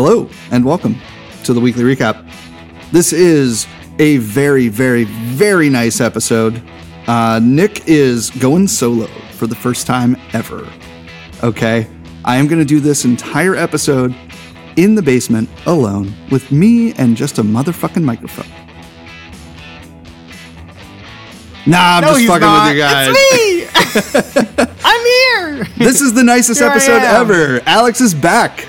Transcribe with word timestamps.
Hello, 0.00 0.30
and 0.52 0.64
welcome 0.64 0.94
to 1.42 1.52
the 1.52 1.58
weekly 1.58 1.82
recap. 1.82 2.24
This 2.92 3.12
is 3.12 3.66
a 3.98 4.18
very, 4.18 4.68
very, 4.68 5.02
very 5.02 5.68
nice 5.68 6.00
episode. 6.00 6.62
Uh, 7.08 7.40
Nick 7.42 7.88
is 7.88 8.30
going 8.30 8.68
solo 8.68 9.08
for 9.32 9.48
the 9.48 9.56
first 9.56 9.88
time 9.88 10.16
ever. 10.34 10.72
Okay, 11.42 11.88
I 12.24 12.36
am 12.36 12.46
going 12.46 12.60
to 12.60 12.64
do 12.64 12.78
this 12.78 13.04
entire 13.04 13.56
episode 13.56 14.14
in 14.76 14.94
the 14.94 15.02
basement 15.02 15.50
alone 15.66 16.14
with 16.30 16.52
me 16.52 16.92
and 16.92 17.16
just 17.16 17.38
a 17.38 17.42
motherfucking 17.42 18.04
microphone. 18.04 18.46
Nah, 21.66 21.96
I'm 21.96 22.04
just 22.04 22.24
fucking 22.24 22.40
not. 22.40 22.68
with 22.68 22.76
you 22.76 22.82
guys. 22.82 23.08
It's 23.10 24.56
me. 24.56 24.64
I'm 24.84 25.04
here. 25.04 25.64
This 25.76 26.00
is 26.00 26.14
the 26.14 26.22
nicest 26.22 26.60
Here 26.60 26.70
episode 26.70 27.02
ever. 27.02 27.60
Alex 27.66 28.00
is 28.00 28.14
back. 28.14 28.64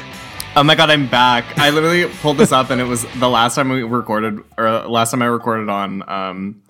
Oh 0.59 0.63
my 0.63 0.75
god, 0.75 0.89
I'm 0.89 1.07
back. 1.07 1.45
I 1.57 1.69
literally 1.69 2.05
pulled 2.21 2.37
this 2.37 2.51
up, 2.51 2.69
and 2.69 2.81
it 2.81 2.83
was 2.83 3.05
the 3.15 3.29
last 3.29 3.55
time 3.55 3.69
we 3.69 3.81
recorded, 3.81 4.43
or 4.57 4.69
last 4.89 5.11
time 5.11 5.21
I 5.21 5.27
recorded 5.27 5.69
on 5.69 6.03
um, 6.09 6.61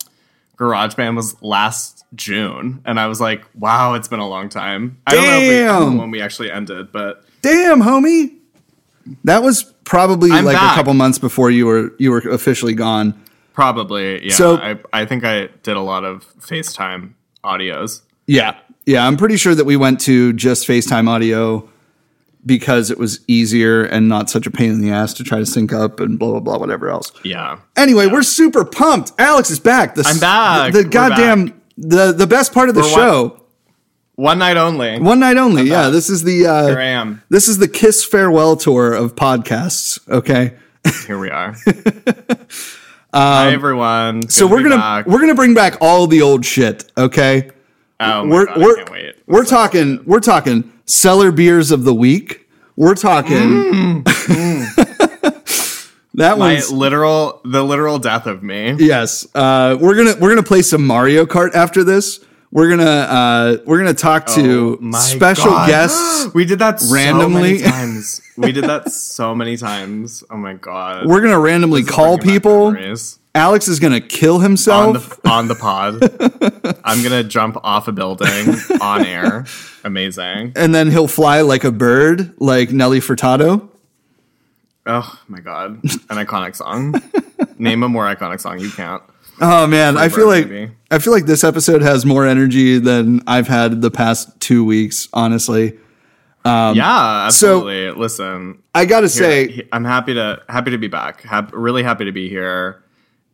GarageBand 0.58 1.16
was 1.16 1.42
last 1.42 2.06
June, 2.14 2.84
and 2.86 3.00
I 3.00 3.08
was 3.08 3.20
like, 3.20 3.44
"Wow, 3.56 3.96
it's 3.96 4.08
been 4.08 4.20
a 4.20 4.30
long 4.30 4.48
time." 4.48 5.02
I 5.08 5.16
don't 5.16 5.26
know, 5.26 5.38
if 5.38 5.42
we, 5.42 5.64
I 5.64 5.66
don't 5.66 5.80
Damn. 5.82 5.96
know 5.96 6.02
when 6.02 6.12
we 6.12 6.22
actually 6.22 6.52
ended, 6.52 6.92
but 6.92 7.26
Damn, 7.42 7.82
homie. 7.82 8.36
That 9.24 9.42
was 9.42 9.64
probably 9.86 10.30
I'm 10.30 10.46
like 10.46 10.56
a 10.56 10.76
couple 10.76 10.94
months 10.94 11.18
before 11.18 11.50
you 11.50 11.66
were 11.66 11.92
you 11.98 12.12
were 12.12 12.20
officially 12.20 12.76
gone. 12.76 13.20
probably 13.54 14.24
yeah. 14.28 14.34
So- 14.36 14.58
I, 14.58 14.78
I 14.94 15.06
think 15.06 15.26
I 15.26 15.48
did 15.64 15.78
a 15.78 15.82
lot 15.82 16.04
of 16.06 16.32
FaceTime 16.42 17.14
audios. 17.44 18.04
Yeah. 18.28 18.60
Yeah, 18.86 19.08
I'm 19.08 19.18
pretty 19.18 19.38
sure 19.38 19.56
that 19.56 19.66
we 19.66 19.78
went 19.78 20.00
to 20.02 20.34
just 20.34 20.68
FaceTime 20.68 21.08
audio 21.10 21.68
because 22.46 22.90
it 22.90 22.98
was 22.98 23.20
easier 23.28 23.84
and 23.84 24.08
not 24.08 24.30
such 24.30 24.46
a 24.48 24.52
pain 24.52 24.72
in 24.72 24.82
the 24.82 24.92
ass 24.92 25.14
to 25.16 25.24
try 25.24 25.40
to 25.40 25.46
sync 25.46 25.74
up 25.74 26.00
and 26.00 26.18
blah 26.18 26.32
blah 26.32 26.40
blah 26.40 26.58
whatever 26.58 26.90
else. 26.90 27.12
Yeah, 27.24 27.60
Anyway, 27.76 28.08
we're 28.08 28.24
super 28.24 28.64
pumped. 28.66 29.12
Alex 29.20 29.50
is 29.52 29.60
back. 29.60 29.96
The, 29.96 30.04
I'm 30.08 30.20
back. 30.20 30.74
The, 30.74 30.84
the 30.84 30.90
goddamn 30.90 31.46
back. 31.48 31.56
the 31.78 32.12
the 32.14 32.28
best 32.28 32.54
part 32.54 32.70
of 32.70 32.76
the 32.76 32.82
We're 32.82 32.90
show. 32.90 33.46
one 34.16 34.40
night 34.40 34.58
only. 34.58 35.00
One 35.00 35.20
night 35.20 35.38
only. 35.38 35.64
Yeah, 35.64 35.84
back. 35.84 35.92
this 35.94 36.10
is 36.10 36.24
the 36.24 36.40
Here 36.40 36.50
I 36.80 36.94
uh, 36.94 37.02
am. 37.02 37.24
this 37.30 37.48
is 37.48 37.58
the 37.58 37.68
Kiss 37.68 38.04
farewell 38.06 38.56
tour 38.56 38.94
of 38.94 39.16
podcasts. 39.16 40.00
Okay. 40.10 40.54
Here 41.08 41.20
we 41.20 41.30
are. 41.30 41.56
Hi 43.14 43.52
everyone. 43.52 44.16
Um, 44.18 44.22
So 44.30 44.46
we're 44.48 44.62
gonna 44.64 44.78
back. 44.78 45.08
we're 45.08 45.20
gonna 45.20 45.36
bring 45.36 45.54
back 45.54 45.78
all 45.82 46.08
the 46.08 46.22
old 46.22 46.46
shit. 46.46 46.92
Okay. 46.98 47.50
Oh 48.00 48.24
my 48.24 48.34
we're 48.34 48.46
God, 48.46 48.58
we're 48.58 48.72
I 48.72 48.76
can't 48.78 48.92
wait. 48.92 49.16
we're 49.28 49.46
talking 49.46 50.04
we're 50.06 50.20
talking 50.20 50.72
cellar 50.90 51.32
beers 51.32 51.72
of 51.72 51.84
the 51.84 51.94
week. 51.94 52.48
We're 52.76 52.96
talking 52.96 54.04
that 56.16 56.38
My 56.38 56.54
one's 56.54 56.72
literal, 56.72 57.42
the 57.44 57.64
literal 57.64 58.00
death 58.00 58.26
of 58.26 58.42
me. 58.44 58.74
yes. 58.80 59.28
Uh, 59.36 59.78
we're 59.80 59.96
gonna 59.96 60.16
we're 60.20 60.30
gonna 60.30 60.44
play 60.44 60.62
some 60.62 60.86
Mario 60.86 61.26
Kart 61.26 61.54
after 61.54 61.84
this. 61.84 62.20
We're 62.52 62.70
gonna 62.70 62.84
uh, 62.90 63.58
we're 63.66 63.78
gonna 63.78 63.94
talk 63.94 64.26
to 64.28 64.80
Oh 64.82 64.92
special 64.98 65.52
God. 65.52 65.68
guests. 65.68 66.28
We 66.34 66.46
did 66.46 66.60
that 66.60 66.82
randomly. 66.92 67.60
so 67.60 67.66
many 67.66 67.72
times. 67.78 68.22
We 68.38 68.52
did 68.52 68.64
that 68.66 68.92
so 68.92 69.36
many 69.36 69.58
times. 69.58 70.24
Oh 70.30 70.38
my 70.38 70.54
god. 70.54 71.06
We're 71.06 71.22
gonna 71.22 71.40
randomly 71.40 71.84
call 71.84 72.18
people. 72.18 72.72
memories. 72.72 73.19
Alex 73.36 73.68
is 73.68 73.80
gonna 73.80 74.02
kill 74.02 74.36
on 74.36 74.42
himself. 74.42 75.22
the 75.22 75.30
on 75.30 75.48
the 75.48 75.56
pod. 75.56 76.02
I'm 76.84 77.04
gonna 77.04 77.24
jump 77.24 77.58
off 77.64 77.88
a 77.88 77.92
building 77.92 78.56
on 78.82 79.06
air. 79.06 79.46
Amazing. 79.84 80.54
and 80.56 80.74
then 80.76 80.90
he'll 80.92 81.08
fly 81.08 81.42
like 81.42 81.64
a 81.64 81.72
bird, 81.72 82.34
like 82.40 82.72
Nelly 82.72 83.00
Furtado. 83.00 83.70
Oh 84.86 85.20
my 85.28 85.40
god. 85.40 85.76
An 86.10 86.18
iconic 86.26 86.56
song. 86.56 86.96
Name 87.60 87.84
a 87.84 87.90
more 87.90 88.06
iconic 88.14 88.42
song. 88.42 88.60
You 88.60 88.72
can't. 88.72 89.04
Oh 89.42 89.68
man, 89.68 89.98
I 89.98 90.10
feel 90.10 90.28
like 90.28 90.50
maybe. 90.50 90.72
I 90.92 90.98
feel 91.00 91.14
like 91.14 91.26
this 91.26 91.44
episode 91.44 91.82
has 91.82 92.06
more 92.06 92.26
energy 92.26 92.80
than 92.80 93.22
I've 93.28 93.48
had 93.48 93.82
the 93.82 93.92
past 93.92 94.38
two 94.42 94.66
weeks. 94.66 95.08
Honestly, 95.14 95.78
um, 96.44 96.76
yeah, 96.76 97.26
absolutely. 97.28 97.92
Listen, 97.92 98.62
I 98.74 98.86
gotta 98.86 99.08
here- 99.08 99.48
say, 99.48 99.68
I'm 99.72 99.86
happy 99.86 100.16
to 100.16 100.42
happy 100.50 100.72
to 100.72 100.78
be 100.78 100.88
back. 100.88 101.22
Hap- 101.22 101.52
really 101.54 101.84
happy 101.84 102.06
to 102.06 102.12
be 102.12 102.28
here. 102.28 102.84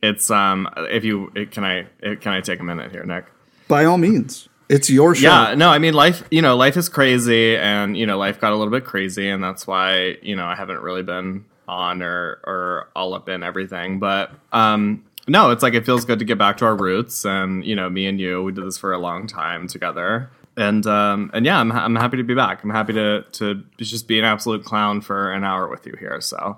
It's 0.06 0.30
um 0.30 0.70
if 0.78 1.04
you 1.04 1.32
it, 1.36 1.52
can 1.52 1.64
I 1.64 1.88
it, 2.00 2.22
can 2.22 2.34
I 2.34 2.42
take 2.42 2.60
a 2.60 2.64
minute 2.64 2.92
here, 2.92 3.04
Nick? 3.04 3.26
by 3.68 3.86
all 3.86 3.98
means, 3.98 4.48
it's 4.70 4.90
your 4.90 5.16
show. 5.16 5.28
Yeah, 5.28 5.56
no, 5.56 5.70
I 5.70 5.80
mean 5.80 5.94
life, 5.94 6.24
you 6.32 6.42
know, 6.42 6.56
life 6.56 6.78
is 6.78 6.90
crazy 6.90 7.58
and 7.58 7.98
you 7.98 8.06
know, 8.06 8.18
life 8.18 8.40
got 8.40 8.54
a 8.54 8.56
little 8.56 8.72
bit 8.72 8.86
crazy 8.86 9.30
and 9.30 9.44
that's 9.44 9.68
why, 9.68 10.18
you 10.22 10.36
know, 10.36 10.46
I 10.46 10.56
haven't 10.56 10.82
really 10.82 11.04
been 11.04 11.46
on 11.68 12.02
or 12.02 12.40
or 12.46 12.90
all 12.96 13.14
up 13.14 13.28
in 13.30 13.44
everything, 13.44 14.00
but 14.00 14.32
um 14.52 15.04
no, 15.28 15.50
it's 15.50 15.64
like 15.64 15.74
it 15.74 15.86
feels 15.86 16.06
good 16.06 16.20
to 16.20 16.26
get 16.26 16.38
back 16.38 16.58
to 16.58 16.66
our 16.66 16.76
roots 16.76 17.26
and 17.26 17.66
you 17.66 17.76
know, 17.76 17.90
me 17.90 18.06
and 18.06 18.20
you, 18.20 18.44
we 18.44 18.52
did 18.52 18.66
this 18.66 18.78
for 18.78 18.94
a 18.94 19.00
long 19.00 19.28
time 19.28 19.68
together. 19.68 20.30
And 20.58 20.86
um 20.86 21.32
and 21.34 21.46
yeah, 21.46 21.60
I'm 21.60 21.72
I'm 21.72 21.96
happy 21.96 22.18
to 22.18 22.24
be 22.24 22.36
back. 22.36 22.64
I'm 22.64 22.70
happy 22.70 22.94
to 22.94 23.24
to 23.24 23.64
just 23.78 24.08
be 24.08 24.20
an 24.20 24.26
absolute 24.26 24.64
clown 24.64 25.02
for 25.02 25.32
an 25.32 25.44
hour 25.44 25.68
with 25.68 25.86
you 25.86 25.96
here. 26.00 26.22
So, 26.22 26.58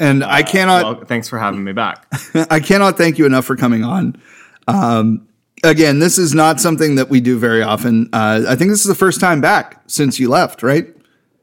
and 0.00 0.24
I 0.24 0.42
cannot, 0.42 0.82
well, 0.84 1.04
thanks 1.04 1.28
for 1.28 1.38
having 1.38 1.62
me 1.62 1.72
back. 1.72 2.06
I 2.50 2.58
cannot 2.58 2.96
thank 2.98 3.18
you 3.18 3.26
enough 3.26 3.44
for 3.44 3.54
coming 3.54 3.84
on. 3.84 4.20
Um, 4.66 5.28
again, 5.62 5.98
this 6.00 6.18
is 6.18 6.34
not 6.34 6.60
something 6.60 6.96
that 6.96 7.08
we 7.08 7.20
do 7.20 7.38
very 7.38 7.62
often. 7.62 8.08
Uh, 8.12 8.42
I 8.48 8.56
think 8.56 8.70
this 8.70 8.80
is 8.80 8.86
the 8.86 8.94
first 8.94 9.20
time 9.20 9.40
back 9.40 9.82
since 9.86 10.18
you 10.18 10.28
left, 10.28 10.62
right? 10.62 10.86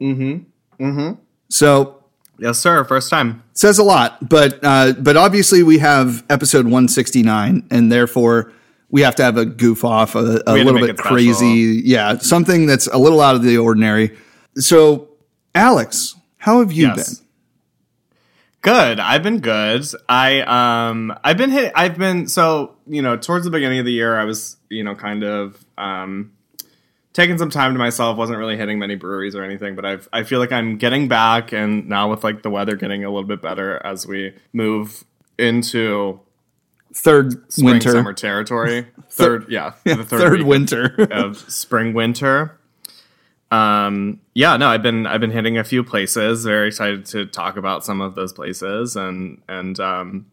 Mm-hmm. 0.02 0.84
Mm-hmm. 0.84 1.22
So 1.50 2.04
yes, 2.40 2.60
sir. 2.60 2.84
First 2.84 3.10
time. 3.10 3.44
says 3.54 3.80
a 3.80 3.84
lot, 3.84 4.28
but 4.30 4.60
uh, 4.64 4.94
but 5.00 5.18
obviously 5.18 5.64
we 5.64 5.80
have 5.80 6.24
episode 6.30 6.66
169, 6.66 7.68
and 7.72 7.92
therefore 7.92 8.52
we 8.90 9.02
have 9.02 9.16
to 9.16 9.24
have 9.24 9.38
a 9.38 9.46
goof 9.46 9.84
off, 9.84 10.16
a, 10.16 10.20
a 10.20 10.22
We 10.24 10.30
had 10.30 10.46
to 10.46 10.54
little 10.72 10.88
bit 10.88 10.98
crazy, 10.98 11.82
yeah, 11.84 12.18
something 12.20 12.66
that's 12.68 12.88
a 12.88 12.98
little 12.98 13.22
out 13.22 13.36
of 13.36 13.44
the 13.44 13.58
ordinary. 13.58 14.16
So, 14.56 15.10
Alex, 15.56 16.16
how 16.38 16.60
have 16.60 16.72
you 16.72 16.88
Yes. 16.88 17.20
been? 17.20 17.27
Good. 18.68 19.00
I've 19.00 19.24
been 19.24 19.40
good. 19.40 19.86
I 20.10 20.42
um 20.42 21.18
I've 21.24 21.38
been 21.38 21.52
hit 21.52 21.72
I've 21.74 21.98
been 21.98 22.28
so, 22.28 22.76
you 22.86 23.02
know, 23.02 23.16
towards 23.16 23.46
the 23.46 23.50
beginning 23.50 23.80
of 23.80 23.86
the 23.86 23.94
year 23.94 24.20
I 24.20 24.26
was, 24.26 24.58
you 24.70 24.84
know, 24.84 24.94
kind 24.94 25.24
of 25.24 25.64
um 25.78 26.34
taking 27.14 27.38
some 27.38 27.50
time 27.50 27.72
to 27.72 27.80
myself, 27.80 28.18
wasn't 28.18 28.38
really 28.40 28.58
hitting 28.58 28.78
many 28.78 28.96
breweries 28.96 29.36
or 29.36 29.44
anything, 29.46 29.76
but 29.76 29.86
I've 29.86 30.10
I 30.12 30.24
feel 30.24 30.40
like 30.40 30.52
I'm 30.52 30.78
getting 30.78 31.08
back 31.08 31.54
and 31.54 31.88
now 31.88 32.10
with 32.10 32.26
like 32.26 32.42
the 32.42 32.50
weather 32.50 32.76
getting 32.76 33.06
a 33.06 33.10
little 33.10 33.28
bit 33.28 33.42
better 33.42 33.82
as 33.86 34.06
we 34.06 34.36
move 34.52 35.06
into 35.38 36.20
Third 36.94 37.50
spring 37.50 37.66
winter, 37.68 37.92
summer 37.92 38.14
territory. 38.14 38.88
Third 39.10 39.46
yeah, 39.50 39.76
the 39.86 40.04
third, 40.04 40.40
week 40.40 40.46
winter. 40.46 41.08
of 41.12 41.38
spring 41.50 41.94
winter. 41.94 42.60
Um 43.52 44.20
yeah, 44.34 44.58
no, 44.58 44.68
I've 44.68 44.84
been 44.84 45.08
I've 45.08 45.22
been 45.22 45.32
hitting 45.32 45.58
a 45.58 45.64
few 45.64 45.84
places. 45.84 46.44
Very 46.44 46.68
excited 46.68 47.06
to 47.08 47.26
talk 47.26 47.58
about 47.58 47.86
some 47.86 48.02
of 48.02 48.16
those 48.16 48.34
places 48.34 48.96
and 48.96 49.42
and 49.48 49.80
um 49.80 50.26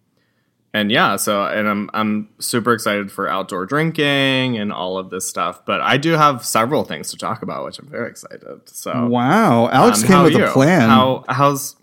and 0.75 0.91
yeah, 0.91 1.15
so 1.15 1.45
and 1.47 1.69
I'm 1.69 1.91
I'm 1.95 2.29
super 2.41 2.73
excited 2.73 3.13
for 3.13 3.29
outdoor 3.29 3.65
drinking 3.65 4.59
and 4.59 4.73
all 4.73 4.99
of 4.99 5.09
this 5.11 5.27
stuff. 5.29 5.65
But 5.65 5.81
I 5.81 5.97
do 5.97 6.13
have 6.13 6.45
several 6.45 6.83
things 6.83 7.13
to 7.13 7.17
talk 7.17 7.43
about, 7.43 7.65
which 7.65 7.79
I'm 7.79 7.87
very 7.87 8.11
excited. 8.11 8.69
So 8.69 9.07
wow, 9.07 9.69
Alex 9.69 10.03
um, 10.03 10.09
came 10.09 10.23
with 10.25 10.35
are 10.35 10.47
a 10.47 10.53
plan. 10.53 10.89
How 10.89 11.25
how's 11.29 11.77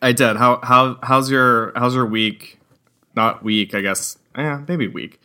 I 0.00 0.12
did. 0.12 0.36
How 0.36 0.60
how 0.62 0.98
how's 1.02 1.30
your 1.30 1.72
how's 1.76 1.94
your 1.94 2.06
week? 2.06 2.58
Not 3.14 3.44
week, 3.44 3.74
I 3.74 3.82
guess. 3.82 4.18
Yeah, 4.36 4.62
maybe 4.66 4.88
week. 4.88 5.20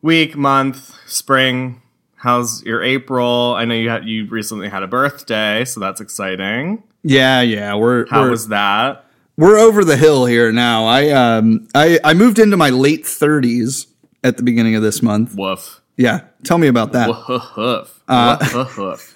Week, 0.00 0.36
month, 0.36 0.96
spring. 1.06 1.82
How's 2.18 2.62
your 2.64 2.82
April? 2.82 3.54
I 3.56 3.64
know 3.64 3.74
you 3.74 3.88
had 3.88 4.04
you 4.06 4.26
recently 4.26 4.68
had 4.68 4.82
a 4.82 4.88
birthday, 4.88 5.64
so 5.64 5.78
that's 5.80 6.00
exciting. 6.00 6.82
yeah, 7.02 7.40
yeah, 7.42 7.74
we're 7.74 8.06
How 8.08 8.22
we're, 8.22 8.30
was 8.30 8.48
that? 8.48 9.04
we're 9.36 9.56
over 9.56 9.84
the 9.84 9.96
hill 9.96 10.26
here 10.26 10.50
now. 10.52 10.84
I 10.86 11.10
um 11.10 11.68
I 11.74 11.98
I 12.02 12.14
moved 12.14 12.38
into 12.38 12.56
my 12.56 12.70
late 12.70 13.04
30s 13.04 13.86
at 14.24 14.36
the 14.36 14.42
beginning 14.42 14.74
of 14.74 14.82
this 14.82 15.00
month. 15.00 15.34
Woof. 15.36 15.80
Yeah, 15.96 16.22
tell 16.44 16.58
me 16.58 16.66
about 16.66 16.92
that. 16.92 17.08
Woof. 17.08 18.02
Uh, 18.08 18.66
Woof. 18.76 19.14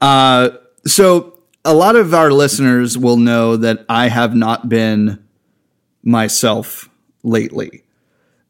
So, 0.86 1.38
a 1.64 1.74
lot 1.74 1.96
of 1.96 2.14
our 2.14 2.30
listeners 2.30 2.96
will 2.96 3.18
know 3.18 3.56
that 3.56 3.84
I 3.88 4.08
have 4.08 4.34
not 4.34 4.68
been 4.68 5.22
myself 6.02 6.88
lately. 7.22 7.82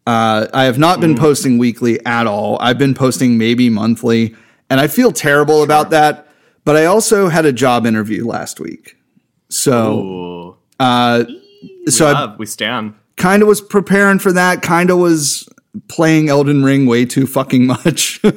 Uh, 0.09 0.47
I 0.55 0.65
have 0.65 0.79
not 0.79 1.01
been 1.01 1.15
posting 1.17 1.59
weekly 1.59 2.05
at 2.07 2.27
all. 2.27 2.57
I've 2.63 2.79
been 2.79 2.95
posting 2.95 3.37
maybe 3.37 3.69
monthly, 3.69 4.35
and 4.71 4.81
I 4.81 4.87
feel 4.87 5.13
terrible 5.13 5.63
about 5.63 5.91
that. 5.91 6.27
But 6.65 6.77
I 6.77 6.87
also 6.87 7.29
had 7.29 7.45
a 7.45 7.53
job 7.53 7.85
interview 7.85 8.27
last 8.27 8.59
week, 8.59 8.97
so 9.51 10.57
uh, 10.81 11.25
so 11.89 12.07
I 12.07 12.35
we 12.37 12.47
stand. 12.47 12.95
kind 13.17 13.43
of 13.43 13.49
was 13.49 13.61
preparing 13.61 14.19
for 14.19 14.33
that. 14.33 14.63
Kind 14.63 14.91
of 14.91 14.97
was 14.99 15.47
playing 15.89 16.29
Elden 16.31 16.65
Ring 16.65 16.87
way 16.87 17.05
too 17.05 17.27
fucking 17.27 17.67
much. 17.67 18.21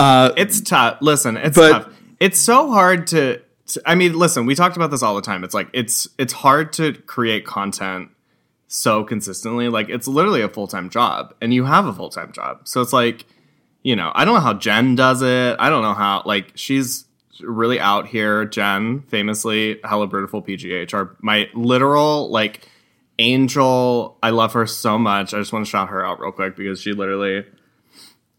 It's 0.00 0.60
tough. 0.60 0.98
Listen, 1.00 1.36
it's 1.36 1.56
But- 1.56 1.70
tough. 1.84 1.92
It's 2.20 2.40
so 2.40 2.72
hard 2.72 3.06
to 3.08 3.40
I 3.86 3.94
mean, 3.94 4.18
listen, 4.18 4.46
we 4.46 4.54
talked 4.56 4.76
about 4.76 4.90
this 4.90 5.02
all 5.04 5.14
the 5.14 5.22
time. 5.22 5.44
It's 5.44 5.54
like 5.54 5.68
it's 5.72 6.08
it's 6.18 6.32
hard 6.32 6.72
to 6.74 6.92
create 6.94 7.44
content 7.46 8.08
so 8.68 9.02
consistently. 9.02 9.68
Like 9.68 9.88
it's 9.88 10.06
literally 10.06 10.42
a 10.42 10.48
full 10.48 10.68
time 10.68 10.90
job, 10.90 11.34
and 11.40 11.52
you 11.52 11.64
have 11.64 11.86
a 11.86 11.92
full 11.92 12.10
time 12.10 12.32
job. 12.32 12.68
So 12.68 12.80
it's 12.80 12.92
like, 12.92 13.26
you 13.82 13.96
know, 13.96 14.12
I 14.14 14.24
don't 14.24 14.34
know 14.34 14.40
how 14.40 14.54
Jen 14.54 14.94
does 14.94 15.22
it. 15.22 15.56
I 15.58 15.70
don't 15.70 15.82
know 15.82 15.94
how 15.94 16.22
like 16.24 16.52
she's 16.54 17.06
really 17.40 17.80
out 17.80 18.06
here. 18.06 18.44
Jen, 18.44 19.00
famously, 19.08 19.80
hella 19.82 20.06
beautiful 20.06 20.42
PGH, 20.42 20.94
are 20.94 21.16
my 21.20 21.48
literal 21.54 22.30
like 22.30 22.68
angel. 23.18 24.16
I 24.22 24.30
love 24.30 24.52
her 24.52 24.66
so 24.66 24.98
much. 24.98 25.34
I 25.34 25.38
just 25.38 25.52
want 25.52 25.66
to 25.66 25.70
shout 25.70 25.88
her 25.88 26.04
out 26.04 26.20
real 26.20 26.32
quick 26.32 26.56
because 26.56 26.80
she 26.80 26.92
literally 26.92 27.44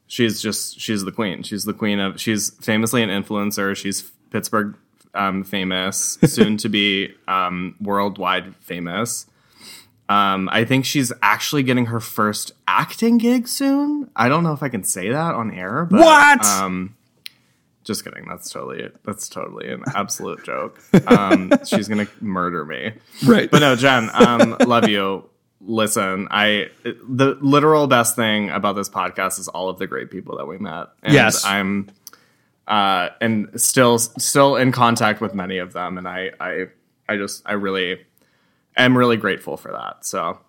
she's 0.08 0.42
just 0.42 0.80
she's 0.80 1.04
the 1.06 1.12
queen. 1.12 1.44
She's 1.44 1.64
the 1.64 1.74
queen 1.74 2.00
of 2.00 2.20
she's 2.20 2.52
famously 2.62 3.02
an 3.02 3.10
influencer. 3.10 3.76
She's 3.76 4.12
Pittsburgh 4.32 4.76
um, 5.14 5.44
famous, 5.44 6.18
soon 6.26 6.58
to 6.58 6.70
be 6.70 7.14
um, 7.28 7.76
worldwide 7.82 8.56
famous. 8.58 9.26
Um, 10.10 10.50
I 10.52 10.66
think 10.66 10.86
she's 10.86 11.14
actually 11.22 11.62
getting 11.64 11.86
her 11.86 12.00
first 12.00 12.52
acting 12.68 13.20
gig 13.20 13.48
soon. 13.48 14.10
I 14.16 14.28
don't 14.28 14.44
know 14.44 14.54
if 14.54 14.64
I 14.64 14.70
can 14.70 14.84
say 14.84 15.10
that 15.10 15.36
on 15.36 15.54
air. 15.54 15.86
But, 15.86 16.00
What? 16.00 16.46
Um, 16.46 16.96
just 17.84 18.04
kidding. 18.04 18.26
That's 18.28 18.50
totally 18.50 18.90
that's 19.06 19.30
totally 19.30 19.70
an 19.72 19.84
absolute 19.96 20.44
joke. 20.44 20.82
Um, 21.08 21.52
she's 21.66 21.88
gonna 21.88 22.08
murder 22.22 22.66
me. 22.66 22.94
Right. 23.26 23.50
But 23.50 23.60
no, 23.60 23.76
Jen, 23.76 24.10
um, 24.14 24.58
love 24.66 24.88
you. 24.90 25.30
Listen, 25.62 26.28
I 26.32 26.70
the 26.84 27.38
literal 27.42 27.86
best 27.88 28.16
thing 28.16 28.50
about 28.50 28.76
this 28.76 28.90
podcast 28.90 29.40
is 29.40 29.48
all 29.48 29.70
of 29.70 29.78
the 29.78 29.88
great 29.88 30.10
people 30.12 30.38
that 30.38 30.46
we 30.48 30.58
met. 30.58 30.88
And 31.04 31.14
Yes. 31.14 31.46
I'm 31.46 31.90
uh, 32.68 33.10
and 33.22 33.50
still 33.60 33.98
still 34.00 34.56
in 34.56 34.72
contact 34.72 35.22
with 35.22 35.34
many 35.34 35.58
of 35.58 35.74
them, 35.74 35.98
and 35.98 36.08
I 36.08 36.32
I 36.40 36.68
I 37.08 37.18
just 37.18 37.42
I 37.46 37.54
really 37.54 38.06
am 38.76 38.98
really 38.98 39.18
grateful 39.18 39.58
for 39.58 39.72
that. 39.72 40.06
So 40.06 40.40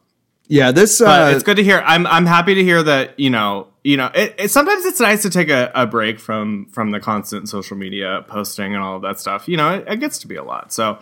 yeah, 0.50 0.72
this 0.72 1.00
uh, 1.00 1.32
it's 1.32 1.44
good 1.44 1.58
to 1.58 1.62
hear. 1.62 1.80
I'm 1.86 2.06
I'm 2.08 2.26
happy 2.26 2.54
to 2.54 2.64
hear 2.64 2.82
that 2.82 3.20
you 3.20 3.30
know 3.30 3.68
you 3.84 3.96
know 3.96 4.10
it, 4.12 4.34
it, 4.36 4.50
sometimes 4.50 4.84
it's 4.84 4.98
nice 4.98 5.22
to 5.22 5.30
take 5.30 5.48
a, 5.48 5.70
a 5.76 5.86
break 5.86 6.18
from 6.18 6.66
from 6.66 6.90
the 6.90 6.98
constant 6.98 7.48
social 7.48 7.76
media 7.76 8.24
posting 8.26 8.74
and 8.74 8.82
all 8.82 8.96
of 8.96 9.02
that 9.02 9.20
stuff. 9.20 9.48
You 9.48 9.56
know, 9.56 9.74
it, 9.74 9.84
it 9.86 10.00
gets 10.00 10.18
to 10.18 10.26
be 10.26 10.34
a 10.34 10.42
lot. 10.42 10.72
So 10.72 10.98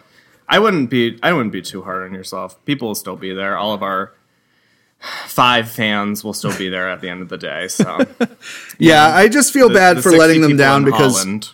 I 0.48 0.58
wouldn't 0.58 0.90
be 0.90 1.18
I 1.22 1.32
wouldn't 1.32 1.52
be 1.52 1.62
too 1.62 1.82
hard 1.82 2.02
on 2.02 2.12
yourself. 2.12 2.62
People 2.66 2.88
will 2.88 2.94
still 2.94 3.16
be 3.16 3.32
there. 3.32 3.56
All 3.56 3.72
of 3.72 3.82
our 3.82 4.12
five 5.26 5.70
fans 5.70 6.24
will 6.24 6.34
still 6.34 6.56
be 6.58 6.68
there 6.68 6.90
at 6.90 7.00
the 7.00 7.08
end 7.08 7.22
of 7.22 7.30
the 7.30 7.38
day. 7.38 7.68
So 7.68 8.00
yeah, 8.78 9.08
I 9.08 9.28
just 9.28 9.52
feel 9.54 9.72
bad 9.72 9.98
The 9.98 10.02
for 10.02 10.10
letting 10.10 10.42
them 10.42 10.58
down 10.58 10.84
because 10.84 11.16
Holland. 11.16 11.50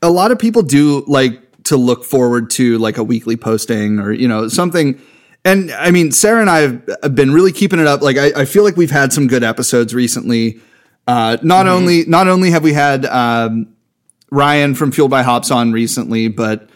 a 0.00 0.10
lot 0.10 0.30
of 0.30 0.38
people 0.38 0.62
do 0.62 1.04
like 1.06 1.43
to 1.64 1.76
look 1.76 2.04
forward 2.04 2.50
to 2.50 2.78
like 2.78 2.98
a 2.98 3.04
weekly 3.04 3.36
posting 3.36 3.98
or 3.98 4.12
you 4.12 4.28
know 4.28 4.48
something. 4.48 5.00
And 5.46 5.70
i 5.72 5.90
mean 5.90 6.10
sarah 6.10 6.40
and 6.40 6.48
i 6.48 6.60
have, 7.02 7.14
been 7.14 7.32
really 7.32 7.52
keeping 7.52 7.78
it 7.78 7.86
up. 7.86 8.00
Like 8.00 8.16
I, 8.16 8.32
I 8.34 8.44
feel 8.44 8.64
like 8.64 8.76
we've 8.76 8.90
had 8.90 9.12
some 9.12 9.26
good 9.26 9.42
episodes 9.42 9.94
recently. 9.94 10.60
Uh, 11.06 11.36
not 11.42 11.66
only 11.66 12.04
not 12.06 12.28
only 12.28 12.50
have 12.50 12.62
we 12.62 12.72
had 12.72 13.04
um, 13.06 13.68
ryan 14.30 14.74
from 14.74 14.90
fueled 14.90 15.10
by 15.10 15.22
hops 15.22 15.50
on 15.50 15.70
recently 15.70 16.28
but 16.28 16.70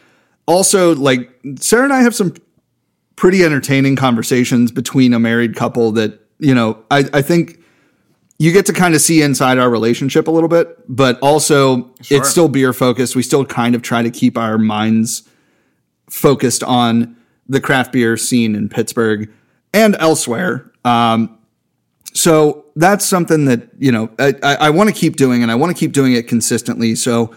also 0.46 0.94
like 0.94 1.31
sarah 1.56 1.85
and 1.85 1.94
i 1.94 2.02
have 2.02 2.14
some 2.14 2.35
pretty 3.17 3.43
entertaining 3.43 3.96
conversations 3.96 4.70
between 4.70 5.14
a 5.14 5.19
married 5.19 5.56
couple 5.56 5.93
that 5.93 6.20
you 6.38 6.55
know 6.55 6.79
i, 6.90 7.05
I 7.14 7.23
think 7.23 7.58
you 8.38 8.52
get 8.52 8.67
to 8.67 8.73
kind 8.73 8.94
of 8.94 9.00
see 9.00 9.20
inside 9.23 9.58
our 9.58 9.69
relationship 9.69 10.29
a 10.29 10.31
little 10.31 10.49
bit, 10.49 10.79
but 10.88 11.19
also 11.20 11.90
Sure. 12.02 12.19
it's 12.19 12.31
still 12.31 12.49
beer 12.49 12.73
focused. 12.73 13.17
We 13.17 13.23
still 13.23 13.44
kind 13.44 13.75
of 13.75 13.82
try 13.82 14.02
to 14.02 14.11
keep 14.11 14.38
our 14.38 14.58
minds 14.58 15.25
focused 16.08 16.62
on 16.62 17.17
the 17.49 17.61
craft 17.61 17.93
beer 17.93 18.17
scene 18.17 18.55
in 18.55 18.69
Pittsburgh 18.69 19.31
and 19.75 19.96
elsewhere. 19.99 20.70
Um, 20.85 21.37
so 22.14 22.64
that's 22.76 23.05
something 23.05 23.46
that 23.46 23.69
you 23.79 23.93
know 23.93 24.11
I, 24.19 24.35
I, 24.43 24.55
I 24.55 24.70
want 24.70 24.88
to 24.88 24.94
keep 24.94 25.17
doing, 25.17 25.43
and 25.43 25.50
I 25.50 25.55
want 25.56 25.75
to 25.76 25.79
keep 25.79 25.93
doing 25.93 26.14
it 26.14 26.29
consistently. 26.29 26.94
So 26.94 27.35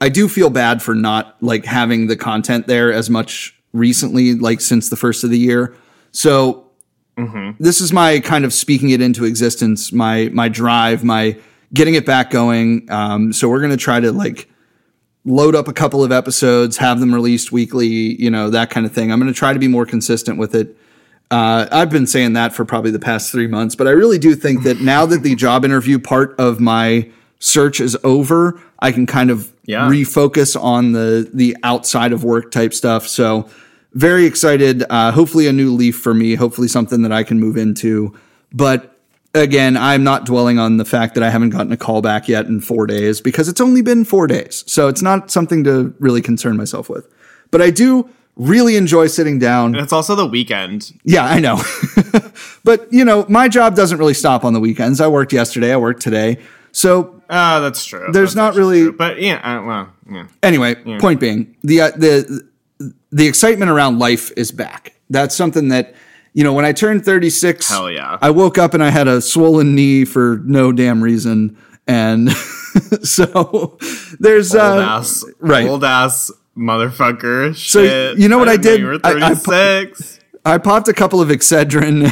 I 0.00 0.08
do 0.08 0.28
feel 0.28 0.50
bad 0.50 0.82
for 0.82 0.94
not 0.94 1.36
like 1.42 1.64
having 1.64 2.06
the 2.06 2.16
content 2.16 2.66
there 2.66 2.92
as 2.92 3.08
much 3.08 3.54
recently, 3.72 4.34
like 4.34 4.60
since 4.60 4.88
the 4.88 4.96
first 4.96 5.24
of 5.24 5.30
the 5.30 5.38
year. 5.38 5.74
So 6.12 6.69
this 7.58 7.80
is 7.80 7.92
my 7.92 8.20
kind 8.20 8.44
of 8.44 8.52
speaking 8.52 8.90
it 8.90 9.00
into 9.00 9.24
existence, 9.24 9.92
my 9.92 10.30
my 10.32 10.48
drive, 10.48 11.04
my 11.04 11.36
getting 11.74 11.94
it 11.94 12.04
back 12.06 12.30
going. 12.30 12.90
Um, 12.90 13.32
so 13.32 13.48
we're 13.48 13.60
gonna 13.60 13.76
try 13.76 14.00
to 14.00 14.12
like 14.12 14.48
load 15.24 15.54
up 15.54 15.68
a 15.68 15.72
couple 15.72 16.02
of 16.02 16.10
episodes, 16.12 16.78
have 16.78 16.98
them 17.00 17.14
released 17.14 17.52
weekly, 17.52 17.86
you 17.86 18.30
know, 18.30 18.50
that 18.50 18.70
kind 18.70 18.86
of 18.86 18.92
thing. 18.92 19.12
I'm 19.12 19.18
gonna 19.18 19.32
try 19.32 19.52
to 19.52 19.58
be 19.58 19.68
more 19.68 19.86
consistent 19.86 20.38
with 20.38 20.54
it. 20.54 20.76
Uh, 21.30 21.66
I've 21.70 21.90
been 21.90 22.06
saying 22.08 22.32
that 22.32 22.52
for 22.54 22.64
probably 22.64 22.90
the 22.90 22.98
past 22.98 23.30
three 23.30 23.46
months, 23.46 23.76
but 23.76 23.86
I 23.86 23.90
really 23.90 24.18
do 24.18 24.34
think 24.34 24.64
that 24.64 24.80
now 24.80 25.06
that 25.06 25.22
the 25.22 25.34
job 25.36 25.64
interview 25.64 25.98
part 25.98 26.34
of 26.40 26.58
my 26.58 27.08
search 27.38 27.80
is 27.80 27.96
over, 28.02 28.60
I 28.80 28.90
can 28.92 29.06
kind 29.06 29.30
of 29.30 29.52
Yeah. 29.64 29.88
refocus 29.88 30.60
on 30.60 30.92
the 30.92 31.30
the 31.32 31.56
outside 31.62 32.12
of 32.12 32.24
work 32.24 32.50
type 32.50 32.74
stuff. 32.74 33.06
So 33.06 33.48
very 33.92 34.24
excited. 34.24 34.84
Uh, 34.90 35.10
hopefully 35.12 35.46
a 35.46 35.52
new 35.52 35.72
leaf 35.72 35.96
for 35.98 36.14
me. 36.14 36.34
Hopefully 36.34 36.68
something 36.68 37.02
that 37.02 37.12
I 37.12 37.22
can 37.22 37.40
move 37.40 37.56
into. 37.56 38.14
But 38.52 38.96
again, 39.34 39.76
I'm 39.76 40.02
not 40.04 40.26
dwelling 40.26 40.58
on 40.58 40.76
the 40.76 40.84
fact 40.84 41.14
that 41.14 41.22
I 41.22 41.30
haven't 41.30 41.50
gotten 41.50 41.72
a 41.72 41.76
call 41.76 42.02
back 42.02 42.28
yet 42.28 42.46
in 42.46 42.60
four 42.60 42.86
days 42.86 43.20
because 43.20 43.48
it's 43.48 43.60
only 43.60 43.82
been 43.82 44.04
four 44.04 44.26
days. 44.26 44.64
So 44.66 44.88
it's 44.88 45.02
not 45.02 45.30
something 45.30 45.64
to 45.64 45.94
really 45.98 46.22
concern 46.22 46.56
myself 46.56 46.88
with. 46.88 47.08
But 47.50 47.62
I 47.62 47.70
do 47.70 48.08
really 48.36 48.76
enjoy 48.76 49.06
sitting 49.08 49.38
down. 49.38 49.74
It's 49.74 49.92
also 49.92 50.14
the 50.14 50.26
weekend. 50.26 50.92
Yeah, 51.04 51.24
I 51.24 51.40
know. 51.40 51.60
but, 52.64 52.90
you 52.92 53.04
know, 53.04 53.26
my 53.28 53.48
job 53.48 53.74
doesn't 53.76 53.98
really 53.98 54.14
stop 54.14 54.44
on 54.44 54.52
the 54.52 54.60
weekends. 54.60 55.00
I 55.00 55.08
worked 55.08 55.32
yesterday, 55.32 55.72
I 55.72 55.76
worked 55.76 56.00
today. 56.02 56.38
So 56.72 57.20
Uh, 57.28 57.60
that's 57.60 57.84
true. 57.84 58.06
There's 58.12 58.34
That's 58.34 58.36
not 58.36 58.54
really- 58.54 58.82
true. 58.82 58.92
but 58.92 59.20
yeah, 59.20 59.36
uh, 59.42 59.64
well, 59.64 59.88
yeah. 60.10 60.26
anyway, 60.42 60.74
point 61.00 61.20
being, 61.20 61.54
the 61.62 61.80
uh, 61.82 61.90
the 61.96 62.46
the 63.10 63.26
excitement 63.26 63.70
around 63.70 63.98
life 63.98 64.30
is 64.36 64.52
back. 64.52 64.94
That's 65.10 65.34
something 65.34 65.68
that 65.68 65.94
you 66.32 66.44
know 66.44 66.52
when 66.52 66.64
I 66.64 66.72
turned 66.72 67.04
36, 67.04 67.68
Hell 67.68 67.90
yeah. 67.90 68.18
I 68.22 68.30
woke 68.30 68.56
up 68.58 68.74
and 68.74 68.82
I 68.82 68.90
had 68.90 69.08
a 69.08 69.20
swollen 69.20 69.74
knee 69.74 70.04
for 70.04 70.40
no 70.44 70.72
damn 70.72 71.02
reason, 71.02 71.58
and 71.86 72.30
so 73.02 73.78
there's 74.20 74.54
old 74.54 74.62
uh, 74.62 74.80
ass, 74.82 75.24
right. 75.40 75.66
Old 75.68 75.84
ass 75.84 76.30
motherfucker. 76.56 77.54
So, 77.56 77.84
Shit. 77.84 78.18
you 78.18 78.28
know 78.28 78.38
what 78.38 78.48
I 78.48 78.56
didn't 78.56 78.62
did? 78.62 78.80
You 78.80 78.86
were 78.86 78.98
I- 79.02 79.30
I- 79.30 79.34
36. 79.34 80.18
I 80.42 80.56
popped 80.56 80.88
a 80.88 80.94
couple 80.94 81.20
of 81.20 81.28
Excedrin 81.28 82.08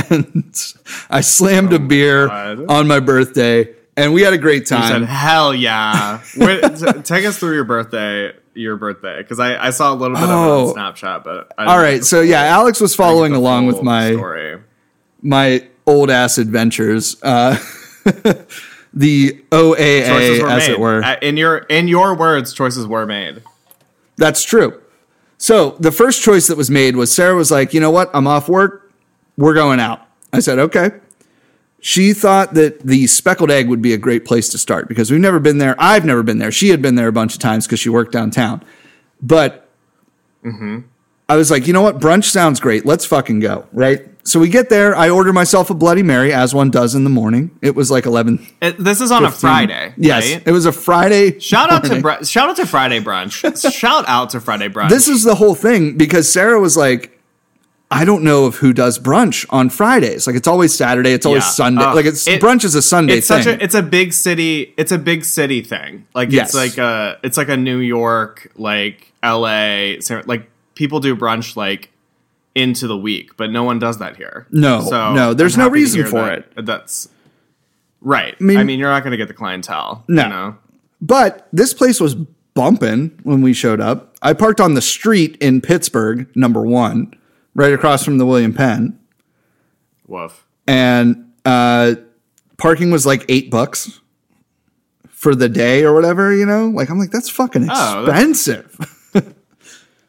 and 0.10 0.44
I 1.10 1.20
slammed 1.20 1.72
a 1.72 1.78
beer 1.78 2.24
Oh 2.24 2.56
God. 2.56 2.64
on 2.68 2.88
my 2.88 2.98
birthday, 2.98 3.68
and 3.96 4.12
we 4.12 4.22
had 4.22 4.32
a 4.32 4.38
great 4.38 4.62
I 4.62 4.64
said, 4.64 4.78
time. 4.90 5.02
hell 5.04 5.54
yeah. 5.54 6.20
Wait, 6.36 6.60
t- 6.76 6.92
take 7.02 7.24
us 7.24 7.38
through 7.38 7.54
your 7.54 7.64
birthday. 7.64 8.32
Your 8.58 8.76
birthday, 8.76 9.18
because 9.18 9.38
I, 9.40 9.66
I 9.68 9.70
saw 9.70 9.92
a 9.92 9.94
little 9.94 10.16
bit 10.16 10.24
Oh. 10.28 10.70
of 10.70 10.76
it 10.76 10.80
on 10.80 10.94
Snapchat, 10.94 11.24
but 11.24 11.52
I 11.56 11.64
All 11.66 11.78
right, 11.78 12.04
so 12.04 12.20
yeah, 12.20 12.42
Alex 12.42 12.80
was 12.80 12.92
I 12.92 13.04
didn't 13.04 13.06
get 13.06 13.14
following 13.14 13.32
along 13.34 13.66
with 13.66 13.82
my 13.82 14.12
story. 14.12 14.60
my 15.22 15.66
old 15.86 16.10
ass 16.10 16.38
adventures. 16.38 17.16
Uh, 17.22 17.56
the 18.94 19.42
OAA, 19.50 20.02
as 20.02 20.66
made. 20.68 20.72
it 20.72 20.80
were. 20.80 21.02
Uh, 21.04 21.16
In 21.22 21.36
your 21.36 21.58
in 21.58 21.88
your 21.88 22.14
words, 22.16 22.52
choices 22.52 22.86
were 22.86 23.06
made. 23.06 23.42
That's 24.16 24.42
true. 24.42 24.80
So 25.36 25.76
the 25.78 25.92
first 25.92 26.22
choice 26.22 26.48
that 26.48 26.56
was 26.56 26.70
made 26.70 26.96
was 26.96 27.14
Sarah 27.14 27.36
was 27.36 27.50
like, 27.50 27.72
you 27.72 27.80
know 27.80 27.90
what? 27.92 28.10
I'm 28.12 28.26
off 28.26 28.48
work. 28.48 28.92
We're 29.36 29.54
going 29.54 29.78
out. 29.78 30.02
I 30.32 30.40
said, 30.40 30.58
okay. 30.58 30.90
She 31.80 32.12
thought 32.12 32.54
that 32.54 32.80
the 32.80 33.06
speckled 33.06 33.50
egg 33.50 33.68
would 33.68 33.80
be 33.80 33.92
a 33.92 33.98
great 33.98 34.24
place 34.24 34.48
to 34.50 34.58
start 34.58 34.88
because 34.88 35.10
we've 35.10 35.20
never 35.20 35.38
been 35.38 35.58
there. 35.58 35.76
I've 35.78 36.04
never 36.04 36.22
been 36.22 36.38
there. 36.38 36.50
She 36.50 36.70
had 36.70 36.82
been 36.82 36.96
there 36.96 37.08
a 37.08 37.12
bunch 37.12 37.34
of 37.34 37.40
times 37.40 37.66
because 37.66 37.78
she 37.78 37.88
worked 37.88 38.12
downtown. 38.12 38.64
But 39.22 39.68
mm-hmm. 40.44 40.80
I 41.28 41.36
was 41.36 41.50
like, 41.50 41.66
you 41.66 41.72
know 41.72 41.82
what? 41.82 42.00
Brunch 42.00 42.24
sounds 42.24 42.58
great. 42.58 42.84
Let's 42.84 43.04
fucking 43.04 43.40
go. 43.40 43.68
Right. 43.72 44.08
So 44.24 44.40
we 44.40 44.48
get 44.48 44.68
there. 44.68 44.94
I 44.94 45.08
order 45.08 45.32
myself 45.32 45.70
a 45.70 45.74
Bloody 45.74 46.02
Mary, 46.02 46.32
as 46.34 46.54
one 46.54 46.70
does 46.70 46.94
in 46.94 47.04
the 47.04 47.10
morning. 47.10 47.56
It 47.62 47.74
was 47.74 47.90
like 47.90 48.04
11. 48.04 48.46
It, 48.60 48.76
this 48.78 49.00
is 49.00 49.10
on 49.10 49.24
a 49.24 49.30
Friday. 49.30 49.94
Yes. 49.96 50.30
right? 50.30 50.42
It 50.46 50.52
was 50.52 50.66
a 50.66 50.72
Friday. 50.72 51.38
Shout 51.38 51.70
out 51.70 51.84
to 51.84 52.02
br- 52.02 52.24
shout 52.24 52.50
out 52.50 52.56
to 52.56 52.66
Friday 52.66 53.00
brunch. 53.00 53.72
shout 53.72 54.04
out 54.06 54.30
to 54.30 54.40
Friday 54.40 54.68
brunch. 54.68 54.90
this 54.90 55.08
is 55.08 55.22
the 55.22 55.34
whole 55.34 55.54
thing 55.54 55.96
because 55.96 56.30
Sarah 56.30 56.60
was 56.60 56.76
like, 56.76 57.17
I 57.90 58.04
don't 58.04 58.22
know 58.22 58.44
of 58.44 58.56
who 58.56 58.74
does 58.74 58.98
brunch 58.98 59.46
on 59.48 59.70
Fridays. 59.70 60.26
Like 60.26 60.36
it's 60.36 60.46
always 60.48 60.74
Saturday, 60.74 61.12
it's 61.12 61.24
always 61.24 61.44
Yeah. 61.44 61.48
Sunday. 61.50 61.82
Ugh. 61.84 61.96
like 61.96 62.04
it's 62.06 62.26
It- 62.28 62.40
brunch 62.42 62.64
is 62.64 62.74
a 62.74 62.82
Sunday 62.82 63.18
it's 63.18 63.28
thing. 63.28 63.42
such 63.42 63.58
a 63.60 63.64
it's 63.64 63.74
a 63.74 63.82
big 63.82 64.12
city 64.12 64.74
it's 64.76 64.92
a 64.92 64.98
big 64.98 65.24
city 65.24 65.62
thing 65.62 66.06
like 66.14 66.30
Yes. 66.30 66.48
it's 66.48 66.54
like 66.54 66.78
a 66.78 67.18
it's 67.22 67.36
like 67.38 67.48
a 67.48 67.56
new 67.56 67.78
york 67.78 68.52
like 68.56 69.12
la 69.22 69.94
like 70.26 70.50
people 70.74 71.00
do 71.00 71.16
brunch 71.16 71.56
like 71.56 71.90
into 72.54 72.86
the 72.86 72.96
week 72.96 73.36
but 73.38 73.50
no 73.50 73.62
one 73.64 73.78
does 73.78 73.98
that 73.98 74.16
here 74.16 74.46
No, 74.50 74.80
no, 75.14 75.32
there's 75.32 75.56
no 75.56 75.68
reason 75.68 76.04
for 76.06 76.24
that- 76.56 76.66
that's 76.66 77.08
right 78.02 78.34
i 78.38 78.42
mean- 78.44 78.66
mean, 78.66 78.78
you're 78.78 78.90
not 78.90 79.02
going 79.02 79.12
to 79.12 79.16
get 79.16 79.28
the 79.28 79.34
clientele 79.34 80.04
No. 80.08 80.22
you 80.24 80.28
know 80.28 80.56
but 81.00 81.48
this 81.54 81.72
place 81.72 82.00
was 82.00 82.14
bumping 82.54 83.12
when 83.22 83.40
we 83.40 83.52
showed 83.52 83.80
up. 83.80 84.16
I 84.20 84.32
parked 84.32 84.60
on 84.60 84.74
the 84.74 84.82
street 84.82 85.36
in 85.40 85.60
Pittsburgh, 85.60 86.26
number 86.34 86.60
one, 86.62 87.14
right 87.58 87.72
across 87.74 88.04
from 88.04 88.16
the 88.18 88.24
William 88.24 88.54
Penn, 88.54 88.98
Woof. 90.06 90.46
and 90.66 91.32
uh, 91.44 91.96
parking 92.56 92.90
was 92.90 93.04
like 93.04 93.24
eight 93.28 93.50
bucks 93.50 94.00
for 95.10 95.34
the 95.34 95.48
day 95.48 95.84
or 95.84 95.92
whatever. 95.92 96.34
You 96.34 96.46
know, 96.46 96.68
like 96.68 96.88
I'm 96.88 96.98
like 96.98 97.10
that's 97.10 97.28
fucking 97.28 97.68
Oh, 97.70 98.04
that's- 98.06 98.24
expensive. 98.46 98.94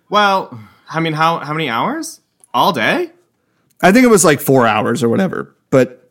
Well, 0.09 0.59
I 0.89 0.99
mean, 1.01 1.13
how 1.13 1.37
how 1.39 1.53
many 1.53 1.69
hours? 1.69 2.21
All 2.53 2.73
day? 2.73 3.11
I 3.81 3.91
think 3.91 4.03
it 4.05 4.09
was 4.09 4.25
like 4.25 4.39
four 4.41 4.65
hours 4.65 5.03
or 5.03 5.09
whatever, 5.09 5.55
but 5.69 6.09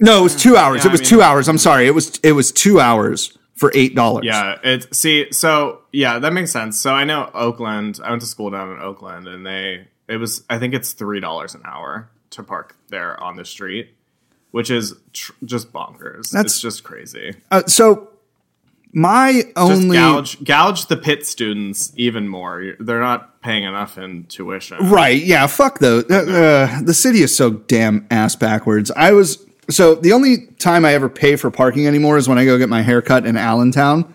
no, 0.00 0.20
it 0.20 0.22
was 0.22 0.34
two 0.36 0.56
hours. 0.56 0.82
Yeah, 0.82 0.88
it 0.88 0.92
was 0.92 1.00
I 1.00 1.04
mean- 1.04 1.08
two 1.10 1.22
hours. 1.22 1.48
I'm 1.48 1.58
sorry. 1.58 1.86
It 1.86 1.94
was 1.94 2.18
it 2.22 2.32
was 2.32 2.50
two 2.50 2.80
hours 2.80 3.36
for 3.54 3.70
eight 3.74 3.94
dollars. 3.94 4.24
Yeah, 4.24 4.56
it's 4.64 4.96
see, 4.96 5.30
so 5.32 5.82
yeah, 5.92 6.18
that 6.18 6.32
makes 6.32 6.50
sense. 6.50 6.80
So 6.80 6.94
I 6.94 7.04
know 7.04 7.30
Oakland. 7.34 8.00
I 8.02 8.08
went 8.08 8.22
to 8.22 8.26
school 8.26 8.48
down 8.50 8.72
in 8.72 8.78
Oakland, 8.78 9.28
and 9.28 9.44
they 9.44 9.88
it 10.08 10.16
was 10.16 10.44
I 10.50 10.58
think 10.58 10.74
it's 10.74 10.92
three 10.92 11.20
dollars 11.20 11.54
an 11.54 11.62
hour 11.64 12.10
to 12.30 12.42
park 12.42 12.76
there 12.88 13.20
on 13.22 13.36
the 13.36 13.44
street, 13.44 13.90
which 14.50 14.70
is 14.70 14.94
tr- 15.12 15.32
just 15.44 15.72
bonkers. 15.72 16.30
That's- 16.30 16.52
it's 16.54 16.60
just 16.60 16.82
crazy. 16.84 17.34
Uh, 17.50 17.62
so 17.66 18.08
my 18.94 19.32
Just 19.32 19.56
only 19.56 19.96
gouge 19.96 20.44
gouge 20.44 20.86
the 20.86 20.96
Pitt 20.98 21.24
students 21.26 21.92
even 21.96 22.28
more. 22.28 22.74
They're 22.78 23.00
not 23.00 23.40
paying 23.40 23.64
enough 23.64 23.96
in 23.96 24.24
tuition. 24.24 24.76
right, 24.90 25.22
yeah, 25.22 25.46
fuck 25.46 25.78
though. 25.78 26.00
Uh, 26.00 26.82
the 26.82 26.92
city 26.94 27.22
is 27.22 27.34
so 27.34 27.50
damn 27.50 28.06
ass 28.10 28.36
backwards. 28.36 28.90
I 28.90 29.12
was 29.12 29.44
so 29.70 29.94
the 29.94 30.12
only 30.12 30.46
time 30.58 30.84
I 30.84 30.92
ever 30.92 31.08
pay 31.08 31.36
for 31.36 31.50
parking 31.50 31.86
anymore 31.86 32.18
is 32.18 32.28
when 32.28 32.36
I 32.36 32.44
go 32.44 32.58
get 32.58 32.68
my 32.68 32.82
hair 32.82 33.00
cut 33.00 33.24
in 33.24 33.36
Allentown, 33.38 34.12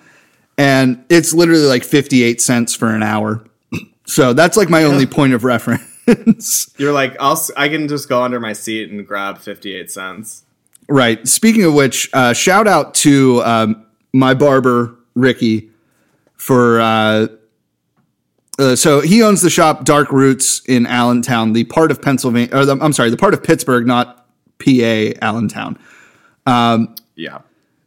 and 0.59 1.03
it's 1.09 1.33
literally 1.33 1.65
like 1.65 1.83
fifty 1.83 2.21
eight 2.21 2.39
cents 2.39 2.75
for 2.75 2.89
an 2.93 3.01
hour. 3.01 3.43
So 4.07 4.33
that's 4.33 4.57
like 4.57 4.69
my 4.69 4.83
only 4.85 5.05
point 5.05 5.33
of 5.33 5.43
reference. 5.43 6.73
You're 6.77 6.93
like, 6.93 7.15
I'll 7.19 7.39
I 7.55 7.69
can 7.69 7.87
just 7.87 8.09
go 8.09 8.23
under 8.23 8.39
my 8.39 8.53
seat 8.53 8.89
and 8.89 9.05
grab 9.05 9.37
fifty 9.37 9.75
eight 9.75 9.91
cents. 9.91 10.43
Right. 10.89 11.27
Speaking 11.27 11.65
of 11.65 11.73
which, 11.73 12.09
uh, 12.13 12.33
shout 12.33 12.67
out 12.67 12.93
to 12.95 13.43
um, 13.43 13.85
my 14.13 14.33
barber 14.33 14.95
Ricky 15.15 15.69
for. 16.35 16.79
Uh, 16.79 17.27
uh, 18.59 18.75
so 18.75 19.01
he 19.01 19.21
owns 19.21 19.41
the 19.41 19.51
shop 19.51 19.85
Dark 19.85 20.11
Roots 20.11 20.63
in 20.65 20.87
Allentown, 20.87 21.53
the 21.53 21.65
part 21.65 21.91
of 21.91 22.01
Pennsylvania, 22.01 22.49
or 22.55 22.65
the, 22.65 22.75
I'm 22.81 22.91
sorry, 22.91 23.11
the 23.11 23.17
part 23.17 23.35
of 23.35 23.43
Pittsburgh, 23.43 23.85
not 23.85 24.25
PA 24.57 25.11
Allentown. 25.21 25.77
Yeah. 27.15 27.41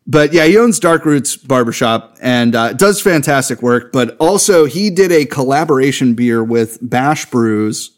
But 0.07 0.33
yeah, 0.33 0.47
he 0.47 0.59
owns 0.59 0.81
Dark 0.81 1.05
Roots 1.05 1.37
Barbershop 1.37 2.17
and 2.21 2.55
uh, 2.55 2.73
does 2.73 3.01
fantastic 3.01 3.63
work. 3.63 3.93
But 3.93 4.17
also, 4.19 4.65
he 4.65 4.91
did 4.91 5.13
a 5.13 5.25
collaboration 5.25 6.15
beer 6.15 6.43
with 6.43 6.79
Bash 6.83 7.27
Brews. 7.31 7.93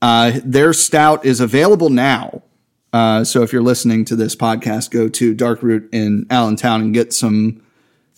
Uh, 0.00 0.40
their 0.44 0.72
stout 0.72 1.24
is 1.24 1.40
available 1.40 1.90
now. 1.90 2.42
Uh, 2.92 3.24
so 3.24 3.42
if 3.42 3.52
you're 3.52 3.62
listening 3.62 4.04
to 4.04 4.14
this 4.14 4.36
podcast, 4.36 4.90
go 4.90 5.08
to 5.08 5.34
Dark 5.34 5.62
Root 5.62 5.88
in 5.92 6.26
Allentown 6.30 6.80
and 6.80 6.94
get 6.94 7.12
some 7.12 7.62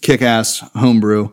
kick 0.03 0.21
ass 0.21 0.59
homebrew. 0.75 1.31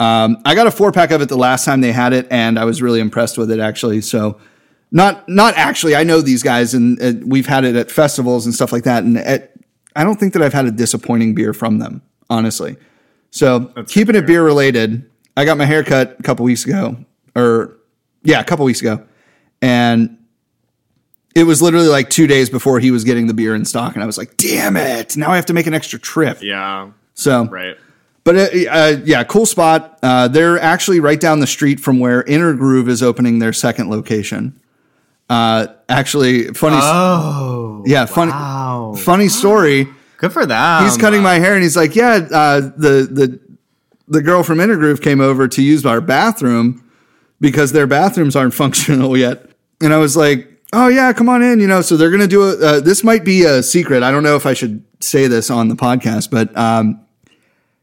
Um, 0.00 0.40
I 0.44 0.54
got 0.54 0.66
a 0.66 0.70
four 0.70 0.92
pack 0.92 1.10
of 1.10 1.20
it 1.20 1.28
the 1.28 1.36
last 1.36 1.64
time 1.64 1.82
they 1.82 1.92
had 1.92 2.12
it, 2.12 2.26
and 2.30 2.58
I 2.58 2.64
was 2.64 2.80
really 2.80 3.00
impressed 3.00 3.36
with 3.36 3.50
it 3.50 3.60
actually. 3.60 4.00
So, 4.00 4.40
not 4.90 5.28
not 5.28 5.54
actually. 5.56 5.96
I 5.96 6.04
know 6.04 6.20
these 6.20 6.42
guys, 6.42 6.72
and, 6.72 6.98
and 6.98 7.30
we've 7.30 7.46
had 7.46 7.64
it 7.64 7.76
at 7.76 7.90
festivals 7.90 8.46
and 8.46 8.54
stuff 8.54 8.72
like 8.72 8.84
that. 8.84 9.04
And 9.04 9.18
at, 9.18 9.52
I 9.98 10.04
don't 10.04 10.18
think 10.18 10.32
that 10.32 10.42
I've 10.42 10.52
had 10.54 10.64
a 10.64 10.70
disappointing 10.70 11.34
beer 11.34 11.52
from 11.52 11.78
them, 11.80 12.00
honestly. 12.30 12.76
So, 13.30 13.66
keeping 13.88 14.14
it 14.16 14.26
beer 14.26 14.42
related, 14.44 15.08
I 15.36 15.44
got 15.44 15.58
my 15.58 15.66
hair 15.66 15.84
cut 15.84 16.16
a 16.18 16.22
couple 16.22 16.44
weeks 16.46 16.64
ago, 16.64 16.96
or 17.36 17.76
yeah, 18.22 18.40
a 18.40 18.44
couple 18.44 18.64
weeks 18.64 18.80
ago, 18.80 19.02
and 19.60 20.16
it 21.34 21.44
was 21.44 21.60
literally 21.60 21.88
like 21.88 22.10
two 22.10 22.26
days 22.26 22.48
before 22.48 22.80
he 22.80 22.90
was 22.90 23.04
getting 23.04 23.26
the 23.26 23.34
beer 23.34 23.54
in 23.54 23.64
stock, 23.64 23.94
and 23.94 24.02
I 24.02 24.06
was 24.06 24.16
like, 24.16 24.36
"Damn 24.36 24.76
it! 24.76 25.16
Now 25.16 25.30
I 25.30 25.36
have 25.36 25.46
to 25.46 25.52
make 25.52 25.66
an 25.66 25.74
extra 25.74 25.98
trip." 25.98 26.38
Yeah. 26.42 26.90
So, 27.14 27.44
Right. 27.46 27.76
but 28.24 28.36
uh, 28.36 28.48
uh, 28.70 28.96
yeah, 29.04 29.24
cool 29.24 29.44
spot. 29.46 29.98
Uh, 30.02 30.28
they're 30.28 30.58
actually 30.60 31.00
right 31.00 31.20
down 31.20 31.40
the 31.40 31.46
street 31.46 31.80
from 31.80 31.98
where 31.98 32.22
Inner 32.22 32.54
Groove 32.54 32.88
is 32.88 33.02
opening 33.02 33.40
their 33.40 33.52
second 33.52 33.90
location. 33.90 34.58
Uh, 35.28 35.66
actually, 35.88 36.48
funny, 36.54 36.78
Oh. 36.80 37.82
yeah, 37.86 38.06
funny, 38.06 38.30
Wow. 38.32 38.94
funny 38.96 39.28
story. 39.28 39.86
Good 40.18 40.32
for 40.32 40.46
that. 40.46 40.82
He's 40.84 40.96
cutting 40.96 41.22
my 41.22 41.38
hair, 41.38 41.54
and 41.54 41.62
he's 41.62 41.76
like, 41.76 41.94
"Yeah, 41.94 42.26
uh, 42.32 42.60
the 42.76 43.08
the 43.10 43.38
the 44.08 44.22
girl 44.22 44.42
from 44.42 44.58
Inner 44.60 44.76
Groove 44.76 45.00
came 45.02 45.20
over 45.20 45.46
to 45.46 45.62
use 45.62 45.84
our 45.86 46.00
bathroom 46.00 46.82
because 47.40 47.72
their 47.72 47.86
bathrooms 47.86 48.34
aren't 48.34 48.54
functional 48.62 49.16
yet." 49.16 49.50
And 49.80 49.92
I 49.92 49.98
was 49.98 50.16
like, 50.16 50.50
"Oh 50.72 50.88
yeah, 50.88 51.12
come 51.12 51.28
on 51.28 51.42
in." 51.42 51.60
You 51.60 51.68
know, 51.68 51.82
so 51.82 51.96
they're 51.96 52.10
gonna 52.10 52.26
do 52.26 52.42
a. 52.44 52.56
Uh, 52.58 52.80
this 52.80 53.04
might 53.04 53.24
be 53.24 53.44
a 53.44 53.62
secret. 53.62 54.02
I 54.02 54.10
don't 54.10 54.22
know 54.24 54.34
if 54.34 54.46
I 54.46 54.54
should 54.54 54.82
say 55.00 55.26
this 55.28 55.50
on 55.50 55.68
the 55.68 55.76
podcast, 55.76 56.30
but 56.30 56.56
um, 56.58 56.98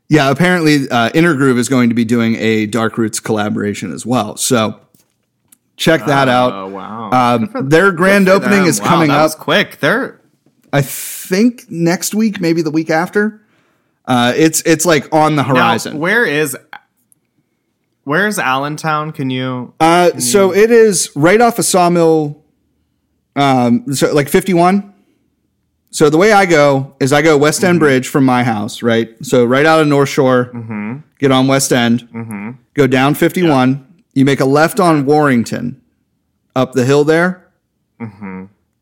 yeah, 0.09 0.29
apparently 0.29 0.89
uh, 0.89 1.11
Inner 1.13 1.35
Groove 1.35 1.57
is 1.57 1.69
going 1.69 1.87
to 1.89 1.95
be 1.95 2.03
doing 2.05 2.35
a 2.35 2.65
Dark 2.65 2.97
Roots 2.97 3.19
collaboration 3.21 3.93
as 3.93 4.05
well. 4.05 4.35
So 4.35 4.77
check 5.77 6.05
that 6.05 6.27
out. 6.29 6.53
Oh 6.53 6.67
wow. 6.67 7.09
Um, 7.11 7.69
their 7.69 7.91
grand 7.91 8.27
opening 8.29 8.59
them. 8.59 8.67
is 8.67 8.79
Wow, 8.81 8.87
coming 8.87 9.07
that 9.09 9.17
up. 9.17 9.23
was 9.23 9.35
quick. 9.35 9.79
They're 9.79 10.19
I 10.73 10.81
think 10.81 11.69
next 11.69 12.13
week, 12.13 12.39
maybe 12.41 12.61
the 12.61 12.71
week 12.71 12.89
after. 12.89 13.41
Uh, 14.05 14.33
it's 14.35 14.61
it's 14.65 14.85
like 14.85 15.11
on 15.13 15.35
the 15.35 15.41
now, 15.43 15.49
horizon. 15.55 15.97
where 15.99 16.25
is 16.25 16.55
where's 18.03 18.37
Allentown? 18.39 19.11
Can 19.11 19.29
you 19.29 19.73
uh, 19.79 20.17
so 20.19 20.53
it 20.53 20.71
is 20.71 21.11
right 21.15 21.41
off 21.41 21.57
of 21.59 21.65
Sawmill, 21.65 22.43
um, 23.35 23.93
so 23.93 24.13
like 24.13 24.29
fifty 24.29 24.53
one. 24.53 24.93
So 25.91 26.09
the 26.09 26.17
way 26.17 26.33
I 26.33 26.45
go 26.45 26.93
is 26.99 27.13
I 27.13 27.21
go 27.21 27.37
West 27.37 27.63
End 27.63 27.79
Bridge 27.79 28.09
from 28.09 28.25
my 28.25 28.43
house, 28.43 28.83
right? 28.83 29.15
So 29.25 29.45
right 29.45 29.65
out 29.65 29.79
of 29.79 29.87
North 29.87 30.09
Shore, 30.09 30.51
get 31.19 31.31
on 31.31 31.47
West 31.47 31.71
End, 31.71 32.57
go 32.73 32.85
down 32.85 33.15
fifty 33.15 33.43
one. 33.47 33.84
You 34.15 34.25
make 34.25 34.39
a 34.39 34.45
left 34.45 34.79
on 34.79 35.05
Warrington, 35.05 35.81
up 36.55 36.71
the 36.73 36.85
hill 36.85 37.03
there, 37.03 37.51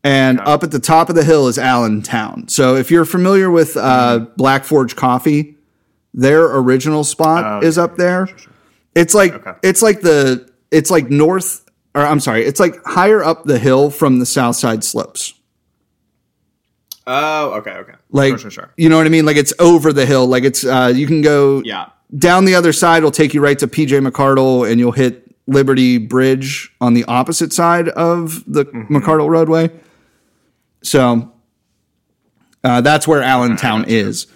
and 0.02 0.40
up 0.40 0.62
at 0.62 0.70
the 0.70 0.78
top 0.78 1.08
of 1.08 1.16
the 1.16 1.24
hill 1.24 1.48
is 1.48 1.58
Allentown. 1.58 2.48
So 2.48 2.76
if 2.76 2.90
you're 2.90 3.04
familiar 3.04 3.50
with 3.50 3.76
uh, 3.76 4.26
Black 4.36 4.64
Forge 4.64 4.94
Coffee, 4.96 5.56
their 6.14 6.44
original 6.56 7.02
spot 7.04 7.44
Oh, 7.44 7.66
is 7.66 7.76
yeah, 7.76 7.82
up 7.82 7.96
there. 7.96 8.28
It's 8.94 9.12
like 9.14 9.32
Okay. 9.34 9.52
it's 9.64 9.82
like 9.82 10.00
the 10.02 10.48
it's 10.70 10.88
like 10.90 11.10
north 11.10 11.68
or 11.96 12.02
I'm 12.02 12.20
sorry, 12.20 12.44
it's 12.44 12.60
like 12.60 12.76
higher 12.84 13.22
up 13.22 13.42
the 13.44 13.58
hill 13.58 13.90
from 13.90 14.20
the 14.20 14.26
south 14.26 14.54
side 14.56 14.84
slopes. 14.84 15.34
Oh, 17.06 17.54
okay, 17.54 17.72
okay. 17.72 17.94
Like 18.10 18.30
sure, 18.30 18.38
sure, 18.38 18.50
sure. 18.50 18.70
you 18.76 18.88
know 18.88 18.96
what 18.96 19.06
I 19.06 19.10
mean? 19.10 19.26
Like 19.26 19.36
it's 19.36 19.52
over 19.58 19.92
the 19.92 20.06
hill. 20.06 20.26
Like 20.28 20.44
it's 20.44 20.64
uh, 20.64 20.92
you 20.94 21.06
can 21.08 21.22
go 21.22 21.60
Yeah. 21.64 21.86
down 22.16 22.44
the 22.44 22.54
other 22.54 22.72
side 22.72 22.98
It'll 22.98 23.10
take 23.10 23.34
you 23.34 23.40
right 23.42 23.58
to 23.58 23.66
PJ 23.66 24.06
McArdle 24.08 24.70
and 24.70 24.78
you'll 24.80 24.92
hit 24.92 25.23
Liberty 25.46 25.98
Bridge 25.98 26.72
on 26.80 26.94
the 26.94 27.04
opposite 27.04 27.52
side 27.52 27.88
of 27.90 28.44
the 28.46 28.64
Mm-hmm. 28.64 28.96
McArdle 28.96 29.28
roadway. 29.28 29.70
So 30.82 31.32
uh, 32.62 32.80
that's 32.80 33.06
where 33.06 33.22
Allentown 33.22 33.84
is. 33.88 34.26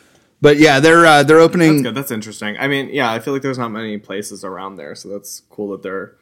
But 0.41 0.59
yeah, 0.59 0.79
they're 0.81 1.05
uh, 1.05 1.23
they're 1.25 1.41
opening 1.41 1.71
That's 1.71 1.83
good. 1.83 1.95
That's 1.95 2.11
interesting. 2.11 2.57
I 2.59 2.69
mean, 2.69 2.91
yeah, 2.93 3.11
I 3.11 3.19
feel 3.19 3.33
like 3.33 3.43
there's 3.43 3.59
not 3.59 3.71
many 3.71 3.99
places 3.99 4.45
around 4.45 4.77
there, 4.77 4.95
so 4.95 5.09
that's 5.09 5.43
cool 5.51 5.73
that 5.73 5.83
they're 5.83 6.15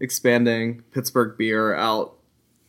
expanding 0.00 0.82
Pittsburgh 0.92 1.38
beer 1.38 1.74
out. 1.74 2.14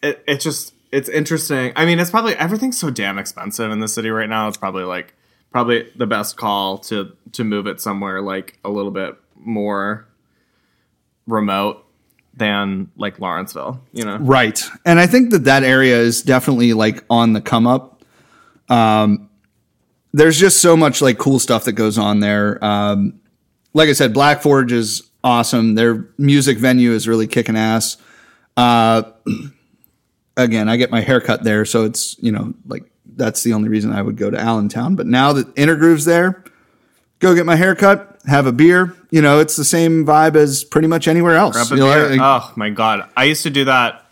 It 0.01 0.24
it 0.25 0.39
just 0.39 0.74
it's 0.91 1.10
interesting. 1.10 1.74
I 1.75 1.86
mean, 1.86 2.00
it's 2.00 2.12
probably 2.12 2.36
everything's 2.36 2.79
so 2.79 2.89
damn 2.91 3.17
expensive 3.17 3.72
in 3.72 3.81
the 3.81 3.89
city 3.89 4.10
right 4.10 4.29
now. 4.29 4.48
It's 4.48 4.55
probably 4.55 4.84
like 4.86 5.13
probably 5.51 5.91
the 5.98 6.07
best 6.07 6.38
call 6.38 6.77
to 6.79 7.12
to 7.34 7.43
move 7.43 7.67
it 7.67 7.81
somewhere 7.81 8.22
like 8.22 8.57
a 8.63 8.69
little 8.69 8.91
bit 8.91 9.17
more 9.36 10.07
remote 11.27 11.86
than 12.36 12.91
like 12.98 13.20
Lawrenceville, 13.20 13.82
you 13.94 14.03
know. 14.03 14.17
Right. 14.17 14.62
And 14.86 15.00
I 15.00 15.08
think 15.08 15.32
that 15.32 15.46
that 15.46 15.63
area 15.63 15.98
is 15.98 16.22
definitely 16.22 16.74
like 16.74 17.03
on 17.10 17.34
the 17.34 17.41
come 17.41 17.65
up. 17.67 18.03
Um, 18.70 19.29
there's 20.13 20.39
just 20.39 20.62
so 20.62 20.77
much 20.77 21.01
like 21.01 21.17
cool 21.17 21.39
stuff 21.39 21.65
that 21.65 21.74
goes 21.74 21.98
on 21.98 22.20
there. 22.20 22.63
Um, 22.63 23.20
like 23.74 23.89
I 23.89 23.94
said, 23.94 24.13
Black 24.13 24.41
Forge 24.41 24.72
is 24.72 25.03
awesome. 25.24 25.75
Their 25.75 26.08
music 26.17 26.58
venue 26.58 26.91
is 26.91 27.08
really 27.08 27.27
kicking 27.27 27.58
ass. 27.58 27.98
Uh, 28.55 29.03
again, 30.38 30.70
I 30.70 30.77
get 30.77 30.91
my 30.91 31.01
hair 31.01 31.20
cut 31.20 31.44
there, 31.44 31.65
so 31.65 31.84
it's 31.84 32.17
you 32.22 32.32
know 32.32 32.53
like 32.65 32.84
that's 33.15 33.44
the 33.44 33.53
only 33.53 33.70
reason 33.70 33.91
I 33.91 34.01
would 34.01 34.17
go 34.17 34.29
to 34.29 34.39
Allentown. 34.39 34.96
But 34.96 35.08
now 35.08 35.34
that 35.34 35.48
Inner 35.58 35.75
Groove's 35.75 36.05
there, 36.05 36.44
go 37.20 37.36
get 37.36 37.46
my 37.46 37.55
hair 37.55 37.75
cut, 37.75 38.20
have 38.25 38.46
a 38.46 38.51
beer. 38.51 38.96
You 39.15 39.22
know, 39.22 39.39
it's 39.39 39.55
the 39.55 39.63
same 39.63 40.05
vibe 40.05 40.36
as 40.36 40.65
pretty 40.65 40.89
much 40.89 41.07
anywhere 41.07 41.36
else. 41.36 41.55
Grab 41.55 41.72
a 41.72 41.75
You 41.75 41.81
know, 41.81 41.93
beer. 41.93 42.10
like- 42.17 42.19
oh 42.22 42.51
my 42.57 42.69
god, 42.69 43.07
I 43.15 43.24
used 43.24 43.43
to 43.43 43.50
do 43.50 43.63
that. 43.63 44.05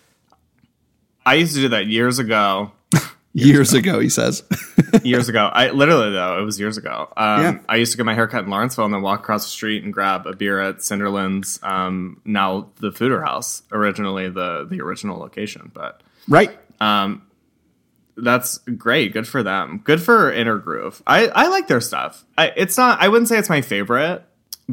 I 1.26 1.34
used 1.36 1.56
to 1.56 1.62
do 1.62 1.68
that 1.70 1.88
years 1.88 2.20
ago 2.20 2.72
years 3.34 3.74
ago. 3.74 4.00
He 4.00 4.08
says. 4.08 4.44
years 5.04 5.28
ago. 5.28 5.50
I 5.52 5.72
literally 5.72 6.12
though 6.12 6.40
it 6.40 6.44
was 6.46 6.58
years 6.58 6.78
ago. 6.78 7.12
Um, 7.18 7.42
Yeah. 7.42 7.60
I 7.68 7.76
used 7.76 7.92
to 7.92 7.98
get 7.98 8.06
my 8.06 8.14
haircut 8.14 8.46
in 8.46 8.50
Lawrenceville 8.50 8.86
and 8.86 8.94
then 8.94 9.02
walk 9.02 9.20
across 9.20 9.44
the 9.44 9.50
street 9.52 9.84
and 9.84 9.92
grab 9.92 10.26
a 10.26 10.34
beer 10.38 10.62
at 10.62 10.78
Cinderlands. 10.78 11.62
Um, 11.64 12.22
now 12.24 12.70
the 12.80 12.92
Foeder 12.92 13.26
House, 13.26 13.62
originally 13.74 14.30
the 14.30 14.66
the 14.70 14.80
original 14.80 15.18
location, 15.20 15.70
but 15.74 16.02
right. 16.30 16.58
that's 18.16 18.58
great. 18.60 19.12
Good 19.12 19.28
for 19.28 19.44
them. 19.44 19.82
Good 19.84 20.02
for 20.02 20.32
Inner 20.32 20.58
Groove. 20.60 21.04
I 21.06 21.28
I 21.28 21.48
like 21.50 21.68
their 21.68 21.82
stuff. 21.82 22.24
I 22.38 22.54
it's 22.56 22.78
not. 22.78 23.02
I 23.02 23.10
wouldn't 23.10 23.28
say 23.28 23.38
it's 23.38 23.50
my 23.50 23.62
favorite, 23.62 24.24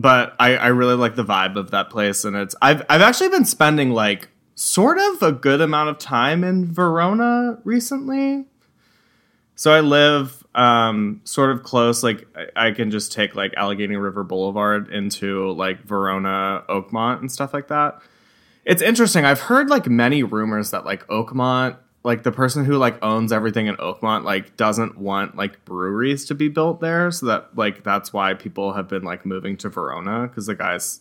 but 0.00 0.34
I 0.40 0.56
I 0.56 0.68
really 0.68 0.94
like 0.94 1.14
the 1.14 1.24
vibe 1.24 1.56
of 1.56 1.70
that 1.72 1.90
place. 1.90 2.24
And 2.24 2.34
it's 2.34 2.56
I've 2.62 2.82
I've 2.88 3.02
actually 3.02 3.28
been 3.28 3.44
spending 3.44 3.90
like 3.90 4.28
sort 4.54 4.98
of 4.98 5.22
a 5.22 5.32
good 5.32 5.60
amount 5.60 5.90
of 5.90 5.98
time 5.98 6.42
in 6.42 6.72
Verona 6.72 7.58
recently. 7.64 8.46
So 9.54 9.72
I 9.72 9.80
live 9.80 10.42
um, 10.54 11.20
sort 11.24 11.50
of 11.50 11.62
close. 11.62 12.02
Like 12.02 12.26
I, 12.34 12.68
I 12.68 12.70
can 12.70 12.90
just 12.90 13.12
take 13.12 13.34
like 13.34 13.52
Allegheny 13.56 13.96
River 13.96 14.24
Boulevard 14.24 14.88
into 14.90 15.52
like 15.52 15.82
Verona, 15.82 16.64
Oakmont, 16.68 17.20
and 17.20 17.30
stuff 17.30 17.52
like 17.52 17.68
that. 17.68 18.00
It's 18.64 18.80
interesting. 18.80 19.26
I've 19.26 19.40
heard 19.40 19.68
like 19.68 19.86
many 19.86 20.22
rumors 20.22 20.70
that 20.70 20.86
like 20.86 21.06
Oakmont, 21.08 21.76
like 22.02 22.22
the 22.22 22.32
person 22.32 22.64
who 22.64 22.76
like 22.76 23.02
owns 23.02 23.32
everything 23.32 23.66
in 23.66 23.76
Oakmont, 23.76 24.24
like 24.24 24.56
doesn't 24.56 24.98
want 24.98 25.36
like 25.36 25.64
breweries 25.64 26.24
to 26.26 26.34
be 26.34 26.48
built 26.48 26.80
there. 26.80 27.10
So 27.10 27.26
that 27.26 27.56
like 27.56 27.84
that's 27.84 28.12
why 28.12 28.34
people 28.34 28.72
have 28.72 28.88
been 28.88 29.02
like 29.02 29.26
moving 29.26 29.56
to 29.58 29.68
Verona 29.68 30.26
because 30.26 30.46
the 30.46 30.54
guy's 30.54 31.00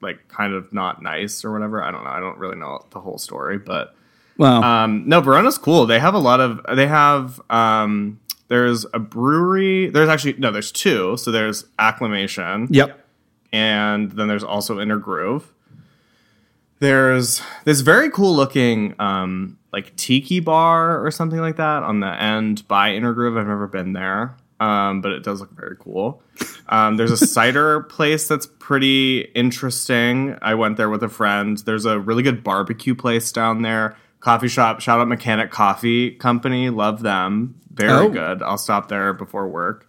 like 0.00 0.28
kind 0.28 0.54
of 0.54 0.72
not 0.72 1.02
nice 1.02 1.44
or 1.44 1.52
whatever. 1.52 1.82
I 1.82 1.90
don't 1.90 2.04
know. 2.04 2.10
I 2.10 2.20
don't 2.20 2.38
really 2.38 2.56
know 2.56 2.84
the 2.90 3.00
whole 3.00 3.18
story, 3.18 3.58
but 3.58 3.94
Well, 4.38 4.62
um, 4.62 5.08
no, 5.08 5.20
Verona's 5.20 5.58
cool. 5.58 5.86
They 5.86 5.98
have 5.98 6.14
a 6.14 6.18
lot 6.18 6.40
of. 6.40 6.60
They 6.74 6.86
have. 6.86 7.40
Um, 7.50 8.20
there's 8.48 8.84
a 8.94 8.98
brewery. 8.98 9.90
There's 9.90 10.08
actually 10.08 10.34
no. 10.34 10.50
There's 10.50 10.72
two. 10.72 11.16
So 11.16 11.30
there's 11.30 11.64
Acclamation, 11.78 12.68
yep. 12.70 13.04
and 13.52 14.12
then 14.12 14.28
there's 14.28 14.44
also 14.44 14.80
Inner 14.80 14.98
Groove. 14.98 15.52
There's 16.80 17.42
this 17.64 17.80
very 17.82 18.10
cool 18.10 18.34
looking 18.34 18.94
um, 18.98 19.58
like 19.72 19.94
tiki 19.96 20.40
bar 20.40 21.04
or 21.04 21.10
something 21.10 21.38
like 21.38 21.56
that 21.56 21.82
on 21.82 22.00
the 22.00 22.06
end 22.22 22.66
by 22.68 22.92
Inner 22.94 23.12
Groove. 23.12 23.36
I've 23.36 23.46
never 23.46 23.66
been 23.66 23.92
there, 23.92 24.34
um, 24.60 25.00
but 25.02 25.12
it 25.12 25.22
does 25.22 25.40
look 25.40 25.50
very 25.52 25.76
cool. 25.78 26.22
Um, 26.68 26.96
there's 26.96 27.10
a 27.10 27.16
cider 27.26 27.80
place 27.82 28.26
that's 28.26 28.46
pretty 28.58 29.20
interesting. 29.34 30.36
I 30.40 30.54
went 30.54 30.78
there 30.78 30.88
with 30.88 31.02
a 31.02 31.08
friend. 31.10 31.58
There's 31.58 31.84
a 31.84 32.00
really 32.00 32.22
good 32.22 32.42
barbecue 32.42 32.94
place 32.94 33.30
down 33.30 33.60
there. 33.62 33.96
Coffee 34.20 34.48
shop. 34.48 34.80
Shout 34.80 35.00
out 35.00 35.08
Mechanic 35.08 35.50
Coffee 35.50 36.12
Company. 36.12 36.70
Love 36.70 37.02
them. 37.02 37.56
Very 37.72 37.90
Oh. 38.06 38.08
good. 38.08 38.42
I'll 38.42 38.58
stop 38.58 38.88
there 38.88 39.12
before 39.12 39.48
work. 39.48 39.86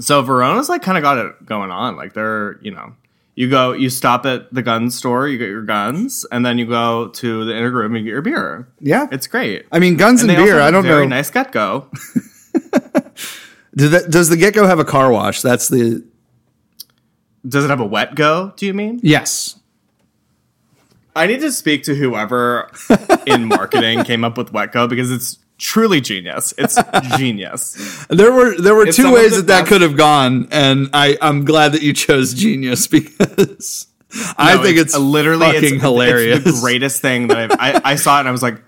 So 0.00 0.22
Verona's 0.22 0.68
like 0.68 0.82
kind 0.82 0.98
of 0.98 1.02
got 1.02 1.18
it 1.18 1.46
going 1.46 1.70
on. 1.70 1.96
Like 1.96 2.12
they're, 2.14 2.58
you 2.62 2.70
know, 2.72 2.94
you 3.36 3.50
go, 3.50 3.72
you 3.72 3.90
stop 3.90 4.26
at 4.26 4.52
the 4.52 4.62
gun 4.62 4.90
store, 4.90 5.28
you 5.28 5.36
get 5.38 5.48
your 5.48 5.62
guns, 5.62 6.26
and 6.32 6.44
then 6.44 6.56
you 6.56 6.66
go 6.66 7.08
to 7.08 7.44
the 7.44 7.54
Inner 7.54 7.70
Groove 7.70 7.92
and 7.92 8.04
get 8.04 8.10
your 8.10 8.22
beer. 8.22 8.66
Yeah. 8.80 9.06
It's 9.12 9.26
great. 9.26 9.66
I 9.70 9.78
mean, 9.78 9.96
guns 9.96 10.22
and, 10.22 10.30
also 10.30 10.42
beer. 10.42 10.60
I 10.60 10.70
don't 10.70 10.82
know. 10.82 10.88
very 10.88 11.06
know. 11.06 11.16
Nice 11.16 11.30
get 11.30 11.52
go. 11.52 11.88
Do 13.76 13.90
that, 13.90 14.10
does 14.10 14.30
the 14.30 14.38
Get 14.38 14.54
Go 14.54 14.66
have 14.66 14.78
a 14.78 14.86
car 14.86 15.12
wash? 15.12 15.42
That's 15.42 15.68
the 15.68 16.02
Does 17.46 17.64
it 17.64 17.68
have 17.68 17.80
a 17.80 17.84
wet 17.84 18.14
go? 18.14 18.54
Do 18.56 18.64
you 18.64 18.72
mean? 18.72 19.00
yes. 19.02 19.60
I 21.14 21.26
need 21.26 21.40
to 21.40 21.52
speak 21.52 21.82
to 21.84 21.94
whoever 21.94 22.70
in 23.26 23.46
marketing 23.46 24.04
came 24.04 24.22
up 24.24 24.36
with 24.36 24.52
wet 24.52 24.72
go 24.72 24.86
because 24.86 25.10
it's 25.10 25.38
truly 25.58 26.00
genius. 26.00 26.54
It's 26.58 26.78
genius. 27.16 28.06
There 28.08 28.32
were 28.32 28.60
there 28.60 28.74
were 28.74 28.86
It's 28.86 28.96
two 28.96 29.12
ways 29.12 29.32
the 29.32 29.42
that 29.42 29.46
that 29.46 29.66
could 29.66 29.80
have 29.82 29.96
gone, 29.96 30.48
and 30.50 30.90
I 30.92 31.16
I'm 31.20 31.44
glad 31.44 31.72
that 31.72 31.82
you 31.82 31.92
chose 31.92 32.34
genius 32.34 32.86
because 32.88 33.86
I 34.38 34.56
No, 34.56 34.62
think 34.62 34.78
it's, 34.78 34.96
literally 34.96 35.46
fucking 35.46 35.74
it's, 35.74 35.82
hilarious. 35.82 36.46
It's 36.46 36.56
the 36.60 36.60
greatest 36.60 37.02
thing 37.02 37.28
that 37.28 37.38
I've, 37.38 37.52
I 37.84 37.92
I 37.92 37.94
saw 37.96 38.16
it 38.16 38.20
and 38.20 38.28
I 38.28 38.32
was 38.32 38.42
like, 38.42 38.62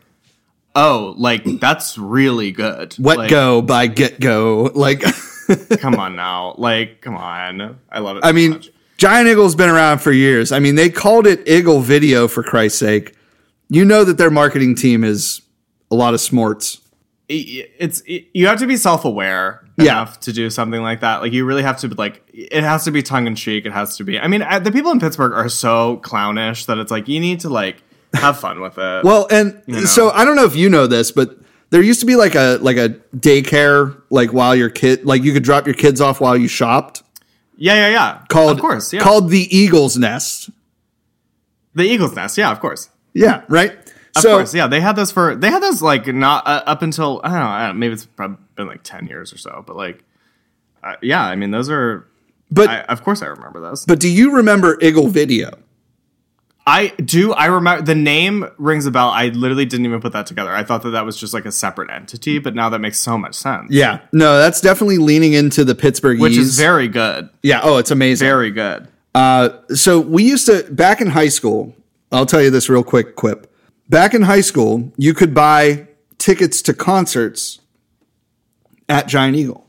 oh, 0.75 1.15
like 1.17 1.45
that's 1.61 1.97
really 1.99 2.53
good. 2.53 2.95
Wet 2.99 3.19
Like, 3.19 3.31
Go 3.31 3.63
by 3.63 3.87
Get 3.87 4.21
Go. 4.21 4.71
Like, 4.75 5.03
come 5.81 5.95
on 5.95 6.17
now. 6.17 6.55
Like, 6.59 7.01
come 7.01 7.17
on. 7.17 7.79
I 7.91 8.01
love 8.01 8.19
it. 8.19 8.25
I 8.25 8.31
so 8.31 8.33
mean, 8.35 8.51
much. 8.53 8.71
Giant 8.99 9.29
Eagle's 9.29 9.55
been 9.55 9.71
around 9.71 9.99
for 10.01 10.11
years. 10.13 10.51
I 10.51 10.59
mean, 10.59 10.75
they 10.75 10.91
called 10.91 11.27
it 11.27 11.47
Eagle 11.49 11.81
Video 11.81 12.27
for 12.27 12.43
Christ's 12.43 12.81
sake. 12.81 13.15
You 13.69 13.85
know 13.85 14.03
that 14.03 14.19
their 14.19 14.31
marketing 14.31 14.75
team 14.75 15.05
is 15.05 15.41
a 15.91 15.95
lot 15.95 16.15
of 16.15 16.21
smarts. 16.21 16.81
It- 17.29 17.71
it's 17.79 18.01
it, 18.07 18.27
you 18.33 18.47
have 18.47 18.59
to 18.61 18.67
be 18.67 18.77
self 18.77 19.05
aware 19.05 19.65
Yeah. 19.77 19.93
enough 19.93 20.21
to 20.21 20.33
do 20.33 20.49
something 20.51 20.81
like 20.83 21.01
that. 21.01 21.21
Like, 21.21 21.33
you 21.33 21.45
really 21.45 21.63
have 21.63 21.79
to 21.81 21.89
like. 21.89 22.23
It 22.33 22.63
has 22.65 22.85
to 22.85 22.91
be 22.91 23.03
tongue 23.03 23.27
in 23.27 23.35
cheek. 23.35 23.67
It 23.67 23.73
has 23.73 23.97
to 23.99 24.05
be. 24.05 24.19
I 24.19 24.29
mean, 24.29 24.43
uh, 24.43 24.59
the 24.61 24.73
people 24.73 24.91
in 24.93 25.01
Pittsburgh 25.01 25.33
are 25.33 25.49
so 25.49 25.99
clownish 25.99 26.65
that 26.67 26.79
it's 26.79 26.91
like 26.91 27.07
you 27.09 27.21
need 27.21 27.41
to 27.41 27.49
like 27.51 27.83
have 28.15 28.39
fun 28.41 28.61
with 28.61 28.79
it. 28.79 29.05
Well, 29.09 29.27
and 29.31 29.61
know. 29.67 29.85
so 29.85 30.11
I 30.11 30.25
don't 30.25 30.37
know 30.37 30.45
if 30.47 30.57
you 30.57 30.71
know 30.71 30.87
this, 30.87 31.13
but 31.13 31.39
there 31.71 31.83
used 31.83 32.01
to 32.01 32.07
be 32.07 32.17
like 32.17 32.35
a 32.35 32.59
like 32.63 32.79
a 32.79 32.91
daycare 33.15 34.01
like 34.09 34.33
while 34.33 34.57
your 34.57 34.71
kid 34.71 35.05
like 35.05 35.23
you 35.23 35.35
could 35.35 35.43
drop 35.45 35.67
your 35.67 35.75
kids 35.75 36.01
off 36.01 36.19
while 36.21 36.35
you 36.37 36.49
shopped 36.49 37.03
yeah, 37.59 37.75
yeah, 37.75 37.89
yeah. 37.89 38.23
called 38.29 38.53
of 38.53 38.61
course, 38.61 38.91
yeah. 38.93 39.01
called 39.01 39.29
the 39.29 39.55
Eagle's 39.55 39.99
Nest. 39.99 40.49
the 41.75 41.83
Eagles 41.85 42.15
Nest. 42.17 42.39
Yeah, 42.39 42.51
of 42.51 42.61
course. 42.61 42.89
Yeah, 43.13 43.43
right. 43.49 43.77
Of 44.19 44.23
so 44.23 44.37
course, 44.37 44.55
yeah, 44.55 44.67
they 44.67 44.81
had 44.81 44.97
those 44.97 45.11
for 45.11 45.35
they 45.35 45.51
had 45.51 45.63
those 45.63 45.83
like 45.83 46.07
not 46.07 46.47
uh, 46.47 46.63
up 46.67 46.83
until 46.83 47.21
I 47.25 47.31
don't 47.31 47.41
know, 47.41 47.47
I 47.47 47.67
don't 47.67 47.77
know 47.77 47.81
maybe 47.81 47.95
it's 47.95 48.07
probably 48.07 48.37
been 48.55 48.67
like 48.67 48.83
ten 48.83 49.07
years 49.07 49.33
or 49.33 49.39
so, 49.39 49.65
but 49.67 49.77
like, 49.77 50.05
uh, 50.83 50.97
yeah, 51.03 51.25
I 51.25 51.37
mean 51.37 51.51
those 51.51 51.71
are. 51.71 52.07
but 52.51 52.69
I, 52.69 52.81
of 52.83 53.03
course, 53.03 53.23
I 53.23 53.27
remember 53.27 53.61
those. 53.61 53.85
but 53.85 54.01
do 54.01 54.09
you 54.09 54.35
remember 54.37 54.79
Eagle 54.81 55.09
Video? 55.09 55.51
I 56.67 56.89
do. 56.89 57.33
I 57.33 57.47
remember 57.47 57.83
the 57.83 57.95
name 57.95 58.47
rings 58.59 58.85
a 58.85 58.91
bell. 58.91 59.09
I 59.09 59.29
literally 59.29 59.65
didn't 59.65 59.87
even 59.87 60.03
put 60.03 60.13
that 60.13 60.27
together. 60.27 60.53
I 60.53 60.65
thought 60.65 60.83
that 60.83 60.91
that 60.91 61.07
was 61.07 61.17
just 61.17 61.33
like 61.33 61.47
a 61.47 61.53
separate 61.53 61.91
entity, 61.91 62.39
but 62.39 62.55
now 62.55 62.69
that 62.69 62.81
makes 62.81 62.99
so 62.99 63.17
much 63.17 63.35
sense. 63.35 63.69
Yeah, 63.71 64.01
no, 64.13 64.37
that's 64.37 64.61
definitely 64.61 64.99
leaning 64.99 65.33
into 65.33 65.65
the 65.65 65.75
Pittsburgh 65.75 66.21
which 66.21 66.37
is 66.37 66.59
very 66.59 66.87
good. 66.87 67.31
yeah. 67.43 67.61
Oh, 67.63 67.79
it's 67.79 67.91
amazing. 67.91 68.27
Very 68.27 68.51
good. 68.51 68.87
Uh, 69.15 69.49
so 69.75 69.99
we 69.99 70.25
used 70.25 70.45
to 70.47 70.63
back 70.71 71.01
in 71.01 71.07
high 71.07 71.29
school. 71.29 71.75
I'll 72.13 72.27
tell 72.27 72.43
you 72.43 72.51
this 72.51 72.69
real 72.69 72.85
quick 72.85 73.17
quip. 73.17 73.48
Back 73.89 74.15
in 74.15 74.23
high 74.23 74.43
school, 74.43 74.93
you 74.97 75.15
could 75.15 75.35
buy 75.35 75.89
tickets 76.19 76.63
to 76.63 76.75
concerts 76.75 77.61
at 78.89 79.09
Giant 79.09 79.37
Eagle, 79.37 79.67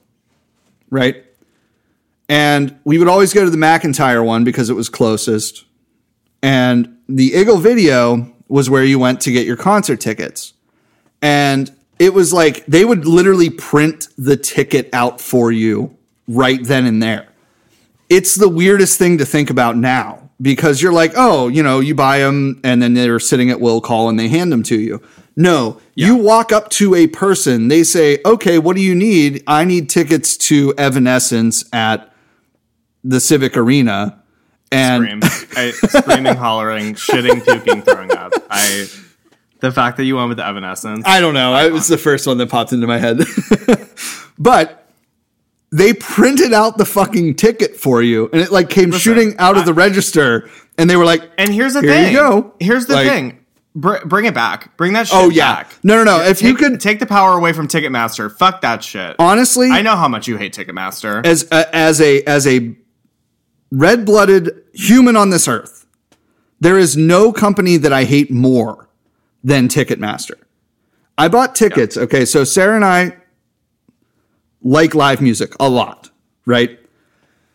right? 0.89 1.23
And 2.27 2.79
we 2.83 2.97
would 2.97 3.07
always 3.07 3.33
go 3.33 3.43
to 3.43 3.49
the 3.49 3.57
McIntyre 3.57 4.25
one 4.25 4.43
because 4.43 4.69
it 4.69 4.73
was 4.73 4.89
closest. 4.89 5.65
And 6.43 6.97
the 7.07 7.33
Eagle 7.33 7.57
video 7.57 8.33
was 8.47 8.69
where 8.69 8.83
you 8.83 8.99
went 8.99 9.21
to 9.21 9.31
get 9.31 9.47
your 9.47 9.57
concert 9.57 9.99
tickets. 9.99 10.53
And 11.21 11.71
it 11.99 12.13
was 12.13 12.31
like 12.33 12.65
they 12.65 12.85
would 12.85 13.05
literally 13.05 13.49
print 13.49 14.07
the 14.17 14.37
ticket 14.37 14.89
out 14.93 15.21
for 15.21 15.51
you 15.51 15.95
right 16.27 16.63
then 16.63 16.85
and 16.85 17.03
there 17.03 17.27
it's 18.07 18.35
the 18.35 18.49
weirdest 18.49 18.97
thing 18.97 19.17
to 19.17 19.25
think 19.25 19.49
about 19.49 19.75
now 19.75 20.28
because 20.41 20.81
you're 20.81 20.93
like, 20.93 21.13
oh, 21.15 21.47
you 21.47 21.63
know, 21.63 21.79
you 21.79 21.95
buy 21.95 22.19
them 22.19 22.59
and 22.63 22.81
then 22.81 22.93
they're 22.93 23.19
sitting 23.19 23.49
at 23.49 23.59
will 23.59 23.81
call 23.81 24.09
and 24.09 24.19
they 24.19 24.27
hand 24.27 24.51
them 24.51 24.63
to 24.63 24.79
you. 24.79 25.01
No, 25.35 25.79
you 25.95 26.17
walk 26.17 26.51
up 26.51 26.69
to 26.71 26.95
a 26.95 27.07
person, 27.07 27.69
they 27.69 27.83
say, 27.83 28.19
okay, 28.25 28.59
what 28.59 28.75
do 28.75 28.81
you 28.81 28.93
need? 28.93 29.43
I 29.47 29.63
need 29.63 29.89
tickets 29.89 30.35
to 30.37 30.73
Evanescence 30.77 31.63
at 31.71 32.13
the 33.03 33.19
Civic 33.19 33.55
Arena. 33.55 34.21
And 34.71 35.23
Scream. 35.23 35.51
I, 35.55 35.71
screaming, 35.71 36.35
hollering, 36.35 36.93
shitting, 36.93 37.43
puking, 37.43 37.81
throwing 37.81 38.11
up. 38.11 38.33
I. 38.49 38.87
The 39.61 39.71
fact 39.71 39.97
that 39.97 40.05
you 40.05 40.15
went 40.15 40.29
with 40.29 40.39
Evanescence. 40.39 41.05
I 41.05 41.19
don't 41.19 41.33
know. 41.33 41.55
It 41.65 41.73
was 41.73 41.87
the 41.87 41.97
first 41.97 42.27
one 42.27 42.37
that 42.37 42.49
popped 42.49 42.71
into 42.71 42.87
my 42.87 42.97
head. 42.97 43.19
but 44.39 44.88
they 45.71 45.93
printed 45.93 46.53
out 46.53 46.77
the 46.77 46.85
fucking 46.85 47.35
ticket 47.35 47.75
for 47.75 48.01
you 48.01 48.29
and 48.33 48.41
it 48.41 48.51
like 48.51 48.69
came 48.69 48.91
shooting 48.91 49.37
out 49.37 49.57
of 49.57 49.65
the 49.65 49.73
register 49.73 50.49
and 50.77 50.89
they 50.89 50.95
were 50.95 51.05
like, 51.05 51.29
and 51.37 51.53
here's 51.53 51.73
the 51.73 51.81
thing. 51.81 51.89
Here 52.05 52.11
you 52.11 52.17
go. 52.17 52.53
Here's 52.59 52.85
the 52.85 52.95
Like- 52.95 53.07
thing. 53.07 53.35
Br- 53.75 54.03
bring 54.03 54.25
it 54.25 54.33
back. 54.33 54.75
Bring 54.77 54.93
that 54.93 55.01
oh, 55.13 55.25
shit 55.25 55.25
oh 55.27 55.29
yeah. 55.29 55.55
back. 55.57 55.73
No, 55.83 55.95
no, 55.95 56.03
no. 56.03 56.23
If 56.23 56.41
you 56.41 56.55
could 56.55 56.81
take 56.81 56.99
the 56.99 57.05
power 57.05 57.37
away 57.37 57.53
from 57.53 57.67
Ticketmaster. 57.67 58.35
Fuck 58.35 58.61
that 58.61 58.83
shit. 58.83 59.15
honestly, 59.19 59.69
I 59.69 59.83
know 59.83 59.95
how 59.95 60.07
much 60.07 60.27
you 60.27 60.37
hate 60.37 60.53
Ticketmaster. 60.55 61.23
as 61.23 61.47
a, 61.51 61.73
as 61.73 62.01
a 62.01 62.23
as 62.23 62.47
a 62.47 62.75
red 63.71 64.05
blooded 64.05 64.63
human 64.73 65.15
on 65.15 65.29
this 65.29 65.47
earth, 65.47 65.85
there 66.59 66.79
is 66.79 66.97
no 66.97 67.31
company 67.31 67.77
that 67.77 67.93
I 67.93 68.05
hate 68.05 68.31
more 68.31 68.89
than 69.43 69.67
Ticketmaster. 69.67 70.35
I 71.17 71.27
bought 71.27 71.53
tickets. 71.55 71.95
Okay, 71.95 72.25
so 72.25 72.43
Sarah 72.43 72.75
and 72.75 72.83
I 72.83 73.17
like 74.63 74.93
live 74.95 75.21
music 75.21 75.53
a 75.59 75.69
lot, 75.69 76.09
right? 76.45 76.79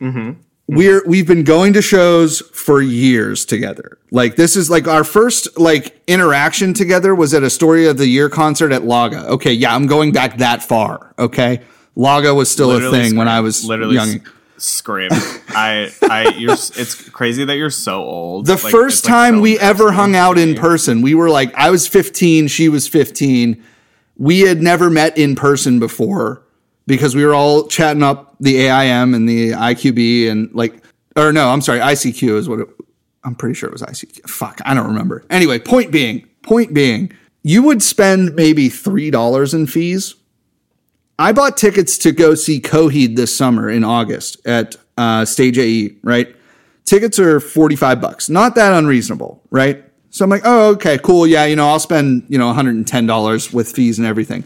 Mm-hmm. 0.01 0.19
Mm-hmm. 0.19 0.77
we're 0.77 1.03
we've 1.07 1.27
been 1.27 1.45
going 1.45 1.75
to 1.75 1.83
shows 1.83 2.41
for 2.53 2.81
years 2.81 3.45
together. 3.45 3.99
Like 4.11 4.37
this 4.37 4.57
is 4.57 4.71
like 4.71 4.89
our 4.89 5.05
first 5.05 5.59
like 5.59 6.01
interaction 6.07 6.73
together 6.73 7.15
was 7.15 7.35
at 7.35 7.43
a 7.43 7.51
Story 7.51 7.87
of 7.87 7.99
the 7.99 8.07
Year 8.07 8.31
concert 8.31 8.73
at 8.73 8.83
Laga. 8.83 9.25
Okay, 9.27 9.53
yeah, 9.53 9.75
I'm 9.75 9.87
going 9.87 10.13
back 10.13 10.39
that 10.39 10.63
far. 10.63 11.15
Okay, 11.19 11.61
Laga 11.97 12.35
was 12.35 12.51
still 12.51 12.71
a 12.71 12.75
Literally 12.75 13.03
thing 13.03 13.17
when. 13.17 13.29
I 13.29 13.41
was 13.41 13.65
literally 13.65 13.95
young. 13.97 14.09
s-. 14.09 14.23
I, 15.49 15.91
I, 16.03 16.29
you're. 16.39 16.53
It's 16.53 16.95
crazy 17.11 17.45
that 17.45 17.57
you're 17.57 17.69
so 17.71 18.03
old. 18.03 18.47
The 18.47 18.55
Like, 18.55 18.73
first 18.73 19.05
like, 19.05 19.11
time 19.13 19.35
so 19.37 19.41
we 19.43 19.59
ever 19.59 19.93
hung 19.93 20.17
out 20.17 20.39
in 20.39 20.55
person, 20.55 21.03
we 21.03 21.15
were 21.15 21.29
like, 21.29 21.53
I 21.55 21.71
was 21.71 21.87
15, 21.87 22.47
she 22.49 22.69
was 22.71 22.89
15. 22.89 23.63
We 24.17 24.41
had 24.41 24.63
never 24.63 24.89
met 24.91 25.19
in 25.19 25.35
person 25.35 25.79
before 25.79 26.44
because 26.87 27.15
we 27.15 27.25
were 27.25 27.35
all 27.35 27.67
chatting 27.67 28.03
up 28.03 28.37
the 28.41 28.67
AIM 28.67 29.15
and 29.15 29.29
the 29.29 29.51
IQB 29.51 30.31
and 30.31 30.53
like, 30.55 30.83
or 31.17 31.33
no, 31.33 31.51
I'm 31.51 31.61
sorry, 31.61 31.81
ICQ 31.81 32.37
is 32.37 32.49
what 32.49 32.61
it, 32.61 32.69
I'm 33.25 33.35
pretty 33.35 33.55
sure 33.55 33.69
it 33.69 33.73
was 33.73 33.83
ICQ. 33.83 34.29
Fuck, 34.29 34.61
I 34.65 34.75
don't 34.75 34.87
remember. 34.87 35.25
Anyway, 35.31 35.59
point 35.59 35.91
being, 35.91 36.29
point 36.43 36.75
being, 36.75 37.13
you 37.43 37.63
would 37.63 37.83
spend 37.83 38.35
maybe 38.35 38.69
$3 38.69 39.55
in 39.55 39.67
fees. 39.67 40.15
I 41.19 41.33
bought 41.33 41.57
tickets 41.57 41.97
to 41.99 42.13
go 42.13 42.35
see 42.35 42.61
Coheed 42.61 43.17
this 43.17 43.35
summer 43.35 43.71
in 43.71 43.85
August 43.85 44.45
at 44.47 44.77
uh, 44.99 45.25
Stage 45.25 45.59
AE, 45.59 45.97
right? 46.03 46.35
Tickets 46.85 47.19
are 47.19 47.41
45 47.41 48.01
bucks. 48.01 48.29
Not 48.29 48.57
that 48.57 48.73
unreasonable, 48.73 49.43
right? 49.51 49.85
So 50.11 50.25
I'm 50.25 50.31
like, 50.31 50.43
oh, 50.45 50.71
okay, 50.73 50.99
cool. 50.99 51.27
Yeah, 51.27 51.45
you 51.45 51.57
know, 51.57 51.69
I'll 51.69 51.81
spend, 51.81 52.25
you 52.29 52.39
know, 52.39 52.53
$110 52.53 53.53
with 53.53 53.73
fees 53.73 53.99
and 53.99 54.07
everything. 54.07 54.45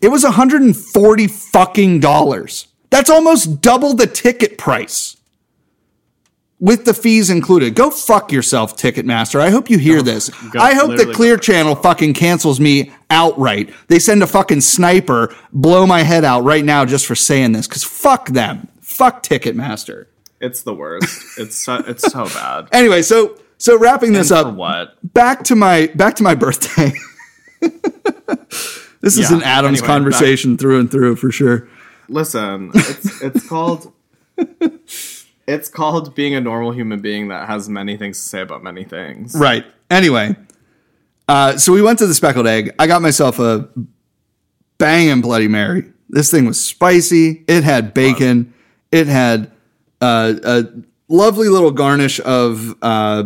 It 0.00 0.08
was 0.08 0.22
140 0.24 1.26
fucking 1.26 2.00
dollars. 2.00 2.68
That's 2.90 3.10
almost 3.10 3.60
double 3.60 3.94
the 3.94 4.06
ticket 4.06 4.56
price 4.58 5.16
with 6.60 6.84
the 6.84 6.94
fees 6.94 7.30
included. 7.30 7.74
Go 7.74 7.90
fuck 7.90 8.32
yourself, 8.32 8.76
Ticketmaster. 8.76 9.40
I 9.40 9.50
hope 9.50 9.70
you 9.70 9.78
hear 9.78 10.02
this. 10.02 10.28
go- 10.50 10.58
I 10.60 10.74
hope 10.74 10.88
that 10.90 10.96
literally 10.98 11.14
Clear 11.14 11.36
Channel 11.36 11.74
fucking 11.76 12.14
cancels 12.14 12.58
me 12.60 12.92
outright. 13.10 13.72
They 13.88 13.98
send 13.98 14.22
a 14.22 14.26
fucking 14.26 14.60
sniper, 14.62 15.34
blow 15.52 15.86
my 15.86 16.02
head 16.02 16.24
out 16.24 16.44
right 16.44 16.64
now 16.64 16.84
just 16.84 17.06
for 17.06 17.14
saying 17.14 17.52
this, 17.52 17.66
because 17.68 17.84
fuck 17.84 18.28
them. 18.30 18.68
Fuck 18.80 19.22
Ticketmaster. 19.22 20.06
It's 20.40 20.62
the 20.62 20.74
worst. 20.74 21.38
It's 21.38 21.56
so, 21.56 21.82
it's 21.86 22.10
so 22.10 22.26
bad. 22.26 22.68
Anyway, 22.72 23.02
so 23.02 23.36
so 23.58 23.76
wrapping 23.76 24.12
this 24.12 24.30
up, 24.30 24.54
what? 24.54 24.94
back 25.12 25.42
to 25.44 25.56
my 25.56 25.88
back 25.96 26.14
to 26.16 26.22
my 26.22 26.34
birthday. 26.36 26.92
this 29.00 29.18
is 29.18 29.30
an 29.30 29.42
Adams 29.42 29.78
anyway, 29.78 29.86
conversation 29.86 30.58
through 30.58 30.80
and 30.80 30.90
through 30.90 31.16
for 31.16 31.30
sure. 31.30 31.68
Listen, 32.08 32.70
it's 32.74 33.22
it's 33.22 33.48
called 33.48 33.92
it's 35.46 35.68
called 35.68 36.14
being 36.14 36.34
a 36.34 36.40
normal 36.40 36.72
human 36.72 37.00
being 37.00 37.28
that 37.28 37.48
has 37.48 37.68
many 37.68 37.96
things 37.96 38.22
to 38.22 38.28
say 38.28 38.40
about 38.40 38.62
many 38.62 38.84
things. 38.84 39.34
Right. 39.34 39.64
Anyway, 39.90 40.36
uh, 41.28 41.56
so 41.56 41.72
we 41.72 41.82
went 41.82 41.98
to 42.00 42.06
the 42.06 42.14
speckled 42.14 42.46
egg. 42.46 42.74
I 42.78 42.86
got 42.86 43.02
myself 43.02 43.38
a 43.38 43.68
banging 44.78 45.20
Bloody 45.20 45.48
Mary. 45.48 45.84
This 46.08 46.30
thing 46.30 46.46
was 46.46 46.62
spicy. 46.62 47.44
It 47.46 47.64
had 47.64 47.92
bacon. 47.94 48.54
It 48.90 49.06
had 49.06 49.50
uh, 50.00 50.34
a 50.42 50.64
lovely 51.08 51.48
little 51.48 51.70
garnish 51.70 52.20
of 52.20 52.74
uh, 52.82 53.24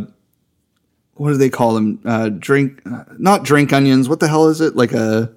what 1.14 1.30
do 1.30 1.36
they 1.36 1.50
call 1.50 1.74
them? 1.74 2.00
Uh, 2.04 2.28
drink, 2.30 2.82
uh, 2.84 3.04
not 3.18 3.44
drink 3.44 3.72
onions. 3.72 4.08
What 4.08 4.20
the 4.20 4.28
hell 4.28 4.48
is 4.48 4.60
it? 4.60 4.74
Like 4.74 4.92
a 4.92 5.32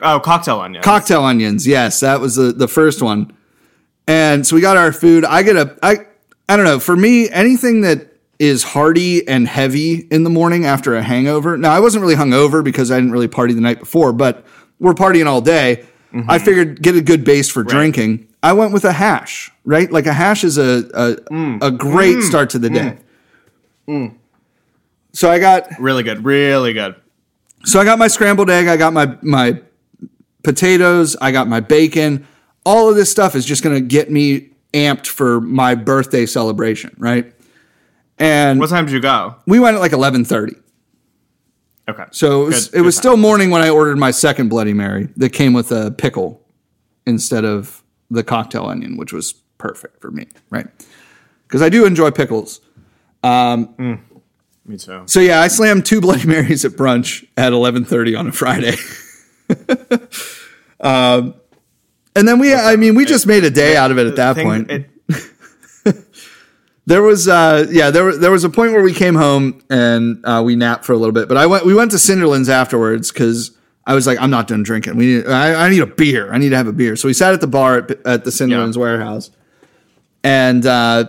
Oh, 0.00 0.20
cocktail 0.20 0.60
onion. 0.60 0.82
cocktail 0.82 1.24
onions. 1.24 1.66
Yes, 1.66 2.00
that 2.00 2.20
was 2.20 2.36
the 2.36 2.52
the 2.52 2.68
first 2.68 3.02
one. 3.02 3.32
And 4.06 4.46
so 4.46 4.54
we 4.54 4.62
got 4.62 4.76
our 4.76 4.92
food. 4.92 5.24
I 5.24 5.42
get 5.42 5.56
a 5.56 5.76
I 5.82 6.06
I 6.48 6.56
don't 6.56 6.64
know. 6.64 6.78
For 6.78 6.96
me, 6.96 7.28
anything 7.30 7.80
that 7.80 8.12
is 8.38 8.62
hearty 8.62 9.26
and 9.26 9.48
heavy 9.48 10.06
in 10.10 10.24
the 10.24 10.30
morning 10.30 10.66
after 10.66 10.94
a 10.94 11.02
hangover. 11.02 11.56
Now, 11.56 11.70
I 11.72 11.80
wasn't 11.80 12.02
really 12.02 12.14
hungover 12.14 12.62
because 12.62 12.90
I 12.90 12.96
didn't 12.96 13.12
really 13.12 13.28
party 13.28 13.54
the 13.54 13.60
night 13.60 13.80
before, 13.80 14.12
but 14.12 14.44
we're 14.78 14.94
partying 14.94 15.26
all 15.26 15.40
day. 15.40 15.86
Mm-hmm. 16.12 16.30
I 16.30 16.38
figured 16.38 16.82
get 16.82 16.96
a 16.96 17.00
good 17.00 17.24
base 17.24 17.50
for 17.50 17.62
drinking. 17.62 18.28
I 18.42 18.52
went 18.52 18.72
with 18.72 18.84
a 18.84 18.92
hash, 18.92 19.50
right? 19.64 19.90
Like 19.90 20.06
a 20.06 20.12
hash 20.12 20.44
is 20.44 20.58
a 20.58 20.88
a, 20.94 21.16
mm. 21.32 21.62
a 21.62 21.70
great 21.70 22.18
mm. 22.18 22.22
start 22.22 22.50
to 22.50 22.58
the 22.58 22.68
mm. 22.68 22.74
day. 22.74 24.14
So 25.12 25.30
I 25.30 25.38
got 25.38 25.68
really 25.80 26.02
good, 26.02 26.24
really 26.24 26.72
good. 26.72 26.94
so 27.64 27.80
I 27.80 27.84
got 27.84 27.98
my 27.98 28.06
scrambled 28.06 28.50
egg, 28.50 28.68
I 28.68 28.76
got 28.76 28.92
my 28.92 29.16
my 29.22 29.60
potatoes, 30.46 31.16
I 31.20 31.32
got 31.32 31.48
my 31.48 31.60
bacon. 31.60 32.26
All 32.64 32.88
of 32.88 32.96
this 32.96 33.10
stuff 33.10 33.34
is 33.34 33.44
just 33.44 33.62
going 33.62 33.74
to 33.74 33.80
get 33.82 34.10
me 34.10 34.50
amped 34.72 35.06
for 35.08 35.40
my 35.40 35.74
birthday 35.74 36.24
celebration, 36.24 36.94
right? 36.98 37.32
And 38.18 38.58
What 38.60 38.70
time 38.70 38.86
did 38.86 38.92
you 38.92 39.00
go? 39.00 39.34
we 39.46 39.58
went 39.60 39.74
at 39.76 39.80
like 39.80 39.92
11:30. 39.92 40.54
Okay. 41.88 42.04
So 42.10 42.42
it 42.42 42.46
was, 42.46 42.68
Good- 42.68 42.78
it 42.78 42.82
was 42.82 42.96
still 42.96 43.16
morning 43.16 43.50
when 43.50 43.60
I 43.62 43.68
ordered 43.68 43.98
my 43.98 44.10
second 44.10 44.48
bloody 44.48 44.72
mary 44.72 45.08
that 45.16 45.30
came 45.30 45.52
with 45.52 45.70
a 45.70 45.90
pickle 45.90 46.40
instead 47.06 47.44
of 47.44 47.82
the 48.10 48.24
cocktail 48.24 48.64
onion, 48.66 48.96
which 48.96 49.12
was 49.12 49.32
perfect 49.58 50.00
for 50.00 50.10
me, 50.10 50.26
right? 50.50 50.66
Cuz 51.48 51.60
I 51.62 51.68
do 51.68 51.84
enjoy 51.84 52.10
pickles. 52.10 52.60
Um, 53.22 53.68
mm. 53.78 54.00
Me 54.64 54.76
too. 54.78 55.02
So 55.06 55.20
yeah, 55.20 55.40
I 55.40 55.48
slammed 55.48 55.84
two 55.86 56.00
Bloody 56.00 56.26
Marys 56.26 56.64
at 56.64 56.72
brunch 56.72 57.24
at 57.36 57.52
eleven 57.52 57.84
thirty 57.84 58.14
on 58.16 58.26
a 58.28 58.32
Friday. 58.32 58.76
um, 60.80 61.34
and 62.14 62.26
then 62.26 62.38
we, 62.38 62.54
I 62.54 62.76
mean, 62.76 62.94
we 62.94 63.04
just 63.04 63.26
made 63.26 63.44
a 63.44 63.50
day 63.50 63.76
out 63.76 63.90
of 63.90 63.98
it 63.98 64.06
at 64.06 64.16
that 64.16 64.36
point. 64.36 64.86
there 66.86 67.02
was, 67.02 67.28
uh, 67.28 67.66
yeah, 67.70 67.90
there 67.90 68.04
was 68.04 68.18
there 68.18 68.30
was 68.30 68.44
a 68.44 68.50
point 68.50 68.72
where 68.72 68.82
we 68.82 68.94
came 68.94 69.14
home 69.14 69.62
and 69.68 70.24
uh, 70.24 70.42
we 70.44 70.56
napped 70.56 70.84
for 70.84 70.92
a 70.92 70.96
little 70.96 71.12
bit. 71.12 71.28
But 71.28 71.36
I 71.36 71.46
went, 71.46 71.66
we 71.66 71.74
went 71.74 71.90
to 71.92 71.96
Cinderlands 71.98 72.48
afterwards 72.48 73.12
because 73.12 73.56
I 73.86 73.94
was 73.94 74.06
like, 74.06 74.18
I'm 74.20 74.30
not 74.30 74.48
done 74.48 74.62
drinking. 74.62 74.96
We, 74.96 75.06
need, 75.06 75.26
I, 75.26 75.66
I 75.66 75.68
need 75.68 75.82
a 75.82 75.86
beer. 75.86 76.32
I 76.32 76.38
need 76.38 76.50
to 76.50 76.56
have 76.56 76.66
a 76.66 76.72
beer. 76.72 76.96
So 76.96 77.06
we 77.08 77.12
sat 77.14 77.34
at 77.34 77.40
the 77.40 77.46
bar 77.46 77.78
at, 77.78 77.90
at 78.06 78.24
the 78.24 78.30
Cinderlands 78.30 78.74
Yeah. 78.74 78.80
warehouse, 78.80 79.30
and 80.24 80.64
uh, 80.64 81.04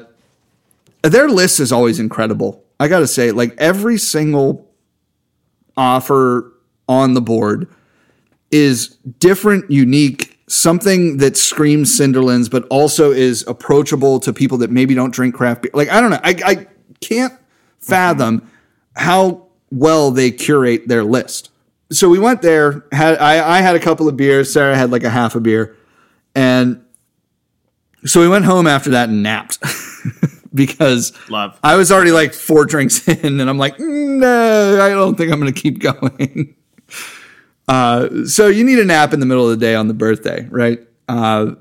their 1.04 1.30
list 1.30 1.60
is 1.60 1.72
always 1.72 2.00
incredible. 2.00 2.64
I 2.80 2.88
got 2.88 3.00
to 3.00 3.08
say, 3.08 3.32
like 3.32 3.56
every 3.58 3.98
single 3.98 4.68
offer 5.76 6.52
on 6.88 7.14
the 7.14 7.22
board 7.22 7.68
is 8.52 8.90
different, 9.20 9.70
unique, 9.70 10.40
something 10.48 11.18
that 11.18 11.38
screams 11.38 11.98
Cinderlands, 12.00 12.50
but 12.50 12.66
also 12.70 13.12
is 13.12 13.46
approachable 13.48 14.20
to 14.22 14.32
people 14.32 14.58
that 14.60 14.72
maybe 14.72 14.96
don't 14.96 15.12
drink 15.12 15.36
craft 15.36 15.64
beer. 15.64 15.72
Like 15.74 15.90
I 15.90 16.02
don't 16.02 16.12
know, 16.12 16.20
I, 16.24 16.36
I 16.46 16.68
can't 17.02 17.34
fathom 17.80 18.50
how 18.96 19.48
well 19.72 20.12
they 20.12 20.32
curate 20.32 20.88
their 20.88 21.04
list. 21.04 21.52
So 21.92 22.10
we 22.10 22.20
went 22.20 22.42
there. 22.42 22.86
Had 22.92 23.18
I, 23.18 23.58
I 23.58 23.62
had 23.62 23.76
a 23.76 23.80
couple 23.80 24.08
of 24.10 24.18
beers. 24.18 24.52
Sarah 24.52 24.76
had 24.76 24.92
like 24.92 25.04
a 25.04 25.10
half 25.10 25.36
a 25.36 25.40
beer, 25.40 25.78
and 26.36 26.84
so 28.06 28.22
we 28.22 28.28
went 28.28 28.46
home 28.46 28.68
after 28.68 28.92
that 28.92 29.10
and 29.10 29.24
napped 29.24 29.60
because 30.54 31.14
Love. 31.30 31.58
I 31.64 31.76
was 31.76 31.92
already 31.92 32.12
like 32.12 32.34
four 32.34 32.66
drinks 32.66 33.08
in, 33.08 33.40
and 33.40 33.50
I'm 33.50 33.58
like, 33.58 33.78
mm, 33.78 34.20
no, 34.20 34.82
I 34.82 34.90
don't 34.90 35.18
think 35.18 35.32
I'm 35.32 35.40
going 35.40 35.54
to 35.54 35.62
keep 35.62 35.80
going. 35.80 36.56
Uh, 37.68 38.26
so 38.26 38.48
you 38.48 38.64
need 38.64 38.80
a 38.80 38.86
nap 38.86 39.14
in 39.14 39.20
the 39.20 39.26
middle 39.26 39.44
of 39.44 39.60
the 39.60 39.66
day 39.66 39.76
on 39.76 39.88
the 39.88 39.94
birthday, 39.94 40.48
right? 40.50 40.80
Uh, 41.10 41.56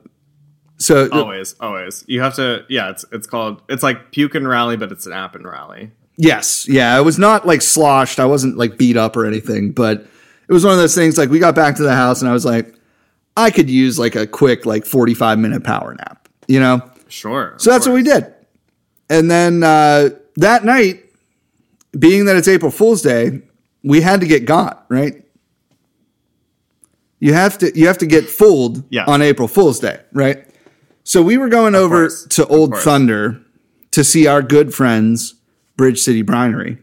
so 0.79 1.09
always, 1.11 1.55
always. 1.61 2.05
You 2.07 2.21
have 2.21 2.35
to. 2.37 2.65
Yeah, 2.69 2.91
it's 2.91 3.05
it's 3.13 3.27
called. 3.27 3.63
It's 3.69 3.83
like 3.83 4.13
puke 4.13 4.35
and 4.35 4.47
rally, 4.49 4.77
but 4.77 4.93
it's 4.93 5.07
an 5.07 5.13
app 5.13 5.35
and 5.35 5.45
rally. 5.47 5.91
yes, 6.17 6.69
yeah, 6.69 6.95
I 6.95 7.01
was 7.01 7.19
not 7.19 7.47
like 7.47 7.63
sloshed. 7.63 8.21
I 8.21 8.27
wasn't 8.27 8.57
like 8.57 8.79
beat 8.79 8.97
up 8.97 9.17
or 9.17 9.27
anything, 9.27 9.73
but 9.73 10.07
it 10.49 10.53
was 10.53 10.65
one 10.65 10.75
of 10.75 10.79
those 10.79 10.95
things. 10.95 11.19
Like 11.19 11.31
we 11.31 11.39
got 11.39 11.55
back 11.55 11.77
to 11.77 11.83
the 11.83 11.95
house, 11.95 12.21
and 12.21 12.29
I 12.29 12.33
was 12.33 12.45
like, 12.45 12.75
I 13.37 13.51
could 13.51 13.69
use 13.69 13.99
like 13.99 14.17
a 14.17 14.27
quick 14.27 14.65
like 14.65 14.87
45 14.87 15.39
minute 15.39 15.63
power 15.63 15.95
nap, 15.95 16.29
you 16.49 16.59
know? 16.59 16.89
Sure. 17.09 17.55
So 17.59 17.71
that's 17.71 17.87
what 17.87 17.95
we 17.95 18.03
did. 18.03 18.33
And 19.11 19.31
then 19.31 19.63
uh, 19.63 20.11
that 20.37 20.65
night, 20.65 21.05
being 21.99 22.25
that 22.25 22.37
it's 22.37 22.49
April 22.49 22.71
Fool's 22.71 23.03
Day, 23.03 23.43
we 23.85 24.01
had 24.01 24.21
to 24.21 24.27
get 24.27 24.47
got, 24.47 24.87
right? 24.89 25.23
You 27.19 27.33
have 27.33 27.59
to 27.59 27.77
you 27.79 27.87
have 27.87 27.99
to 27.99 28.07
get 28.07 28.29
fooled 28.29 28.85
on 29.07 29.23
April 29.23 29.49
Fool's 29.49 29.81
Day, 29.81 30.01
right? 30.13 30.47
So 31.05 31.23
we 31.23 31.39
were 31.39 31.49
going 31.49 31.75
over 31.75 32.09
course. 32.09 32.27
to 32.31 32.47
Old. 32.47 32.77
Thunder 32.77 33.41
to 33.93 34.05
see 34.05 34.27
our 34.27 34.43
good 34.43 34.75
friends 34.75 35.35
Bridge 35.77 36.01
City 36.01 36.23
Brinery. 36.23 36.79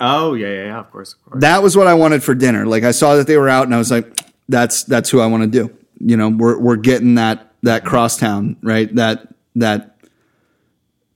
Oh 0.00 0.34
yeah, 0.34 0.48
yeah, 0.48 0.64
yeah. 0.64 0.78
Of 0.78 0.90
course, 0.90 1.14
of 1.14 1.24
course. 1.24 1.40
That 1.40 1.62
was 1.62 1.76
what 1.76 1.86
I 1.86 1.94
wanted 1.94 2.22
for 2.22 2.34
dinner. 2.34 2.66
Like 2.66 2.84
I 2.84 2.92
saw 2.92 3.16
that 3.16 3.26
they 3.26 3.36
were 3.36 3.48
out, 3.48 3.64
and 3.64 3.74
I 3.74 3.78
was 3.78 3.90
like, 3.90 4.24
"That's 4.48 4.84
that's 4.84 5.10
who 5.10 5.20
I 5.20 5.26
want 5.26 5.44
to 5.44 5.48
do." 5.48 5.76
You 6.00 6.16
know, 6.16 6.28
we're 6.28 6.58
we're 6.58 6.76
getting 6.76 7.16
that 7.16 7.52
that 7.62 7.84
crosstown 7.84 8.56
right. 8.62 8.92
That 8.94 9.28
that 9.56 9.96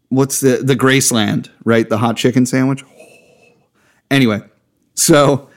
what's 0.08 0.40
the 0.40 0.58
the 0.58 0.74
Graceland 0.74 1.48
right? 1.64 1.88
The 1.88 1.98
hot 1.98 2.16
chicken 2.16 2.44
sandwich. 2.44 2.84
Anyway, 4.10 4.42
so 4.94 5.48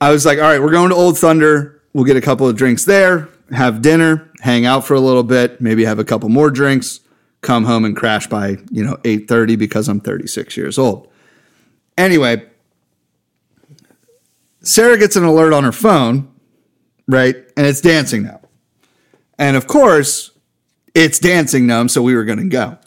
I 0.00 0.10
was 0.10 0.26
like, 0.26 0.38
"All 0.38 0.44
right, 0.44 0.60
we're 0.60 0.70
going 0.70 0.90
to 0.90 0.94
Old 0.94 1.18
Thunder. 1.18 1.82
We'll 1.92 2.04
get 2.04 2.16
a 2.16 2.20
couple 2.20 2.46
of 2.46 2.56
drinks 2.56 2.84
there, 2.84 3.28
have 3.50 3.80
dinner, 3.80 4.30
hang 4.40 4.66
out 4.66 4.84
for 4.84 4.94
a 4.94 5.00
little 5.00 5.22
bit, 5.22 5.60
maybe 5.60 5.84
have 5.84 5.98
a 5.98 6.04
couple 6.04 6.28
more 6.28 6.50
drinks, 6.50 7.00
come 7.40 7.64
home 7.64 7.84
and 7.84 7.96
crash 7.96 8.26
by, 8.26 8.58
you 8.70 8.84
know, 8.84 8.98
8:30 9.04 9.56
because 9.56 9.88
I'm 9.88 10.00
36 10.00 10.56
years 10.56 10.78
old. 10.78 11.08
Anyway, 11.96 12.44
Sarah 14.60 14.98
gets 14.98 15.16
an 15.16 15.24
alert 15.24 15.52
on 15.52 15.64
her 15.64 15.72
phone, 15.72 16.28
right? 17.08 17.36
And 17.56 17.66
it's 17.66 17.80
Dancing 17.80 18.24
Gnome. 18.24 18.40
And 19.38 19.56
of 19.56 19.66
course, 19.66 20.32
it's 20.94 21.18
dancing 21.18 21.66
gnome, 21.66 21.88
so 21.88 22.02
we 22.02 22.14
were 22.14 22.24
going 22.24 22.38
to 22.38 22.48
go. 22.48 22.78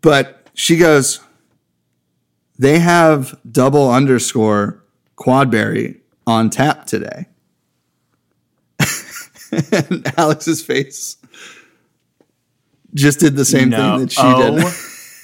But 0.00 0.48
she 0.54 0.76
goes, 0.76 1.20
they 2.58 2.78
have 2.78 3.38
double 3.50 3.90
underscore 3.90 4.84
quadberry 5.16 6.00
on 6.26 6.50
tap 6.50 6.86
today. 6.86 7.26
and 9.72 10.12
Alex's 10.16 10.62
face 10.62 11.16
just 12.94 13.20
did 13.20 13.36
the 13.36 13.44
same 13.44 13.68
no. 13.70 13.76
thing 13.76 14.00
that 14.00 14.12
she 14.12 14.20
oh, 14.22 14.56
did. 14.58 14.74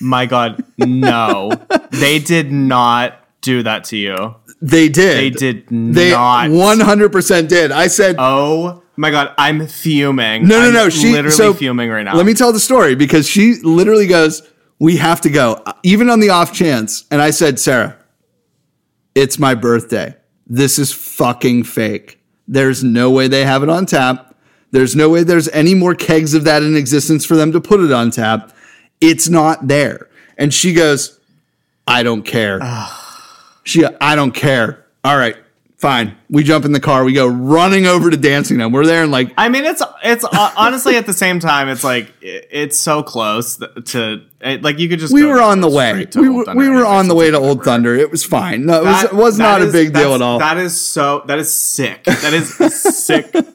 my 0.00 0.26
god, 0.26 0.64
no. 0.78 1.52
they 1.90 2.18
did 2.18 2.52
not 2.52 3.18
do 3.40 3.62
that 3.62 3.84
to 3.84 3.96
you. 3.96 4.36
They 4.60 4.88
did. 4.88 5.16
They 5.16 5.30
did 5.30 5.66
They 5.68 6.10
not. 6.10 6.50
100% 6.50 7.48
did. 7.48 7.72
I 7.72 7.88
said, 7.88 8.16
Oh 8.18 8.82
my 8.96 9.10
god, 9.10 9.34
I'm 9.38 9.66
fuming. 9.66 10.46
No, 10.46 10.60
no, 10.60 10.68
I'm 10.68 10.74
no. 10.74 10.88
She 10.88 11.10
literally 11.12 11.30
so, 11.30 11.54
fuming 11.54 11.90
right 11.90 12.04
now. 12.04 12.14
Let 12.14 12.26
me 12.26 12.34
tell 12.34 12.52
the 12.52 12.60
story 12.60 12.94
because 12.94 13.26
she 13.26 13.54
literally 13.62 14.06
goes, 14.06 14.42
"We 14.78 14.98
have 14.98 15.20
to 15.22 15.30
go," 15.30 15.62
even 15.82 16.10
on 16.10 16.20
the 16.20 16.28
off 16.30 16.52
chance. 16.52 17.04
And 17.10 17.22
I 17.22 17.30
said, 17.30 17.58
"Sarah, 17.58 17.96
it's 19.14 19.38
my 19.38 19.54
birthday. 19.54 20.14
This 20.52 20.78
is 20.78 20.92
fucking 20.92 21.64
fake. 21.64 22.20
There's 22.46 22.84
no 22.84 23.10
way 23.10 23.26
they 23.26 23.46
have 23.46 23.62
it 23.62 23.70
on 23.70 23.86
tap. 23.86 24.36
There's 24.70 24.94
no 24.94 25.08
way 25.08 25.22
there's 25.22 25.48
any 25.48 25.74
more 25.74 25.94
kegs 25.94 26.34
of 26.34 26.44
that 26.44 26.62
in 26.62 26.76
existence 26.76 27.24
for 27.24 27.36
them 27.36 27.52
to 27.52 27.60
put 27.60 27.80
it 27.80 27.90
on 27.90 28.10
tap. 28.10 28.54
It's 29.00 29.30
not 29.30 29.68
there." 29.68 30.08
And 30.36 30.52
she 30.52 30.74
goes, 30.74 31.18
"I 31.86 32.02
don't 32.02 32.24
care." 32.24 32.60
she, 33.64 33.86
I 33.98 34.14
don't 34.14 34.32
care. 34.32 34.84
All 35.02 35.16
right. 35.16 35.36
Fine. 35.82 36.16
We 36.30 36.44
jump 36.44 36.64
in 36.64 36.70
the 36.70 36.78
car. 36.78 37.02
We 37.02 37.12
go 37.12 37.26
running 37.26 37.86
over 37.86 38.08
to 38.08 38.16
Dancing 38.16 38.58
Gnome. 38.58 38.70
We're 38.70 38.86
there 38.86 39.02
and 39.02 39.10
like 39.10 39.32
I 39.36 39.48
mean, 39.48 39.64
it's 39.64 39.82
it's 40.04 40.22
uh, 40.22 40.52
honestly 40.56 40.94
at 40.94 41.06
the 41.06 41.12
same 41.12 41.40
time, 41.40 41.68
it's 41.68 41.82
like 41.82 42.12
it's 42.20 42.78
so 42.78 43.02
close 43.02 43.56
to 43.56 44.24
it, 44.40 44.62
like 44.62 44.78
you 44.78 44.88
could 44.88 45.00
just. 45.00 45.12
we 45.12 45.24
were 45.26 45.40
on 45.42 45.60
the 45.60 45.68
way. 45.68 46.04
to 46.04 46.20
We 46.20 46.28
were, 46.28 46.44
we 46.54 46.68
were 46.68 46.86
on 46.86 47.08
the 47.08 47.16
way 47.16 47.32
to 47.32 47.36
Old. 47.36 47.64
Thunder. 47.64 47.96
It 47.96 48.12
was 48.12 48.24
fine. 48.24 48.66
No, 48.66 48.82
it 48.82 48.84
was, 48.84 49.02
That- 49.02 49.12
was 49.12 49.38
not 49.40 49.60
a 49.60 49.72
big 49.72 49.92
deal 49.92 50.14
at 50.14 50.22
all. 50.22 50.38
That 50.38 50.56
is 50.56 50.80
so. 50.80 51.24
That 51.26 51.40
is 51.40 51.52
sick. 51.52 52.04
That 52.04 52.32
is 52.32 52.54
sick. 53.04 53.34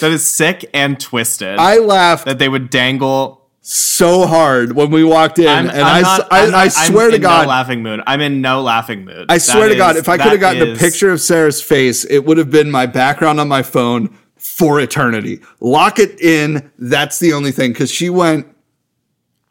That 0.00 0.12
is 0.12 0.24
sick 0.26 0.70
and 0.72 0.98
twisted. 0.98 1.58
I 1.58 1.76
laughed 1.76 2.24
that 2.24 2.38
they 2.38 2.48
would 2.48 2.70
dangle. 2.70 3.43
So 3.66 4.26
hard 4.26 4.72
when 4.72 4.90
we 4.90 5.02
walked 5.04 5.38
in, 5.38 5.48
I'm, 5.48 5.68
and 5.70 5.80
I'm 5.80 5.96
I, 5.96 6.00
not, 6.02 6.28
I, 6.30 6.44
I'm 6.44 6.50
not- 6.50 6.58
I 6.58 6.64
I'm 6.64 6.70
swear 6.70 7.08
to 7.08 7.16
in 7.16 7.22
God, 7.22 7.42
no 7.44 7.48
laughing 7.48 7.82
mood. 7.82 8.00
I'm 8.06 8.20
in 8.20 8.42
no 8.42 8.60
laughing 8.60 9.06
mood. 9.06 9.26
I 9.30 9.38
swear 9.38 9.68
That 9.68 9.74
to 9.74 9.78
God, 9.78 9.96
is- 9.96 10.02
if 10.02 10.08
I 10.10 10.18
could 10.18 10.32
have 10.32 10.40
gotten 10.40 10.70
a 10.74 10.76
picture 10.76 11.10
of 11.10 11.18
Sarah's 11.20 11.62
face, 11.62 12.04
it 12.04 12.26
would 12.26 12.36
have 12.36 12.50
been 12.50 12.70
my 12.70 12.84
background 12.84 13.40
on 13.40 13.48
my 13.48 13.62
phone 13.62 14.14
for 14.36 14.78
eternity. 14.80 15.40
Lock 15.60 15.98
it 15.98 16.20
in. 16.20 16.70
That's 16.78 17.18
the 17.18 17.32
only 17.32 17.52
thing 17.52 17.72
because 17.72 17.90
she 17.90 18.10
went. 18.10 18.46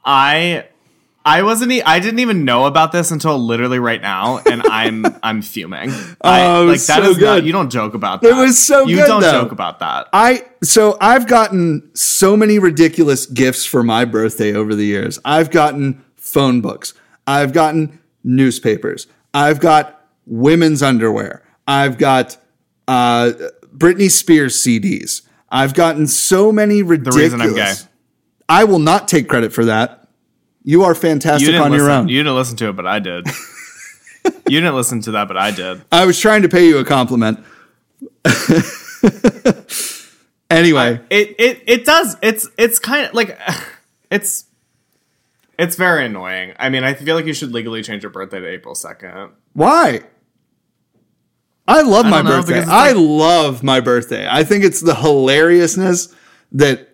I 0.06 0.68
I 1.26 1.44
wasn't. 1.44 1.72
E- 1.72 1.82
I 1.82 2.00
didn't 2.00 2.20
even 2.20 2.44
know 2.44 2.66
about 2.66 2.92
this 2.92 3.12
until 3.12 3.38
literally 3.40 3.80
right 3.80 4.02
now, 4.02 4.40
and 4.46 4.62
I'm 4.64 5.06
I'm 5.24 5.42
fuming. 5.42 5.90
Oh, 6.22 6.66
like 6.66 6.68
was 6.68 6.88
that 6.88 7.04
so 7.04 7.10
is 7.12 7.18
not. 7.18 7.36
good. 7.36 7.46
You 7.46 7.54
don't 7.54 7.70
joke 7.70 7.94
about 7.94 8.22
that. 8.22 8.32
It 8.32 8.36
was 8.36 8.60
so 8.60 8.82
You 8.86 8.98
good, 8.98 9.02
You 9.04 9.08
don't 9.08 9.22
though. 9.22 9.32
joke 9.44 9.52
about 9.54 9.80
that. 9.80 10.10
I 10.12 10.46
so 10.64 10.98
I've 11.00 11.28
gotten 11.28 11.90
so 11.96 12.36
many 12.36 12.60
ridiculous 12.60 13.26
gifts 13.26 13.66
for 13.66 13.84
my 13.84 14.04
birthday 14.06 14.54
over 14.54 14.76
the 14.76 14.86
years. 14.86 15.18
I've 15.24 15.50
gotten 15.50 16.04
phone 16.18 16.60
books. 16.62 16.94
I've 17.26 17.54
gotten 17.54 18.00
newspapers. 18.26 19.08
I've 19.34 19.60
got 19.62 20.06
women's 20.26 20.84
underwear. 20.84 21.44
I've 21.68 21.98
got 21.98 22.38
uh, 22.88 23.32
Britney 23.76 24.12
Spears 24.12 24.56
CDs. 24.58 25.22
I've 25.50 25.74
gotten 25.74 26.08
so 26.08 26.52
many 26.52 26.84
ridiculous. 26.84 27.32
The 27.32 27.38
reason 27.38 27.42
I'm 27.42 27.56
gay. 27.56 27.74
I 28.50 28.66
will 28.66 28.80
not 28.80 29.08
take 29.08 29.30
credit 29.30 29.54
for 29.54 29.66
that. 29.66 30.03
You 30.64 30.84
are 30.84 30.96
fantastic 30.96 31.50
You 31.54 31.58
on 31.58 31.72
listen. 31.72 31.86
your 31.86 31.92
own. 31.92 32.08
You 32.08 32.20
didn't 32.24 32.36
listen 32.36 32.56
to 32.58 32.70
it, 32.70 32.76
but 32.76 32.88
I 32.88 33.00
did. 33.00 33.28
you 34.26 34.62
didn't 34.62 34.76
listen 34.76 35.02
to 35.02 35.12
that, 35.12 35.28
but 35.28 35.38
I 35.38 35.52
did. 35.52 35.84
I 35.92 36.06
was 36.06 36.20
trying 36.20 36.44
to 36.44 36.50
pay 36.50 36.68
you 36.68 36.78
a 36.78 36.86
compliment. 36.86 37.44
anyway, 40.50 41.02
It 41.10 41.36
it 41.38 41.64
it 41.68 41.86
does. 41.86 42.16
It's 42.22 42.48
it's 42.58 42.80
kind 42.80 43.08
of 43.08 43.14
like 43.14 43.38
it's 44.12 44.46
it's 45.60 45.76
very 45.76 46.06
annoying. 46.06 46.54
I 46.58 46.70
mean, 46.70 46.84
I 46.84 46.94
feel 46.94 47.16
like 47.16 47.26
you 47.26 47.34
should 47.34 47.52
legally 47.52 47.84
change 47.84 48.04
your 48.04 48.12
birthday 48.12 48.40
to 48.40 48.48
April 48.48 48.76
second. 48.76 49.32
Why? 49.54 50.02
I 51.68 51.82
love 51.82 52.06
my 52.06 52.22
know, 52.22 52.42
birthday. 52.42 52.60
it's 52.60 52.70
I 52.70 52.92
love 52.92 53.64
my 53.64 53.80
birthday. 53.80 54.28
I 54.30 54.44
think 54.44 54.64
it's 54.64 54.82
the 54.82 54.96
hilariousness 54.96 56.14
that 56.54 56.58
I'm 56.58 56.60
glad 56.60 56.80
that 56.82 56.93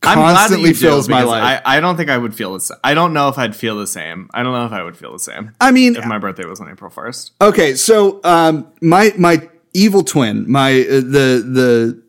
constantly 0.00 0.68
you 0.70 0.74
do, 0.74 0.80
fills 0.80 1.08
my 1.08 1.22
life. 1.22 1.62
I, 1.64 1.76
I 1.76 1.80
don't 1.80 1.96
think 1.96 2.10
I 2.10 2.18
would 2.18 2.34
feel 2.34 2.54
the 2.54 2.60
same. 2.60 2.78
I 2.82 2.94
don't 2.94 3.12
know 3.12 3.28
if 3.28 3.38
I'd 3.38 3.54
feel 3.54 3.78
the 3.78 3.86
same. 3.86 4.30
I 4.32 4.42
don't 4.42 4.52
know 4.52 4.64
if 4.64 4.72
I 4.72 4.82
would 4.82 4.96
feel 4.96 5.12
the 5.12 5.18
same 5.18 5.54
I, 5.60 5.70
mean, 5.70 5.96
if 5.96 6.04
my 6.06 6.18
birthday 6.18 6.44
was 6.44 6.60
on 6.60 6.70
April 6.70 6.90
first. 6.90 7.32
okay, 7.40 7.74
so 7.74 8.20
um, 8.24 8.72
my 8.80 9.12
my 9.18 9.48
evil 9.74 10.02
twin, 10.02 10.50
my 10.50 10.72
uh, 10.72 10.94
the 10.96 11.44
the 11.46 12.02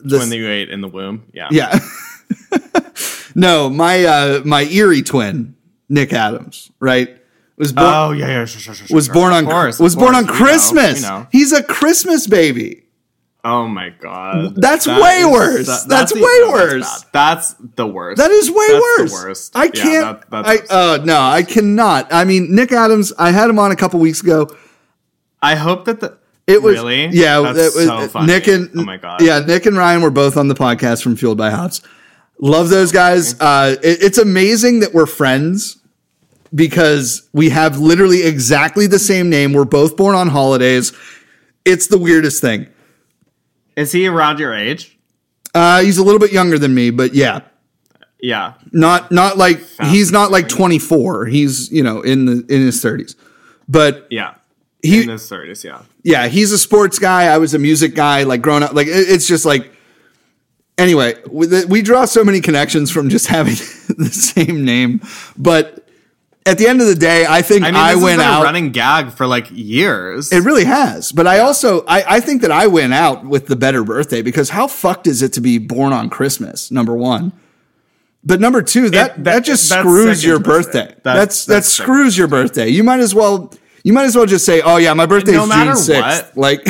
the 0.00 0.18
When 0.18 0.32
you 0.32 0.48
ate 0.48 0.70
in 0.70 0.80
the 0.80 0.88
womb, 0.88 1.30
yeah, 1.32 1.48
yeah, 1.50 1.78
no, 3.34 3.70
my 3.70 4.04
uh, 4.04 4.42
my 4.44 4.64
eerie 4.64 5.02
twin, 5.02 5.56
Nick 5.88 6.12
Adams, 6.12 6.70
right, 6.80 7.16
was 7.56 7.72
born 7.72 7.86
Oh 7.88 8.12
yeah, 8.12 8.26
yeah, 8.26 8.44
sure, 8.44 8.60
sure, 8.60 8.74
sure. 8.74 8.94
was 8.94 9.08
born 9.08 9.32
on 9.32 9.46
course, 9.46 9.78
was 9.78 9.96
born 9.96 10.14
on. 10.14 10.24
We 10.24 10.32
know, 10.32 10.36
Christmas. 10.36 11.02
we 11.02 11.08
know. 11.08 11.26
He's 11.30 11.52
a 11.52 11.62
Christmas 11.62 12.26
baby. 12.26 12.83
Oh 13.46 13.68
my 13.68 13.90
god, 14.00 14.54
That's 14.56 14.86
That 14.86 15.00
way 15.02 15.18
is- 15.20 15.26
worse. 15.26 15.66
that- 15.66 15.84
That's 15.88 16.12
the- 16.14 16.18
way 16.20 16.40
that's 16.40 16.52
worse. 16.52 17.02
bad. 17.04 17.10
That's, 17.12 17.54
the 17.76 17.86
worst. 17.86 18.16
That 18.18 18.30
is 18.30 18.50
way 18.50 18.66
That's 18.68 18.82
worse. 18.98 19.12
Worst. 19.12 19.52
I 19.56 19.68
can't. 19.68 20.30
that- 20.30 20.44
that's 20.44 20.72
I 20.72 20.74
uh, 20.74 20.98
no, 21.04 21.20
I 21.20 21.42
cannot. 21.42 22.12
I 22.12 22.24
mean, 22.24 22.54
Nick 22.54 22.72
Adams. 22.72 23.12
I 23.18 23.30
had 23.32 23.50
him 23.50 23.58
on 23.58 23.70
a 23.70 23.76
couple 23.76 24.00
weeks 24.00 24.22
ago. 24.22 24.48
I 25.42 25.56
hope 25.56 25.84
that 25.84 26.00
the 26.00 26.16
It 26.46 26.62
was 26.62 26.76
really 26.76 27.08
yeah. 27.08 27.40
That's 27.40 27.58
it 27.58 27.78
was, 27.78 27.86
so 27.86 28.08
funny. 28.08 28.28
Nick 28.28 28.46
and 28.48 28.70
oh 28.76 28.82
my 28.84 28.96
god, 28.96 29.20
yeah, 29.20 29.40
Nick 29.40 29.66
and 29.66 29.76
Ryan 29.76 30.00
were 30.00 30.10
both 30.10 30.38
on 30.38 30.48
the 30.48 30.54
podcast 30.54 31.02
from 31.02 31.14
Fueled 31.16 31.36
by 31.36 31.50
Hops. 31.50 31.82
Love 32.40 32.70
those 32.70 32.92
guys. 32.92 33.38
Uh, 33.40 33.76
it- 33.82 34.02
it's 34.02 34.16
amazing 34.18 34.80
that 34.80 34.94
we're 34.94 35.04
friends 35.06 35.76
because 36.54 37.28
we 37.34 37.50
have 37.50 37.78
literally 37.78 38.22
exactly 38.22 38.86
the 38.86 38.98
same 38.98 39.28
name. 39.28 39.52
We're 39.52 39.64
both 39.66 39.96
born 39.98 40.14
on 40.14 40.28
holidays. 40.28 40.92
It's 41.66 41.88
the 41.88 41.98
weirdest 41.98 42.40
thing. 42.40 42.68
Is 43.76 43.92
he 43.92 44.06
around 44.06 44.38
your 44.38 44.54
age? 44.54 44.96
Uh, 45.54 45.82
he's 45.82 45.98
a 45.98 46.02
little 46.04 46.18
bit 46.20 46.32
younger 46.32 46.58
than 46.58 46.74
me, 46.74 46.90
but 46.90 47.14
yeah, 47.14 47.40
Yeah. 48.20 48.54
not 48.72 49.10
not 49.12 49.36
like 49.36 49.60
he's 49.84 50.10
not 50.10 50.30
like 50.30 50.48
24. 50.48 51.26
He's 51.26 51.70
you 51.70 51.82
know 51.82 52.00
in 52.02 52.24
the 52.26 52.32
in 52.48 52.60
his 52.62 52.82
30s, 52.82 53.14
but 53.68 54.06
Yeah. 54.10 54.34
he 54.82 55.02
in 55.02 55.08
his 55.10 55.28
thirties, 55.28 55.62
yeah. 55.64 55.82
yeah, 56.02 56.26
he's 56.28 56.50
a 56.52 56.58
sports 56.58 56.98
guy. 56.98 57.24
I 57.24 57.38
was 57.38 57.54
a 57.54 57.58
music 57.58 57.94
guy, 57.94 58.24
like 58.24 58.42
growing 58.42 58.62
up. 58.62 58.72
Like 58.74 58.86
it- 58.88 59.08
it's 59.10 59.26
just 59.26 59.44
like. 59.44 59.70
Anyway, 60.76 61.14
we, 61.30 61.64
we 61.66 61.82
draw 61.82 62.04
so 62.04 62.24
many 62.24 62.40
connections 62.40 62.90
from 62.90 63.08
just 63.08 63.26
having 63.36 63.54
the 63.96 64.10
same 64.10 64.64
name, 64.64 65.00
but 65.38 65.83
at 66.46 66.58
the 66.58 66.66
end 66.66 66.80
of 66.80 66.86
the 66.86 66.94
day, 66.94 67.24
I 67.26 67.40
think 67.42 67.64
I 67.64 67.68
I, 67.68 67.70
mean, 67.72 67.80
has 67.80 68.02
went 68.02 68.18
been 68.18 68.26
out. 68.26 68.42
a 68.42 68.44
running 68.44 68.70
gag 68.72 69.10
for 69.12 69.26
like 69.26 69.46
years. 69.50 70.30
it 70.32 70.40
really 70.44 70.64
has, 70.64 71.10
but 71.12 71.26
I 71.26 71.38
also 71.38 71.84
I, 71.86 72.16
I 72.16 72.20
think 72.20 72.42
that 72.42 72.50
I 72.50 72.66
went 72.66 72.92
out 72.92 73.24
with 73.24 73.46
the 73.46 73.56
better 73.56 73.82
birthday 73.84 74.20
because 74.22 74.50
how 74.50 74.66
fucked 74.66 75.06
is 75.06 75.22
it 75.22 75.32
to 75.34 75.40
be 75.40 75.58
born 75.58 75.92
on 75.92 76.10
Christmas? 76.10 76.70
Number 76.70 76.94
one, 76.94 77.32
but 78.22 78.40
number 78.40 78.60
two, 78.62 78.90
that 78.90 79.16
that, 79.16 79.24
that- 79.24 79.44
just 79.44 79.68
screws 79.68 80.24
your 80.24 80.38
birthday. 80.38 80.86
birthday. 80.86 81.00
That's- 81.02 81.44
That's 81.44 81.46
that 81.46 81.64
screws 81.64 82.16
your 82.18 82.28
birthday. 82.28 82.68
You 82.68 82.84
might 82.84 83.00
as 83.00 83.14
well 83.14 83.52
you 83.82 83.92
might 83.92 84.04
as 84.04 84.16
well 84.16 84.26
just 84.26 84.44
say, 84.46 84.60
oh 84.62 84.76
yeah, 84.76 84.92
my 84.94 85.06
birthday 85.06 85.32
No 85.32 85.44
is 85.44 85.50
June 85.50 85.76
sixth. 85.76 86.36
Like. 86.36 86.66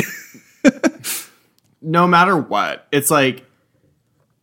no 1.81 2.07
matter 2.07 2.35
what, 2.37 2.87
it's 2.91 3.11
like 3.11 3.45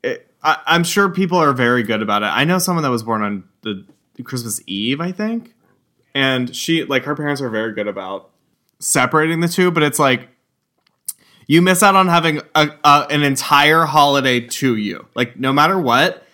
it, 0.02 0.30
I, 0.42 0.58
I'm 0.66 0.84
sure 0.84 1.08
people 1.08 1.38
are 1.38 1.52
very 1.52 1.82
good 1.82 2.02
about 2.02 2.22
it. 2.22 2.26
I 2.26 2.44
know 2.44 2.58
someone 2.58 2.82
that 2.84 2.90
was 2.90 3.02
born 3.02 3.22
on 3.22 3.44
the 3.62 3.84
Christmas 4.22 4.60
Eve, 4.66 5.00
I 5.00 5.12
think, 5.12 5.54
and 6.14 6.54
she 6.54 6.84
like 6.84 7.04
her 7.04 7.14
parents 7.14 7.40
are 7.40 7.50
very 7.50 7.72
good 7.72 7.88
about 7.88 8.30
separating 8.78 9.40
the 9.40 9.48
two. 9.48 9.70
But 9.70 9.82
it's 9.82 9.98
like 9.98 10.28
you 11.46 11.60
miss 11.62 11.82
out 11.82 11.96
on 11.96 12.08
having 12.08 12.40
a, 12.54 12.70
a, 12.84 13.06
an 13.10 13.22
entire 13.22 13.84
holiday 13.84 14.40
to 14.40 14.76
you. 14.76 15.06
Like 15.14 15.38
no 15.38 15.52
matter 15.52 15.78
what, 15.78 16.26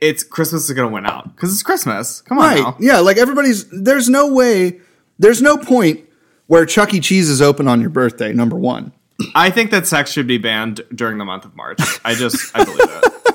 it's 0.00 0.22
Christmas 0.22 0.68
is 0.68 0.74
gonna 0.76 0.88
win 0.88 1.06
out 1.06 1.34
because 1.34 1.52
it's 1.52 1.62
Christmas. 1.62 2.20
Come 2.22 2.38
on, 2.38 2.44
Right. 2.44 2.60
now. 2.60 2.76
Yeah, 2.80 2.98
like 3.00 3.16
everybody's 3.18 3.66
there's 3.70 4.08
no 4.08 4.32
way 4.32 4.80
there's 5.18 5.42
no 5.42 5.56
point 5.56 6.04
where 6.46 6.64
Chuck 6.64 6.94
E. 6.94 7.00
Cheese 7.00 7.28
is 7.28 7.42
open 7.42 7.68
on 7.68 7.80
your 7.80 7.90
birthday, 7.90 8.32
number 8.32 8.56
one. 8.56 8.92
I 9.34 9.50
think 9.50 9.72
that 9.72 9.86
sex 9.86 10.12
should 10.12 10.28
be 10.28 10.38
banned 10.38 10.80
during 10.94 11.18
the 11.18 11.24
month 11.24 11.44
of 11.44 11.54
March. 11.56 11.80
I 12.04 12.14
just 12.14 12.56
I 12.56 12.64
believe 12.64 12.80
it. 12.80 13.12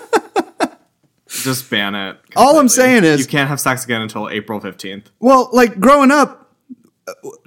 just 1.42 1.70
ban 1.70 1.96
it. 1.96 2.18
All 2.36 2.60
I'm 2.60 2.70
saying 2.70 3.04
is- 3.04 3.20
you 3.20 3.26
can't 3.26 3.50
have 3.50 3.60
sex 3.60 3.84
again 3.84 4.02
until 4.02 4.30
April 4.30 4.60
15th. 4.62 5.06
Well, 5.20 5.50
like 5.52 5.80
growing 5.80 6.12
up, 6.12 6.52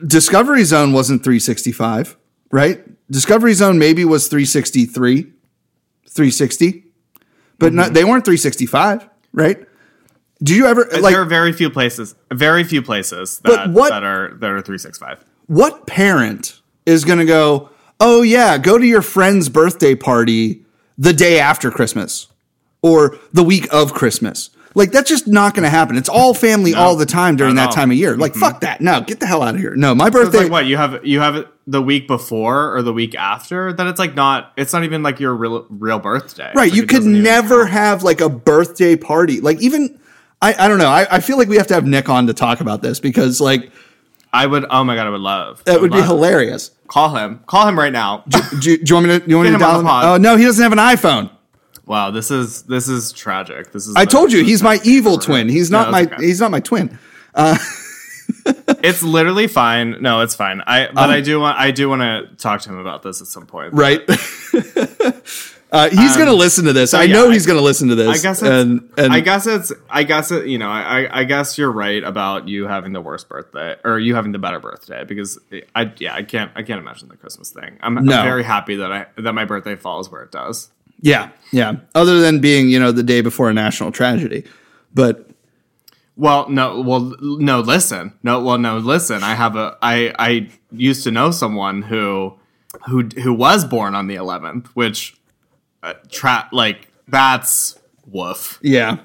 Discovery 0.07 0.65
Zone 0.65 0.93
wasn't 0.93 1.23
365, 1.25 2.17
right? 2.53 2.83
Discovery 3.11 3.55
Zone 3.55 3.79
maybe 3.79 4.05
was 4.05 4.29
363, 4.29 5.33
360, 6.09 6.85
but 7.59 7.67
Mm-hmm. 7.69 7.77
not, 7.77 7.95
they 7.95 8.05
weren't 8.05 8.25
365, 8.25 9.09
right? 9.33 9.59
Do 10.43 10.55
you 10.55 10.67
ever 10.67 10.87
like 11.01 11.15
there 11.15 11.23
are 11.23 11.25
very 11.25 11.53
few 11.55 11.71
places, 11.71 12.15
very 12.33 12.63
few 12.65 12.83
places 12.83 13.41
that, 13.45 13.71
what- 13.71 13.89
that 13.91 14.05
are 14.05 14.35
that 14.41 14.51
are 14.51 14.61
365. 14.61 15.25
what 15.47 15.87
parent 15.87 16.61
is 16.85 17.07
going 17.07 17.19
to 17.19 17.25
go, 17.25 17.71
"Oh 18.01 18.21
yeah, 18.21 18.59
go 18.59 18.77
to 18.77 18.87
your 18.87 19.01
friend's 19.01 19.49
birthday 19.49 19.95
party 19.95 20.67
the 20.99 21.15
day 21.15 21.41
after 21.41 21.71
Christmas 21.71 22.27
or 22.87 23.19
the 23.33 23.43
week 23.43 23.67
of 23.73 23.93
Christmas?" 23.93 24.51
Like 24.77 24.93
that's 24.93 25.09
just 25.09 25.27
not 25.27 25.55
going 25.55 25.63
to 25.63 25.71
happen. 25.71 25.97
It's 25.97 26.09
all 26.09 26.35
family 26.35 26.75
all 26.75 26.97
the 26.97 27.07
time 27.07 27.37
during 27.37 27.55
that 27.55 27.69
all. 27.69 27.73
time 27.73 27.91
of 27.91 27.97
year. 27.97 28.15
Like 28.15 28.33
mm-hmm. 28.33 28.41
fuck 28.41 28.61
that. 28.61 28.83
No, 28.83 29.01
get 29.01 29.21
the 29.21 29.27
hell 29.27 29.43
out 29.43 29.55
of 29.55 29.61
here. 29.61 29.75
No, 29.75 29.95
my 29.95 30.11
birthday 30.11 30.41
like 30.41 30.51
what 30.51 30.67
you 30.67 30.77
have 30.77 31.05
you 31.05 31.21
have 31.21 31.35
it 31.35 31.49
the 31.67 31.81
week 31.81 32.07
before 32.07 32.77
or 32.77 32.83
the 32.83 32.93
week 32.93 33.15
after 33.15 33.73
that 33.73 33.87
it's 33.87 33.99
like 33.99 34.15
not 34.15 34.53
it's 34.59 34.75
not 34.75 34.85
even 34.85 35.03
like 35.03 35.19
your 35.19 35.35
real 35.35 35.67
real 35.71 35.99
birthday. 35.99 36.53
Right. 36.55 36.69
Like, 36.69 36.75
you 36.75 36.85
could 36.85 37.05
never 37.05 37.65
have 37.65 38.03
like 38.03 38.21
a 38.21 38.29
birthday 38.29 38.97
party. 38.97 39.41
Like 39.41 39.63
even 39.63 39.99
I, 40.43 40.55
I 40.59 40.69
don't 40.69 40.79
know. 40.79 40.91
I, 40.91 41.07
I 41.11 41.21
feel 41.21 41.39
like 41.39 41.49
we 41.49 41.57
have 41.57 41.69
to 41.69 41.75
have 41.75 41.87
Nick 41.87 42.11
on 42.11 42.27
to 42.27 42.35
talk 42.35 42.61
about 42.61 42.83
this 42.83 43.01
because 43.01 43.41
like 43.41 43.73
I 44.31 44.45
would. 44.45 44.67
Oh 44.69 44.85
my 44.85 44.95
god, 44.95 45.07
I 45.07 45.11
would 45.11 45.23
love. 45.23 45.65
That 45.65 45.81
would 45.81 45.91
be 45.91 45.99
love. 45.99 46.07
hilarious. 46.09 46.71
Call 46.89 47.15
him. 47.17 47.41
Call 47.47 47.67
him 47.67 47.79
right 47.79 47.93
now. 47.93 48.25
Do, 48.29 48.71
you- 48.71 48.77
do 48.77 48.85
you 48.87 48.95
want 48.95 49.07
me 49.07 49.19
to? 49.19 49.21
Do 49.21 49.31
you 49.31 49.37
want 49.37 49.47
me 49.47 49.53
Get 49.53 49.59
to 49.59 49.65
him 49.65 49.71
on 49.71 49.85
the 49.85 49.89
download? 49.89 49.91
pod. 49.91 50.05
Oh 50.05 50.17
no, 50.19 50.37
he 50.37 50.45
doesn't 50.45 50.63
have 50.63 50.73
an 50.73 50.79
iPhone. 50.79 51.31
Wow, 51.87 52.11
this 52.11 52.31
is 52.31 52.63
this 52.65 52.89
is 52.89 53.13
tragic. 53.13 53.73
This 53.73 53.87
is. 53.87 53.97
I 53.97 54.05
told 54.05 54.33
you 54.33 54.45
he's 54.45 54.63
my 54.63 54.79
evil 54.85 55.19
twin. 55.19 55.49
He's 55.49 55.71
not 55.71 55.87
No, 55.89 55.93
my. 55.93 56.03
okay. 56.03 56.17
He's 56.27 56.41
not 56.41 56.51
my 56.51 56.61
twin. 56.61 56.99
Uh, 57.35 57.57
It's 58.83 59.03
literally 59.05 59.47
fine. 59.47 60.03
No, 60.03 60.21
it's 60.21 60.35
fine. 60.35 60.61
I 60.67 60.89
but 60.93 61.11
I 61.11 61.21
do 61.21 61.39
want 61.41 61.59
I 61.59 61.71
do 61.71 61.89
want 61.89 62.03
to 62.03 62.29
talk 62.37 62.61
to 62.63 62.69
him 62.71 62.79
about 62.79 63.03
this 63.03 63.21
at 63.21 63.27
some 63.29 63.47
point. 63.47 63.73
Um, 63.73 63.79
Right. 63.79 64.01
uh, 65.73 65.89
he's 65.91 66.17
gonna 66.17 66.33
listen 66.33 66.65
to 66.67 66.73
this. 66.73 66.95
I 66.95 67.05
yeah, 67.05 67.15
know 67.15 67.29
I- 67.31 67.33
he's 67.33 67.47
gonna 67.47 67.61
listen 67.61 67.89
to 67.89 67.95
this. 67.95 68.09
I 68.19 68.23
guess 68.23 68.43
it's, 68.43 68.49
and 68.51 68.91
and 68.99 69.13
I 69.13 69.21
guess 69.21 69.47
it's 69.47 69.73
I 69.91 70.03
guess 70.05 70.31
it 70.31 70.47
you 70.47 70.59
know 70.59 70.69
I 70.71 71.09
I 71.21 71.25
guess 71.25 71.59
you're 71.59 71.71
right 71.71 72.03
about 72.03 72.49
you 72.49 72.67
having 72.67 72.93
the 72.93 73.01
worst 73.01 73.29
birthday 73.29 73.77
or 73.85 73.99
you 73.99 74.15
having 74.15 74.33
the 74.33 74.39
better 74.39 74.61
birthday 74.61 75.05
because 75.05 75.39
I 75.75 75.93
yeah 75.99 76.15
I 76.15 76.23
can't 76.23 76.51
I 76.55 76.63
can't 76.63 76.81
imagine 76.81 77.09
the 77.09 77.17
Christmas 77.17 77.51
thing. 77.51 77.79
I'm, 77.81 77.95
No. 78.05 78.17
I'm 78.17 78.25
very 78.25 78.45
happy 78.45 78.77
that 78.77 78.93
I 78.93 79.07
that 79.19 79.33
my 79.35 79.45
birthday 79.45 79.77
falls 79.77 80.11
where 80.11 80.23
it 80.23 80.31
does. 80.33 80.71
Yeah, 81.01 81.31
yeah. 81.53 81.77
Other 81.95 82.21
than 82.21 82.41
being 82.41 82.69
you 82.69 82.79
know 82.79 82.93
the 82.93 83.03
day 83.03 83.21
before 83.21 83.49
a 83.51 83.55
national 83.55 83.93
tragedy, 83.93 84.45
but 84.95 85.29
Well, 86.17 86.49
no, 86.49 86.81
well, 86.81 87.15
no. 87.21 87.61
Listen, 87.61 88.13
no, 88.23 88.41
well, 88.43 88.59
no. 88.59 88.79
Listen, 88.79 89.23
I 89.23 89.35
have 89.35 89.57
a. 89.57 89.77
I 89.83 90.15
I 90.19 90.49
used 90.73 91.05
to 91.05 91.11
know 91.11 91.31
someone 91.31 91.83
who 91.83 92.35
who 92.89 93.03
who 93.23 93.35
was 93.35 93.65
born 93.65 93.95
on 93.95 94.07
the 94.07 94.17
11th, 94.17 94.67
which 94.69 95.17
uh, 95.83 95.95
tra- 96.11 96.49
like 96.53 96.89
that's 97.09 97.79
woof. 98.07 98.59
yeah, 98.63 98.99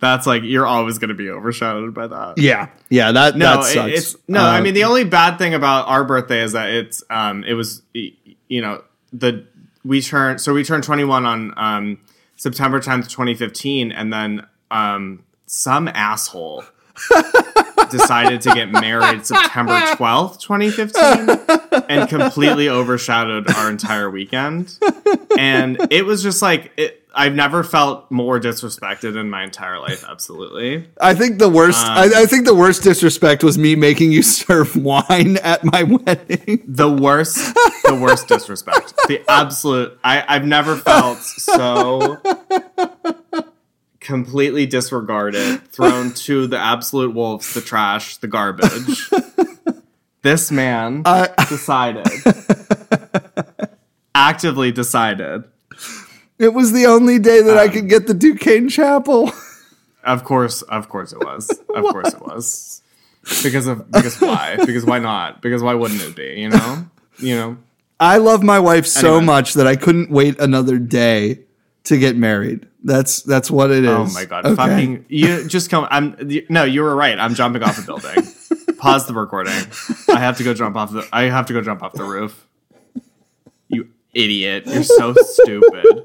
That's 0.00 0.26
like 0.26 0.42
you're 0.44 0.66
always 0.66 0.98
going 0.98 1.08
to 1.10 1.14
be 1.14 1.28
overshadowed 1.30 1.92
by 1.94 2.06
that. 2.06 2.38
yeah, 2.38 2.68
yeah. 2.88 3.12
That 3.12 3.36
No, 3.36 3.56
that 3.56 3.60
it- 3.60 3.64
sucks. 3.74 3.92
it's 3.92 4.16
no. 4.28 4.40
Uh, 4.40 4.48
I 4.48 4.60
mean, 4.62 4.74
the 4.74 4.84
only 4.84 5.04
bad 5.04 5.36
thing 5.38 5.52
about 5.54 5.86
our 5.88 6.04
birthday 6.04 6.42
is 6.42 6.52
that 6.52 6.70
it's 6.70 7.02
um 7.10 7.44
it 7.44 7.52
was 7.54 7.82
you 7.92 8.60
know 8.62 8.82
the 9.12 9.44
we 9.84 10.00
turned 10.00 10.40
so 10.40 10.52
we 10.54 10.64
turned 10.64 10.84
21 10.84 11.26
on 11.26 11.54
um 11.56 11.98
September 12.36 12.80
10th 12.80 13.08
2015 13.08 13.92
and 13.92 14.12
then 14.12 14.46
um 14.70 15.24
some 15.46 15.88
asshole 15.88 16.64
decided 17.90 18.40
to 18.40 18.54
get 18.54 18.70
married 18.70 19.26
September 19.26 19.72
12th 19.80 20.40
2015 20.40 21.84
and 21.88 22.08
completely 22.08 22.68
overshadowed 22.68 23.50
our 23.54 23.68
entire 23.70 24.10
weekend 24.10 24.78
and 25.38 25.78
it 25.90 26.04
was 26.06 26.22
just 26.22 26.40
like 26.42 26.72
it 26.76 26.98
I've 27.14 27.34
never 27.34 27.62
felt 27.62 28.10
more 28.10 28.40
disrespected 28.40 29.20
in 29.20 29.28
my 29.28 29.44
entire 29.44 29.78
life 29.78 30.02
absolutely 30.08 30.88
I 30.98 31.14
think 31.14 31.38
the 31.38 31.50
worst. 31.50 31.84
Um, 31.84 31.92
I, 31.98 32.10
I 32.22 32.26
think 32.26 32.46
the 32.46 32.54
worst 32.54 32.82
disrespect 32.82 33.44
was 33.44 33.58
me 33.58 33.76
making 33.76 34.12
you 34.12 34.22
serve 34.42 34.74
wine 34.74 35.36
at 35.38 35.62
my 35.62 35.82
wedding. 35.82 36.62
the 36.66 36.90
worst 36.90 37.54
the 37.84 37.98
worst 38.00 38.28
disrespect 38.28 38.94
the 39.08 39.22
absolute 39.28 39.98
I, 40.02 40.24
i've 40.26 40.46
never 40.46 40.76
felt 40.76 41.18
so 41.18 42.18
completely 44.02 44.66
disregarded 44.66 45.66
thrown 45.68 46.12
to 46.14 46.46
the 46.46 46.58
absolute 46.58 47.14
wolves 47.14 47.54
the 47.54 47.60
trash 47.60 48.16
the 48.18 48.28
garbage. 48.28 49.10
This 50.22 50.52
man 50.52 51.02
decided 51.48 52.06
actively 54.14 54.70
decided. 54.70 55.42
It 56.38 56.54
was 56.54 56.70
the 56.70 56.86
only 56.86 57.18
day 57.18 57.42
that 57.42 57.58
I 57.58 57.64
um, 57.64 57.70
could 57.70 57.88
get 57.88 58.06
the 58.06 58.14
Duquesne 58.14 58.68
Chapel. 58.68 59.32
of 60.04 60.22
course 60.22 60.62
of 60.62 60.88
course 60.88 61.12
it 61.12 61.18
was. 61.18 61.50
Of 61.74 61.84
course 61.86 62.14
it 62.14 62.20
was. 62.20 62.82
Because 63.42 63.66
of 63.66 63.90
because 63.90 64.20
why? 64.20 64.58
Because 64.64 64.84
why 64.84 65.00
not? 65.00 65.42
Because 65.42 65.60
why 65.60 65.74
wouldn't 65.74 66.00
it 66.00 66.14
be 66.14 66.42
you 66.42 66.50
know? 66.50 66.86
You 67.18 67.34
know? 67.34 67.56
I 67.98 68.18
love 68.18 68.44
my 68.44 68.60
wife 68.60 68.86
so 68.86 69.16
Anyway. 69.16 69.24
much 69.24 69.54
that 69.54 69.66
I 69.66 69.74
couldn't 69.74 70.08
wait 70.08 70.38
another 70.38 70.78
day 70.78 71.40
to 71.84 71.98
get 71.98 72.16
married. 72.16 72.68
That's 72.84 73.22
that's 73.22 73.50
what 73.50 73.70
it 73.70 73.84
oh 73.84 74.04
is. 74.04 74.10
Oh 74.10 74.14
my 74.14 74.24
god! 74.24 74.44
Okay. 74.44 74.56
Fucking 74.56 75.06
you 75.08 75.46
just 75.48 75.70
come. 75.70 75.86
I'm 75.90 76.16
no. 76.48 76.64
You 76.64 76.82
were 76.82 76.94
right. 76.94 77.18
I'm 77.18 77.34
jumping 77.34 77.62
off 77.62 77.78
a 77.78 77.82
building. 77.82 78.26
Pause 78.78 79.06
the 79.06 79.14
recording. 79.14 79.54
I 80.08 80.18
have 80.18 80.36
to 80.38 80.44
go 80.44 80.54
jump 80.54 80.76
off 80.76 80.92
the. 80.92 81.06
I 81.12 81.24
have 81.24 81.46
to 81.46 81.52
go 81.52 81.60
jump 81.60 81.82
off 81.82 81.92
the 81.92 82.04
roof. 82.04 82.46
You 83.68 83.88
idiot! 84.14 84.64
You're 84.66 84.82
so 84.82 85.14
stupid. 85.14 86.04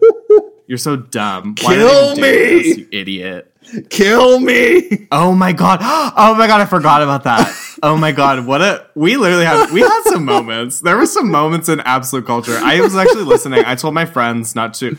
You're 0.68 0.78
so 0.78 0.98
dumb. 0.98 1.56
Kill 1.56 2.16
me! 2.16 2.22
this, 2.22 2.78
you 2.78 2.88
idiot! 2.92 3.54
kill 3.90 4.40
me. 4.40 5.08
Oh 5.12 5.34
my 5.34 5.54
god! 5.54 5.80
Oh 6.20 6.34
my 6.36 6.48
god! 6.48 6.62
I 6.62 6.66
forgot 6.66 7.02
about 7.02 7.24
that. 7.26 7.54
Oh 7.84 7.96
my 7.96 8.12
god! 8.12 8.46
What 8.46 8.62
a 8.62 8.88
we 8.96 9.18
literally 9.18 9.46
had 9.46 9.72
we 9.72 9.82
had 9.82 10.02
some 10.06 10.26
moments. 10.26 10.82
There 10.82 10.98
were 10.98 11.06
some 11.06 11.30
moments 11.30 11.70
in 11.70 11.80
absolute 11.82 12.26
culture. 12.26 12.58
I 12.58 12.82
was 12.82 12.96
actually 12.96 13.24
listening. 13.24 13.64
I 13.66 13.76
told 13.76 13.94
my 13.94 14.06
friends 14.06 14.56
not 14.56 14.74
to. 14.76 14.98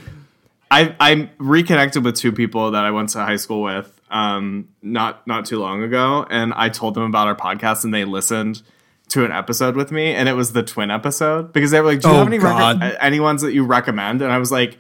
I 0.71 0.95
I 1.01 1.31
reconnected 1.39 2.05
with 2.05 2.17
two 2.17 2.33
people 2.33 2.73
that 2.73 2.85
I 2.85 2.91
went 2.91 3.11
to 3.11 3.21
high 3.21 3.37
school 3.37 3.63
with 3.63 4.01
um 4.11 4.69
not 4.83 5.27
not 5.27 5.47
too 5.47 5.59
long 5.59 5.83
ago, 5.83 6.27
and 6.31 6.53
I 6.55 6.69
told 6.69 6.95
them 6.95 7.05
about 7.05 7.27
our 7.27 7.37
podcast, 7.37 7.85
and 7.85 7.93
they 7.93 8.05
listened 8.05 8.63
to 9.09 9.25
an 9.25 9.33
episode 9.33 9.75
with 9.77 9.91
me, 9.91 10.13
and 10.13 10.29
it 10.29 10.35
was 10.35 10.53
the 10.53 10.63
twin 10.63 10.91
episode 10.91 11.53
because 11.53 11.71
they 11.71 11.81
were 11.81 11.87
like, 11.87 12.01
"Do 12.01 12.09
you 12.09 12.15
Oh, 12.15 12.19
have 12.19 12.27
any 12.27 12.39
rec- 12.39 12.97
any 13.01 13.21
ones 13.21 13.43
that 13.43 13.53
you 13.55 13.65
recommend?" 13.65 14.23
And 14.23 14.33
I 14.33 14.39
was 14.39 14.51
like. 14.53 14.79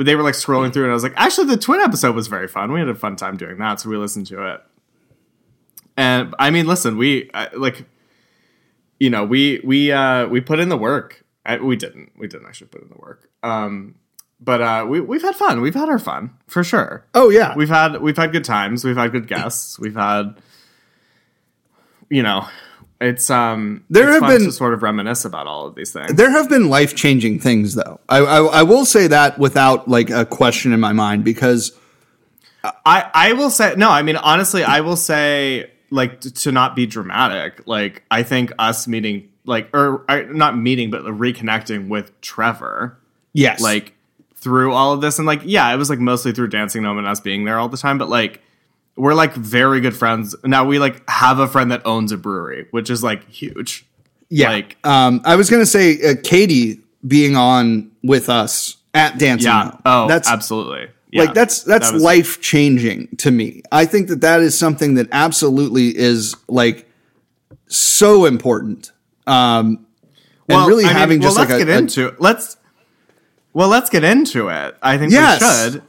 They 0.00 0.14
were 0.14 0.22
like 0.22 0.34
scrolling 0.36 0.72
through, 0.72 0.84
and 0.84 0.92
I 0.92 0.94
was 0.94 1.02
like, 1.02 1.14
"Actually, 1.16 1.48
the 1.48 1.56
twin 1.56 1.80
episode 1.80 2.14
was 2.14 2.28
very 2.28 2.46
fun. 2.46 2.70
We 2.70 2.78
had 2.78 2.88
a 2.88 2.94
fun 2.94 3.16
time 3.16 3.36
doing 3.36 3.58
that, 3.58 3.80
so 3.80 3.88
we 3.88 3.96
listened 3.96 4.28
to 4.28 4.46
it." 4.54 4.60
And 5.96 6.36
I 6.38 6.50
mean, 6.50 6.68
listen, 6.68 6.96
we 6.96 7.28
uh, 7.34 7.48
like, 7.56 7.84
you 9.00 9.10
know, 9.10 9.24
we 9.24 9.60
we 9.64 9.90
uh, 9.90 10.28
we 10.28 10.40
put 10.40 10.60
in 10.60 10.68
the 10.68 10.76
work. 10.76 11.24
I, 11.44 11.56
we 11.56 11.74
didn't. 11.74 12.12
We 12.16 12.28
didn't 12.28 12.46
actually 12.46 12.68
put 12.68 12.82
in 12.82 12.90
the 12.90 12.96
work. 12.98 13.28
Um, 13.42 13.96
but 14.40 14.60
uh, 14.62 14.86
we 14.88 15.00
we've 15.00 15.22
had 15.22 15.34
fun. 15.36 15.60
We've 15.60 15.74
had 15.74 15.88
our 15.88 15.98
fun 15.98 16.30
for 16.46 16.62
sure. 16.64 17.04
Oh 17.14 17.28
yeah. 17.30 17.54
We've 17.56 17.68
had 17.68 18.00
we've 18.00 18.16
had 18.16 18.32
good 18.32 18.44
times. 18.44 18.84
We've 18.84 18.96
had 18.96 19.12
good 19.12 19.26
guests. 19.34 19.78
We've 19.78 19.96
had, 19.96 20.34
you 22.10 22.22
know, 22.22 22.46
it's 23.00 23.30
um 23.30 23.84
There 23.90 24.04
it's 24.08 24.14
have 24.14 24.20
fun 24.20 24.30
been- 24.38 24.46
to 24.46 24.52
sort 24.52 24.74
of 24.74 24.82
reminisce 24.82 25.24
about 25.24 25.46
all 25.46 25.66
of 25.66 25.74
these 25.74 25.92
things. 25.92 26.14
there 26.14 26.30
have 26.30 26.48
been 26.48 26.68
life 26.68 26.94
changing 26.96 27.38
things 27.40 27.74
though. 27.74 28.00
I, 28.08 28.18
I 28.18 28.44
I 28.44 28.62
will 28.62 28.84
say 28.84 29.06
that 29.08 29.38
without 29.38 29.88
like 29.88 30.10
a 30.10 30.24
question 30.24 30.72
in 30.72 30.80
my 30.80 30.92
mind 30.92 31.24
because 31.24 31.72
I 32.84 33.10
I 33.14 33.32
will 33.34 33.50
say 33.50 33.74
no. 33.76 33.90
I 33.90 34.02
mean, 34.02 34.16
honestly, 34.16 34.64
I 34.64 34.80
will 34.80 34.96
say 34.96 35.70
like 35.90 36.20
to 36.20 36.52
not 36.52 36.74
be 36.76 36.86
dramatic. 36.86 37.66
Like 37.66 38.02
I 38.10 38.22
think 38.22 38.52
us 38.58 38.86
meeting 38.88 39.28
like 39.44 39.70
or, 39.74 40.04
or 40.08 40.24
not 40.24 40.56
meeting, 40.58 40.90
but 40.90 41.02
reconnecting 41.04 41.88
with 41.88 42.18
Trevor. 42.20 42.98
yes, 43.32 43.60
like 43.60 43.94
through 44.40 44.72
all 44.72 44.92
of 44.92 45.00
this 45.00 45.18
and 45.18 45.26
like 45.26 45.40
yeah 45.44 45.72
it 45.72 45.76
was 45.76 45.90
like 45.90 45.98
mostly 45.98 46.32
through 46.32 46.46
dancing 46.48 46.82
gnome 46.82 46.98
and 46.98 47.06
us 47.06 47.20
being 47.20 47.44
there 47.44 47.58
all 47.58 47.68
the 47.68 47.76
time 47.76 47.98
but 47.98 48.08
like 48.08 48.40
we're 48.96 49.14
like 49.14 49.34
very 49.34 49.80
good 49.80 49.96
friends 49.96 50.34
now 50.44 50.64
we 50.64 50.78
like 50.78 51.02
have 51.08 51.38
a 51.38 51.48
friend 51.48 51.70
that 51.72 51.84
owns 51.84 52.12
a 52.12 52.16
brewery 52.16 52.66
which 52.70 52.88
is 52.90 53.02
like 53.02 53.28
huge 53.28 53.84
yeah. 54.30 54.50
like 54.50 54.76
um, 54.84 55.20
I 55.24 55.36
was 55.36 55.48
gonna 55.50 55.64
say 55.66 55.98
uh, 56.02 56.14
Katie 56.22 56.80
being 57.06 57.34
on 57.36 57.90
with 58.02 58.28
us 58.28 58.76
at 58.92 59.18
Dancing. 59.18 59.46
yeah 59.48 59.64
Now. 59.64 59.80
oh 59.86 60.08
that's 60.08 60.28
absolutely 60.28 60.88
Yeah. 61.10 61.22
like 61.22 61.34
that's 61.34 61.62
that's 61.62 61.90
That 61.92 61.98
life 62.00 62.40
changing 62.42 63.08
to 63.18 63.30
me. 63.30 63.62
I 63.72 63.86
think 63.86 64.08
that 64.08 64.20
that 64.20 64.40
is 64.40 64.58
something 64.58 64.94
that 64.96 65.08
absolutely 65.12 65.96
is 65.96 66.36
like 66.48 66.86
so 67.68 68.26
important. 68.26 68.92
Um, 69.26 69.86
and 70.48 70.66
really 70.66 70.84
I 70.84 70.88
mean, 70.88 70.96
having 70.96 71.20
well, 71.20 71.28
just 71.28 71.38
like 71.38 71.48
let's 71.48 71.62
a, 71.62 71.64
get 71.64 71.74
a- 71.74 71.78
into 71.78 72.14
let's 72.18 72.57
well 73.52 73.68
let's 73.68 73.90
get 73.90 74.04
into 74.04 74.48
it 74.48 74.76
i 74.82 74.96
think 74.98 75.12
Yes. 75.12 75.40
we 75.42 75.70
should 75.72 75.82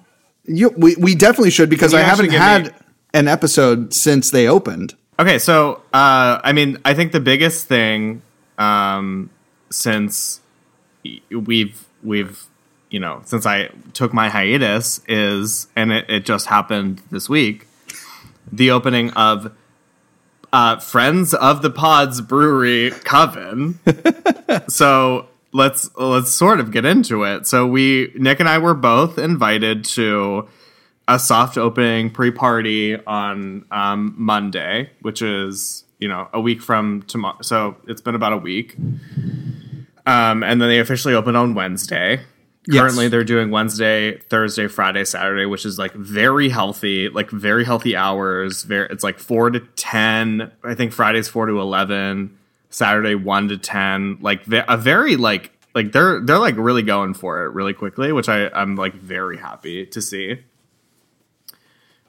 You, 0.45 0.69
we 0.77 0.95
we 0.95 1.13
definitely 1.15 1.51
should 1.51 1.69
because 1.69 1.93
I 1.93 2.01
haven't 2.01 2.31
had 2.31 2.65
me- 2.65 2.71
an 3.13 3.27
episode 3.27 3.93
since 3.93 4.31
they 4.31 4.47
opened. 4.47 4.95
Okay, 5.19 5.37
so 5.37 5.81
uh, 5.93 6.39
I 6.43 6.53
mean, 6.53 6.77
I 6.85 6.93
think 6.95 7.11
the 7.11 7.19
biggest 7.19 7.67
thing 7.67 8.21
um, 8.57 9.29
since 9.69 10.39
we've 11.29 11.85
we've 12.03 12.45
you 12.89 12.99
know 12.99 13.21
since 13.25 13.45
I 13.45 13.69
took 13.93 14.13
my 14.13 14.29
hiatus 14.29 15.01
is, 15.07 15.67
and 15.75 15.91
it, 15.91 16.05
it 16.09 16.25
just 16.25 16.47
happened 16.47 17.01
this 17.11 17.29
week, 17.29 17.67
the 18.51 18.71
opening 18.71 19.11
of 19.11 19.51
uh, 20.53 20.77
Friends 20.79 21.33
of 21.33 21.61
the 21.61 21.69
Pods 21.69 22.21
Brewery 22.21 22.91
Coven. 23.03 23.79
so 24.67 25.27
let's 25.51 25.89
let's 25.97 26.31
sort 26.31 26.59
of 26.59 26.71
get 26.71 26.85
into 26.85 27.23
it. 27.23 27.47
So 27.47 27.67
we 27.67 28.11
Nick 28.15 28.39
and 28.39 28.49
I 28.49 28.57
were 28.57 28.73
both 28.73 29.17
invited 29.17 29.83
to 29.85 30.47
a 31.07 31.17
soft 31.17 31.57
opening 31.57 32.11
pre-party 32.11 32.95
on 33.05 33.65
um, 33.71 34.13
Monday, 34.17 34.91
which 35.01 35.21
is 35.21 35.83
you 35.99 36.07
know 36.07 36.27
a 36.33 36.39
week 36.39 36.61
from 36.61 37.03
tomorrow. 37.03 37.41
So 37.41 37.77
it's 37.87 38.01
been 38.01 38.15
about 38.15 38.33
a 38.33 38.37
week, 38.37 38.75
um, 40.05 40.43
and 40.43 40.61
then 40.61 40.69
they 40.69 40.79
officially 40.79 41.13
opened 41.13 41.37
on 41.37 41.55
Wednesday. 41.55 42.21
Yes. 42.67 42.81
Currently, 42.81 43.07
they're 43.07 43.23
doing 43.23 43.49
Wednesday, 43.49 44.19
Thursday, 44.29 44.67
Friday, 44.67 45.03
Saturday, 45.03 45.45
which 45.45 45.65
is 45.65 45.79
like 45.79 45.93
very 45.93 46.49
healthy, 46.49 47.09
like 47.09 47.31
very 47.31 47.65
healthy 47.65 47.95
hours. 47.95 48.63
Very, 48.63 48.87
it's 48.91 49.03
like 49.03 49.17
four 49.17 49.49
to 49.49 49.61
ten. 49.75 50.51
I 50.63 50.75
think 50.75 50.93
Friday's 50.93 51.27
four 51.27 51.47
to 51.47 51.59
eleven. 51.59 52.37
Saturday 52.69 53.15
one 53.15 53.47
to 53.49 53.57
ten. 53.57 54.17
Like 54.21 54.43
a 54.47 54.77
very 54.77 55.15
like 55.15 55.51
like 55.75 55.91
they're 55.91 56.21
they're 56.21 56.39
like 56.39 56.55
really 56.57 56.83
going 56.83 57.13
for 57.13 57.45
it 57.45 57.53
really 57.53 57.73
quickly, 57.73 58.11
which 58.11 58.29
I 58.29 58.49
I'm 58.49 58.75
like 58.75 58.93
very 58.93 59.37
happy 59.37 59.85
to 59.87 60.01
see. 60.01 60.43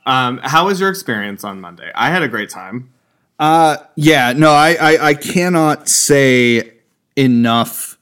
Um, 0.07 0.41
how 0.43 0.67
was 0.67 0.81
your 0.81 0.89
experience 0.89 1.45
on 1.45 1.61
Monday? 1.61 1.91
I 1.95 2.11
had 2.11 2.23
a 2.23 2.29
great 2.29 2.51
time. 2.51 2.91
Uh, 3.39 3.79
yeah, 3.97 4.33
no, 4.33 4.51
I, 4.51 4.77
I, 4.81 5.07
I 5.09 5.15
cannot 5.15 5.89
say 5.89 6.73
enough 7.17 7.99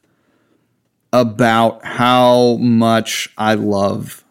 about 1.12 1.84
how 1.84 2.56
much 2.56 3.32
I 3.38 3.54
love 3.54 4.24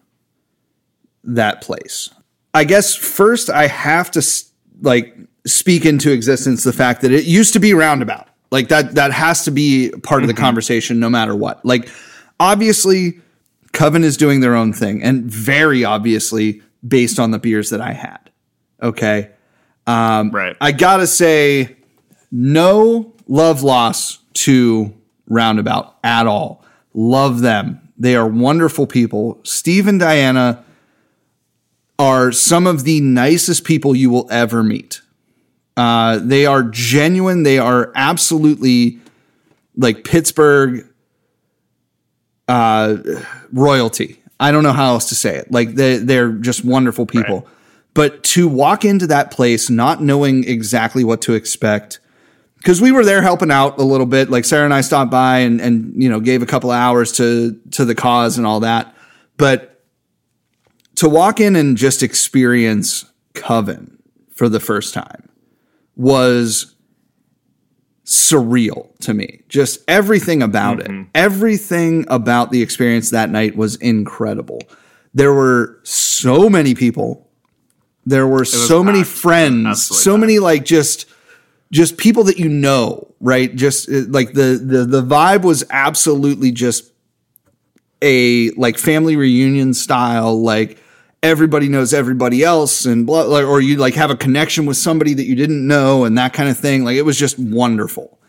that 1.24 1.62
place. 1.62 2.10
I 2.54 2.64
guess 2.64 2.96
first 2.96 3.50
I 3.50 3.68
have 3.68 4.12
to 4.12 4.26
like 4.82 5.16
speak 5.48 5.86
into 5.86 6.12
existence 6.12 6.64
the 6.64 6.74
fact 6.74 7.02
that 7.02 7.12
it 7.12 7.26
used 7.26 7.54
to 7.54 7.60
be 7.60 7.74
roundabout. 7.74 8.28
Like 8.52 8.70
that 8.70 8.96
that 8.96 9.12
has 9.12 9.46
to 9.46 9.52
be 9.52 9.92
part 10.04 10.22
of 10.22 10.28
the 10.28 10.34
mm-hmm. 10.34 10.44
conversation 10.44 11.00
no 11.00 11.10
matter 11.10 11.36
what. 11.36 11.66
Like 11.66 11.90
obviously 12.40 13.20
Coven 13.74 14.04
is 14.04 14.18
doing 14.18 14.40
their 14.40 14.56
own 14.56 14.74
thing 14.74 15.04
and 15.04 15.26
very 15.26 15.84
obviously 15.84 16.62
based 16.88 17.20
on 17.20 17.32
the 17.32 17.40
beers 17.40 17.70
that 17.70 17.82
I 17.82 17.94
had. 17.94 18.30
Okay? 18.82 19.32
Um, 19.86 20.32
right. 20.32 20.56
I 20.62 20.72
gotta 20.72 21.08
say, 21.08 21.78
no 22.32 23.14
love 23.28 23.64
loss 23.64 24.20
to 24.34 24.94
Roundabout 25.28 25.96
at 26.04 26.28
all. 26.28 26.64
Love 26.94 27.42
them. 27.42 27.82
They 27.98 28.16
are 28.16 28.28
wonderful 28.28 28.88
people. 28.88 29.40
Steve 29.44 29.88
and 29.88 30.00
Diana 30.00 30.64
are 32.00 32.32
some 32.32 32.68
of 32.68 32.84
the 32.84 33.02
nicest 33.02 33.64
people 33.64 33.96
you 33.96 34.10
will 34.10 34.28
ever 34.30 34.64
meet. 34.64 35.02
Uh, 35.78 36.18
they 36.18 36.48
are 36.48 36.64
genuine. 36.64 37.44
They 37.44 37.60
are 37.60 37.92
absolutely 37.94 39.00
like 39.78 40.04
Pittsburgh 40.04 40.88
uh, 42.48 42.98
royalty. 43.54 44.22
I 44.40 44.52
don't 44.52 44.64
know 44.64 44.74
how 44.74 44.88
else 44.88 45.10
to 45.10 45.16
say 45.16 45.36
it. 45.36 45.52
Like 45.52 45.76
they 45.76 45.98
they're 45.98 46.32
just 46.32 46.66
wonderful 46.66 47.06
people. 47.06 47.42
Right. 47.42 47.48
But 47.94 48.24
to 48.26 48.48
walk 48.48 48.86
into 48.86 49.08
that 49.08 49.32
place 49.32 49.70
not 49.70 50.02
knowing 50.02 50.44
exactly 50.48 51.04
what 51.04 51.22
to 51.24 51.34
expect, 51.36 52.00
because 52.58 52.82
we 52.82 52.92
were 52.92 53.06
there 53.06 53.22
helping 53.22 53.52
out 53.52 53.78
a 53.78 53.84
little 53.84 54.06
bit. 54.08 54.32
Like 54.32 54.46
Sarah 54.46 54.66
and 54.66 54.74
I 54.74 54.82
stopped 54.82 55.12
by 55.12 55.40
and 55.40 55.62
and 55.62 56.02
you 56.02 56.10
know 56.10 56.20
gave 56.20 56.42
a 56.42 56.48
couple 56.48 56.72
of 56.72 56.76
hours 56.76 57.12
to 57.14 57.60
to 57.72 57.86
the 57.86 57.96
cause 57.96 58.40
and 58.40 58.48
all 58.48 58.62
that. 58.62 58.96
But 59.38 59.84
to 60.96 61.08
walk 61.08 61.40
in 61.40 61.56
and 61.56 61.78
just 61.78 62.02
experience 62.02 63.06
Coven 63.36 64.02
for 64.34 64.50
the 64.50 64.60
first 64.60 64.96
time 64.96 65.27
was 65.98 66.76
surreal 68.06 68.98
to 69.00 69.14
me. 69.14 69.42
Just 69.50 69.80
everything 69.88 70.42
about 70.42 70.80
it, 70.80 70.88
everything 71.14 72.06
about 72.08 72.52
the 72.52 72.62
experience 72.62 73.10
that 73.10 73.30
night 73.30 73.58
was 73.58 73.76
incredible. 73.78 74.62
There 75.14 75.34
were 75.34 75.80
so 75.84 76.50
many 76.50 76.74
people. 76.74 77.30
There 78.06 78.28
were 78.28 78.46
so 78.46 78.84
many 78.84 79.04
friends, 79.04 79.86
so 79.86 80.18
many 80.18 80.40
like 80.40 80.64
just 80.64 81.06
just 81.72 81.98
people 81.98 82.24
that 82.26 82.38
you 82.38 82.48
know, 82.48 83.14
right? 83.20 83.54
Just 83.54 83.90
uh, 83.90 84.04
like 84.08 84.32
the 84.34 84.62
the 84.64 84.86
the 84.86 85.04
vibe 85.04 85.42
was 85.42 85.66
absolutely 85.70 86.52
just 86.52 86.94
a 88.02 88.52
like 88.52 88.78
family 88.78 89.16
reunion 89.18 89.74
style 89.74 90.42
like 90.42 90.78
everybody 91.24 91.68
knows 91.68 91.94
everybody 91.94 92.44
else 92.44 92.86
and 92.86 93.06
blah, 93.06 93.24
like, 93.24 93.46
or 93.46 93.60
you 93.60 93.78
like 93.78 93.96
have 93.96 94.12
a 94.12 94.16
connection 94.16 94.66
with 94.66 94.78
somebody 94.78 95.14
that 95.14 95.26
you 95.26 95.36
didn't 95.36 95.66
know 95.66 96.06
and 96.06 96.18
that 96.18 96.34
kind 96.34 96.50
of 96.50 96.58
thing. 96.58 96.84
Like 96.84 96.96
it 96.96 97.04
was 97.04 97.18
just 97.18 97.38
wonderful. 97.40 98.20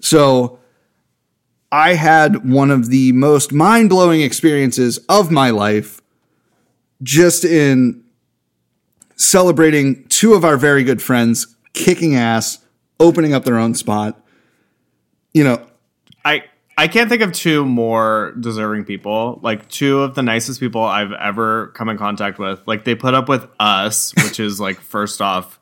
So 0.00 0.58
i 1.72 1.94
had 1.94 2.48
one 2.48 2.70
of 2.70 2.88
the 2.88 3.10
most 3.10 3.52
mind-blowing 3.52 4.20
experiences 4.20 4.98
of 5.08 5.32
my 5.32 5.50
life 5.50 6.00
just 7.02 7.44
in 7.44 8.04
celebrating 9.16 10.04
two 10.08 10.34
of 10.34 10.44
our 10.44 10.56
very 10.56 10.84
good 10.84 11.02
friends 11.02 11.56
kicking 11.72 12.14
ass 12.14 12.58
opening 13.00 13.34
up 13.34 13.44
their 13.44 13.58
own 13.58 13.74
spot. 13.74 14.20
You 15.32 15.42
know 15.42 15.66
I 16.24 16.44
I 16.76 16.88
can't 16.88 17.08
think 17.08 17.22
of 17.22 17.32
two 17.32 17.64
more 17.64 18.34
deserving 18.40 18.84
people. 18.84 19.38
Like 19.42 19.68
two 19.68 20.00
of 20.02 20.14
the 20.14 20.22
nicest 20.22 20.58
people 20.60 20.82
I've 20.82 21.12
ever 21.12 21.68
come 21.68 21.88
in 21.88 21.96
contact 21.98 22.38
with. 22.38 22.60
Like 22.66 22.84
they 22.84 22.94
put 22.94 23.14
up 23.14 23.28
with 23.28 23.46
us, 23.60 24.12
which 24.24 24.40
is 24.40 24.58
like 24.60 24.80
first 24.80 25.20
off 25.22 25.60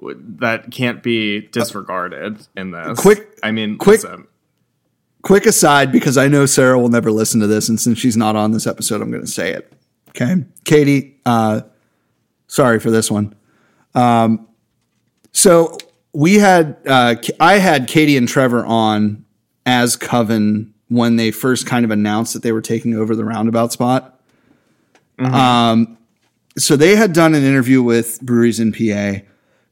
that 0.00 0.70
can't 0.70 1.02
be 1.02 1.40
disregarded 1.48 2.38
in 2.56 2.70
this. 2.70 2.98
Quick- 2.98 3.38
I 3.42 3.50
mean, 3.50 3.76
quick- 3.78 4.02
listen, 4.02 4.26
quick 5.22 5.44
aside 5.46 5.92
because 5.92 6.16
I 6.16 6.28
know 6.28 6.46
Sarah 6.46 6.78
will 6.78 6.88
never 6.88 7.10
listen 7.10 7.40
to 7.40 7.46
this, 7.46 7.68
and 7.68 7.78
since 7.80 7.98
she's 7.98 8.16
not 8.16 8.36
on 8.36 8.52
this 8.52 8.66
episode, 8.66 9.02
I'm 9.02 9.10
going 9.10 9.24
to 9.24 9.30
say 9.30 9.52
it. 9.52 9.72
Okay, 10.10 10.44
Katie, 10.64 11.20
uh, 11.26 11.60
sorry 12.46 12.80
for 12.80 12.90
this 12.90 13.10
one. 13.10 13.34
Um, 13.94 14.48
so 15.32 15.76
we 16.14 16.36
had 16.36 16.78
uh, 16.86 17.16
I 17.38 17.58
had 17.58 17.86
Katie 17.86 18.16
and 18.16 18.26
Trevor 18.26 18.64
on 18.64 19.25
as 19.66 19.96
Coven 19.96 20.72
when 20.88 21.16
they 21.16 21.30
first 21.32 21.66
kind 21.66 21.84
of 21.84 21.90
announced 21.90 22.32
that 22.32 22.42
they 22.42 22.52
were 22.52 22.62
taking 22.62 22.94
over 22.94 23.14
the 23.16 23.24
roundabout 23.24 23.72
spot. 23.72 24.18
Um, 25.18 25.98
so 26.58 26.76
they 26.76 26.96
had 26.96 27.12
done 27.12 27.34
an 27.34 27.42
interview 27.42 27.82
with 27.82 28.20
Breweries 28.22 28.60
in 28.60 28.72
PA 28.72 29.22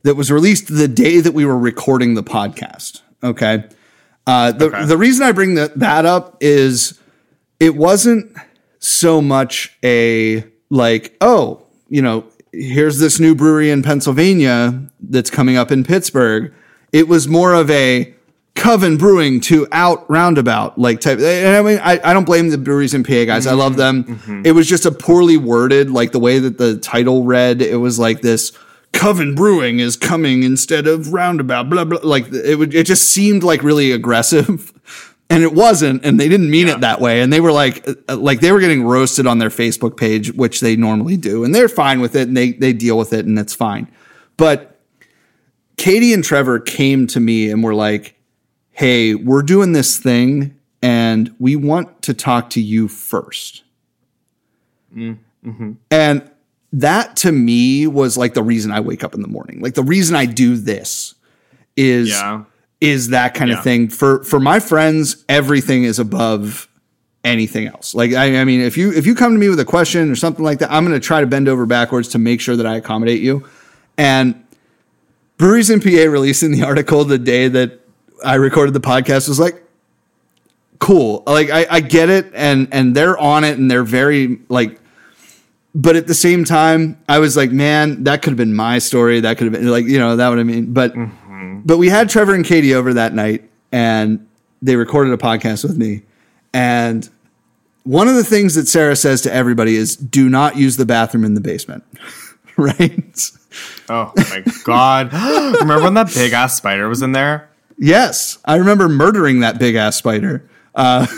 that 0.03 0.17
was 0.17 0.31
released 0.31 0.75
the 0.75 0.89
day 0.89 1.21
that 1.21 1.33
we 1.33 1.45
were 1.45 1.59
recording 1.59 2.15
the 2.15 2.23
podcast. 2.23 3.01
Okay. 3.23 3.65
Uh, 4.27 4.53
the 4.53 4.67
Okay. 4.67 4.85
the 4.87 4.97
reason 4.97 5.25
I 5.27 5.33
bring 5.33 5.55
that 5.55 5.79
that 5.79 6.07
up 6.07 6.37
is 6.41 6.99
it 7.61 7.77
wasn't 7.77 8.35
so 8.79 9.21
much 9.23 9.77
a 9.85 10.45
like 10.71 11.15
oh 11.21 11.63
you 11.89 12.01
know 12.03 12.25
here's 12.53 12.99
this 12.99 13.21
new 13.21 13.35
brewery 13.35 13.71
in 13.71 13.83
Pennsylvania 13.83 14.83
that's 15.01 15.31
coming 15.31 15.57
up 15.57 15.71
in 15.71 15.85
Pittsburgh. 15.85 16.53
It 16.93 17.07
was 17.09 17.29
more 17.29 17.53
of 17.53 17.71
a 17.71 18.15
Coven 18.55 18.97
Brewing 18.97 19.41
to 19.43 19.67
out 19.73 20.09
roundabout 20.09 20.79
like 20.79 21.01
type. 21.01 21.19
And 21.19 21.57
I 21.57 21.63
mean, 21.63 21.81
I, 21.83 22.01
I 22.05 22.13
don't 22.13 22.25
blame 22.25 22.51
the 22.51 22.59
breweries 22.59 22.95
in 22.95 23.03
PA 23.03 23.25
guys. 23.25 23.47
I 23.47 23.53
love 23.53 23.73
mm-hmm. 23.73 24.03
them. 24.03 24.05
Mm-hmm. 24.05 24.43
It 24.47 24.53
was 24.53 24.69
just 24.69 24.87
a 24.87 24.93
poorly 24.93 25.37
worded, 25.37 25.91
like 25.91 26.13
the 26.13 26.21
way 26.21 26.39
that 26.39 26.59
the 26.59 26.79
title 26.79 27.25
read. 27.25 27.61
It 27.61 27.77
was 27.77 27.99
like 27.99 28.21
this 28.21 28.53
Coven 28.93 29.35
Brewing 29.35 29.81
is 29.81 29.97
coming 29.97 30.45
instead 30.45 30.87
of 30.87 31.13
roundabout. 31.13 31.69
Blah 31.69 31.85
blah. 31.85 31.99
Like 32.03 32.33
it 32.33 32.57
would. 32.57 32.75
It 32.75 32.87
just 32.87 33.11
seemed 33.11 33.43
like 33.43 33.63
really 33.63 33.93
aggressive. 33.93 34.73
And 35.31 35.43
it 35.43 35.55
wasn't, 35.55 36.05
and 36.05 36.21
they 36.21 36.29
didn't 36.29 36.51
mean 36.51 36.69
it 36.69 36.83
that 36.83 37.01
way. 37.01 37.23
And 37.23 37.33
they 37.33 37.41
were 37.41 37.51
like, 37.51 37.89
uh, 37.89 37.95
uh, 38.11 38.17
like 38.17 38.41
they 38.41 38.53
were 38.53 38.61
getting 38.61 38.85
roasted 38.85 39.27
on 39.27 39.39
their 39.39 39.49
Facebook 39.49 39.97
page, 39.97 40.31
which 40.31 40.61
they 40.61 40.77
normally 40.77 41.17
do, 41.17 41.45
and 41.45 41.55
they're 41.55 41.67
fine 41.67 42.01
with 42.01 42.15
it, 42.15 42.29
and 42.29 42.37
they 42.37 42.53
they 42.53 42.75
deal 42.75 42.99
with 42.99 43.15
it, 43.15 43.25
and 43.25 43.39
it's 43.39 43.55
fine. 43.55 43.91
But 44.37 44.79
Katie 45.79 46.13
and 46.13 46.23
Trevor 46.23 46.61
came 46.61 47.07
to 47.09 47.21
me 47.21 47.51
and 47.51 47.65
were 47.65 47.75
like, 47.75 48.14
hey, 48.75 49.15
we're 49.15 49.43
doing 49.43 49.73
this 49.73 49.99
thing 49.99 50.59
and 50.83 51.35
we 51.39 51.57
want 51.57 52.03
to 52.03 52.13
talk 52.13 52.51
to 52.51 52.61
you 52.61 52.89
1st 52.89 53.63
mm, 54.95 55.19
mm-hmm. 55.47 55.73
And 55.91 56.31
that 56.73 57.15
to 57.17 57.31
me 57.31 57.87
was 57.87 58.19
like 58.19 58.35
the 58.35 58.43
reason 58.43 58.73
I 58.73 58.81
wake 58.81 59.05
up 59.05 59.15
in 59.15 59.23
the 59.23 59.29
morning. 59.29 59.61
Like 59.61 59.75
the 59.75 59.83
reason 59.85 60.17
I 60.17 60.27
do 60.27 60.57
this 60.57 61.15
is 61.77 62.11
yeah. 62.11 62.43
is 62.81 63.11
that 63.11 63.35
kind 63.35 63.51
Yeah. 63.51 63.59
of 63.59 63.65
thing. 63.65 63.89
For 63.89 64.25
for 64.25 64.41
my 64.41 64.59
friends, 64.59 65.25
everything 65.29 65.85
is 65.85 66.01
above 66.01 66.69
anything 67.23 67.69
else. 67.69 67.95
Like 67.95 68.13
I, 68.13 68.41
I 68.41 68.45
mean, 68.45 68.61
if 68.61 68.77
you 68.77 68.93
if 68.93 69.07
you 69.07 69.15
come 69.15 69.33
to 69.33 69.39
me 69.39 69.49
with 69.49 69.61
a 69.61 69.65
question 69.65 70.11
or 70.11 70.17
something 70.17 70.45
like 70.45 70.59
that, 70.59 70.73
I'm 70.73 70.85
going 70.85 71.01
to 71.01 71.07
try 71.07 71.21
to 71.21 71.29
bend 71.29 71.49
over 71.49 71.65
backwards 71.65 72.09
to 72.09 72.19
make 72.19 72.41
sure 72.41 72.57
that 72.57 72.67
I 72.67 72.75
accommodate 72.75 73.23
you. 73.23 73.47
And 73.97 74.45
Breweries 75.37 75.71
in 75.71 75.81
PA 75.81 76.11
releasing 76.11 76.51
the 76.51 76.63
article 76.67 77.05
the 77.05 77.19
day 77.19 77.47
that 77.47 77.81
I 78.25 78.35
recorded 78.35 78.75
the 78.75 78.81
podcast 78.81 79.29
was 79.29 79.39
like 79.39 79.65
cool. 80.85 81.23
Like 81.27 81.51
I, 81.51 81.67
I 81.71 81.81
get 81.81 82.11
it, 82.11 82.31
and 82.35 82.69
and 82.73 82.95
they're 82.95 83.19
on 83.19 83.45
it, 83.45 83.59
and 83.59 83.71
they're 83.71 83.85
very 83.85 84.39
like. 84.49 84.81
But 85.77 85.97
at 85.97 86.07
the 86.07 86.15
same 86.15 86.45
time, 86.45 87.03
I 87.09 87.19
was 87.19 87.37
like, 87.37 87.51
man, 87.51 88.05
that 88.05 88.23
could 88.23 88.31
have 88.31 88.37
been 88.37 88.55
my 88.55 88.79
story. 88.79 89.19
That 89.21 89.39
could 89.39 89.53
have 89.53 89.53
been 89.53 89.69
like, 89.69 89.87
you 89.87 89.99
know, 89.99 90.15
that 90.15 90.29
what 90.29 90.39
I 90.39 90.45
mean. 90.45 90.73
But 90.73 90.95
mm-hmm. 90.95 91.61
but 91.65 91.79
we 91.79 91.89
had 91.89 92.09
Trevor 92.09 92.35
and 92.35 92.45
Katie 92.45 92.75
over 92.75 92.95
that 92.95 93.13
night, 93.13 93.49
and 93.73 94.27
they 94.63 94.77
recorded 94.77 95.13
a 95.13 95.17
podcast 95.17 95.65
with 95.65 95.77
me. 95.77 96.03
And 96.53 97.09
one 97.83 98.07
of 98.07 98.15
the 98.15 98.23
things 98.23 98.55
that 98.55 98.69
Sarah 98.69 98.95
says 98.95 99.23
to 99.23 99.35
everybody 99.35 99.75
is, 99.75 99.97
"Do 99.97 100.29
not 100.29 100.57
use 100.57 100.77
the 100.77 100.87
bathroom 100.87 101.25
in 101.25 101.35
the 101.35 101.41
basement." 101.41 101.83
right? 102.57 103.31
Oh 103.89 104.13
my 104.17 104.45
god! 104.63 105.13
Remember 105.61 105.83
when 105.83 105.95
that 105.95 106.15
big 106.15 106.33
ass 106.33 106.57
spider 106.57 106.89
was 106.89 107.03
in 107.03 107.13
there? 107.13 107.49
Yes, 107.79 108.39
I 108.45 108.57
remember 108.57 108.89
murdering 108.89 109.41
that 109.41 109.59
big 109.59 109.75
ass 109.75 109.97
spider. 109.97 110.49
Uh, 110.75 111.07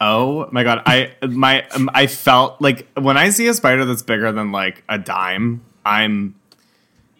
Oh 0.00 0.48
my 0.50 0.64
god! 0.64 0.82
I 0.84 1.12
my 1.22 1.66
um, 1.70 1.88
I 1.94 2.08
felt 2.08 2.60
like 2.60 2.86
when 2.94 3.16
I 3.16 3.30
see 3.30 3.46
a 3.46 3.54
spider 3.54 3.86
that's 3.86 4.02
bigger 4.02 4.32
than 4.32 4.52
like 4.52 4.82
a 4.86 4.98
dime, 4.98 5.62
I'm 5.86 6.34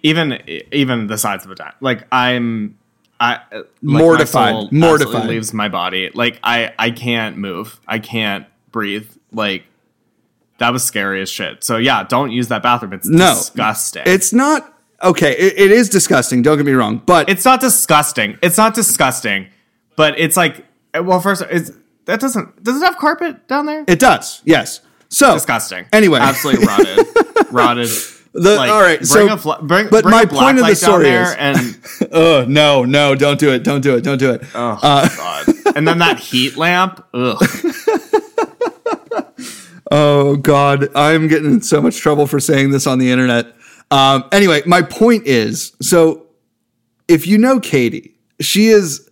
even 0.03 0.43
even 0.71 1.07
the 1.07 1.17
size 1.17 1.47
of 1.47 1.51
a 1.51 1.55
dime. 1.55 1.73
Like 1.81 2.07
I'm 2.13 2.77
I 3.19 3.41
like 3.53 3.67
Mortified. 3.81 4.71
Mortified. 4.71 5.27
leaves 5.29 5.55
my 5.55 5.71
body. 5.71 6.11
Like 6.13 6.41
I 6.43 6.75
I 6.79 6.91
can't 6.91 7.39
move. 7.39 7.81
I 7.89 8.01
can't 8.01 8.47
breathe. 8.71 9.09
Like 9.33 9.65
that 10.59 10.71
was 10.71 10.85
scary 10.85 11.23
as 11.23 11.31
shit. 11.31 11.65
So 11.65 11.79
yeah, 11.79 12.03
don't 12.05 12.33
use 12.33 12.49
that 12.49 12.63
bathroom. 12.63 12.93
It's 12.93 13.09
no, 13.09 13.35
disgusting. 13.35 14.03
It's 14.05 14.33
not 14.33 14.74
okay. 15.05 15.33
It, 15.33 15.59
it 15.59 15.71
is 15.71 15.89
disgusting. 15.89 16.43
Don't 16.43 16.57
get 16.57 16.67
me 16.67 16.73
wrong, 16.73 17.03
but 17.05 17.29
it's 17.29 17.45
not 17.45 17.61
disgusting. 17.61 18.39
It's 18.43 18.57
not 18.57 18.75
disgusting, 18.75 19.49
but 19.97 20.19
it's 20.19 20.37
like 20.37 20.65
well, 20.95 21.21
first 21.21 21.43
it's 21.51 21.71
that 22.07 22.21
doesn't 22.21 22.63
does 22.63 22.81
it 22.83 22.85
have 22.85 22.97
carpet 22.99 23.47
down 23.49 23.67
there? 23.67 23.85
it 23.87 23.99
does. 24.01 24.43
Yes. 24.45 24.81
So 25.09 25.35
disgusting. 25.35 25.87
Anyway. 25.93 26.19
absolutely 26.21 26.67
rotted, 26.67 27.07
rotted. 27.53 27.89
The- 28.33 28.57
Like, 28.57 28.71
all 28.73 28.81
right, 28.81 28.99
bring 28.99 29.07
so- 29.07 29.33
a 29.33 29.37
fl- 29.37 29.63
bring, 29.65 29.89
but 29.91 30.03
bring 30.03 30.11
my 30.11 30.23
a 30.23 30.27
black 30.27 30.45
point 30.45 30.59
of 30.59 30.67
the 30.67 30.75
story 30.75 31.05
there 31.05 31.23
is- 31.23 31.35
and 32.01 32.09
Oh 32.11 32.45
no, 32.49 32.85
no! 32.85 33.15
Don't 33.15 33.39
do 33.39 33.53
it! 33.53 33.63
Don't 33.63 33.81
do 33.81 33.95
it! 33.97 34.03
Don't 34.03 34.19
do 34.19 34.33
it! 34.33 34.43
oh 34.57 34.79
Uh, 34.83 35.09
god, 35.17 35.47
and 35.77 35.87
then 35.87 35.99
that 35.99 36.19
heat 36.19 36.57
lamp. 36.57 37.05
Ugh. 37.15 37.39
Oh 39.91 40.37
God, 40.37 40.89
I'm 40.97 41.29
getting 41.29 41.53
in 41.53 41.61
so 41.63 41.81
much 41.81 41.99
trouble 41.99 42.27
for 42.27 42.41
saying 42.41 42.71
this 42.71 42.87
on 42.87 42.99
the 42.99 43.11
internet. 43.13 43.55
Um, 43.91 44.25
anyway, 44.33 44.63
my 44.67 44.83
point 44.83 45.27
is, 45.27 45.73
so 45.81 46.27
if 47.09 47.27
you 47.27 47.39
know 47.39 47.61
Katie, 47.61 48.15
she 48.41 48.67
is 48.67 49.09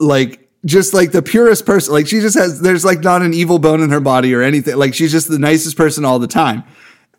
like 0.00 0.48
just 0.64 0.94
like 0.94 1.12
the 1.12 1.22
purest 1.22 1.66
person. 1.66 1.92
Like 1.92 2.06
she 2.08 2.20
just 2.20 2.36
has, 2.36 2.60
there's 2.60 2.84
like 2.84 3.00
not 3.00 3.22
an 3.22 3.34
evil 3.34 3.58
bone 3.58 3.82
in 3.82 3.90
her 3.90 4.00
body 4.00 4.34
or 4.34 4.42
anything. 4.42 4.76
Like 4.76 4.94
she's 4.94 5.12
just 5.12 5.28
the 5.28 5.38
nicest 5.38 5.76
person 5.76 6.04
all 6.04 6.18
the 6.18 6.26
time. 6.26 6.64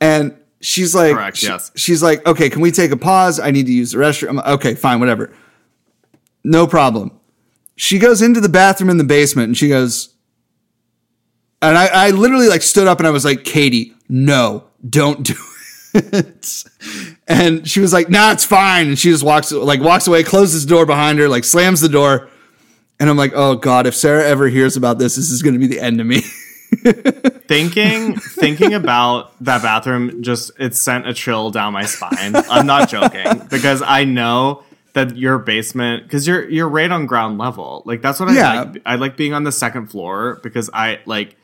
And 0.01 0.35
she's 0.61 0.93
like, 0.95 1.13
Correct, 1.13 1.37
she- 1.37 1.47
yes. 1.47 1.71
she's 1.75 2.01
like, 2.03 2.25
okay, 2.25 2.49
can 2.49 2.61
we 2.61 2.71
take 2.71 2.91
a 2.91 2.97
pause? 2.97 3.39
I 3.39 3.51
need 3.51 3.67
to 3.67 3.71
use 3.71 3.91
the 3.91 3.99
restroom. 3.99 4.35
Like, 4.35 4.47
okay, 4.47 4.75
fine, 4.75 4.99
whatever. 4.99 5.31
No 6.43 6.67
problem. 6.67 7.11
She 7.77 7.99
goes 7.99 8.21
into 8.21 8.39
the 8.41 8.49
bathroom 8.49 8.89
in 8.89 8.97
the 8.97 9.03
basement 9.03 9.47
and 9.47 9.57
she 9.57 9.69
goes, 9.69 10.13
and 11.61 11.77
I, 11.77 11.87
I 11.87 12.09
literally 12.11 12.47
like 12.47 12.61
stood 12.61 12.87
up 12.87 12.99
and 12.99 13.07
I 13.07 13.11
was 13.11 13.25
like, 13.25 13.43
Katie, 13.43 13.93
no, 14.09 14.65
don't 14.87 15.23
do 15.23 15.33
it. 15.33 15.54
And 17.27 17.67
she 17.67 17.79
was 17.79 17.91
like, 17.93 18.09
nah, 18.09 18.31
it's 18.31 18.45
fine. 18.45 18.89
And 18.89 18.99
she 18.99 19.09
just 19.09 19.23
walks 19.23 19.51
like 19.51 19.81
walks 19.81 20.07
away, 20.07 20.23
closes 20.23 20.65
the 20.65 20.69
door 20.69 20.85
behind 20.85 21.19
her, 21.19 21.27
like 21.27 21.43
slams 21.43 21.81
the 21.81 21.89
door. 21.89 22.29
And 22.99 23.09
I'm 23.09 23.17
like, 23.17 23.31
oh 23.35 23.55
God, 23.55 23.87
if 23.87 23.95
Sarah 23.95 24.23
ever 24.27 24.47
hears 24.47 24.77
about 24.77 24.99
this, 24.99 25.15
this 25.15 25.31
is 25.31 25.41
gonna 25.41 25.59
be 25.59 25.67
the 25.67 25.79
end 25.79 25.99
of 25.99 26.07
me. 26.07 26.21
thinking 27.47 28.15
thinking 28.17 28.73
about 28.73 29.31
that 29.43 29.61
bathroom 29.61 30.21
just 30.23 30.51
it 30.59 30.75
sent 30.75 31.07
a 31.07 31.13
chill 31.13 31.51
down 31.51 31.73
my 31.73 31.85
spine. 31.85 32.35
I'm 32.35 32.65
not 32.65 32.89
joking 32.89 33.39
because 33.49 33.81
I 33.81 34.03
know 34.03 34.63
that 34.93 35.15
your 35.17 35.37
basement 35.39 36.03
because 36.03 36.27
you're 36.27 36.47
you're 36.49 36.69
right 36.69 36.91
on 36.91 37.05
ground 37.05 37.37
level. 37.37 37.83
Like 37.85 38.01
that's 38.01 38.19
what 38.19 38.29
I 38.29 38.33
Yeah. 38.33 38.61
like. 38.63 38.81
I 38.85 38.95
like 38.95 39.17
being 39.17 39.33
on 39.33 39.43
the 39.43 39.51
second 39.51 39.87
floor 39.87 40.39
because 40.43 40.69
I 40.73 40.99
like 41.05 41.35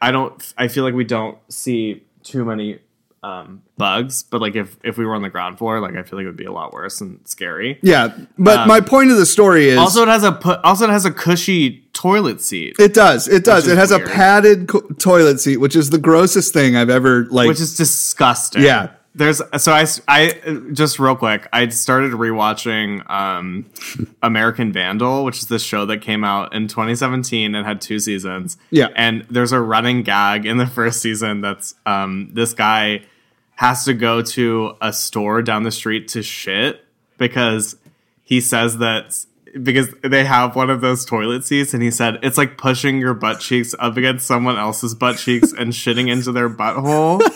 I 0.00 0.10
don't 0.10 0.52
I 0.56 0.68
feel 0.68 0.84
like 0.84 0.94
we 0.94 1.04
don't 1.04 1.38
see 1.48 2.02
too 2.22 2.44
many 2.44 2.78
um, 3.22 3.62
bugs, 3.76 4.22
but 4.24 4.40
like 4.40 4.56
if 4.56 4.76
if 4.82 4.98
we 4.98 5.06
were 5.06 5.14
on 5.14 5.22
the 5.22 5.30
ground 5.30 5.58
floor, 5.58 5.78
like 5.80 5.94
I 5.94 6.02
feel 6.02 6.18
like 6.18 6.24
it 6.24 6.28
would 6.28 6.36
be 6.36 6.44
a 6.44 6.52
lot 6.52 6.72
worse 6.72 7.00
and 7.00 7.20
scary. 7.24 7.78
yeah. 7.82 8.16
But 8.36 8.66
my 8.66 8.80
point 8.80 9.10
of 9.12 9.16
the 9.16 9.26
story 9.26 9.68
is 9.68 9.78
Also, 9.78 10.02
it 10.02 10.08
has 10.08 10.24
a 10.24 10.32
pu- 10.32 10.56
also 10.64 10.84
it 10.84 10.90
has 10.90 11.04
a 11.04 11.12
cushy 11.12 11.86
toilet 11.92 12.40
seat, 12.40 12.76
it 12.80 12.94
does. 12.94 13.28
It 13.28 13.44
does. 13.44 13.68
It 13.68 13.78
has 13.78 13.90
weird. 13.90 14.02
a 14.08 14.10
padded 14.10 14.68
co- 14.68 14.80
toilet 14.98 15.40
seat, 15.40 15.58
which 15.58 15.76
is 15.76 15.90
the 15.90 15.98
grossest 15.98 16.52
thing 16.52 16.74
I've 16.76 16.90
ever 16.90 17.26
like 17.30 17.46
which 17.48 17.60
is 17.60 17.76
disgusting. 17.76 18.62
Yeah. 18.62 18.90
There's 19.14 19.42
so 19.58 19.72
I 19.72 19.86
I 20.08 20.40
just 20.72 20.98
real 20.98 21.14
quick 21.14 21.46
I 21.52 21.68
started 21.68 22.12
rewatching 22.12 23.08
um 23.10 23.66
American 24.22 24.72
Vandal, 24.72 25.24
which 25.24 25.38
is 25.38 25.46
this 25.48 25.62
show 25.62 25.84
that 25.86 25.98
came 25.98 26.24
out 26.24 26.54
in 26.54 26.66
2017 26.66 27.54
and 27.54 27.66
had 27.66 27.80
two 27.80 27.98
seasons. 28.00 28.56
Yeah. 28.70 28.88
and 28.96 29.26
there's 29.30 29.52
a 29.52 29.60
running 29.60 30.02
gag 30.02 30.46
in 30.46 30.56
the 30.56 30.66
first 30.78 31.00
season 31.02 31.40
that's 31.42 31.74
um 31.86 32.30
this 32.32 32.54
guy 32.54 33.02
has 33.62 33.84
to 33.84 33.94
go 33.94 34.20
to 34.20 34.76
a 34.80 34.92
store 34.92 35.40
down 35.40 35.62
the 35.62 35.70
street 35.70 36.08
to 36.08 36.20
shit 36.20 36.84
because 37.16 37.76
he 38.24 38.40
says 38.40 38.78
that 38.78 39.16
because 39.62 39.88
they 40.02 40.24
have 40.24 40.56
one 40.56 40.68
of 40.68 40.80
those 40.80 41.04
toilet 41.04 41.44
seats 41.44 41.72
and 41.72 41.80
he 41.80 41.88
said 41.88 42.18
it's 42.24 42.36
like 42.36 42.58
pushing 42.58 42.98
your 42.98 43.14
butt 43.14 43.38
cheeks 43.38 43.72
up 43.78 43.96
against 43.96 44.26
someone 44.26 44.56
else's 44.56 44.96
butt 44.96 45.16
cheeks 45.16 45.52
and 45.52 45.72
shitting 45.72 46.10
into 46.10 46.32
their 46.32 46.50
butthole. 46.50 47.20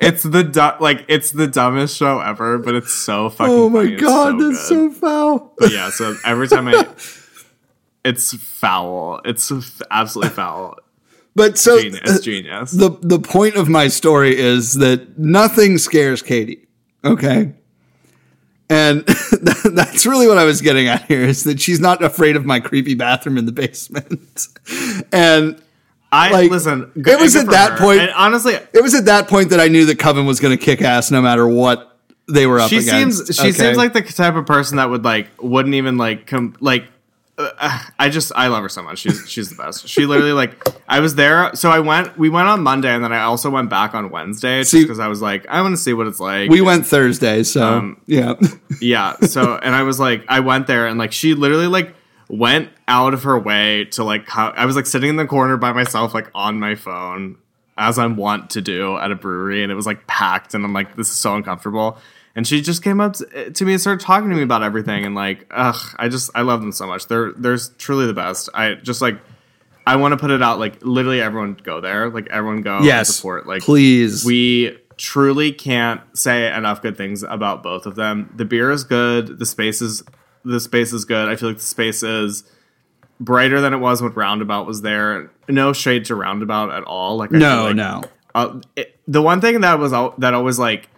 it's 0.00 0.22
the 0.22 0.44
du- 0.44 0.76
like 0.78 1.04
it's 1.08 1.32
the 1.32 1.48
dumbest 1.48 1.96
show 1.96 2.20
ever, 2.20 2.56
but 2.58 2.76
it's 2.76 2.94
so 2.94 3.30
fucking. 3.30 3.52
Oh 3.52 3.68
my 3.68 3.82
funny. 3.82 3.96
God, 3.96 4.38
so 4.38 4.48
that's 4.48 4.68
good. 4.68 4.92
so 4.92 5.00
foul. 5.00 5.54
But 5.58 5.72
yeah. 5.72 5.90
So 5.90 6.14
every 6.24 6.46
time 6.46 6.68
I, 6.68 6.86
it's 8.04 8.32
foul. 8.36 9.22
It's 9.24 9.50
absolutely 9.90 10.36
foul. 10.36 10.78
But 11.34 11.58
so 11.58 11.80
Genius. 11.80 12.20
Genius. 12.20 12.70
the 12.72 12.90
the 13.00 13.18
point 13.18 13.56
of 13.56 13.68
my 13.68 13.88
story 13.88 14.36
is 14.36 14.74
that 14.74 15.18
nothing 15.18 15.78
scares 15.78 16.22
Katie. 16.22 16.66
Okay. 17.04 17.52
And 18.70 19.02
that's 19.64 20.04
really 20.04 20.26
what 20.26 20.36
I 20.36 20.44
was 20.44 20.60
getting 20.60 20.88
at 20.88 21.06
here 21.06 21.22
is 21.22 21.44
that 21.44 21.60
she's 21.60 21.80
not 21.80 22.02
afraid 22.02 22.36
of 22.36 22.44
my 22.44 22.60
creepy 22.60 22.94
bathroom 22.94 23.38
in 23.38 23.46
the 23.46 23.52
basement. 23.52 24.46
and 25.12 25.60
I 26.12 26.30
like, 26.30 26.50
listen. 26.50 26.90
it 26.96 27.20
was 27.20 27.36
at 27.36 27.46
that 27.46 27.72
her. 27.72 27.78
point- 27.78 28.00
And 28.00 28.10
honestly, 28.10 28.54
it 28.54 28.82
was 28.82 28.94
at 28.94 29.06
that 29.06 29.28
point 29.28 29.50
that 29.50 29.60
I 29.60 29.68
knew 29.68 29.86
that 29.86 29.98
Coven 29.98 30.26
was 30.26 30.40
going 30.40 30.56
to 30.56 30.62
kick 30.62 30.82
ass 30.82 31.10
no 31.10 31.22
matter 31.22 31.46
what 31.46 31.98
they 32.28 32.46
were 32.46 32.60
up 32.60 32.68
she 32.68 32.78
against. 32.78 33.26
seems 33.26 33.36
she 33.36 33.42
okay? 33.42 33.52
seems 33.52 33.76
like 33.78 33.94
the 33.94 34.02
type 34.02 34.34
of 34.34 34.44
person 34.46 34.76
that 34.76 34.90
would 34.90 35.04
like 35.04 35.28
wouldn't 35.40 35.74
even 35.74 35.96
like 35.96 36.26
come 36.26 36.54
like 36.60 36.84
uh, 37.38 37.80
I 37.98 38.08
just 38.08 38.32
I 38.34 38.48
love 38.48 38.62
her 38.62 38.68
so 38.68 38.82
much. 38.82 38.98
She's 38.98 39.28
she's 39.28 39.48
the 39.48 39.54
best. 39.54 39.88
She 39.88 40.04
literally 40.06 40.32
like 40.32 40.62
I 40.88 41.00
was 41.00 41.14
there. 41.14 41.54
So 41.54 41.70
I 41.70 41.78
went. 41.78 42.18
We 42.18 42.28
went 42.28 42.48
on 42.48 42.62
Monday, 42.62 42.92
and 42.92 43.02
then 43.02 43.12
I 43.12 43.22
also 43.22 43.48
went 43.50 43.70
back 43.70 43.94
on 43.94 44.10
Wednesday 44.10 44.60
just 44.62 44.72
because 44.72 44.98
I 44.98 45.08
was 45.08 45.22
like 45.22 45.46
I 45.48 45.62
want 45.62 45.72
to 45.74 45.80
see 45.80 45.92
what 45.92 46.06
it's 46.06 46.20
like. 46.20 46.50
we 46.50 46.60
went 46.60 46.86
Thursday, 46.86 47.42
so 47.42 47.62
Um, 47.66 48.00
yeah. 48.06 48.34
yeah. 48.80 49.16
So 49.20 49.56
and 49.56 49.74
I 49.74 49.82
was 49.84 49.98
like 50.00 50.24
I 50.28 50.40
went 50.40 50.66
there, 50.66 50.86
and 50.86 50.98
like 50.98 51.12
she 51.12 51.34
literally 51.34 51.68
like 51.68 51.94
went 52.28 52.68
out 52.86 53.14
of 53.14 53.22
her 53.22 53.38
way 53.38 53.84
to 53.86 54.04
like 54.04 54.26
co- 54.26 54.52
I 54.56 54.66
was 54.66 54.76
like 54.76 54.86
sitting 54.86 55.08
in 55.10 55.16
the 55.16 55.26
corner 55.26 55.56
by 55.56 55.72
myself 55.72 56.12
like 56.14 56.30
on 56.34 56.60
my 56.60 56.74
phone 56.74 57.38
as 57.78 57.98
I'm 57.98 58.16
wont 58.16 58.50
to 58.50 58.60
do 58.60 58.96
at 58.98 59.12
a 59.12 59.14
brewery, 59.14 59.62
and 59.62 59.70
it 59.70 59.76
was 59.76 59.86
like 59.86 60.06
packed, 60.06 60.54
and 60.54 60.64
I'm 60.64 60.72
like 60.72 60.96
this 60.96 61.08
is 61.10 61.16
so 61.16 61.34
uncomfortable. 61.36 61.98
And 62.38 62.46
she 62.46 62.62
just 62.62 62.84
came 62.84 63.00
up 63.00 63.14
to, 63.14 63.50
to 63.50 63.64
me 63.64 63.72
and 63.72 63.80
started 63.80 63.98
talking 63.98 64.30
to 64.30 64.36
me 64.36 64.44
about 64.44 64.62
everything, 64.62 65.04
and 65.04 65.12
like, 65.12 65.44
ugh, 65.50 65.74
I 65.98 66.08
just 66.08 66.30
I 66.36 66.42
love 66.42 66.60
them 66.60 66.70
so 66.70 66.86
much. 66.86 67.08
They're 67.08 67.32
they're 67.32 67.58
truly 67.78 68.06
the 68.06 68.14
best. 68.14 68.48
I 68.54 68.74
just 68.74 69.02
like 69.02 69.18
I 69.84 69.96
want 69.96 70.12
to 70.12 70.18
put 70.18 70.30
it 70.30 70.40
out 70.40 70.60
like 70.60 70.76
literally 70.80 71.20
everyone 71.20 71.54
go 71.54 71.80
there, 71.80 72.08
like 72.08 72.28
everyone 72.30 72.62
go 72.62 72.78
yes. 72.78 73.16
support. 73.16 73.48
Like 73.48 73.62
please. 73.62 74.24
we 74.24 74.78
truly 74.96 75.50
can't 75.50 76.00
say 76.16 76.54
enough 76.54 76.80
good 76.80 76.96
things 76.96 77.24
about 77.24 77.64
both 77.64 77.86
of 77.86 77.96
them. 77.96 78.32
The 78.36 78.44
beer 78.44 78.70
is 78.70 78.84
good. 78.84 79.40
The 79.40 79.46
space 79.46 79.82
is 79.82 80.04
the 80.44 80.60
space 80.60 80.92
is 80.92 81.04
good. 81.04 81.28
I 81.28 81.34
feel 81.34 81.48
like 81.48 81.58
the 81.58 81.64
space 81.64 82.04
is 82.04 82.44
brighter 83.18 83.60
than 83.60 83.74
it 83.74 83.78
was 83.78 84.00
when 84.00 84.12
Roundabout 84.12 84.64
was 84.64 84.82
there. 84.82 85.32
No 85.48 85.72
shade 85.72 86.04
to 86.04 86.14
Roundabout 86.14 86.70
at 86.70 86.84
all. 86.84 87.16
Like 87.16 87.34
I 87.34 87.38
no, 87.38 87.64
like, 87.64 87.74
no. 87.74 88.02
Uh, 88.32 88.60
it, 88.76 88.96
the 89.08 89.22
one 89.22 89.40
thing 89.40 89.60
that 89.62 89.80
was 89.80 89.92
al- 89.92 90.14
that 90.18 90.34
always 90.34 90.60
like 90.60 90.88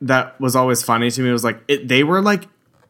that 0.00 0.40
was 0.40 0.54
always 0.56 0.82
funny 0.82 1.10
to 1.10 1.22
me 1.22 1.30
was 1.32 1.44
like 1.44 1.60
it, 1.68 1.88
they 1.88 2.04
were 2.04 2.20
like 2.22 2.44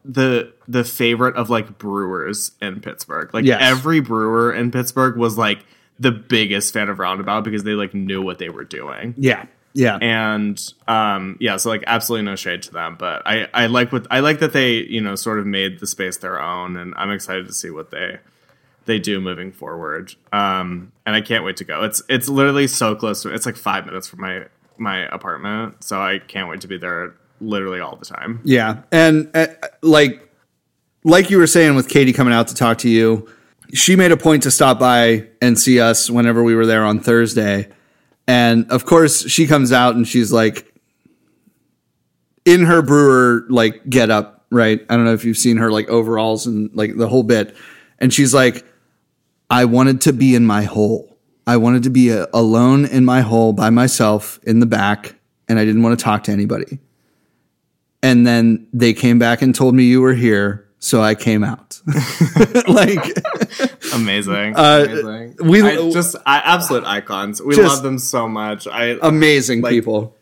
the 0.05 0.53
the 0.67 0.83
favorite 0.83 1.35
of 1.35 1.49
like 1.49 1.77
brewers 1.77 2.51
in 2.61 2.79
Pittsburgh. 2.81 3.33
Like 3.33 3.45
Yes. 3.45 3.59
every 3.61 3.99
brewer 3.99 4.53
in 4.53 4.71
Pittsburgh 4.71 5.17
was 5.17 5.37
like 5.37 5.65
the 5.99 6.11
biggest 6.11 6.73
fan 6.73 6.87
of 6.89 6.99
Roundabout 6.99 7.43
because 7.43 7.63
they 7.63 7.73
like 7.73 7.93
knew 7.93 8.21
what 8.21 8.37
they 8.37 8.49
were 8.49 8.63
doing. 8.63 9.13
Yeah. 9.17 9.45
Yeah. 9.73 9.97
And 10.01 10.59
um 10.87 11.37
yeah, 11.39 11.57
so 11.57 11.69
like 11.69 11.83
absolutely 11.85 12.25
no 12.25 12.35
shade 12.35 12.63
to 12.63 12.71
them, 12.71 12.95
but 12.97 13.21
I 13.25 13.47
I 13.53 13.65
like 13.67 13.91
what 13.91 14.07
I 14.09 14.21
like 14.21 14.39
that 14.39 14.53
they, 14.53 14.75
you 14.77 15.01
know, 15.01 15.15
sort 15.15 15.39
of 15.39 15.45
made 15.45 15.79
the 15.79 15.87
space 15.87 16.17
their 16.17 16.41
own 16.41 16.77
and 16.77 16.93
I'm 16.95 17.11
excited 17.11 17.45
to 17.47 17.53
see 17.53 17.69
what 17.69 17.91
they 17.91 18.19
they 18.85 18.97
do 18.99 19.19
moving 19.19 19.51
forward. 19.51 20.15
Um 20.31 20.91
and 21.05 21.15
I 21.15 21.21
can't 21.21 21.43
wait 21.43 21.57
to 21.57 21.63
go. 21.65 21.83
It's 21.83 22.01
it's 22.09 22.29
literally 22.29 22.67
so 22.67 22.95
close 22.95 23.21
to 23.23 23.33
it's 23.33 23.45
like 23.45 23.57
5 23.57 23.85
minutes 23.85 24.07
from 24.07 24.21
my 24.21 24.45
my 24.79 25.05
apartment, 25.13 25.83
so 25.83 26.01
I 26.01 26.19
can't 26.19 26.49
wait 26.49 26.61
to 26.61 26.67
be 26.67 26.77
there 26.77 27.15
literally 27.41 27.79
all 27.79 27.95
the 27.95 28.05
time. 28.05 28.41
Yeah, 28.43 28.81
and 28.91 29.29
uh, 29.33 29.47
like 29.81 30.29
like 31.03 31.29
you 31.29 31.37
were 31.37 31.47
saying 31.47 31.75
with 31.75 31.89
Katie 31.89 32.13
coming 32.13 32.33
out 32.33 32.47
to 32.49 32.55
talk 32.55 32.79
to 32.79 32.89
you, 32.89 33.29
she 33.73 33.95
made 33.95 34.11
a 34.11 34.17
point 34.17 34.43
to 34.43 34.51
stop 34.51 34.79
by 34.79 35.27
and 35.41 35.57
see 35.57 35.79
us 35.79 36.09
whenever 36.09 36.43
we 36.43 36.55
were 36.55 36.65
there 36.65 36.83
on 36.83 36.99
Thursday. 36.99 37.69
And 38.27 38.69
of 38.71 38.85
course, 38.85 39.27
she 39.27 39.47
comes 39.47 39.71
out 39.71 39.95
and 39.95 40.07
she's 40.07 40.31
like 40.31 40.71
in 42.45 42.65
her 42.65 42.81
brewer 42.81 43.45
like 43.49 43.87
get 43.89 44.09
up, 44.09 44.45
right? 44.51 44.85
I 44.89 44.95
don't 44.95 45.05
know 45.05 45.13
if 45.13 45.25
you've 45.25 45.37
seen 45.37 45.57
her 45.57 45.71
like 45.71 45.89
overalls 45.89 46.45
and 46.45 46.69
like 46.75 46.95
the 46.95 47.07
whole 47.07 47.23
bit. 47.23 47.55
And 47.99 48.13
she's 48.13 48.33
like 48.33 48.65
I 49.49 49.65
wanted 49.65 50.01
to 50.01 50.13
be 50.13 50.35
in 50.35 50.45
my 50.45 50.63
hole. 50.63 51.08
I 51.49 51.57
wanted 51.57 51.83
to 51.83 51.89
be 51.89 52.11
uh 52.11 52.27
alone 52.33 52.85
in 52.85 53.03
my 53.05 53.21
hole 53.21 53.53
by 53.53 53.69
myself 53.69 54.39
in 54.43 54.59
the 54.59 54.65
back 54.65 55.15
and 55.47 55.57
I 55.59 55.65
didn't 55.65 55.81
want 55.83 55.97
to 55.99 56.03
talk 56.03 56.23
to 56.25 56.31
anybody 56.31 56.79
and 58.01 58.25
then 58.25 58.67
they 58.73 58.93
came 58.93 59.19
back 59.19 59.41
and 59.41 59.53
told 59.53 59.75
me 59.75 59.83
you 59.83 59.99
were 60.01 60.13
here 60.13 60.65
so 60.81 61.01
i 61.01 61.13
came 61.13 61.43
out 61.43 61.81
like 62.67 63.03
Amazing. 63.93 64.55
Uh, 64.55 64.85
amazing. 64.87 65.35
we- 65.49 65.61
I 65.61 65.89
just 65.91 66.15
I, 66.25 66.37
absolute 66.39 66.85
icons. 66.85 67.41
We 67.41 67.55
love 67.55 67.81
them 67.83 67.97
so 67.99 68.27
much. 68.27 68.67
I 68.67 68.97
amazing 69.01 69.61
Like- 69.61 69.71
people 69.71 70.15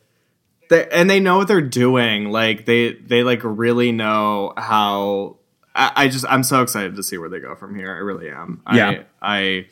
they, 0.69 0.87
and 0.89 1.09
they 1.09 1.19
know 1.19 1.37
what 1.37 1.47
they're 1.47 1.61
doing. 1.61 2.31
Like 2.31 2.65
they 2.65 2.93
they 2.93 3.23
like 3.23 3.41
really 3.43 3.91
know 3.91 4.53
how. 4.57 5.37
I, 5.75 5.91
I 5.95 6.07
just 6.07 6.25
I'm 6.27 6.43
so 6.43 6.61
excited 6.61 6.95
to 6.95 7.03
see 7.03 7.17
where 7.17 7.29
they 7.29 7.39
go 7.39 7.55
from 7.55 7.75
here. 7.75 7.91
I 7.93 7.99
really 7.99 8.29
am. 8.29 8.61
Yeah. 8.73 9.03
I 9.21 9.37
I, 9.37 9.67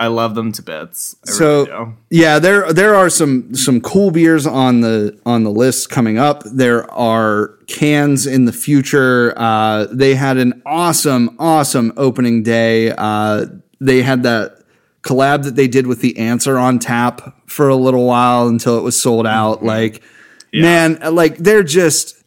I 0.00 0.08
love 0.08 0.34
them 0.34 0.52
to 0.52 0.62
bits. 0.62 1.16
I 1.26 1.30
so 1.30 1.66
really 1.66 1.92
yeah 2.10 2.38
there 2.38 2.72
there 2.72 2.94
are 2.94 3.08
some 3.08 3.54
some 3.54 3.80
cool 3.80 4.10
beers 4.10 4.46
on 4.46 4.80
the 4.80 5.18
on 5.24 5.44
the 5.44 5.50
list 5.50 5.90
coming 5.90 6.18
up 6.18 6.42
there 6.44 6.90
are 6.90 7.58
cans 7.66 8.26
in 8.26 8.44
the 8.44 8.52
future 8.52 9.32
uh 9.36 9.86
they 9.90 10.14
had 10.14 10.36
an 10.36 10.62
awesome 10.66 11.34
awesome 11.38 11.92
opening 11.96 12.42
day 12.42 12.92
uh 12.98 13.46
they 13.80 14.02
had 14.02 14.22
that 14.24 14.58
collab 15.02 15.44
that 15.44 15.56
they 15.56 15.68
did 15.68 15.86
with 15.86 16.00
the 16.00 16.18
answer 16.18 16.58
on 16.58 16.78
tap 16.78 17.34
for 17.48 17.68
a 17.68 17.76
little 17.76 18.06
while 18.06 18.46
until 18.48 18.78
it 18.78 18.82
was 18.82 19.00
sold 19.00 19.26
out 19.26 19.64
like 19.64 20.02
man 20.52 20.98
like 21.12 21.36
they're 21.38 21.62
just 21.62 22.22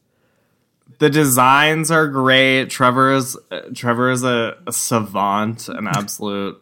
the 0.99 1.09
designs 1.09 1.91
are 1.91 2.07
great. 2.07 2.69
Trevor 2.69 3.13
is 3.13 3.37
uh, 3.51 3.61
Trevor 3.73 4.11
is 4.11 4.23
a, 4.23 4.57
a 4.65 4.71
savant, 4.71 5.67
an 5.67 5.87
absolute. 5.87 6.61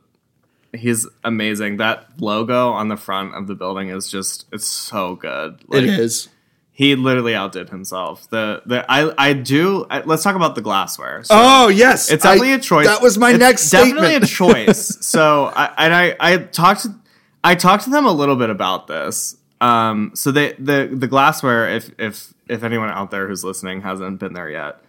He's 0.73 1.07
amazing. 1.23 1.77
That 1.77 2.07
logo 2.19 2.69
on 2.71 2.87
the 2.87 2.97
front 2.97 3.35
of 3.35 3.47
the 3.47 3.55
building 3.55 3.89
is 3.89 4.09
just 4.09 4.45
it's 4.51 4.67
so 4.67 5.15
good. 5.15 5.59
Like, 5.67 5.83
it 5.83 5.89
is 5.99 6.29
He 6.71 6.95
literally 6.95 7.35
outdid 7.35 7.69
himself. 7.69 8.27
The 8.29 8.61
the 8.65 8.83
I 8.91 9.13
I 9.17 9.33
do. 9.33 9.85
I, 9.89 10.01
let's 10.01 10.23
talk 10.23 10.35
about 10.35 10.55
the 10.55 10.61
glassware. 10.61 11.23
So 11.23 11.35
Oh 11.37 11.67
yes, 11.67 12.11
it's 12.11 12.23
definitely 12.23 12.53
I- 12.53 12.55
a 12.55 12.59
choice. 12.59 12.87
That 12.87 13.01
was 13.01 13.17
my 13.17 13.29
It's 13.31 13.39
next 13.39 13.69
definitely 13.69 14.07
statement. 14.09 14.23
a 14.23 14.27
choice. 14.73 15.05
so 15.05 15.45
I 15.55 15.71
and 15.77 15.93
I 15.93 16.15
I 16.19 16.37
talked 16.37 16.81
to 16.83 16.95
I 17.43 17.55
talked 17.55 17.83
to 17.83 17.89
them 17.91 18.05
a 18.05 18.11
little 18.11 18.35
bit 18.35 18.49
about 18.49 18.87
this. 18.87 19.37
Um, 19.61 20.11
so 20.15 20.31
they 20.31 20.53
the 20.53 20.89
the 20.91 21.07
glassware, 21.07 21.69
if 21.69 21.91
if 21.99 22.33
if 22.49 22.63
anyone 22.63 22.89
out 22.89 23.11
there 23.11 23.27
who's 23.27 23.43
listening 23.43 23.81
hasn't 23.81 24.19
been 24.19 24.33
there 24.33 24.49
yet, 24.49 24.81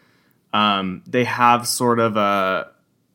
um, 0.52 1.02
they 1.06 1.24
have 1.24 1.66
sort 1.68 1.98
of 2.00 2.16
a 2.16 2.70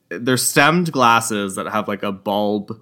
they're 0.10 0.38
stemmed 0.38 0.92
glasses 0.92 1.56
that 1.56 1.68
have 1.68 1.88
like 1.88 2.04
a 2.04 2.12
bulb 2.12 2.80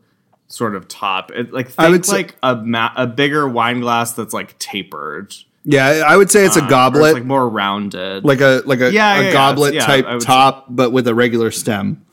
sort 0.48 0.76
of 0.76 0.88
top. 0.88 1.32
It, 1.32 1.52
like 1.54 1.68
I 1.78 1.84
think 1.84 1.92
would 1.92 2.06
say- 2.06 2.14
like 2.14 2.36
a 2.44 2.56
ma- 2.56 2.94
a 2.96 3.06
bigger 3.08 3.48
wine 3.48 3.82
glass 3.82 4.14
that's 4.14 4.34
like 4.34 4.58
tapered. 4.60 5.34
yeah, 5.66 6.04
I 6.08 6.16
would 6.16 6.32
say 6.32 6.46
it's 6.46 6.56
a 6.56 6.62
uh, 6.62 6.66
or 6.66 6.70
goblet, 6.70 7.04
it's 7.04 7.14
like, 7.14 7.22
like 7.22 7.28
more 7.28 7.50
rounded. 7.50 8.24
a 8.24 8.28
like 8.28 8.40
a, 8.40 8.62
Yeah, 8.92 9.20
a 9.20 9.24
yeah, 9.26 9.34
goblet 9.34 9.74
yeah, 9.74 9.86
type 9.86 10.06
would 10.08 10.22
say- 10.22 10.26
top, 10.28 10.66
but 10.70 10.92
with 10.92 11.08
a 11.08 11.14
regular 11.16 11.52
stem. 11.52 12.04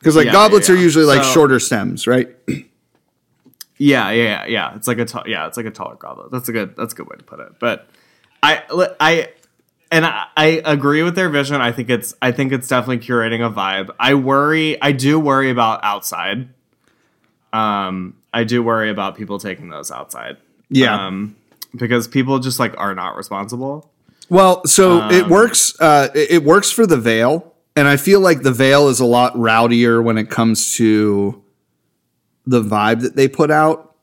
Because 0.00 0.16
like 0.16 0.32
goblets 0.32 0.68
are 0.68 0.74
usually 0.76 1.04
like 1.04 1.22
So- 1.22 1.30
shorter 1.32 1.60
stems, 1.60 2.08
right? 2.08 2.28
Yeah, 2.48 4.10
yeah, 4.10 4.10
yeah, 4.10 4.46
yeah. 4.46 4.76
It's 4.76 4.86
like 4.88 4.98
a 4.98 5.04
ta- 5.04 5.24
yeah, 5.26 5.46
it's 5.46 5.56
like 5.56 5.66
a 5.66 5.70
taller 5.70 5.96
goblet. 5.96 6.30
That's 6.30 6.48
a 6.48 6.52
good 6.52 6.76
that's 6.76 6.92
a 6.92 6.96
good 6.96 7.08
way 7.08 7.16
to 7.16 7.24
put 7.24 7.40
it. 7.40 7.52
But 7.60 7.88
I 8.42 8.62
I 9.00 9.28
and 9.92 10.04
I, 10.04 10.26
I 10.36 10.46
agree 10.64 11.02
with 11.04 11.14
their 11.14 11.28
vision. 11.28 11.60
I 11.60 11.70
think 11.70 11.90
it's 11.90 12.14
I 12.20 12.32
think 12.32 12.50
it's 12.50 12.66
definitely 12.66 13.06
curating 13.06 13.46
a 13.46 13.50
vibe. 13.52 13.90
I 14.00 14.14
worry 14.14 14.80
I 14.82 14.90
do 14.92 15.20
worry 15.20 15.50
about 15.50 15.84
outside. 15.84 16.48
Um 17.52 18.16
I 18.34 18.44
do 18.44 18.62
worry 18.62 18.90
about 18.90 19.16
people 19.16 19.38
taking 19.38 19.68
those 19.68 19.90
outside. 19.92 20.38
Yeah. 20.70 21.06
Um 21.06 21.36
because 21.76 22.08
people 22.08 22.38
just 22.38 22.58
like 22.58 22.74
are 22.78 22.94
not 22.94 23.16
responsible. 23.16 23.90
Well, 24.28 24.64
so 24.66 25.00
Um, 25.02 25.12
it 25.12 25.26
works. 25.28 25.78
Uh, 25.78 26.08
it 26.14 26.30
it 26.30 26.44
works 26.44 26.70
for 26.70 26.86
the 26.86 26.96
veil, 26.96 27.52
and 27.76 27.86
I 27.86 27.98
feel 27.98 28.20
like 28.20 28.42
the 28.42 28.52
veil 28.52 28.88
is 28.88 28.98
a 28.98 29.04
lot 29.04 29.34
rowdier 29.34 30.02
when 30.02 30.16
it 30.16 30.30
comes 30.30 30.74
to 30.76 31.42
the 32.46 32.62
vibe 32.62 33.02
that 33.02 33.14
they 33.14 33.28
put 33.28 33.50
out 33.50 33.94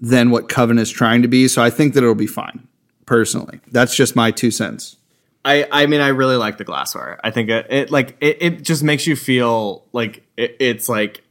than 0.00 0.30
what 0.30 0.48
Coven 0.48 0.78
is 0.78 0.90
trying 0.90 1.22
to 1.22 1.28
be. 1.28 1.46
So 1.46 1.62
I 1.62 1.70
think 1.70 1.94
that 1.94 2.02
it'll 2.02 2.14
be 2.14 2.26
fine. 2.26 2.66
Personally, 3.10 3.58
that's 3.72 3.96
just 3.96 4.14
my 4.14 4.30
two 4.30 4.52
cents. 4.52 4.96
I, 5.44 5.66
I 5.72 5.86
mean 5.86 6.00
I 6.00 6.08
really 6.10 6.36
like 6.36 6.58
the 6.58 6.64
glassware. 6.64 7.18
I 7.24 7.32
think 7.32 7.50
it, 7.50 7.66
it 7.68 7.90
like 7.90 8.16
it, 8.20 8.36
it 8.40 8.62
just 8.62 8.84
makes 8.84 9.04
you 9.04 9.16
feel 9.16 9.84
like 9.92 10.22
it, 10.36 10.54
it's 10.60 10.88
like 10.88 11.24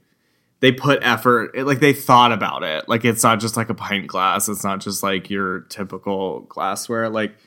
they 0.59 0.73
put 0.73 0.99
effort 1.01 1.51
it, 1.53 1.63
like 1.63 1.79
they 1.79 1.93
thought 1.93 2.33
about 2.33 2.63
it. 2.63 2.89
Like 2.89 3.05
it's 3.05 3.23
not 3.23 3.39
just 3.39 3.55
like 3.55 3.69
a 3.69 3.73
pint 3.73 4.07
glass. 4.07 4.49
It's 4.49 4.61
not 4.61 4.81
just 4.81 5.03
like 5.03 5.29
your 5.29 5.61
typical 5.69 6.41
glassware. 6.41 7.07
Like 7.07 7.37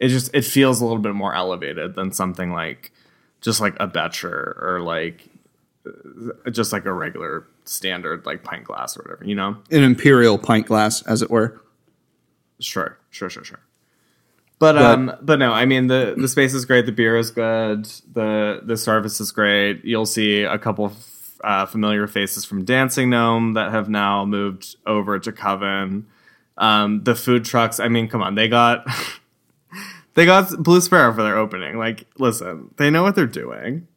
it 0.00 0.08
just 0.08 0.34
it 0.34 0.46
feels 0.46 0.80
a 0.80 0.86
little 0.86 1.02
bit 1.02 1.14
more 1.14 1.34
elevated 1.34 1.94
than 1.94 2.10
something 2.10 2.52
like 2.52 2.90
just 3.42 3.60
like 3.60 3.76
a 3.80 3.86
Becher 3.86 4.56
or 4.62 4.80
like 4.80 5.28
just 6.50 6.72
like 6.72 6.86
a 6.86 6.92
regular 6.94 7.46
standard 7.66 8.24
like 8.24 8.44
pint 8.44 8.64
glass 8.64 8.96
or 8.96 9.02
whatever, 9.02 9.26
you 9.26 9.34
know? 9.34 9.58
An 9.70 9.82
imperial 9.82 10.38
pint 10.38 10.68
glass, 10.68 11.02
as 11.02 11.20
it 11.20 11.30
were. 11.30 11.60
Sure, 12.60 12.96
sure, 13.10 13.28
sure, 13.28 13.44
sure. 13.44 13.60
But 14.58 14.78
um, 14.78 15.12
but 15.20 15.38
no, 15.38 15.52
I 15.52 15.66
mean 15.66 15.88
the 15.88 16.14
the 16.16 16.28
space 16.28 16.54
is 16.54 16.64
great. 16.64 16.86
The 16.86 16.92
beer 16.92 17.16
is 17.16 17.30
good. 17.30 17.84
the 18.12 18.60
The 18.62 18.76
service 18.76 19.20
is 19.20 19.32
great. 19.32 19.84
You'll 19.84 20.06
see 20.06 20.42
a 20.42 20.58
couple 20.58 20.92
uh, 21.42 21.66
familiar 21.66 22.06
faces 22.06 22.44
from 22.44 22.64
Dancing 22.64 23.10
Gnome 23.10 23.52
that 23.54 23.70
have 23.72 23.88
now 23.88 24.24
moved 24.24 24.76
over 24.86 25.18
to 25.18 25.32
Coven. 25.32 26.06
Um, 26.56 27.02
the 27.02 27.14
food 27.14 27.44
trucks. 27.44 27.80
I 27.80 27.88
mean, 27.88 28.08
come 28.08 28.22
on, 28.22 28.36
they 28.36 28.48
got 28.48 28.86
they 30.14 30.24
got 30.24 30.62
Blue 30.62 30.80
Sparrow 30.80 31.12
for 31.12 31.22
their 31.22 31.36
opening. 31.36 31.76
Like, 31.76 32.06
listen, 32.18 32.72
they 32.76 32.90
know 32.90 33.02
what 33.02 33.14
they're 33.14 33.26
doing. 33.26 33.88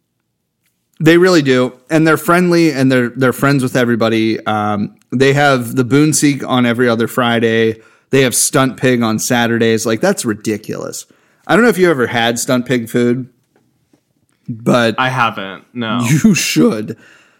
They 0.99 1.19
really 1.19 1.43
do, 1.43 1.79
and 1.91 2.07
they're 2.07 2.17
friendly, 2.17 2.71
and 2.71 2.91
they're 2.91 3.09
they're 3.09 3.33
friends 3.33 3.61
with 3.61 3.75
everybody. 3.75 4.43
Um, 4.45 4.97
they 5.11 5.33
have 5.33 5.75
the 5.75 5.83
Boon 5.83 6.13
Seek 6.13 6.43
on 6.43 6.65
every 6.65 6.89
other 6.89 7.07
Friday. 7.07 7.81
They 8.09 8.21
have 8.21 8.33
Stunt 8.33 8.77
Pig 8.77 9.01
on 9.01 9.19
Saturdays. 9.19 9.85
Like 9.85 10.01
that's 10.01 10.25
ridiculous. 10.25 11.05
I 11.45 11.55
don't 11.55 11.63
know 11.63 11.69
if 11.69 11.77
you 11.77 11.89
ever 11.89 12.07
had 12.07 12.39
Stunt 12.39 12.65
Pig 12.65 12.89
food, 12.89 13.31
but 14.47 14.95
I 14.97 15.09
haven't. 15.09 15.65
No. 15.73 15.99
you 16.23 16.35
should. 16.35 16.97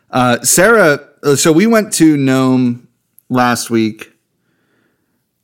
Uh, 0.09 0.41
Sarah, 0.41 1.07
uh, 1.23 1.35
so 1.35 1.51
we 1.51 1.67
went 1.67 1.93
to 1.93 2.15
Gnome 2.15 2.87
last 3.29 3.69
week 3.69 4.13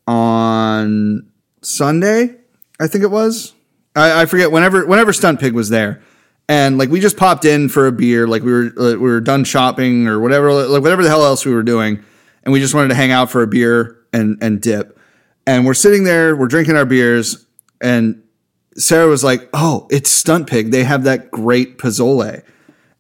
on 0.08 1.30
Sunday, 1.62 2.36
I 2.80 2.88
think 2.88 3.04
it 3.04 3.12
was. 3.12 3.54
I, 3.96 4.24
I 4.24 4.26
forget 4.26 4.52
whenever 4.52 4.86
whenever 4.86 5.14
Stunt 5.14 5.40
Pig 5.40 5.54
was 5.54 5.70
there, 5.70 6.02
and 6.50 6.78
like 6.78 6.90
we 6.90 7.00
just 7.00 7.18
popped 7.18 7.46
in 7.46 7.70
for 7.70 7.88
a 7.88 7.92
beer, 7.92 8.28
like 8.28 8.44
we 8.44 8.52
were 8.52 8.74
uh, 8.78 8.92
we 8.94 8.98
were 8.98 9.22
done 9.22 9.44
shopping 9.44 10.08
or 10.08 10.20
whatever, 10.20 10.52
like 10.52 10.82
whatever 10.82 11.04
the 11.04 11.10
hell 11.10 11.24
else 11.24 11.46
we 11.46 11.54
were 11.54 11.64
doing, 11.64 12.04
and 12.44 12.52
we 12.52 12.60
just 12.60 12.74
wanted 12.74 12.90
to 12.90 12.96
hang 12.96 13.12
out 13.12 13.30
for 13.30 13.44
a 13.44 13.48
beer 13.48 13.98
and 14.12 14.38
and 14.42 14.62
dip, 14.62 15.00
and 15.46 15.66
we're 15.66 15.74
sitting 15.74 16.04
there, 16.04 16.36
we're 16.36 16.48
drinking 16.48 16.76
our 16.76 16.86
beers, 16.86 17.46
and 17.82 18.22
Sarah 18.78 19.08
was 19.08 19.24
like, 19.24 19.50
"Oh, 19.54 19.88
it's 19.92 20.10
Stunt 20.10 20.48
Pig. 20.48 20.72
They 20.72 20.84
have 20.84 21.04
that 21.04 21.32
great 21.32 21.78
pozole." 21.78 22.42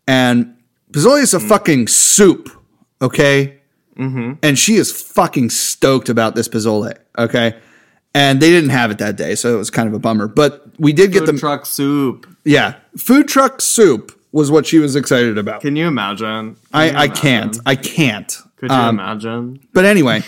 And 0.07 0.55
pozole 0.91 1.21
is 1.21 1.33
a 1.33 1.39
fucking 1.39 1.87
soup, 1.87 2.49
okay? 3.01 3.59
And 3.95 4.57
she 4.57 4.75
is 4.75 4.91
fucking 4.91 5.51
stoked 5.51 6.09
about 6.09 6.35
this 6.35 6.47
pozole, 6.47 6.93
okay? 7.17 7.55
and 8.15 8.39
they 8.41 8.49
didn't 8.51 8.69
have 8.69 8.91
it 8.91 8.99
that 8.99 9.15
day, 9.15 9.33
so 9.33 9.55
it 9.55 9.57
was 9.57 9.71
kind 9.71 9.87
of 9.87 9.93
a 9.95 9.99
bummer. 9.99 10.27
But 10.27 10.67
we 10.77 10.93
did 10.93 11.11
get 11.11 11.25
the 11.25 11.31
Food 11.33 11.39
truck 11.39 11.65
soup. 11.65 12.27
yeah 12.43 12.75
food 12.97 13.27
truck 13.27 13.59
soup 13.61 14.11
was 14.31 14.51
what 14.51 14.65
she 14.67 14.77
was 14.79 14.95
excited 14.95 15.37
about. 15.37 15.61
Can 15.61 15.75
you 15.75 15.87
imagine? 15.87 16.25
Can 16.27 16.49
you 16.53 16.57
I, 16.73 16.83
I 16.83 16.89
imagine? 17.05 17.15
can't. 17.15 17.57
I 17.65 17.75
can't. 17.75 18.37
Could 18.57 18.69
you 18.71 18.75
Um, 18.77 18.99
imagine? 18.99 19.59
But 19.73 19.85
anyway, 19.85 20.21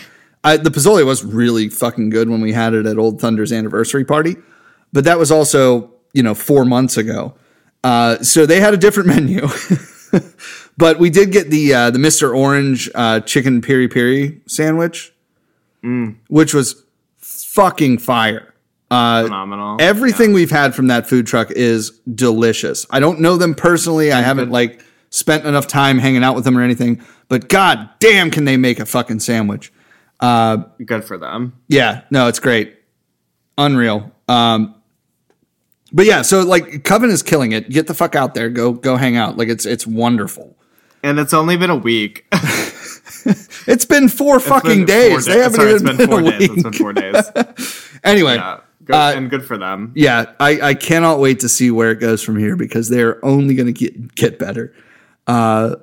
I, 0.46 0.56
the 0.56 0.70
pozole 0.70 1.04
was 1.04 1.24
really 1.24 1.68
fucking 1.68 2.10
good 2.10 2.28
when 2.28 2.40
we 2.40 2.52
had 2.52 2.72
it 2.72 2.86
at 2.86 2.98
Old 2.98 3.20
Thunder's 3.20 3.52
anniversary 3.52 4.04
party. 4.04 4.36
But 4.92 5.02
that 5.04 5.18
was 5.18 5.32
also, 5.32 5.92
you 6.12 6.22
know, 6.22 6.34
four 6.34 6.64
months 6.64 6.96
ago. 6.96 7.34
Uh, 7.82 8.22
so 8.22 8.46
they 8.46 8.60
had 8.60 8.72
a 8.72 8.76
different 8.76 9.08
menu. 9.14 9.48
but 10.78 11.00
we 11.00 11.10
did 11.10 11.32
get 11.32 11.50
the 11.50 11.74
uh, 11.74 11.90
the 11.90 11.98
Mr. 11.98 12.32
Orange 12.34 12.88
uh, 12.94 13.18
chicken 13.20 13.60
piri 13.60 13.88
piri 13.88 14.40
sandwich, 14.46 15.12
which 16.28 16.54
was 16.54 16.84
fucking 17.18 17.98
fire. 17.98 18.54
Uh, 18.88 19.24
Phenomenal. 19.24 19.78
Everything 19.80 20.32
we've 20.32 20.52
had 20.52 20.76
from 20.76 20.86
that 20.86 21.08
food 21.08 21.26
truck 21.26 21.50
is 21.50 21.90
delicious. 22.14 22.86
I 22.88 23.00
don't 23.00 23.18
know 23.20 23.36
them 23.36 23.52
personally. 23.56 24.12
I 24.12 24.20
haven't 24.20 24.50
like 24.50 24.80
spent 25.10 25.44
enough 25.44 25.66
time 25.66 25.98
hanging 25.98 26.22
out 26.22 26.36
with 26.36 26.44
them 26.44 26.56
or 26.56 26.62
anything. 26.62 27.02
But 27.26 27.48
god 27.48 27.90
damn, 27.98 28.30
can 28.30 28.44
they 28.44 28.56
make 28.56 28.78
a 28.78 28.86
fucking 28.86 29.18
sandwich? 29.18 29.72
Good 30.20 31.04
for 31.04 31.18
them. 31.18 31.52
Yeah, 31.68 32.02
no, 32.10 32.28
it's 32.28 32.38
great, 32.40 32.76
unreal. 33.58 34.12
Um, 34.28 34.74
but 35.92 36.06
yeah, 36.06 36.22
so 36.22 36.42
like 36.42 36.84
Coven 36.84 37.10
is 37.10 37.22
killing 37.22 37.52
it. 37.52 37.68
Get 37.70 37.86
the 37.86 37.94
fuck 37.94 38.14
out 38.14 38.34
there. 38.34 38.48
Go 38.50 38.72
go 38.72 38.96
hang 38.96 39.16
out. 39.16 39.36
Like 39.36 39.48
it's 39.48 39.66
it's 39.66 39.86
wonderful. 39.86 40.56
And 41.02 41.18
it's 41.20 41.32
only 41.34 41.56
been 41.56 41.70
a 41.70 41.76
week. 41.76 42.26
It's 43.68 43.84
been 43.84 44.08
four 44.08 44.38
fucking 44.38 44.82
It's 44.82 44.86
been 44.92 45.10
four 45.10 45.16
days. 45.16 45.24
days. 45.26 45.34
They 45.34 45.40
haven't 45.40 45.54
Sorry, 45.56 45.70
even 45.74 45.88
it's 45.88 45.96
been, 45.96 45.96
been 45.96 46.08
four 46.08 46.22
days. 46.30 46.38
week. 46.38 46.50
It's 46.52 46.62
been 46.62 46.72
four 46.72 46.92
days. 46.92 47.98
anyway, 48.04 48.36
Yeah. 48.36 48.60
Good, 48.84 48.94
Uh, 48.94 49.12
and 49.16 49.30
good 49.30 49.44
for 49.44 49.58
them. 49.58 49.90
yeah, 49.96 50.26
I, 50.38 50.60
I 50.60 50.74
cannot 50.74 51.18
wait 51.18 51.40
to 51.40 51.48
see 51.48 51.72
where 51.72 51.90
it 51.90 51.96
goes 51.96 52.22
from 52.22 52.38
here 52.38 52.54
because 52.54 52.88
they're 52.88 53.24
only 53.24 53.56
going 53.56 53.66
to 53.66 53.72
get 53.72 54.14
get 54.14 54.38
better. 54.38 54.72
Uh, 55.26 55.74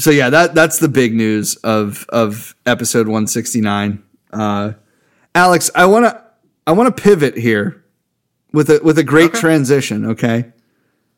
so 0.00 0.10
yeah, 0.10 0.30
that 0.30 0.54
that's 0.54 0.78
the 0.78 0.88
big 0.88 1.14
news 1.14 1.56
of 1.56 2.06
of 2.08 2.54
episode 2.66 3.06
one 3.08 3.26
sixty 3.26 3.60
nine. 3.60 4.02
Uh, 4.32 4.72
Alex, 5.34 5.70
I 5.74 5.86
want 5.86 6.06
to 6.06 6.22
I 6.66 6.72
want 6.72 6.94
to 6.96 7.02
pivot 7.02 7.36
here 7.36 7.84
with 8.52 8.70
a 8.70 8.80
with 8.82 8.98
a 8.98 9.04
great 9.04 9.30
Okay. 9.30 9.40
transition. 9.40 10.06
Okay, 10.06 10.46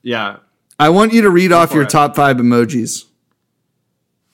Yeah. 0.02 0.36
I 0.78 0.88
want 0.88 1.12
you 1.12 1.22
to 1.22 1.30
read 1.30 1.52
off 1.52 1.72
your 1.72 1.84
it. 1.84 1.90
top 1.90 2.16
five 2.16 2.38
emojis. 2.38 3.04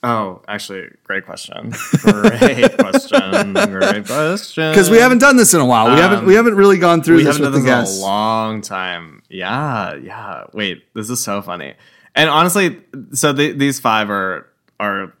Oh, 0.01 0.41
actually, 0.47 0.87
great 1.03 1.25
question. 1.25 1.73
Great 2.01 2.77
question. 2.77 3.53
Great 3.53 4.05
question. 4.07 4.71
Because 4.71 4.89
we 4.89 4.97
haven't 4.97 5.17
done 5.17 5.35
this 5.35 5.53
in 5.53 5.59
a 5.59 5.65
while. 5.65 5.93
We 5.93 5.99
haven't 5.99 6.25
we 6.25 6.35
haven't 6.35 6.55
really 6.55 6.77
gone 6.77 7.03
through 7.03 7.23
this 7.23 7.37
with 7.37 7.51
the 7.51 7.57
this 7.57 7.59
in 7.59 7.65
guests. 7.65 7.99
a 7.99 8.01
long 8.01 8.61
time. 8.61 9.23
Yeah, 9.29 9.95
yeah. 9.95 10.45
Wait, 10.53 10.85
this 10.95 11.09
is 11.09 11.19
so 11.21 11.41
funny. 11.41 11.73
And 12.15 12.29
honestly, 12.29 12.81
so 13.13 13.31
the, 13.33 13.51
these 13.51 13.79
five 13.79 14.09
are 14.09 14.49
are 14.79 15.13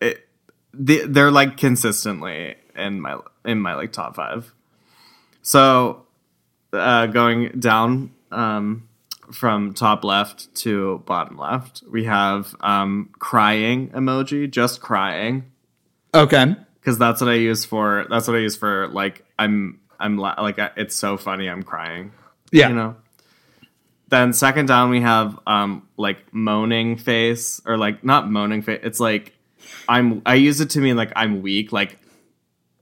it, 0.00 0.26
they, 0.72 0.98
they're 1.06 1.30
like 1.30 1.56
consistently 1.56 2.56
in 2.76 3.00
my 3.00 3.18
in 3.44 3.60
my 3.60 3.74
like 3.74 3.92
top 3.92 4.16
five. 4.16 4.52
So 5.42 6.06
uh, 6.72 7.06
going 7.06 7.58
down 7.58 8.12
um, 8.30 8.88
from 9.32 9.74
top 9.74 10.04
left 10.04 10.54
to 10.56 11.02
bottom 11.06 11.36
left, 11.38 11.82
we 11.90 12.04
have 12.04 12.54
um, 12.60 13.10
crying 13.18 13.88
emoji, 13.90 14.50
just 14.50 14.80
crying 14.80 15.50
Okay, 16.14 16.54
because 16.80 16.98
that's 16.98 17.20
what 17.20 17.30
I 17.30 17.34
use 17.34 17.64
for. 17.64 18.06
That's 18.10 18.26
what 18.28 18.36
I 18.36 18.40
use 18.40 18.56
for 18.56 18.88
like 18.88 19.24
I'm 19.38 19.80
I'm 19.98 20.16
la- 20.18 20.40
like 20.40 20.58
I- 20.58 20.70
it's 20.76 20.94
so 20.94 21.16
funny 21.16 21.48
I'm 21.48 21.62
crying. 21.62 22.12
yeah, 22.52 22.68
You 22.68 22.74
know. 22.74 22.96
Then 24.10 24.32
second 24.32 24.66
down 24.66 24.90
we 24.90 25.00
have 25.00 25.38
um 25.46 25.88
like 25.96 26.18
moaning 26.32 26.96
face 26.96 27.60
or 27.64 27.76
like 27.78 28.04
not 28.04 28.30
moaning 28.30 28.62
face. 28.62 28.80
It's 28.82 29.00
like 29.00 29.32
I'm 29.88 30.20
I 30.26 30.34
use 30.34 30.60
it 30.60 30.70
to 30.70 30.80
mean 30.80 30.96
like 30.96 31.12
I'm 31.16 31.42
weak. 31.42 31.72
Like 31.72 31.98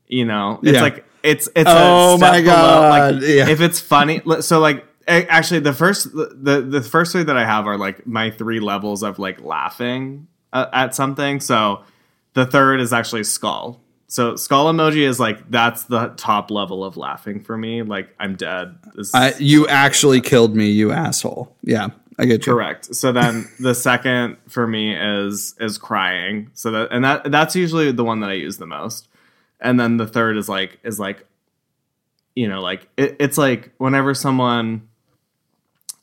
you 0.06 0.24
know, 0.24 0.58
it's 0.62 0.72
Yeah. 0.72 0.82
like 0.82 1.04
it's 1.22 1.48
it's 1.54 1.68
Oh 1.70 2.16
my 2.18 2.40
below. 2.40 2.52
God, 2.54 3.14
Like 3.16 3.22
yeah. 3.24 3.48
if 3.48 3.60
it's 3.60 3.78
funny, 3.80 4.22
so 4.40 4.58
like 4.58 4.86
actually 5.06 5.60
the 5.60 5.72
first 5.72 6.12
the 6.14 6.64
the 6.68 6.80
first 6.82 7.12
three 7.12 7.22
that 7.24 7.36
I 7.36 7.44
have 7.44 7.66
are 7.66 7.76
like 7.78 8.06
my 8.06 8.30
three 8.30 8.60
levels 8.60 9.02
of 9.02 9.18
like 9.18 9.40
laughing 9.42 10.28
uh, 10.52 10.66
at 10.72 10.94
something. 10.94 11.40
So 11.40 11.82
the 12.34 12.46
third 12.46 12.80
is 12.80 12.92
actually 12.92 13.24
skull. 13.24 13.80
So 14.10 14.36
skull 14.36 14.72
emoji 14.72 15.06
is 15.06 15.20
like 15.20 15.50
that's 15.50 15.84
the 15.84 16.08
top 16.16 16.50
level 16.50 16.82
of 16.82 16.96
laughing 16.96 17.40
for 17.42 17.56
me. 17.58 17.82
Like 17.82 18.08
I'm 18.18 18.36
dead. 18.36 18.78
I, 19.14 19.34
you 19.38 19.68
actually 19.68 20.20
killed 20.22 20.56
me, 20.56 20.70
you 20.70 20.92
asshole. 20.92 21.54
Yeah, 21.62 21.88
I 22.18 22.24
get 22.24 22.46
you. 22.46 22.54
correct. 22.54 22.94
So 22.94 23.12
then 23.12 23.46
the 23.60 23.74
second 23.74 24.38
for 24.48 24.66
me 24.66 24.96
is 24.96 25.54
is 25.60 25.76
crying. 25.76 26.50
So 26.54 26.70
that 26.70 26.88
and 26.90 27.04
that 27.04 27.30
that's 27.30 27.54
usually 27.54 27.92
the 27.92 28.02
one 28.04 28.20
that 28.20 28.30
I 28.30 28.34
use 28.34 28.56
the 28.56 28.66
most. 28.66 29.08
And 29.60 29.78
then 29.78 29.98
the 29.98 30.06
third 30.06 30.38
is 30.38 30.48
like 30.48 30.78
is 30.84 30.98
like 30.98 31.26
you 32.34 32.48
know 32.48 32.62
like 32.62 32.88
it, 32.96 33.16
it's 33.20 33.36
like 33.36 33.72
whenever 33.76 34.14
someone 34.14 34.88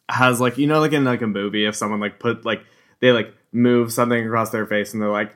has 0.09 0.39
like 0.39 0.59
you 0.59 0.67
know 0.67 0.79
like 0.79 0.93
in 0.93 1.05
like 1.05 1.23
a 1.23 1.27
movie 1.27 1.65
if 1.65 1.75
someone 1.75 1.99
like 1.99 2.19
put 2.19 2.45
like 2.45 2.63
they 2.99 3.11
like 3.11 3.33
move 3.51 3.91
something 3.91 4.23
across 4.27 4.51
their 4.51 4.67
face 4.67 4.93
and 4.93 5.01
they're 5.01 5.09
like 5.09 5.35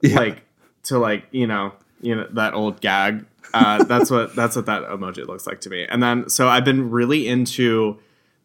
Yeah. 0.00 0.16
like 0.16 0.42
to 0.84 0.98
like 0.98 1.26
you 1.30 1.46
know 1.46 1.72
you 2.00 2.14
know 2.14 2.26
that 2.32 2.54
old 2.54 2.80
gag. 2.80 3.24
Uh, 3.54 3.84
that's 3.84 4.10
what 4.10 4.34
that's 4.36 4.56
what 4.56 4.66
that 4.66 4.82
emoji 4.84 5.26
looks 5.26 5.46
like 5.46 5.60
to 5.62 5.70
me. 5.70 5.84
And 5.88 6.02
then 6.02 6.28
so 6.28 6.48
i've 6.48 6.64
been 6.64 6.90
really 6.90 7.28
into 7.28 7.98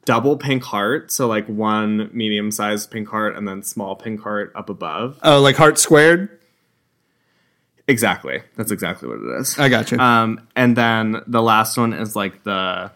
double 0.05 0.37
pink 0.37 0.63
heart. 0.63 1.11
So 1.11 1.27
like 1.27 1.47
one 1.47 2.09
medium 2.13 2.51
sized 2.51 2.91
pink 2.91 3.07
heart 3.09 3.35
and 3.35 3.47
then 3.47 3.61
small 3.63 3.95
pink 3.95 4.21
heart 4.21 4.51
up 4.55 4.69
above. 4.69 5.19
Oh, 5.23 5.41
like 5.41 5.55
heart 5.57 5.77
squared. 5.77 6.29
exactly. 7.87 8.41
That's 8.55 8.71
exactly 8.71 9.07
what 9.09 9.19
it 9.19 9.39
is. 9.41 9.57
I 9.59 9.69
got 9.69 9.91
you. 9.91 9.99
um 9.99 10.47
and 10.55 10.75
then 10.75 11.21
the 11.27 11.41
last 11.41 11.77
one 11.77 11.93
is 11.93 12.15
like 12.15 12.43
the 12.43 12.91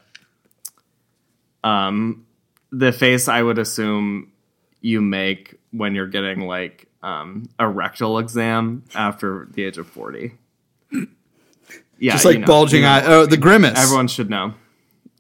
um 1.64 2.26
the 2.72 2.92
face 2.92 3.28
i 3.28 3.42
would 3.42 3.60
assume 3.60 4.32
you 4.82 5.02
make 5.02 5.60
when 5.72 5.94
you're 5.94 6.08
getting 6.08 6.42
like 6.42 6.88
um 7.04 7.50
a 7.60 7.68
rectal 7.68 8.20
exam 8.20 8.84
after 8.96 9.48
the 9.54 9.64
age 9.64 9.78
of 9.78 9.88
40 9.88 10.34
yeah 12.00 12.12
Just 12.14 12.26
like 12.26 12.34
you 12.36 12.40
know, 12.42 12.48
bulging 12.48 12.82
you 12.82 12.86
know. 12.88 12.92
eye. 12.94 13.04
Oh, 13.06 13.26
the 13.26 13.38
grimace. 13.38 13.78
everyone 13.78 14.08
should 14.08 14.30
know 14.30 14.54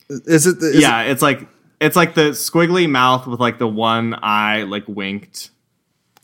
is 0.09 0.45
it? 0.47 0.59
The, 0.59 0.67
is 0.67 0.81
yeah 0.81 1.01
it's 1.03 1.21
like 1.21 1.47
it's 1.79 1.95
like 1.95 2.13
the 2.13 2.31
squiggly 2.31 2.89
mouth 2.89 3.25
with 3.27 3.39
like 3.39 3.57
the 3.59 3.67
one 3.67 4.15
eye 4.21 4.63
like 4.63 4.87
winked 4.87 5.49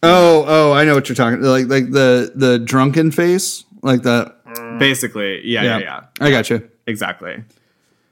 Oh, 0.03 0.45
oh, 0.47 0.73
I 0.73 0.85
know 0.85 0.93
what 0.93 1.09
you're 1.09 1.15
talking. 1.15 1.41
Like, 1.41 1.65
like 1.69 1.89
the 1.89 2.31
the 2.35 2.59
drunken 2.59 3.09
face, 3.09 3.65
like 3.81 4.03
that. 4.03 4.35
basically 4.77 5.41
yeah 5.43 5.63
yeah 5.63 5.77
yeah, 5.79 6.03
I 6.19 6.29
got 6.29 6.51
you. 6.51 6.69
exactly 6.85 7.43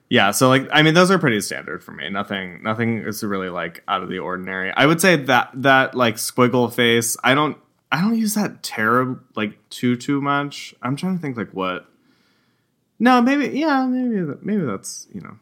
yeah 0.09 0.31
so 0.31 0.47
like 0.49 0.67
i 0.71 0.81
mean 0.81 0.93
those 0.93 1.09
are 1.11 1.17
pretty 1.19 1.41
standard 1.41 1.83
for 1.83 1.91
me. 1.91 2.09
Nothing 2.09 2.61
nothing 2.63 2.99
is 2.99 3.23
really 3.23 3.49
like 3.49 3.83
out 3.87 4.03
of 4.03 4.09
the 4.09 4.19
ordinary. 4.19 4.71
I 4.75 4.85
would 4.85 5.01
say 5.01 5.15
that 5.15 5.49
that 5.55 5.95
like 5.95 6.15
squiggle 6.15 6.71
face 6.73 7.17
i 7.23 7.33
don't 7.33 7.57
i 7.91 8.01
don't 8.01 8.17
use 8.17 8.33
that 8.35 8.61
terrible 8.63 9.19
like 9.35 9.57
too 9.69 9.95
too 9.95 10.21
much. 10.21 10.75
I'm 10.81 10.95
trying 10.95 11.15
to 11.17 11.21
think 11.21 11.37
like 11.37 11.51
what 11.51 11.85
no 12.99 13.21
maybe 13.21 13.57
yeah 13.57 13.85
maybe 13.85 14.21
that- 14.25 14.45
maybe 14.45 14.63
that's 14.63 15.07
you 15.13 15.21
know 15.21 15.37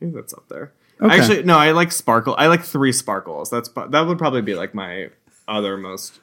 maybe 0.00 0.12
that's 0.14 0.32
up 0.34 0.48
there. 0.48 0.72
Okay. 1.00 1.14
actually 1.18 1.42
no 1.42 1.56
i 1.58 1.72
like 1.72 1.90
sparkle 1.92 2.34
i 2.38 2.46
like 2.46 2.62
three 2.62 2.92
sparkles. 2.92 3.50
That's 3.50 3.68
that 3.68 4.06
would 4.06 4.18
probably 4.18 4.42
be 4.42 4.54
like 4.54 4.74
my 4.74 5.10
other 5.46 5.76
most 5.76 6.20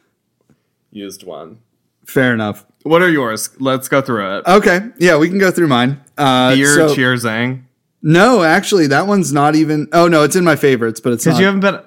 used 0.91 1.24
one 1.24 1.59
Fair 2.06 2.34
enough. 2.34 2.66
what 2.84 3.02
are 3.02 3.10
yours 3.10 3.49
let's 3.60 3.88
go 3.88 4.02
through 4.02 4.38
it 4.39 4.43
Okay, 4.47 4.80
yeah, 4.97 5.18
we 5.18 5.30
can 5.30 5.38
go 5.39 5.52
through 5.52 5.68
mine. 5.68 5.99
Uh, 6.18 6.56
beer 6.56 6.68
so- 6.76 6.95
cheersing 6.95 7.64
No, 8.02 8.43
actually, 8.43 8.88
that 8.88 9.06
one's 9.08 9.32
not 9.32 9.56
even. 9.56 9.88
Oh 9.93 10.08
no, 10.08 10.24
it's 10.24 10.36
in 10.36 10.43
my 10.43 10.56
favorites, 10.56 10.99
but 10.99 11.14
it's 11.14 11.24
because 11.24 11.39
you 11.39 11.45
haven't 11.45 11.60
been 11.62 11.80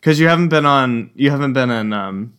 because 0.00 0.18
you 0.20 0.26
haven't 0.28 0.48
been 0.48 0.66
on 0.66 1.10
you 1.14 1.30
haven't 1.30 1.52
been 1.52 1.70
in 1.70 1.92
um 1.92 2.34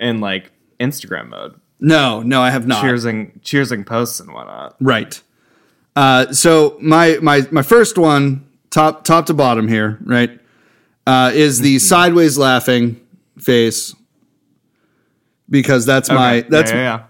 in 0.00 0.20
like 0.20 0.50
Instagram 0.80 1.28
mode 1.28 1.54
no, 1.84 2.22
no, 2.22 2.40
I 2.40 2.50
have 2.50 2.66
not. 2.66 2.82
cheersing 2.84 3.40
cheersing 3.42 3.84
posts 3.84 4.20
and 4.20 4.32
whatnot. 4.32 4.76
Right. 4.80 5.20
Uh, 5.96 6.32
so 6.32 6.78
my 6.80 7.18
my 7.20 7.42
my 7.50 7.62
first 7.62 7.98
one, 7.98 8.46
top 8.70 9.04
top 9.04 9.26
to 9.26 9.34
bottom 9.34 9.66
here, 9.68 9.98
right, 10.04 10.30
uh, 11.06 11.30
is 11.34 11.58
the 11.60 11.76
Mm-hmm. 11.76 11.86
sideways 11.86 12.38
laughing 12.38 13.00
face 13.38 13.94
because 15.52 15.86
that's 15.86 16.08
my 16.10 16.40
that's 16.48 16.72
yeah, 16.72 16.76
yeah, 16.76 16.82
yeah. 16.98 17.02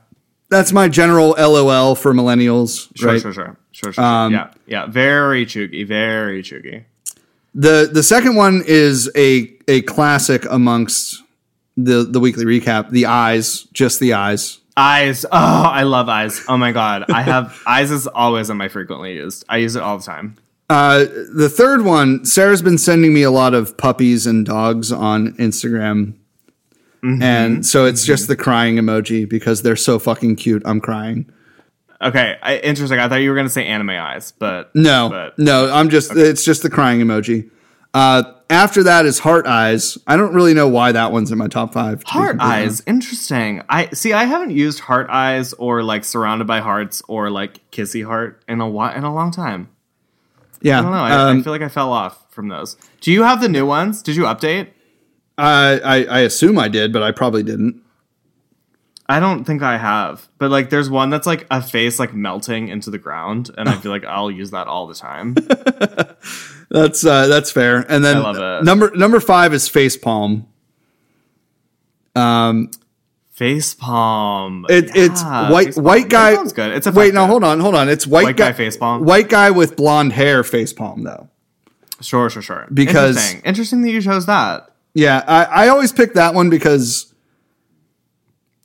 that's 0.50 0.72
my 0.72 0.88
general 0.88 1.30
LOL 1.38 1.94
for 1.94 2.12
millennials, 2.12 2.94
Sure, 2.94 3.12
right? 3.12 3.22
sure, 3.22 3.32
sure, 3.32 3.56
sure, 3.70 3.92
sure. 3.94 4.04
Um, 4.04 4.32
yeah, 4.34 4.50
yeah. 4.66 4.86
Very 4.86 5.46
chuggy, 5.46 5.86
very 5.86 6.42
chuggy. 6.42 6.84
The 7.54 7.88
the 7.90 8.02
second 8.02 8.36
one 8.36 8.62
is 8.66 9.10
a 9.16 9.50
a 9.68 9.80
classic 9.82 10.44
amongst 10.50 11.22
the 11.76 12.02
the 12.04 12.20
weekly 12.20 12.44
recap. 12.44 12.90
The 12.90 13.06
eyes, 13.06 13.62
just 13.72 14.00
the 14.00 14.12
eyes, 14.12 14.58
Eyes. 14.76 15.24
Oh, 15.32 15.64
I 15.80 15.82
love 15.84 16.08
eyes. 16.08 16.44
Oh 16.48 16.56
my 16.56 16.72
god, 16.72 17.04
I 17.10 17.22
have 17.22 17.58
eyes 17.66 17.90
is 17.90 18.06
always 18.06 18.50
on 18.50 18.56
my 18.56 18.68
frequently 18.68 19.14
used. 19.14 19.44
I 19.48 19.58
use 19.58 19.76
it 19.76 19.82
all 19.82 19.98
the 19.98 20.04
time. 20.04 20.36
Uh, 20.70 21.04
the 21.34 21.50
third 21.50 21.82
one, 21.84 22.24
Sarah's 22.24 22.62
been 22.62 22.78
sending 22.78 23.12
me 23.12 23.22
a 23.22 23.30
lot 23.30 23.52
of 23.52 23.76
puppies 23.76 24.26
and 24.26 24.46
dogs 24.46 24.90
on 24.90 25.34
Instagram. 25.34 26.14
And 27.02 27.66
so 27.66 27.84
it's 27.84 28.04
just 28.04 28.28
the 28.28 28.36
crying 28.36 28.76
emoji 28.76 29.28
because 29.28 29.62
they're 29.62 29.76
so 29.76 29.98
fucking 29.98 30.36
cute. 30.36 30.62
I'm 30.64 30.80
crying. 30.80 31.30
Okay, 32.00 32.36
I, 32.42 32.58
interesting. 32.58 32.98
I 32.98 33.08
thought 33.08 33.16
you 33.16 33.30
were 33.30 33.36
gonna 33.36 33.48
say 33.48 33.66
anime 33.66 33.90
eyes, 33.90 34.32
but 34.32 34.70
No, 34.74 35.08
but 35.08 35.38
no, 35.38 35.72
I'm 35.72 35.88
just, 35.88 36.14
it's 36.16 36.44
just 36.44 36.62
the 36.62 36.70
crying 36.70 37.00
emoji. 37.00 37.50
Uh, 37.94 38.22
after 38.48 38.82
that 38.82 39.06
is 39.06 39.18
heart 39.18 39.46
eyes. 39.46 39.98
I 40.06 40.16
don't 40.16 40.34
really 40.34 40.54
know 40.54 40.68
why 40.68 40.92
that 40.92 41.12
one's 41.12 41.30
in 41.30 41.38
my 41.38 41.48
top 41.48 41.72
five. 41.72 42.04
to 42.04 42.10
heart 42.10 42.36
eyes. 42.40 42.62
honest. 42.62 42.88
Interesting. 42.88 43.62
I 43.68 43.90
see. 43.90 44.12
I 44.12 44.24
haven't 44.24 44.50
used 44.50 44.80
heart 44.80 45.08
eyes 45.10 45.52
or 45.54 45.82
like 45.82 46.04
surrounded 46.04 46.46
by 46.46 46.60
hearts 46.60 47.02
or 47.08 47.30
like 47.30 47.70
kissy 47.70 48.04
heart 48.04 48.42
in 48.48 48.60
a 48.60 48.68
while 48.68 48.94
in 48.96 49.04
a 49.04 49.12
long 49.12 49.30
time. 49.30 49.68
Yeah. 50.60 50.78
I 50.78 50.82
don't 50.82 50.92
know. 50.92 50.98
I, 50.98 51.12
um, 51.12 51.40
I 51.40 51.42
feel 51.42 51.52
like 51.52 51.62
I 51.62 51.68
fell 51.68 51.92
off 51.92 52.30
from 52.30 52.48
those. 52.48 52.76
Do 53.00 53.12
you 53.12 53.24
have 53.24 53.40
the 53.40 53.48
new 53.48 53.66
ones? 53.66 54.02
Did 54.02 54.16
you 54.16 54.24
update? 54.24 54.68
I, 55.42 55.78
I, 55.78 56.04
I 56.04 56.20
assume 56.20 56.58
I 56.58 56.68
did, 56.68 56.92
but 56.92 57.02
I 57.02 57.10
probably 57.12 57.42
didn't. 57.42 57.82
I 59.08 59.20
don't 59.20 59.44
think 59.44 59.62
I 59.62 59.76
have, 59.76 60.26
but 60.38 60.50
like 60.50 60.70
there's 60.70 60.88
one 60.88 61.10
that's 61.10 61.26
like 61.26 61.46
a 61.50 61.60
face 61.60 61.98
like 61.98 62.14
melting 62.14 62.68
into 62.68 62.90
the 62.90 62.98
ground, 62.98 63.50
and 63.58 63.68
I 63.68 63.74
feel 63.76 63.90
like 63.92 64.04
I'll 64.04 64.30
use 64.30 64.52
that 64.52 64.68
all 64.68 64.86
the 64.86 64.94
time. 64.94 65.34
That's 66.70 67.04
uh, 67.04 67.26
that's 67.26 67.50
fair. 67.50 67.84
And 67.86 68.02
then 68.02 68.16
I 68.16 68.20
love 68.20 68.62
it. 68.62 68.64
number 68.64 68.90
number 68.94 69.20
five 69.20 69.52
is 69.52 69.68
face 69.68 69.94
palm. 69.98 70.46
Um, 72.14 72.70
Face 73.32 73.74
palm. 73.74 74.64
It, 74.70 74.90
it's 74.94 75.22
white 75.22 75.76
white 75.76 76.08
guy. 76.08 76.36
That 76.36 76.52
good. 76.54 76.72
It's 76.72 76.86
a 76.86 76.92
wait. 76.92 77.12
No, 77.12 77.26
hold 77.26 77.44
on, 77.44 77.60
hold 77.60 77.74
on. 77.74 77.90
It's 77.90 78.06
white, 78.06 78.24
White 78.24 78.36
guy 78.38 78.52
face 78.52 78.76
palm? 78.78 79.04
White 79.04 79.28
guy 79.28 79.50
with 79.50 79.76
blonde 79.76 80.12
hair 80.12 80.42
face 80.44 80.72
palm 80.72 81.02
though. 81.02 81.28
Sure, 82.00 82.30
sure, 82.30 82.40
sure. 82.42 82.68
Because- 82.72 83.16
interesting. 83.16 83.42
interesting 83.44 83.82
that 83.82 83.90
you 83.90 84.00
chose 84.00 84.26
that. 84.26 84.70
Yeah, 84.94 85.24
I, 85.26 85.44
I 85.44 85.68
always 85.68 85.92
pick 85.92 86.14
that 86.14 86.34
one 86.34 86.50
because 86.50 87.12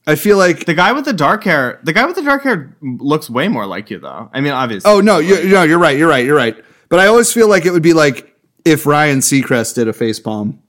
I 0.06 0.16
feel 0.16 0.38
like. 0.38 0.66
The 0.66 0.74
guy 0.74 0.92
with 0.92 1.06
the 1.06 1.14
dark 1.14 1.44
hair, 1.44 1.80
the 1.84 1.94
guy 1.94 2.06
with 2.06 2.16
the 2.16 2.22
dark 2.22 2.44
hair 2.44 2.76
looks 2.82 3.30
way 3.30 3.48
more 3.48 3.66
like 3.66 3.90
you, 3.90 4.00
though. 4.00 4.30
I 4.34 4.42
mean, 4.42 4.54
obviously. 4.54 4.90
oh 4.92 5.00
no, 5.02 5.20
you, 5.20 5.48
no, 5.50 5.64
you're 5.64 5.80
right. 5.80 5.98
You're 5.98 6.10
right. 6.10 6.26
You're 6.26 6.36
right. 6.36 6.56
But 6.90 7.00
I 7.00 7.08
always 7.08 7.32
feel 7.34 7.48
like 7.50 7.66
it 7.66 7.72
would 7.72 7.84
be 7.84 7.94
like 7.94 8.34
if 8.66 8.86
Ryan 8.86 9.20
Seacrest 9.20 9.76
did 9.76 9.88
a 9.88 9.94
face 9.94 10.20
palm. 10.20 10.62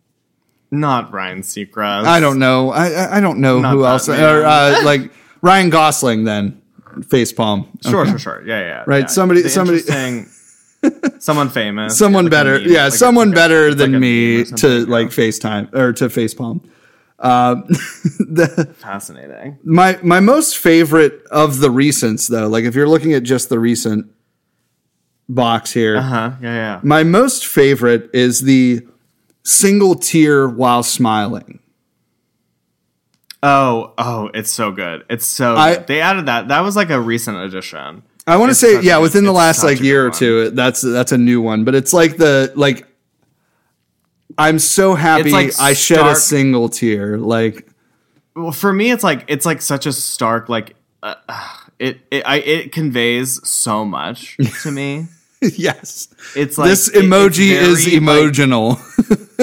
not 0.70 1.12
Ryan 1.12 1.42
Seacrest. 1.42 2.04
I 2.04 2.20
don't 2.20 2.38
know. 2.38 2.70
I 2.70 3.16
I- 3.16 3.20
don't 3.20 3.38
know 3.40 3.58
Not 3.60 3.72
who 3.72 3.84
else. 3.84 4.08
man. 4.08 4.20
Or 4.22 4.44
uh, 4.44 4.82
like 4.84 5.10
Ryan 5.42 5.70
Gosling 5.70 6.24
then 6.24 6.60
face 7.08 7.32
palm. 7.32 7.68
Sure, 7.84 8.00
Okay. 8.02 8.10
sure, 8.10 8.18
sure. 8.18 8.42
Yeah, 8.46 8.60
yeah. 8.60 8.84
Right, 8.86 9.00
yeah. 9.02 9.06
somebody- 9.06 9.42
The 9.42 9.48
somebody- 9.50 9.82
someone 11.18 11.48
famous, 11.48 11.98
someone 11.98 12.24
like 12.26 12.30
better 12.30 12.58
meme, 12.60 12.68
yeah 12.70 12.84
like 12.84 12.92
someone 12.92 13.32
a- 13.32 13.34
better 13.34 13.74
than 13.74 13.98
me 13.98 14.44
to 14.44 14.86
like 14.86 15.08
facetime 15.08 15.72
or 15.74 15.92
to 15.92 16.06
facepalm 16.08 16.64
um, 17.20 17.64
the, 17.68 18.72
fascinating. 18.78 19.58
my 19.64 19.98
my 20.04 20.20
most 20.20 20.56
favorite 20.58 21.22
of 21.32 21.58
the 21.58 21.68
recents 21.68 22.28
though 22.28 22.46
like 22.46 22.64
if 22.64 22.74
you're 22.76 22.88
looking 22.88 23.12
at 23.12 23.24
just 23.24 23.48
the 23.48 23.58
recent 23.58 24.06
box 25.28 25.72
here 25.72 25.96
Uh 25.96 26.02
huh. 26.02 26.30
Yeah, 26.40 26.54
yeah. 26.54 26.80
my 26.84 27.02
most 27.02 27.44
favorite 27.46 28.08
is 28.14 28.42
the 28.42 28.86
single 29.44 29.94
tear 29.96 30.48
while 30.48 30.82
smiling 30.84 31.58
Oh, 33.40 33.94
oh, 33.98 34.30
it's 34.34 34.50
so 34.50 34.72
good. 34.72 35.04
It's 35.08 35.24
so. 35.24 35.54
I- 35.54 35.76
good. 35.76 35.86
They 35.86 36.00
added 36.00 36.26
that. 36.26 36.48
That 36.48 36.60
was 36.60 36.74
like 36.74 36.90
a 36.90 37.00
recent 37.00 37.36
addition. 37.36 38.02
I 38.28 38.36
want 38.36 38.50
to 38.50 38.54
say 38.54 38.80
yeah 38.82 38.98
within 38.98 39.24
the 39.24 39.32
last 39.32 39.64
like 39.64 39.80
year 39.80 40.06
or 40.06 40.10
two 40.10 40.50
that's 40.50 40.80
that's 40.82 41.12
a 41.12 41.18
new 41.18 41.40
one 41.40 41.64
but 41.64 41.74
it's 41.74 41.92
like 41.92 42.16
the 42.16 42.52
like 42.54 42.86
i'm 44.36 44.58
so 44.58 44.94
happy 44.94 45.30
like 45.30 45.58
i 45.58 45.72
shed 45.72 45.98
a 45.98 46.00
stark- 46.00 46.16
single 46.18 46.68
tear 46.68 47.16
like 47.18 47.66
Well, 48.36 48.52
for 48.52 48.72
me, 48.72 48.92
it's 48.92 49.02
like 49.02 49.24
it's 49.28 49.44
like 49.46 49.60
such 49.62 49.86
a 49.86 49.92
stark 49.92 50.48
like. 50.48 50.76
Uh, 51.02 51.14
it 51.78 52.00
it 52.10 52.22
I, 52.26 52.36
it 52.38 52.72
conveys 52.72 53.40
so 53.48 53.84
much 53.84 54.36
to 54.62 54.70
me. 54.70 55.06
yes 55.40 56.08
It's 56.36 56.58
like 56.58 56.68
this 56.70 56.88
it- 56.88 56.96
it's 56.96 57.06
emoji 57.06 57.50
is 57.50 57.84
very, 57.84 58.00
like, 58.00 58.02
emotional 58.02 58.80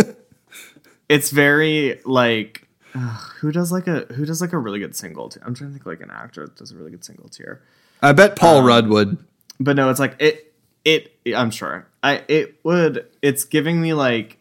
it's 1.10 1.30
very 1.32 2.00
like 2.06 2.68
ugh, 2.94 3.22
who 3.40 3.52
does 3.52 3.72
like 3.72 3.88
a 3.88 4.02
who 4.16 4.26
does 4.26 4.42
like 4.42 4.54
a 4.54 4.58
really 4.58 4.80
good 4.80 4.96
single 4.96 5.30
tear? 5.30 5.44
I'm 5.46 5.54
trying 5.56 5.70
to 5.72 5.74
think 5.74 5.86
like 5.86 6.02
an 6.02 6.12
actor 6.12 6.46
that 6.46 6.56
does 6.56 6.72
a 6.72 6.76
really 6.76 6.92
good 6.92 7.04
single 7.06 7.30
tear. 7.30 7.62
I 8.06 8.12
bet 8.14 8.36
Paul 8.36 8.60
Um, 8.60 8.66
Rudd 8.66 8.88
would. 8.90 9.18
But 9.60 9.76
no, 9.76 9.90
it's 9.90 10.00
like 10.00 10.16
it 10.20 10.54
it 10.84 11.12
I'm 11.36 11.50
sure. 11.52 11.88
I 12.04 12.24
it 12.28 12.60
would 12.64 13.08
it's 13.22 13.44
giving 13.46 13.82
me 13.82 13.94
like 13.94 14.38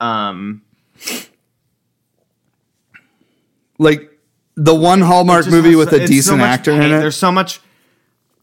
um 0.00 0.62
Like 3.78 4.10
the 4.56 4.74
one 4.74 5.00
Hallmark 5.00 5.46
movie 5.48 5.70
has 5.70 5.76
with 5.76 5.92
a 5.92 5.96
it's 5.96 6.04
so 6.04 6.08
decent 6.08 6.40
actor 6.40 6.72
pain. 6.72 6.82
in 6.82 6.92
it. 6.92 7.00
There's 7.00 7.16
so 7.16 7.30
much 7.30 7.60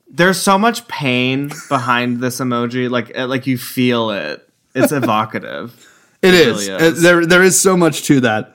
there's 0.07 0.39
so 0.39 0.57
much 0.59 0.87
pain 0.87 1.51
behind 1.69 2.19
this 2.21 2.39
emoji 2.39 2.89
like 2.89 3.17
uh, 3.17 3.27
like 3.27 3.47
you 3.47 3.57
feel 3.57 4.11
it. 4.11 4.47
It's 4.75 4.91
evocative. 4.91 5.73
it 6.21 6.33
it 6.33 6.47
is. 6.47 6.67
really 6.69 6.83
is. 6.83 6.99
Uh, 6.99 7.01
There 7.01 7.25
there 7.25 7.43
is 7.43 7.59
so 7.59 7.75
much 7.75 8.03
to 8.03 8.19
that. 8.21 8.52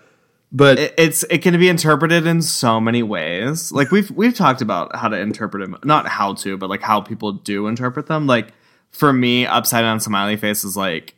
But 0.50 0.78
it, 0.78 0.94
it's 0.96 1.22
it 1.24 1.38
can 1.42 1.58
be 1.58 1.68
interpreted 1.68 2.26
in 2.26 2.40
so 2.40 2.80
many 2.80 3.02
ways. 3.02 3.70
Like 3.70 3.90
we've 3.90 4.10
we've 4.10 4.34
talked 4.34 4.62
about 4.62 4.96
how 4.96 5.08
to 5.08 5.18
interpret 5.18 5.62
them, 5.62 5.76
not 5.84 6.08
how 6.08 6.34
to, 6.34 6.56
but 6.56 6.70
like 6.70 6.80
how 6.80 7.00
people 7.02 7.32
do 7.32 7.66
interpret 7.66 8.06
them. 8.06 8.26
Like 8.26 8.52
for 8.90 9.12
me, 9.12 9.44
upside 9.44 9.82
down 9.82 10.00
smiley 10.00 10.36
face 10.38 10.64
is 10.64 10.74
like 10.76 11.14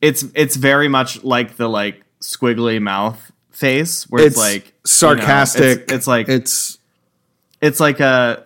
it's 0.00 0.24
it's 0.34 0.56
very 0.56 0.88
much 0.88 1.22
like 1.22 1.56
the 1.56 1.68
like 1.68 2.02
squiggly 2.20 2.82
mouth 2.82 3.30
face 3.50 4.04
where 4.10 4.24
it's, 4.24 4.34
it's 4.34 4.38
like 4.38 4.64
you 4.64 4.70
know, 4.70 4.80
sarcastic. 4.84 5.80
it's, 5.82 5.92
it's 5.92 6.06
like 6.08 6.28
it's 6.28 6.78
it's 7.60 7.78
like 7.78 8.00
a 8.00 8.44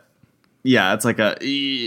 yeah, 0.64 0.92
it's 0.92 1.06
like 1.06 1.18
a 1.18 1.30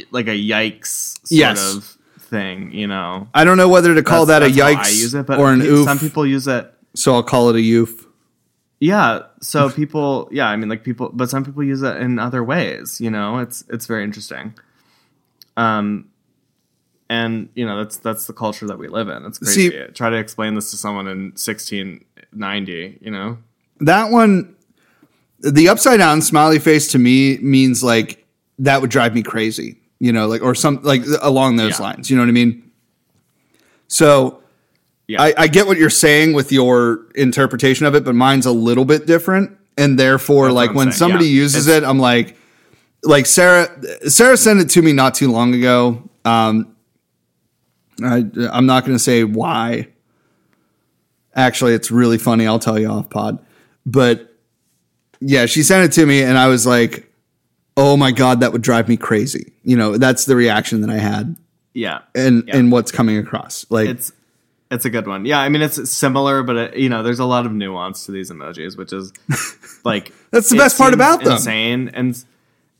like 0.09 0.25
a 0.27 0.31
yikes 0.35 1.19
sort 1.19 1.29
Yes. 1.29 1.75
of 1.75 1.97
thing. 2.19 2.71
You 2.71 2.87
know, 2.87 3.27
I 3.35 3.43
don't 3.43 3.57
know 3.57 3.69
whether 3.69 3.93
to 3.93 4.01
call 4.01 4.25
That's- 4.25 4.55
that 4.55 4.59
a 4.59 4.63
yikes 4.63 4.85
I 4.85 4.89
use 4.89 5.13
it, 5.13 5.27
but 5.27 5.37
or 5.39 5.53
an 5.53 5.61
oof. 5.61 5.85
Some 5.85 5.99
people 5.99 6.25
use 6.25 6.47
it. 6.47 6.73
So 6.93 7.13
I'll 7.15 7.23
call 7.23 7.49
it 7.49 7.55
a 7.55 7.61
youth. 7.61 8.05
Yeah, 8.79 9.19
so 9.41 9.69
people, 9.69 10.27
yeah, 10.31 10.47
I 10.47 10.55
mean, 10.55 10.67
like 10.67 10.83
people, 10.83 11.11
but 11.13 11.29
some 11.29 11.45
people 11.45 11.63
use 11.63 11.83
it 11.83 11.97
in 11.97 12.17
other 12.17 12.43
ways. 12.43 12.99
You 12.99 13.11
know, 13.11 13.37
it's 13.37 13.63
it's 13.69 13.85
very 13.85 14.03
interesting. 14.03 14.55
Um, 15.55 16.09
and 17.09 17.49
you 17.55 17.65
know 17.65 17.77
that's 17.77 17.97
that's 17.97 18.25
the 18.25 18.33
culture 18.33 18.65
that 18.67 18.79
we 18.79 18.87
live 18.87 19.07
in. 19.09 19.23
It's 19.25 19.37
crazy. 19.37 19.69
See- 19.69 19.85
Try 19.93 20.09
to 20.09 20.15
explain 20.17 20.55
this 20.55 20.71
to 20.71 20.77
someone 20.77 21.07
in 21.07 21.33
1690. 21.35 22.97
You 23.01 23.11
know, 23.11 23.37
That 23.81 24.09
one 24.11 24.55
the 25.41 25.69
upside 25.69 25.99
down 25.99 26.21
smiley 26.21 26.57
face 26.59 26.87
to 26.93 26.99
me 26.99 27.37
means 27.39 27.83
like 27.83 28.25
that 28.59 28.81
would 28.81 28.89
drive 28.89 29.13
me 29.13 29.21
crazy. 29.23 29.77
You 29.99 30.11
know, 30.11 30.27
like 30.27 30.41
or 30.41 30.55
some 30.55 30.79
like 30.81 31.03
along 31.21 31.57
those 31.57 31.77
Yeah. 31.79 31.85
lines. 31.85 32.09
You 32.09 32.15
know 32.17 32.23
what 32.23 32.29
I 32.29 32.33
mean? 32.33 32.71
So 33.87 34.40
yeah, 35.11 35.21
I, 35.21 35.33
I 35.37 35.47
get 35.47 35.67
what 35.67 35.77
you're 35.77 35.89
saying 35.89 36.33
with 36.33 36.51
your 36.51 37.05
interpretation 37.15 37.85
of 37.85 37.95
it, 37.95 38.03
but 38.03 38.15
mine's 38.15 38.45
a 38.45 38.51
little 38.51 38.85
bit 38.85 39.05
different. 39.05 39.57
And 39.77 39.97
therefore, 39.97 40.45
That's 40.47 40.55
like 40.55 40.73
when 40.73 40.87
saying, 40.87 40.97
somebody 40.97 41.25
yeah. 41.27 41.41
uses 41.41 41.67
It's- 41.67 41.83
it, 41.83 41.87
I'm 41.87 41.99
like, 41.99 42.37
like 43.03 43.25
Sarah, 43.25 43.67
Sarah 44.09 44.37
sent 44.37 44.59
it 44.59 44.69
to 44.71 44.81
me 44.81 44.91
not 44.93 45.15
too 45.15 45.31
long 45.31 45.53
ago. 45.55 46.07
Um, 46.25 46.75
I, 48.03 48.25
I'm 48.51 48.65
not 48.65 48.85
going 48.85 48.95
to 48.95 49.03
say 49.03 49.23
why. 49.23 49.87
Actually, 51.35 51.73
it's 51.73 51.89
really 51.91 52.17
funny. 52.17 52.45
I'll 52.45 52.59
tell 52.59 52.77
you 52.77 52.87
off 52.89 53.09
pod. 53.09 53.39
But 53.85 54.35
yeah, 55.21 55.45
she 55.45 55.63
sent 55.63 55.85
it 55.91 55.95
to 55.95 56.05
me, 56.05 56.21
and 56.23 56.37
I 56.37 56.47
was 56.47 56.67
like, 56.67 57.09
"Oh 57.77 57.95
my 57.95 58.11
god, 58.11 58.41
that 58.41 58.51
would 58.51 58.61
drive 58.61 58.89
me 58.89 58.97
crazy." 58.97 59.53
You 59.63 59.77
know, 59.77 59.97
that's 59.97 60.25
the 60.25 60.35
reaction 60.35 60.81
that 60.81 60.89
I 60.89 60.97
had, 60.97 61.37
yeah, 61.73 61.99
and 62.13 62.43
Yeah. 62.47 62.57
and 62.57 62.71
what's 62.71 62.91
coming 62.91 63.17
across. 63.17 63.65
Like, 63.69 63.87
it's 63.89 64.11
it's 64.71 64.85
a 64.85 64.89
good 64.89 65.05
one. 65.05 65.25
Yeah, 65.25 65.39
I 65.39 65.49
mean, 65.49 65.61
it's 65.61 65.91
similar, 65.91 66.41
but 66.41 66.55
it, 66.55 66.77
you 66.77 66.89
know, 66.89 67.03
there's 67.03 67.19
a 67.19 67.25
lot 67.25 67.45
of 67.45 67.51
nuance 67.51 68.05
to 68.05 68.11
these 68.11 68.31
emojis, 68.31 68.77
which 68.77 68.93
is 68.93 69.13
like 69.83 70.13
That's 70.31 70.49
the 70.49 70.57
best 70.57 70.77
part 70.77 70.93
about 70.93 71.23
them. 71.23 71.33
Insane 71.33 71.89
and. 71.93 72.23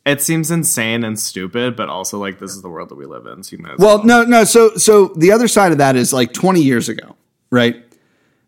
It 0.04 0.20
seems 0.20 0.50
insane 0.50 1.04
and 1.04 1.20
stupid, 1.20 1.76
but 1.76 1.88
also 1.88 2.18
like 2.18 2.40
this 2.40 2.56
is 2.56 2.64
the 2.64 2.70
world 2.70 2.90
that 2.90 2.96
we 2.96 3.06
live 3.06 3.28
in. 3.28 3.44
So 3.44 3.56
you 3.56 3.62
might 3.62 3.74
as 3.74 3.78
Well, 3.78 4.04
no, 4.04 4.24
no. 4.24 4.46
So, 4.46 4.74
so 4.74 5.10
the 5.10 5.32
other 5.32 5.48
side 5.48 5.72
of 5.72 5.78
that 5.78 5.96
is 5.96 6.12
like 6.12 6.34
20 6.34 6.60
years 6.60 6.90
ago, 6.90 7.16
right? 7.52 7.76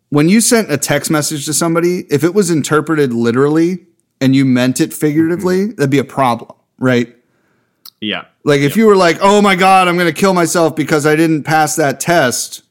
When 0.08 0.28
you 0.28 0.40
sent 0.40 0.72
a 0.72 0.76
text 0.76 1.12
message 1.12 1.46
to 1.46 1.54
somebody, 1.54 2.06
if 2.10 2.24
it 2.24 2.34
was 2.34 2.50
interpreted 2.50 3.12
literally 3.12 3.86
and 4.20 4.34
you 4.34 4.44
meant 4.44 4.80
it 4.80 4.92
figuratively, 4.92 5.58
mm-hmm. 5.58 5.76
that'd 5.76 5.90
be 5.90 5.98
a 5.98 6.02
problem, 6.02 6.58
right? 6.80 7.14
yeah, 8.00 8.24
Like 8.42 8.60
if 8.60 8.76
you 8.76 8.86
were 8.86 8.96
like, 8.96 9.18
"Oh 9.20 9.40
my 9.40 9.54
god, 9.54 9.86
I'm 9.86 9.96
going 9.96 10.12
to 10.12 10.20
kill 10.20 10.34
myself 10.34 10.74
because 10.74 11.06
I 11.06 11.14
didn't 11.14 11.44
pass 11.44 11.76
that 11.76 12.00
test." 12.00 12.63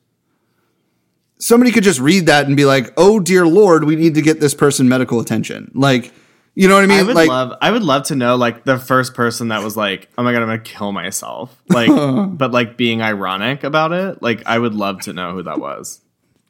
Somebody 1.44 1.72
could 1.72 1.84
just 1.84 2.00
read 2.00 2.28
that 2.28 2.48
and 2.48 2.56
be 2.56 2.66
like, 2.66 2.94
"Oh 2.96 3.20
dear 3.20 3.46
lord, 3.46 3.84
we 3.84 3.96
need 3.96 4.16
to 4.16 4.22
get 4.22 4.40
this 4.40 4.54
person 4.54 4.88
medical 4.88 5.20
attention." 5.20 5.72
Like 5.74 6.14
You 6.56 6.68
know 6.68 6.76
what 6.76 6.84
I 6.84 6.88
mean? 6.88 7.00
I 7.00 7.04
would 7.04 7.16
like, 7.16 7.28
love 7.30 7.58
I 7.62 7.72
would 7.72 7.84
love 7.84 8.04
to 8.06 8.16
know 8.16 8.36
like 8.36 8.64
the 8.64 8.78
first 8.78 9.14
person 9.16 9.50
that 9.50 9.62
was 9.64 9.76
like, 9.76 10.08
"Oh 10.18 10.24
my 10.24 10.32
god, 10.32 10.42
I'm 10.44 10.48
going 10.48 10.62
to 10.64 10.72
kill 10.72 10.92
myself." 10.92 11.56
Like 11.70 11.90
but 12.38 12.52
like 12.52 12.78
being 12.78 13.02
ironic 13.02 13.64
about 13.64 13.92
it. 13.92 14.22
Like 14.22 14.44
I 14.46 14.58
would 14.58 14.74
love 14.76 15.02
to 15.02 15.14
know 15.14 15.34
who 15.34 15.44
that 15.44 15.60
was. 15.60 16.00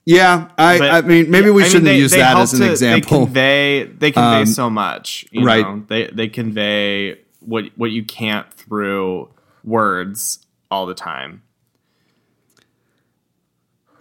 yeah, 0.05 0.49
I, 0.57 0.77
But- 0.79 0.91
I 0.91 1.01
mean, 1.01 1.31
maybe 1.31 1.49
we 1.49 1.63
I 1.63 1.67
shouldn't 1.67 1.85
they- 1.85 1.97
use 1.97 2.11
they 2.11 2.17
that 2.19 2.35
as 2.37 2.53
an 2.53 2.59
to- 2.59 2.71
example. 2.71 3.19
They 3.19 3.25
convey 3.25 3.83
they 3.85 4.11
convey 4.11 4.41
Um, 4.41 4.45
so 4.45 4.69
much, 4.69 5.25
you 5.31 5.45
right. 5.45 5.65
know. 5.65 5.83
They 5.87 6.07
they 6.07 6.27
convey 6.27 7.17
what 7.39 7.63
what 7.77 7.91
you 7.91 8.03
can't 8.03 8.51
through 8.53 9.29
words 9.63 10.45
all 10.69 10.85
the 10.85 10.93
time. 10.93 11.41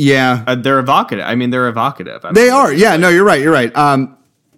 Yeah, 0.02 0.44
Uh, 0.46 0.56
they're 0.56 0.80
evocative. 0.80 1.24
I 1.24 1.34
mean, 1.36 1.50
they're 1.50 1.68
evocative. 1.68 2.24
I 2.24 2.32
They 2.32 2.44
mean, 2.44 2.52
are. 2.52 2.72
Yeah, 2.72 2.96
no, 2.96 3.08
you're 3.08 3.24
right. 3.24 3.40
You're 3.40 3.52
right. 3.52 3.74
Um, 3.76 4.16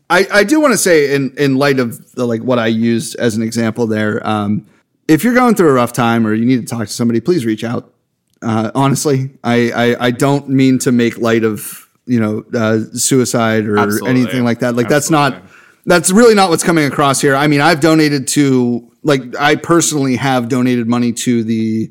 I, 0.08 0.26
I 0.32 0.44
do 0.44 0.60
want 0.60 0.72
to 0.72 0.78
say 0.78 1.14
in, 1.14 1.34
in 1.36 1.56
light 1.56 1.78
of 1.78 2.12
the, 2.12 2.26
like 2.26 2.42
what 2.42 2.58
I 2.58 2.68
used 2.68 3.16
as 3.16 3.36
an 3.36 3.42
example 3.42 3.86
there, 3.86 4.26
um, 4.26 4.66
if 5.06 5.22
you're 5.22 5.34
going 5.34 5.54
through 5.54 5.68
a 5.68 5.72
rough 5.74 5.92
time 5.92 6.26
or 6.26 6.32
you 6.32 6.46
need 6.46 6.66
to 6.66 6.66
talk 6.66 6.86
to 6.86 6.92
somebody, 6.92 7.20
please 7.20 7.44
reach 7.44 7.64
out. 7.64 7.92
Uh, 8.40 8.70
honestly, 8.74 9.30
I, 9.42 9.70
I, 9.70 10.06
I 10.06 10.10
don't 10.10 10.48
mean 10.48 10.78
to 10.80 10.92
make 10.92 11.18
light 11.18 11.44
of, 11.44 11.88
you 12.06 12.20
know, 12.20 12.44
uh, 12.54 12.78
suicide 12.94 13.66
or 13.66 13.78
Absolutely. 13.78 14.10
anything 14.10 14.44
like 14.44 14.60
that. 14.60 14.76
Like 14.76 14.88
that's 14.88 15.10
not, 15.10 15.42
that's 15.86 16.10
really 16.10 16.34
not 16.34 16.48
what's 16.50 16.64
coming 16.64 16.86
across 16.86 17.20
here. 17.20 17.36
I 17.36 17.46
mean, 17.46 17.60
I've 17.60 17.80
donated 17.80 18.28
to, 18.28 18.90
like, 19.02 19.22
I 19.38 19.56
personally 19.56 20.16
have 20.16 20.48
donated 20.48 20.86
money 20.86 21.12
to 21.12 21.44
the, 21.44 21.90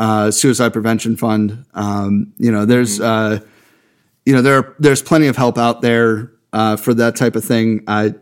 uh, 0.00 0.30
suicide 0.30 0.72
prevention 0.72 1.14
fund. 1.14 1.66
Um, 1.74 2.32
you 2.38 2.50
know, 2.50 2.64
there's, 2.64 3.00
uh, 3.00 3.38
you 4.24 4.32
know, 4.32 4.40
there 4.40 4.74
there's 4.78 5.02
plenty 5.02 5.26
of 5.26 5.36
help 5.36 5.58
out 5.58 5.82
there 5.82 6.32
uh, 6.54 6.76
for 6.76 6.94
that 6.94 7.16
type 7.16 7.36
of 7.36 7.44
thing. 7.44 7.84
I 7.86 8.14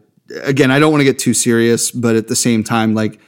again, 0.43 0.73
I 0.73 0.81
don't 0.81 0.91
want 0.91 1.01
to 1.01 1.05
get 1.05 1.21
too 1.21 1.33
serious, 1.33 1.93
but 1.93 2.17
at 2.17 2.27
the 2.27 2.35
same 2.35 2.65
time, 2.65 2.95
like, 2.95 3.21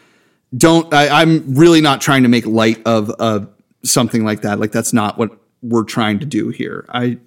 don't 0.56 0.92
I, 0.92 1.22
I'm 1.22 1.54
really 1.54 1.80
not 1.80 2.00
trying 2.00 2.24
to 2.24 2.28
make 2.28 2.44
light 2.44 2.82
of 2.84 3.48
something 3.84 4.24
like 4.24 4.42
that. 4.42 4.58
Like, 4.58 4.72
that's 4.72 4.92
not 4.92 5.16
what 5.16 5.30
we're 5.62 5.84
trying 5.84 6.18
to 6.18 6.26
do 6.26 6.48
here. 6.48 6.86
I 6.88 7.18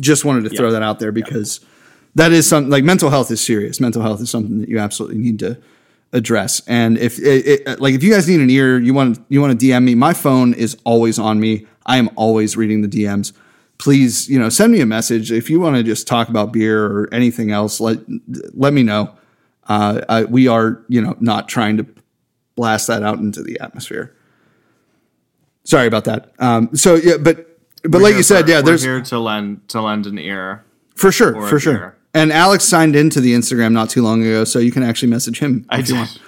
just 0.00 0.24
wanted 0.24 0.50
to 0.50 0.56
throw 0.56 0.72
that 0.72 0.82
out 0.82 0.98
there 0.98 1.12
because 1.12 1.60
that 2.16 2.32
is 2.32 2.48
something 2.48 2.70
like 2.70 2.82
mental 2.82 3.10
health 3.10 3.30
is 3.30 3.40
serious. 3.40 3.80
Mental 3.80 4.02
health 4.02 4.20
is 4.20 4.30
something 4.30 4.58
that 4.58 4.68
you 4.68 4.80
absolutely 4.80 5.18
need 5.18 5.38
to 5.38 5.58
address. 6.12 6.60
And 6.66 6.98
if 6.98 7.18
it, 7.18 7.66
it, 7.66 7.80
like 7.80 7.94
if 7.94 8.02
you 8.02 8.12
guys 8.12 8.28
need 8.28 8.40
an 8.40 8.50
ear, 8.50 8.78
you 8.78 8.94
want 8.94 9.18
you 9.28 9.40
want 9.40 9.58
to 9.58 9.66
DM 9.66 9.84
me. 9.84 9.94
My 9.94 10.12
phone 10.12 10.54
is 10.54 10.76
always 10.84 11.18
on 11.18 11.40
me. 11.40 11.66
I 11.84 11.98
am 11.98 12.10
always 12.16 12.56
reading 12.56 12.82
the 12.82 12.88
DMs. 12.88 13.32
Please, 13.78 14.28
you 14.28 14.38
know, 14.38 14.48
send 14.48 14.72
me 14.72 14.80
a 14.80 14.86
message 14.86 15.30
if 15.30 15.50
you 15.50 15.60
want 15.60 15.76
to 15.76 15.82
just 15.82 16.06
talk 16.06 16.28
about 16.28 16.52
beer 16.52 16.86
or 16.86 17.08
anything 17.12 17.50
else. 17.50 17.80
Let 17.80 17.98
let 18.54 18.72
me 18.72 18.82
know. 18.82 19.14
Uh, 19.68 20.00
I, 20.08 20.24
we 20.24 20.46
are, 20.48 20.82
you 20.88 21.02
know, 21.02 21.16
not 21.20 21.48
trying 21.48 21.76
to 21.78 21.86
blast 22.54 22.86
that 22.86 23.02
out 23.02 23.18
into 23.18 23.42
the 23.42 23.58
atmosphere. 23.60 24.14
Sorry 25.64 25.86
about 25.88 26.04
that. 26.04 26.32
Um, 26.38 26.74
so 26.74 26.94
yeah, 26.94 27.16
but 27.16 27.58
but 27.82 28.00
like 28.00 28.10
Here 28.10 28.16
you 28.18 28.22
said, 28.22 28.44
for- 28.44 28.50
yeah, 28.50 28.58
we're 28.58 28.62
there's 28.62 28.84
here 28.84 29.00
to 29.02 29.18
lend 29.18 29.68
to 29.68 29.80
lend 29.82 30.06
an 30.06 30.18
ear. 30.18 30.64
for 30.94 31.10
sure, 31.12 31.46
for 31.48 31.58
sure. 31.58 31.95
And 32.16 32.32
Alex 32.32 32.64
signed 32.64 32.96
into 32.96 33.20
the 33.20 33.34
Instagram 33.34 33.72
not 33.72 33.90
too 33.90 34.02
long 34.02 34.22
ago, 34.22 34.44
so 34.44 34.58
you 34.58 34.72
can 34.72 34.82
actually 34.82 35.10
message 35.10 35.38
him. 35.38 35.66
I 35.68 35.80
if 35.80 35.88
you 35.88 35.94
did. 35.94 36.00
want. 36.00 36.20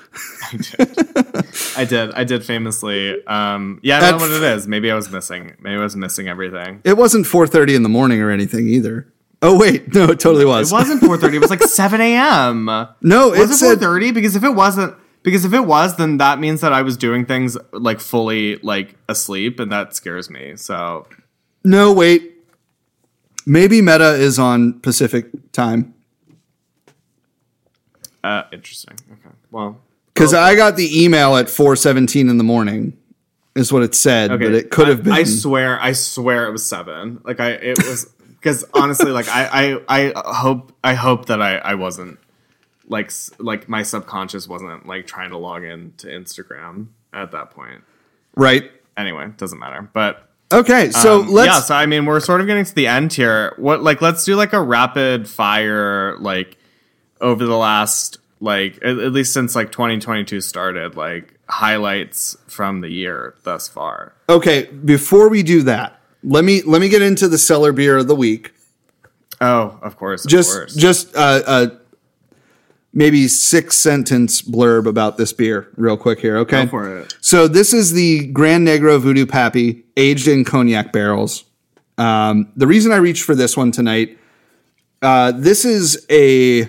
I 0.53 0.57
did. 0.57 1.77
I 1.77 1.85
did. 1.85 2.15
I 2.15 2.25
did 2.25 2.45
famously. 2.45 3.25
Um, 3.27 3.81
yeah, 3.83 3.97
I 3.99 4.11
don't 4.11 4.21
know 4.21 4.29
what 4.29 4.31
it 4.31 4.43
is. 4.43 4.69
Maybe 4.69 4.91
I 4.91 4.95
was 4.95 5.11
missing. 5.11 5.57
Maybe 5.61 5.77
I 5.77 5.83
was 5.83 5.97
missing 5.97 6.29
everything. 6.29 6.83
It 6.85 6.97
wasn't 6.97 7.27
4:30 7.27 7.75
in 7.77 7.83
the 7.83 7.89
morning 7.89 8.21
or 8.21 8.31
anything 8.31 8.69
either. 8.69 9.11
Oh 9.41 9.59
wait, 9.59 9.95
no, 9.95 10.05
it 10.05 10.21
totally 10.21 10.45
was. 10.45 10.71
It 10.71 10.75
wasn't 10.75 11.03
4:30. 11.03 11.35
It 11.35 11.39
was 11.39 11.51
like 11.51 11.63
7 11.83 12.01
a.m. 12.01 12.65
No, 12.67 13.33
it 13.33 13.39
was 13.39 13.51
it 13.51 13.57
said 13.57 13.79
4:30? 13.79 14.13
Because 14.13 14.37
if 14.37 14.45
it 14.45 14.51
wasn't, 14.55 14.95
because 15.23 15.45
if 15.45 15.55
it 15.55 15.65
was, 15.65 15.97
then 15.97 16.19
that 16.19 16.39
means 16.39 16.61
that 16.61 16.73
I 16.73 16.83
was 16.83 16.97
doing 16.97 17.25
things 17.25 17.57
like 17.73 18.01
fully 18.01 18.57
like 18.57 18.97
asleep, 19.09 19.59
and 19.61 19.73
that 19.73 19.95
scares 19.95 20.29
me. 20.29 20.57
So 20.57 21.07
no. 21.65 21.93
Wait, 21.93 22.35
maybe 23.49 23.83
Meta 23.83 24.15
is 24.15 24.39
on 24.39 24.79
Pacific 24.81 25.27
time 25.53 25.95
uh, 28.25 28.45
interesting. 28.53 28.97
Okay. 29.13 29.35
Well. 29.51 29.81
because 30.13 30.35
I 30.35 30.55
got 30.55 30.77
the 30.77 31.05
email 31.05 31.37
at 31.37 31.47
4:17 31.47 32.29
in 32.29 32.39
the 32.39 32.45
morning. 32.45 32.97
Is 33.55 33.73
what 33.73 33.83
it 33.83 33.95
said, 33.95 34.31
Okay, 34.31 34.45
but 34.45 34.55
it 34.55 34.71
could 34.71 34.87
have 34.87 35.03
been. 35.03 35.13
I 35.13 35.25
swear, 35.25 35.81
I 35.83 35.91
swear 35.91 36.47
it 36.47 36.53
was 36.53 36.65
seven. 36.65 37.21
Like 37.25 37.41
I, 37.41 37.51
it 37.51 37.77
was 37.79 38.09
because 38.29 38.65
honestly, 38.73 39.11
like 39.11 39.27
I, 39.29 39.81
I, 39.89 40.13
I 40.15 40.33
hope, 40.35 40.73
I 40.85 40.95
hope 40.95 41.27
that 41.27 41.43
I, 41.43 41.57
I 41.57 41.75
wasn't 41.75 42.21
like, 42.87 43.11
like 43.39 43.69
my 43.69 43.83
subconscious 43.83 44.47
wasn't 44.47 44.87
like 44.87 45.09
trying 45.09 45.31
to 45.31 45.39
log 45.39 45.65
in 45.65 45.93
to 45.97 46.07
Instagram 46.07 46.89
at 47.13 47.33
that 47.33 47.51
point. 47.51 47.83
right. 48.37 48.71
Anyway, 48.97 49.33
doesn't 49.37 49.59
matter. 49.59 49.89
But 49.93 50.28
Okay, 50.51 50.91
so 50.91 51.21
um, 51.21 51.29
let's. 51.29 51.47
yeah. 51.47 51.61
So 51.61 51.75
I 51.75 51.87
mean, 51.87 52.07
we're 52.07 52.21
sort 52.21 52.41
of 52.41 52.47
getting 52.47 52.65
to 52.65 52.75
the 52.75 52.87
end 52.87 53.13
here. 53.13 53.53
What 53.57 53.83
like 53.83 54.01
let's 54.01 54.25
do 54.25 54.35
like 54.35 54.53
a 54.53 54.63
rapid 54.63 55.29
fire 55.29 56.17
like 56.19 56.57
over 57.21 57.45
the 57.45 57.57
last 57.57 58.19
like 58.41 58.77
at, 58.77 58.99
at 58.99 59.13
least 59.13 59.33
since 59.33 59.55
like 59.55 59.73
2022 59.73 60.41
started 60.41 60.97
like 60.97 61.35
highlights 61.49 62.37
from 62.47 62.81
the 62.81 62.89
year 62.89 63.35
thus 63.43 63.69
far. 63.69 64.15
Okay, 64.29 64.65
before 64.67 65.29
we 65.29 65.43
do 65.43 65.63
that, 65.63 66.01
let 66.23 66.45
me 66.45 66.63
let 66.63 66.81
me 66.81 66.89
get 66.89 67.03
into 67.03 67.29
the 67.29 67.39
cellar 67.39 67.73
beer 67.73 67.99
of 67.99 68.07
the 68.09 68.17
week. 68.17 68.53
Oh, 69.41 69.79
of 69.83 69.97
course, 69.97 70.25
of 70.25 70.31
Just 70.31 70.53
course. 70.53 70.75
just 70.75 71.15
uh, 71.15 71.43
uh, 71.47 71.67
maybe 72.93 73.29
six 73.29 73.77
sentence 73.77 74.43
blurb 74.43 74.87
about 74.87 75.17
this 75.17 75.33
beer, 75.33 75.69
real 75.77 75.97
quick 75.97 76.21
here. 76.21 76.37
Okay, 76.39 76.65
Go 76.65 76.71
for 76.71 76.99
it. 76.99 77.17
So 77.21 77.49
this 77.49 77.73
is 77.73 77.93
the 77.93 78.27
Grand 78.29 78.67
Negro 78.67 79.01
Voodoo 79.01 79.27
Pappy, 79.27 79.85
aged 79.97 80.29
in 80.29 80.45
cognac 80.45 80.93
barrels. 80.93 81.45
Um, 81.97 82.53
the 82.57 82.67
reason 82.67 82.93
I 82.93 82.97
reached 82.97 83.25
for 83.25 83.35
this 83.35 83.57
one 83.57 83.73
tonight, 83.73 84.19
uh, 85.03 85.33
this 85.33 85.65
is 85.65 86.07
a 86.11 86.69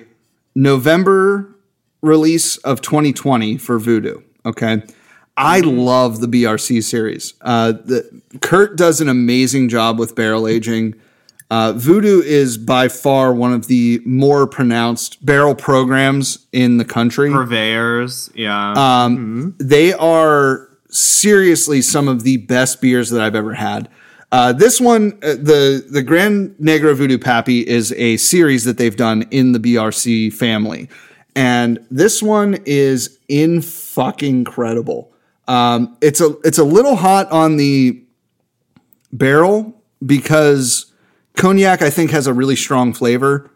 November 0.56 1.56
release 2.02 2.58
of 2.58 2.82
2020 2.82 3.58
for 3.58 3.80
Voodoo. 3.80 4.22
Okay. 4.46 4.84
I 5.38 5.62
love 5.62 6.20
the 6.20 6.28
BRC 6.28 6.84
series. 6.84 7.34
Uh, 7.42 7.72
the, 7.72 8.22
Kurt 8.42 8.76
does 8.76 9.00
an 9.00 9.08
amazing 9.08 9.70
job 9.70 9.98
with 9.98 10.14
barrel 10.14 10.48
aging. 10.48 10.96
Uh, 11.50 11.74
Voodoo 11.74 12.22
is 12.22 12.58
by 12.60 12.88
far 12.88 13.34
one 13.34 13.54
of 13.54 13.66
the 13.68 14.02
more 14.06 14.46
pronounced 14.46 15.26
barrel 15.26 15.56
programs 15.56 16.46
in 16.52 16.78
the 16.78 16.86
country. 16.86 17.32
purveyors. 17.32 18.30
Yeah. 18.36 18.74
Um, 18.74 19.56
They 19.60 19.94
are 19.94 20.68
seriously 20.92 21.82
some 21.82 22.08
of 22.08 22.24
the 22.24 22.38
best 22.38 22.82
beers 22.82 23.10
that 23.10 23.22
I've 23.22 23.36
ever 23.36 23.56
had. 23.56 23.90
Uh, 24.32 24.54
this 24.54 24.80
one, 24.80 25.14
uh, 25.24 25.34
the 25.34 25.84
the 25.90 26.04
Grand 26.04 26.56
Negro 26.62 26.96
Voodoo 26.96 27.18
Pappy, 27.18 27.68
is 27.68 27.92
a 27.94 28.18
series 28.18 28.64
that 28.66 28.78
they've 28.78 28.96
done 28.96 29.24
in 29.32 29.54
the 29.54 29.60
BRC 29.60 30.32
family, 30.32 30.88
and 31.36 31.80
this 31.90 32.22
one 32.22 32.60
is 32.66 33.18
in 33.28 33.64
fucking 33.64 34.44
credible. 34.44 35.12
Um, 35.48 35.98
it's 36.00 36.22
a 36.22 36.36
it's 36.44 36.60
a 36.60 36.64
little 36.64 36.96
hot 36.96 37.32
on 37.32 37.58
the 37.58 38.04
barrel 39.12 39.82
because 40.06 40.89
cognac 41.40 41.82
I 41.82 41.90
think 41.90 42.12
has 42.12 42.28
a 42.28 42.34
really 42.34 42.56
strong 42.56 42.94
flavor, 42.94 43.50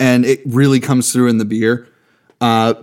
and 0.00 0.24
it 0.24 0.40
really 0.46 0.80
comes 0.80 1.12
through 1.12 1.28
in 1.28 1.38
the 1.38 1.44
beer. 1.44 1.88
Uh, 2.40 2.74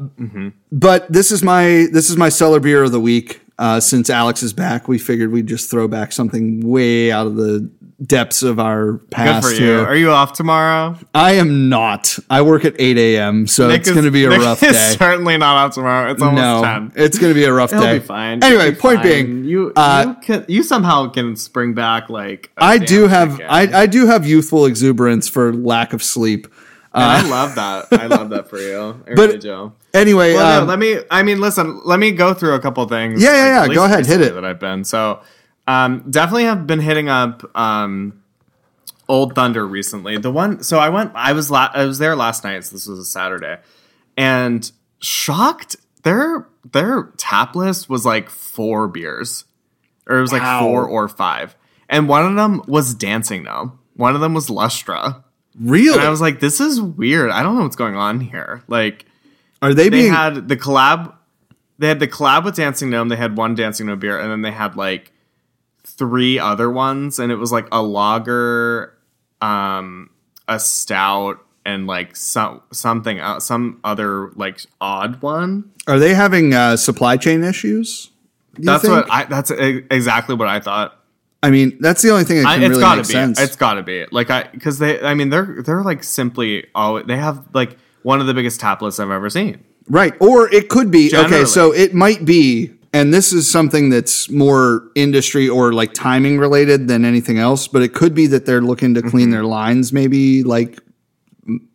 But 0.71 1.11
this 1.11 1.31
is 1.31 1.41
my 1.43 1.87
this 1.91 2.09
is 2.09 2.17
my 2.17 2.29
cellar 2.29 2.59
beer 2.59 2.83
of 2.83 2.91
the 2.91 2.99
week. 2.99 3.41
Uh, 3.57 3.79
since 3.79 4.09
Alex 4.09 4.43
is 4.43 4.51
back, 4.53 4.87
we 4.87 4.97
figured 4.97 5.31
we'd 5.31 5.47
just 5.47 5.71
throw 5.71 5.87
back 5.87 6.11
something 6.11 6.67
way 6.67 7.09
out 7.11 7.25
of 7.25 7.35
the 7.37 7.71
depths 8.05 8.43
of 8.43 8.59
our 8.59 8.97
past. 9.09 9.47
Good 9.47 9.55
for 9.55 9.61
you. 9.63 9.69
here. 9.69 9.85
Are 9.85 9.95
you 9.95 10.11
off 10.11 10.33
tomorrow? 10.33 10.97
I 11.13 11.33
am 11.35 11.69
not. 11.69 12.19
I 12.29 12.41
work 12.41 12.65
at 12.65 12.75
eight 12.79 12.97
a.m., 12.97 13.47
so 13.47 13.69
it's 13.69 13.89
going 13.89 14.03
to 14.03 14.11
be 14.11 14.25
a 14.25 14.29
Nick 14.29 14.39
rough 14.41 14.61
is 14.61 14.73
day. 14.73 14.95
certainly 14.99 15.37
not 15.37 15.55
off 15.55 15.73
tomorrow. 15.75 16.11
It's 16.11 16.21
almost 16.21 16.41
No, 16.41 16.61
ten. 16.63 16.91
it's 16.97 17.17
going 17.17 17.31
to 17.33 17.33
be 17.39 17.45
a 17.45 17.53
rough 17.53 17.69
day. 17.71 17.77
It'll 17.77 17.87
day. 17.87 17.99
be 17.99 18.05
fine. 18.05 18.43
Anyway, 18.43 18.71
be 18.71 18.75
point 18.75 18.97
fine. 18.97 19.03
being, 19.07 19.43
you 19.45 19.71
uh, 19.77 20.03
you 20.07 20.21
can 20.21 20.45
you 20.49 20.61
somehow 20.61 21.07
can 21.07 21.37
spring 21.37 21.73
back 21.73 22.09
like 22.09 22.51
I 22.57 22.77
do 22.77 23.07
have. 23.07 23.39
I, 23.47 23.83
I 23.83 23.85
do 23.85 24.05
have 24.07 24.25
youthful 24.27 24.65
exuberance 24.65 25.29
for 25.29 25.53
lack 25.53 25.93
of 25.93 26.03
sleep. 26.03 26.47
And 26.95 27.03
I 27.03 27.29
love 27.29 27.55
that. 27.55 27.87
I 27.91 28.07
love 28.07 28.29
that 28.29 28.49
for 28.49 28.57
you. 28.57 29.03
I 29.07 29.13
But- 29.15 29.43
really. 29.43 29.71
Anyway, 29.93 30.33
Well, 30.33 30.61
um, 30.61 30.65
no, 30.65 30.69
let 30.71 30.79
me. 30.79 30.97
I 31.11 31.23
mean, 31.23 31.39
listen. 31.41 31.81
Let 31.85 31.99
me 31.99 32.11
go 32.11 32.33
through 32.33 32.53
a 32.53 32.59
couple 32.59 32.85
things. 32.87 33.21
Yeah, 33.21 33.33
yeah, 33.53 33.59
like, 33.61 33.69
yeah, 33.69 33.75
go 33.75 33.85
ahead, 33.85 34.05
hit 34.05 34.21
it. 34.21 34.33
That 34.33 34.43
I've 34.45 34.59
been 34.59 34.83
so. 34.83 35.21
Um, 35.67 36.05
definitely 36.09 36.43
have 36.45 36.65
been 36.67 36.79
hitting 36.79 37.09
up 37.09 37.43
um, 37.57 38.21
Old 39.09 39.35
Thunder 39.35 39.65
recently. 39.67 40.17
The 40.17 40.31
one. 40.31 40.63
So 40.63 40.79
I 40.79 40.89
went. 40.89 41.11
I 41.15 41.33
was. 41.33 41.51
La- 41.51 41.71
I 41.73 41.85
was 41.85 41.99
there 41.99 42.15
last 42.15 42.43
night. 42.43 42.63
So 42.63 42.75
this 42.75 42.87
was 42.87 42.99
a 42.99 43.05
Saturday, 43.05 43.57
and 44.17 44.71
shocked. 44.99 45.75
Their 46.03 46.47
their 46.71 47.11
tap 47.17 47.55
list 47.55 47.89
was 47.89 48.05
like 48.05 48.29
four 48.29 48.87
beers, 48.87 49.45
or 50.07 50.17
it 50.17 50.21
was 50.21 50.31
like 50.31 50.61
four 50.61 50.85
or 50.87 51.07
five, 51.07 51.55
and 51.89 52.07
one 52.07 52.25
of 52.25 52.35
them 52.35 52.61
was 52.67 52.93
Dancing 52.95 53.43
Gnome. 53.43 53.79
One 53.95 54.13
of 54.15 54.21
them 54.21 54.33
was 54.33 54.47
Lustra. 54.47 55.23
Really, 55.59 55.97
And 55.97 56.05
I 56.05 56.09
was 56.09 56.21
like, 56.21 56.39
this 56.39 56.59
is 56.59 56.81
weird. 56.81 57.31
I 57.31 57.43
don't 57.43 57.55
know 57.55 57.63
what's 57.63 57.75
going 57.75 57.95
on 57.95 58.19
here. 58.19 58.63
Like, 58.67 59.05
Are 59.61 59.73
they, 59.73 59.83
they 59.83 59.89
being? 59.89 60.11
had 60.13 60.47
the 60.47 60.57
collab. 60.57 61.13
They 61.77 61.87
had 61.87 61.99
the 61.99 62.07
collab 62.07 62.45
with 62.45 62.55
Dancing 62.55 62.89
Gnome. 62.89 63.09
They 63.09 63.15
had 63.15 63.37
one 63.37 63.55
Dancing 63.55 63.87
Gnome 63.87 63.99
beer, 63.99 64.19
and 64.19 64.31
then 64.31 64.41
they 64.41 64.51
had 64.51 64.75
like 64.75 65.11
three 65.83 66.39
other 66.39 66.69
ones, 66.69 67.19
and 67.19 67.31
it 67.31 67.35
was 67.35 67.51
like 67.51 67.67
a 67.71 67.81
lager, 67.81 68.97
um, 69.41 70.09
a 70.47 70.59
stout, 70.59 71.39
and 71.65 71.87
like 71.87 72.15
some 72.15 72.61
something 72.71 73.19
else, 73.19 73.45
some 73.45 73.79
other 73.83 74.31
like 74.35 74.61
odd 74.79 75.21
one. 75.21 75.71
are 75.87 75.99
they 75.99 76.13
having 76.13 76.53
uh, 76.53 76.77
supply 76.77 77.17
chain 77.17 77.43
issues? 77.43 78.11
That's 78.57 78.83
think? 78.83 78.93
what 78.93 79.11
I. 79.11 79.25
That's 79.25 79.51
exactly 79.51 80.35
what 80.35 80.47
I 80.47 80.59
thought. 80.59 80.99
I 81.45 81.51
mean, 81.51 81.77
that's 81.79 82.01
the 82.01 82.09
only 82.11 82.23
thing 82.23 82.37
that 82.37 82.47
I, 82.47 82.55
can 82.55 82.63
it's 82.63 82.69
really 82.71 82.81
gotta 82.81 83.01
make 83.01 83.07
be. 83.07 83.13
sense. 83.13 83.39
It's 83.39 83.55
gotta 83.55 83.83
be. 83.83 84.05
Like 84.11 84.29
I, 84.29 84.43
because 84.51 84.79
they. 84.79 85.01
I 85.01 85.13
mean, 85.13 85.29
they're 85.29 85.61
they're 85.63 85.83
like 85.83 86.03
simply. 86.03 86.67
Oh, 86.73 87.01
they 87.01 87.17
have 87.17 87.45
like 87.53 87.77
one 88.03 88.19
of 88.21 88.27
the 88.27 88.33
biggest 88.33 88.59
tap 88.59 88.81
lists 88.81 88.99
I've 88.99 89.11
ever 89.11 89.29
seen. 89.29 89.63
Right. 89.87 90.13
Or 90.19 90.51
it 90.51 90.69
could 90.69 90.89
be 90.91 91.11
okay, 91.15 91.45
so 91.45 91.71
it 91.71 91.93
might 91.93 92.25
be 92.25 92.75
and 92.95 93.13
this 93.13 93.33
is 93.33 93.51
something 93.51 93.89
that's 93.89 94.29
more 94.29 94.89
industry 94.95 95.49
or 95.49 95.73
like 95.73 95.93
timing 95.93 96.39
related 96.39 96.87
than 96.87 97.03
anything 97.03 97.37
else, 97.37 97.67
but 97.67 97.81
it 97.81 97.93
could 97.93 98.15
be 98.15 98.25
that 98.27 98.45
they're 98.45 98.61
looking 98.61 98.93
to 98.93 99.01
Mm-hmm. 99.01 99.09
clean 99.09 99.29
their 99.31 99.43
lines 99.43 99.91
maybe 99.91 100.43
like 100.43 100.79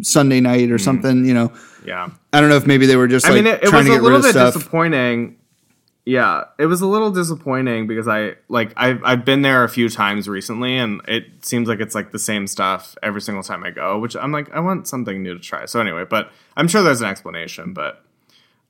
Sunday 0.03 0.41
night 0.41 0.71
or 0.71 0.79
something, 0.79 1.27
you 1.27 1.35
know. 1.35 1.53
Yeah. 1.85 2.09
I 2.33 2.41
don't 2.41 2.49
know 2.49 2.57
if 2.57 2.67
maybe 2.67 2.87
they 2.87 2.97
were 2.97 3.07
just. 3.07 3.27
I 3.27 3.31
like 3.31 3.45
mean, 3.45 3.53
it, 3.53 3.63
it 3.63 3.67
trying 3.69 3.89
was 3.89 3.99
a 3.99 4.03
little 4.03 4.23
bit 4.23 4.31
stuff. 4.31 4.55
disappointing. 4.55 5.37
Yeah, 6.11 6.47
it 6.59 6.67
was 6.67 6.81
a 6.81 6.89
little 6.89 7.13
disappointing 7.13 7.87
because 7.87 8.09
I 8.09 8.35
like 8.49 8.73
I've 8.77 9.01
I've 9.05 9.25
been 9.25 9.43
there 9.43 9.63
a 9.63 9.69
few 9.69 9.89
times 9.89 10.29
recently, 10.29 10.77
and 10.77 11.01
it 11.07 11.45
seems 11.45 11.69
like 11.69 11.79
it's 11.79 11.95
like 11.95 12.11
the 12.11 12.19
same 12.19 12.49
stuff 12.49 12.97
every 13.01 13.21
single 13.21 13.45
time 13.45 13.63
I 13.63 13.71
go. 13.71 13.97
Which 13.97 14.17
I'm 14.17 14.33
like, 14.33 14.51
I 14.51 14.59
want 14.59 14.89
something 14.89 15.23
new 15.23 15.35
to 15.35 15.41
try. 15.41 15.67
So 15.67 15.79
anyway, 15.79 16.05
but 16.05 16.33
I'm 16.57 16.67
sure 16.67 16.83
there's 16.83 17.01
an 17.01 17.09
explanation. 17.09 17.75
But 17.75 18.05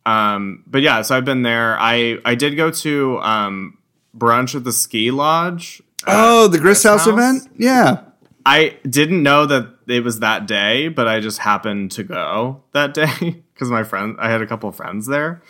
um, 0.04 0.64
but 0.66 0.82
yeah, 0.82 1.00
so 1.00 1.16
I've 1.16 1.24
been 1.24 1.40
there. 1.40 1.78
I 1.80 2.18
I 2.26 2.34
did 2.34 2.58
go 2.58 2.70
to 2.70 3.18
um 3.20 3.78
brunch 4.14 4.54
at 4.54 4.64
the 4.64 4.72
ski 4.72 5.10
lodge. 5.10 5.80
Oh, 6.06 6.46
the 6.46 6.58
Grist 6.58 6.82
House, 6.82 7.06
House? 7.06 7.08
event? 7.08 7.48
Yeah. 7.56 8.02
I 8.44 8.76
didn't 8.86 9.22
know 9.22 9.46
that 9.46 9.76
it 9.86 10.04
was 10.04 10.20
that 10.20 10.46
day, 10.46 10.88
but 10.88 11.08
I 11.08 11.20
just 11.20 11.38
happened 11.38 11.92
to 11.92 12.02
go 12.02 12.64
that 12.72 12.92
day 13.02 13.42
because 13.54 13.70
my 13.70 13.82
friend, 13.82 14.16
I 14.18 14.28
had 14.30 14.42
a 14.42 14.46
couple 14.46 14.68
of 14.68 14.76
friends 14.76 15.06
there. 15.06 15.40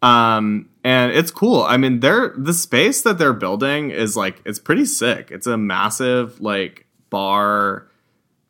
Um, 0.00 0.68
and 0.88 1.12
it's 1.12 1.30
cool. 1.30 1.64
I 1.64 1.76
mean, 1.76 2.00
they're 2.00 2.32
the 2.34 2.54
space 2.54 3.02
that 3.02 3.18
they're 3.18 3.34
building 3.34 3.90
is 3.90 4.16
like 4.16 4.40
it's 4.46 4.58
pretty 4.58 4.86
sick. 4.86 5.30
It's 5.30 5.46
a 5.46 5.58
massive 5.58 6.40
like 6.40 6.86
bar 7.10 7.86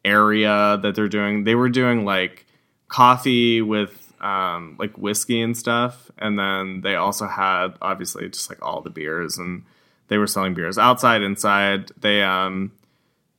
area 0.05 0.79
that 0.81 0.95
they're 0.95 1.09
doing. 1.09 1.43
They 1.43 1.57
were 1.57 1.69
doing 1.69 2.05
like 2.05 2.47
coffee 2.87 3.61
with 3.61 4.15
um 4.21 4.77
like 4.79 4.97
whiskey 4.97 5.41
and 5.43 5.57
stuff, 5.57 6.13
and 6.17 6.39
then 6.39 6.83
they 6.83 6.95
also 6.95 7.27
had 7.27 7.71
obviously 7.83 8.29
just 8.29 8.49
like 8.49 8.65
all 8.65 8.83
the 8.83 8.91
beers 8.91 9.37
and 9.37 9.65
they 10.07 10.17
were 10.17 10.29
selling 10.29 10.55
beers 10.55 10.79
outside, 10.79 11.23
inside. 11.23 11.91
They 12.01 12.23
um 12.23 12.71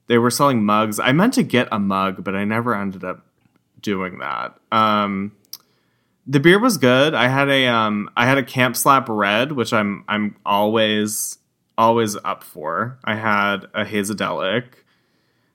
they 0.08 0.18
were 0.18 0.30
selling 0.30 0.66
mugs. 0.66 1.00
I 1.00 1.14
meant 1.14 1.36
to 1.36 1.44
get 1.44 1.70
a 1.72 1.80
mug, 1.80 2.22
but 2.26 2.36
I 2.36 2.44
never 2.44 2.76
ended 2.76 3.06
up 3.06 3.26
doing 3.82 4.20
that. 4.20 4.60
Um, 4.74 5.32
the 6.30 6.40
beer 6.40 6.60
was 6.60 6.78
good. 6.78 7.16
I 7.16 7.28
had 7.28 7.50
a 7.50 7.68
um, 7.68 8.10
I 8.16 8.28
had 8.28 8.38
a 8.38 8.44
Camp 8.44 8.78
Slap 8.78 9.10
Red, 9.10 9.52
which 9.52 9.74
I'm 9.74 10.06
I'm 10.08 10.36
always 10.46 11.40
always 11.76 12.16
up 12.24 12.44
for. 12.44 13.00
I 13.04 13.16
had 13.16 13.66
a 13.74 13.84
Hazadelic, 13.84 14.66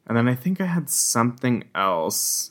and 0.06 0.16
then 0.16 0.26
I 0.26 0.34
think 0.34 0.60
I 0.60 0.66
had 0.66 0.90
something 0.90 1.62
else. 1.76 2.50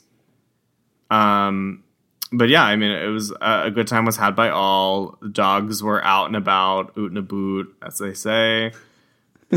Um, 1.10 1.84
but 2.32 2.48
yeah, 2.48 2.64
I 2.64 2.76
mean, 2.76 2.92
it 2.92 3.08
was 3.08 3.30
a, 3.42 3.64
a 3.66 3.70
good 3.70 3.86
time. 3.86 4.06
Was 4.06 4.16
had 4.16 4.34
by 4.34 4.48
all. 4.48 5.18
The 5.20 5.28
dogs 5.28 5.82
were 5.82 6.02
out 6.02 6.26
and 6.26 6.36
about, 6.36 6.96
oot 6.96 7.10
and 7.10 7.18
a 7.18 7.22
boot, 7.22 7.76
as 7.82 7.98
they 7.98 8.14
say. 8.14 8.72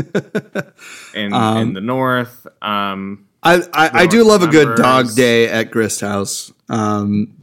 in 1.14 1.34
in 1.34 1.72
the 1.72 1.80
north, 1.80 2.46
um, 2.60 3.26
I, 3.42 3.62
I, 3.72 3.90
I 4.02 4.06
do 4.06 4.24
love 4.24 4.42
a 4.42 4.46
good 4.46 4.76
dog 4.76 5.14
day 5.14 5.48
at 5.48 5.70
Grist 5.70 6.02
House. 6.02 6.52
Um, 6.68 7.34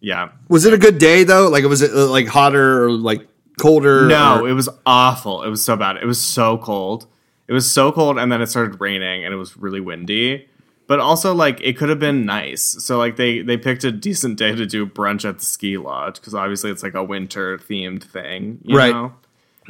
yeah, 0.00 0.30
was 0.48 0.64
it 0.64 0.72
a 0.72 0.78
good 0.78 0.98
day 0.98 1.24
though? 1.24 1.48
Like, 1.48 1.64
was 1.64 1.82
it 1.82 1.92
uh, 1.92 2.06
like 2.08 2.26
hotter 2.26 2.84
or 2.84 2.90
like 2.92 3.26
colder? 3.58 4.06
No, 4.06 4.40
or- 4.42 4.48
it 4.48 4.54
was 4.54 4.68
awful. 4.86 5.42
It 5.42 5.50
was 5.50 5.64
so 5.64 5.76
bad. 5.76 5.96
It 5.98 6.06
was 6.06 6.20
so 6.20 6.58
cold. 6.58 7.06
It 7.48 7.52
was 7.52 7.68
so 7.70 7.90
cold, 7.92 8.16
and 8.18 8.30
then 8.30 8.40
it 8.40 8.46
started 8.46 8.80
raining, 8.80 9.24
and 9.24 9.34
it 9.34 9.36
was 9.36 9.56
really 9.56 9.80
windy. 9.80 10.46
But 10.86 10.98
also, 11.00 11.34
like, 11.34 11.60
it 11.60 11.76
could 11.76 11.88
have 11.88 11.98
been 12.00 12.24
nice. 12.26 12.62
So, 12.62 12.98
like, 12.98 13.16
they 13.16 13.42
they 13.42 13.56
picked 13.56 13.84
a 13.84 13.92
decent 13.92 14.38
day 14.38 14.54
to 14.54 14.66
do 14.66 14.86
brunch 14.86 15.24
at 15.28 15.38
the 15.38 15.44
ski 15.44 15.76
lodge 15.78 16.14
because 16.16 16.34
obviously 16.34 16.70
it's 16.70 16.82
like 16.82 16.94
a 16.94 17.02
winter 17.04 17.58
themed 17.58 18.02
thing, 18.02 18.58
you 18.64 18.76
Right. 18.76 18.92
know? 18.92 19.12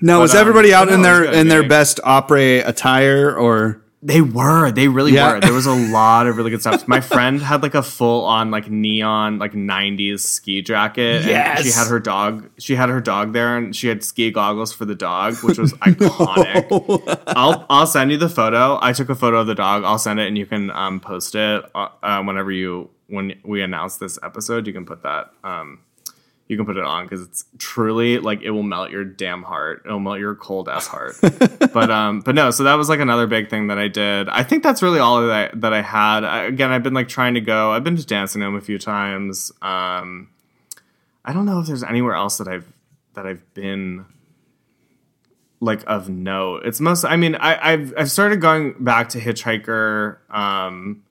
no, 0.03 0.21
was 0.21 0.33
but, 0.33 0.39
um, 0.39 0.41
everybody 0.41 0.73
out 0.73 0.89
in 0.89 1.03
no, 1.03 1.09
it 1.09 1.21
was 1.21 1.31
their 1.31 1.41
in 1.41 1.49
their 1.49 1.69
best 1.69 2.01
opera 2.05 2.61
attire 2.67 3.35
or? 3.35 3.83
They 4.03 4.23
were. 4.23 4.71
They 4.71 4.89
really 4.89 5.13
Yeah. 5.13 5.35
were. 5.35 5.41
There 5.41 5.53
was 5.53 5.67
a 5.67 5.75
lot 5.93 6.27
of 6.27 6.39
really 6.39 6.51
good 6.51 6.63
stuff. 6.63 6.89
My 6.89 7.01
friend 7.03 7.41
had 7.43 7.63
like 7.63 7.75
a 7.75 7.83
full 7.83 8.25
on 8.25 8.51
like 8.51 8.71
neon 8.71 9.39
like 9.39 9.53
'90s 9.53 10.21
ski 10.21 10.63
jacket. 10.63 11.25
Yes. 11.27 11.59
And 11.59 11.67
she 11.67 11.73
had 11.73 11.87
her 11.89 12.01
dog. 12.01 12.49
She 12.59 12.77
had 12.77 12.89
her 12.89 13.01
dog 13.03 13.35
there, 13.35 13.59
and 13.59 13.77
she 13.77 13.89
had 13.89 14.03
ski 14.03 14.31
goggles 14.31 14.73
for 14.73 14.87
the 14.87 14.95
dog, 14.95 15.35
which 15.43 15.59
was 15.59 15.73
iconic. 15.83 17.23
I'll 17.27 17.67
I'll 17.69 17.87
send 17.87 18.11
you 18.11 18.17
the 18.17 18.29
photo. 18.31 18.79
I 18.81 18.93
took 18.95 19.11
a 19.11 19.15
photo 19.15 19.41
of 19.41 19.47
the 19.47 19.55
dog. 19.55 19.85
I'll 19.85 19.99
send 19.99 20.19
it, 20.19 20.29
and 20.29 20.39
you 20.39 20.47
can 20.47 20.71
um, 20.71 21.01
post 21.01 21.35
it 21.35 21.65
uh, 21.75 21.89
uh, 22.03 22.23
whenever 22.23 22.51
you 22.51 22.89
when 23.09 23.35
we 23.45 23.61
announce 23.63 23.99
this 23.99 24.19
episode. 24.23 24.67
You 24.67 24.73
can 24.73 24.87
put 24.87 25.03
that. 25.03 25.31
Um, 25.45 25.81
you 26.51 26.57
can 26.57 26.67
put 26.67 26.77
it 26.77 26.83
on 26.83 27.05
because 27.05 27.23
it's 27.23 27.45
truly 27.59 28.19
like 28.19 28.43
it 28.43 28.51
will 28.51 28.65
melt 28.65 28.91
your 28.91 29.05
damn 29.05 29.45
heart. 29.45 29.83
It'll 29.87 30.01
melt 30.01 30.19
your 30.19 30.35
cold 30.35 30.69
ass 30.69 30.85
heart. 30.85 31.15
but 31.73 31.93
um, 31.93 32.23
but 32.23 32.35
no. 32.35 32.51
So 32.51 32.65
that 32.65 32.75
was 32.75 32.89
like 32.89 32.99
another 32.99 33.29
big 33.29 33.49
thing 33.49 33.69
that 33.69 33.79
I 33.79 33.87
did. 33.87 34.29
I 34.29 34.43
think 34.43 34.65
that's 34.65 34.83
really 34.83 34.99
all 34.99 35.25
that 35.25 35.31
I, 35.31 35.57
that 35.59 35.73
I 35.73 35.81
had. 35.81 36.25
I, 36.25 36.43
again, 36.43 36.73
I've 36.73 36.83
been 36.83 36.93
like 36.93 37.07
trying 37.07 37.35
to 37.35 37.41
go. 37.41 37.71
I've 37.71 37.85
been 37.85 37.97
to 37.97 38.05
Dancing 38.05 38.41
Gnome 38.41 38.57
a 38.57 38.61
few 38.61 38.81
times. 38.81 39.53
Um, 39.63 40.31
I 41.25 41.33
don't 41.33 41.47
know 41.47 41.61
if 41.61 41.69
there's 41.69 41.85
anywhere 41.85 42.15
else 42.15 42.39
that 42.39 42.49
I've 42.49 42.67
that 43.15 43.29
I've 43.29 43.55
been 43.55 44.07
like 45.61 45.85
of 45.87 46.09
note. 46.09 46.63
It's 46.65 46.81
most. 46.81 47.05
I 47.05 47.15
mean, 47.15 47.37
I, 47.37 47.75
I've 47.75 47.95
I've 47.97 48.11
started 48.11 48.41
going 48.41 48.75
back 48.81 49.11
to 49.11 49.21
Hitchhiker. 49.21 50.17
Um, 50.29 51.05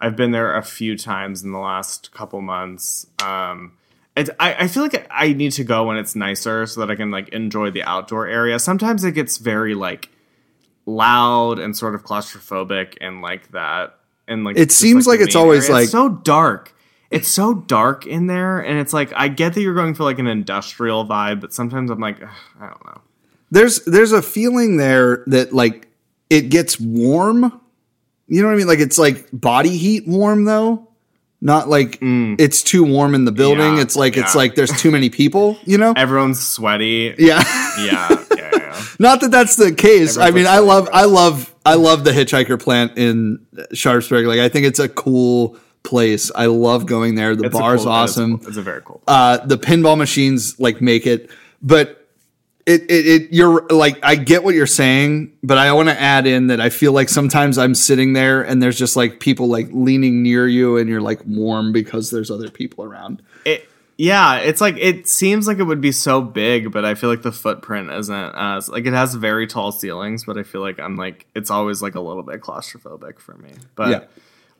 I've 0.00 0.16
been 0.16 0.32
there 0.32 0.56
a 0.56 0.64
few 0.64 0.98
times 0.98 1.44
in 1.44 1.52
the 1.52 1.60
last 1.60 2.10
couple 2.10 2.40
months. 2.40 3.06
Um, 3.22 3.74
I, 4.16 4.54
I 4.60 4.68
feel 4.68 4.82
like 4.84 5.06
I 5.10 5.32
need 5.32 5.52
to 5.52 5.64
go 5.64 5.84
when 5.86 5.96
it's 5.96 6.14
nicer 6.14 6.66
so 6.66 6.80
that 6.80 6.90
I 6.90 6.94
can 6.94 7.10
like 7.10 7.30
enjoy 7.30 7.70
the 7.70 7.82
outdoor 7.82 8.26
area. 8.26 8.58
Sometimes 8.58 9.02
it 9.04 9.12
gets 9.12 9.38
very 9.38 9.74
like 9.74 10.08
loud 10.86 11.58
and 11.58 11.76
sort 11.76 11.94
of 11.94 12.04
claustrophobic 12.04 12.96
and 13.00 13.22
like 13.22 13.50
that. 13.52 13.98
And 14.28 14.44
like 14.44 14.56
It 14.56 14.72
seems 14.72 15.04
the 15.04 15.10
like 15.12 15.20
it's 15.20 15.34
always, 15.36 15.64
area. 15.64 15.72
like- 15.74 15.82
It's 15.84 15.92
so 15.92 16.08
dark. 16.08 16.70
It's 17.10 17.28
so 17.28 17.54
dark 17.54 18.06
in 18.06 18.26
there, 18.26 18.58
and 18.58 18.76
it's 18.78 18.92
like 18.92 19.12
I 19.14 19.28
get 19.28 19.54
that 19.54 19.60
you're 19.60 19.74
going 19.74 19.94
for 19.94 20.02
like 20.02 20.18
an 20.18 20.26
industrial 20.26 21.06
vibe, 21.06 21.40
but 21.40 21.52
sometimes 21.52 21.88
I'm 21.90 22.00
like, 22.00 22.20
I 22.20 22.66
don't 22.66 22.84
know. 22.86 23.00
There's 23.52 23.84
there's 23.84 24.10
a 24.10 24.20
feeling 24.22 24.78
there 24.78 25.22
that 25.28 25.52
like 25.52 25.86
it 26.28 26.48
gets 26.48 26.80
warm. 26.80 27.60
You 28.26 28.42
know 28.42 28.48
what 28.48 28.54
I 28.54 28.56
mean? 28.56 28.66
Like 28.66 28.80
it's 28.80 28.98
like 28.98 29.28
body 29.32 29.76
heat 29.76 30.08
warm 30.08 30.44
though. 30.44 30.88
Not 31.44 31.68
like 31.68 31.98
it's 32.00 32.62
too 32.62 32.82
warm 32.84 33.14
in 33.14 33.26
the 33.26 33.30
building. 33.32 33.58
Mm. 33.74 33.76
Yeah, 33.76 33.82
it's 33.82 33.96
like 33.96 34.16
it's 34.16 34.34
like 34.34 34.54
there's 34.54 34.72
too 34.80 34.90
many 34.90 35.10
people, 35.10 35.58
you 35.64 35.76
know? 35.76 35.92
Everyone's 35.94 36.44
sweaty. 36.44 37.14
Yeah. 37.18 37.42
Yeah, 37.78 37.84
yeah, 37.84 38.16
yeah. 38.36 38.50
yeah. 38.54 38.84
Not 38.98 39.20
that 39.20 39.30
that's 39.30 39.56
the 39.56 39.72
case. 39.74 40.16
I 40.16 40.30
mean, 40.30 40.46
I 40.46 40.60
love, 40.60 40.88
I 40.92 41.04
love, 41.04 41.54
I 41.66 41.74
love 41.74 42.04
the 42.04 42.12
hitchhiker 42.12 42.58
plant 42.58 42.96
in 42.96 43.44
Sharpsburg. 43.74 44.24
Like, 44.26 44.40
I 44.40 44.48
think 44.48 44.64
it's 44.64 44.78
a 44.78 44.88
cool 44.88 45.58
place. 45.82 46.30
I 46.34 46.46
love 46.46 46.86
going 46.86 47.14
there. 47.14 47.36
The 47.36 47.44
It's 47.44 47.52
bar's 47.58 47.82
cool- 47.82 47.92
awesome. 47.92 48.34
It's, 48.36 48.46
it's 48.48 48.56
a 48.56 48.62
very 48.62 48.80
cool. 48.82 49.02
Uh, 49.06 49.36
the 49.44 49.58
pinball 49.58 49.98
machines 49.98 50.58
like 50.58 50.80
make 50.80 51.06
it, 51.06 51.28
but 51.60 52.03
it, 52.66 52.82
it, 52.90 53.06
it, 53.06 53.32
you're 53.32 53.66
like, 53.68 53.98
I 54.02 54.14
get 54.14 54.42
what 54.42 54.54
you're 54.54 54.66
saying, 54.66 55.32
but 55.42 55.58
I 55.58 55.72
want 55.72 55.88
to 55.90 56.00
add 56.00 56.26
in 56.26 56.46
that 56.46 56.60
I 56.60 56.70
feel 56.70 56.92
like 56.92 57.08
sometimes 57.10 57.58
I'm 57.58 57.74
sitting 57.74 58.14
there 58.14 58.40
and 58.42 58.62
there's 58.62 58.78
just 58.78 58.96
like 58.96 59.20
people 59.20 59.48
like 59.48 59.68
leaning 59.70 60.22
near 60.22 60.48
you 60.48 60.76
and 60.78 60.88
you're 60.88 61.02
like 61.02 61.20
warm 61.26 61.72
because 61.72 62.10
there's 62.10 62.30
other 62.30 62.48
people 62.50 62.82
around. 62.84 63.22
It, 63.44 63.68
yeah, 63.98 64.36
it's 64.38 64.60
like 64.60 64.76
it 64.78 65.06
seems 65.06 65.46
like 65.46 65.58
it 65.58 65.64
would 65.64 65.80
be 65.82 65.92
so 65.92 66.20
big, 66.22 66.72
but 66.72 66.84
I 66.84 66.94
feel 66.94 67.10
like 67.10 67.22
the 67.22 67.30
footprint 67.32 67.90
isn't 67.90 68.12
as 68.34 68.68
like 68.68 68.86
it 68.86 68.92
has 68.94 69.14
very 69.14 69.46
tall 69.46 69.70
ceilings, 69.70 70.24
but 70.24 70.36
I 70.38 70.42
feel 70.42 70.62
like 70.62 70.80
I'm 70.80 70.96
like 70.96 71.26
it's 71.34 71.50
always 71.50 71.80
like 71.82 71.94
a 71.94 72.00
little 72.00 72.22
bit 72.24 72.40
claustrophobic 72.40 73.18
for 73.20 73.36
me. 73.36 73.50
But 73.76 73.88
Yeah. 73.90 74.00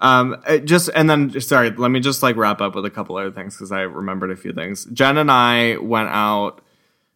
um, 0.00 0.40
it 0.46 0.66
just 0.66 0.88
and 0.94 1.08
then 1.10 1.40
sorry, 1.40 1.70
let 1.70 1.90
me 1.90 1.98
just 2.00 2.22
like 2.22 2.36
wrap 2.36 2.60
up 2.60 2.74
with 2.76 2.84
a 2.84 2.90
couple 2.90 3.16
other 3.16 3.32
things 3.32 3.56
because 3.56 3.72
I 3.72 3.80
remembered 3.80 4.30
a 4.30 4.36
few 4.36 4.52
things. 4.52 4.84
Jen 4.92 5.16
and 5.16 5.30
I 5.32 5.78
went 5.78 6.10
out 6.10 6.60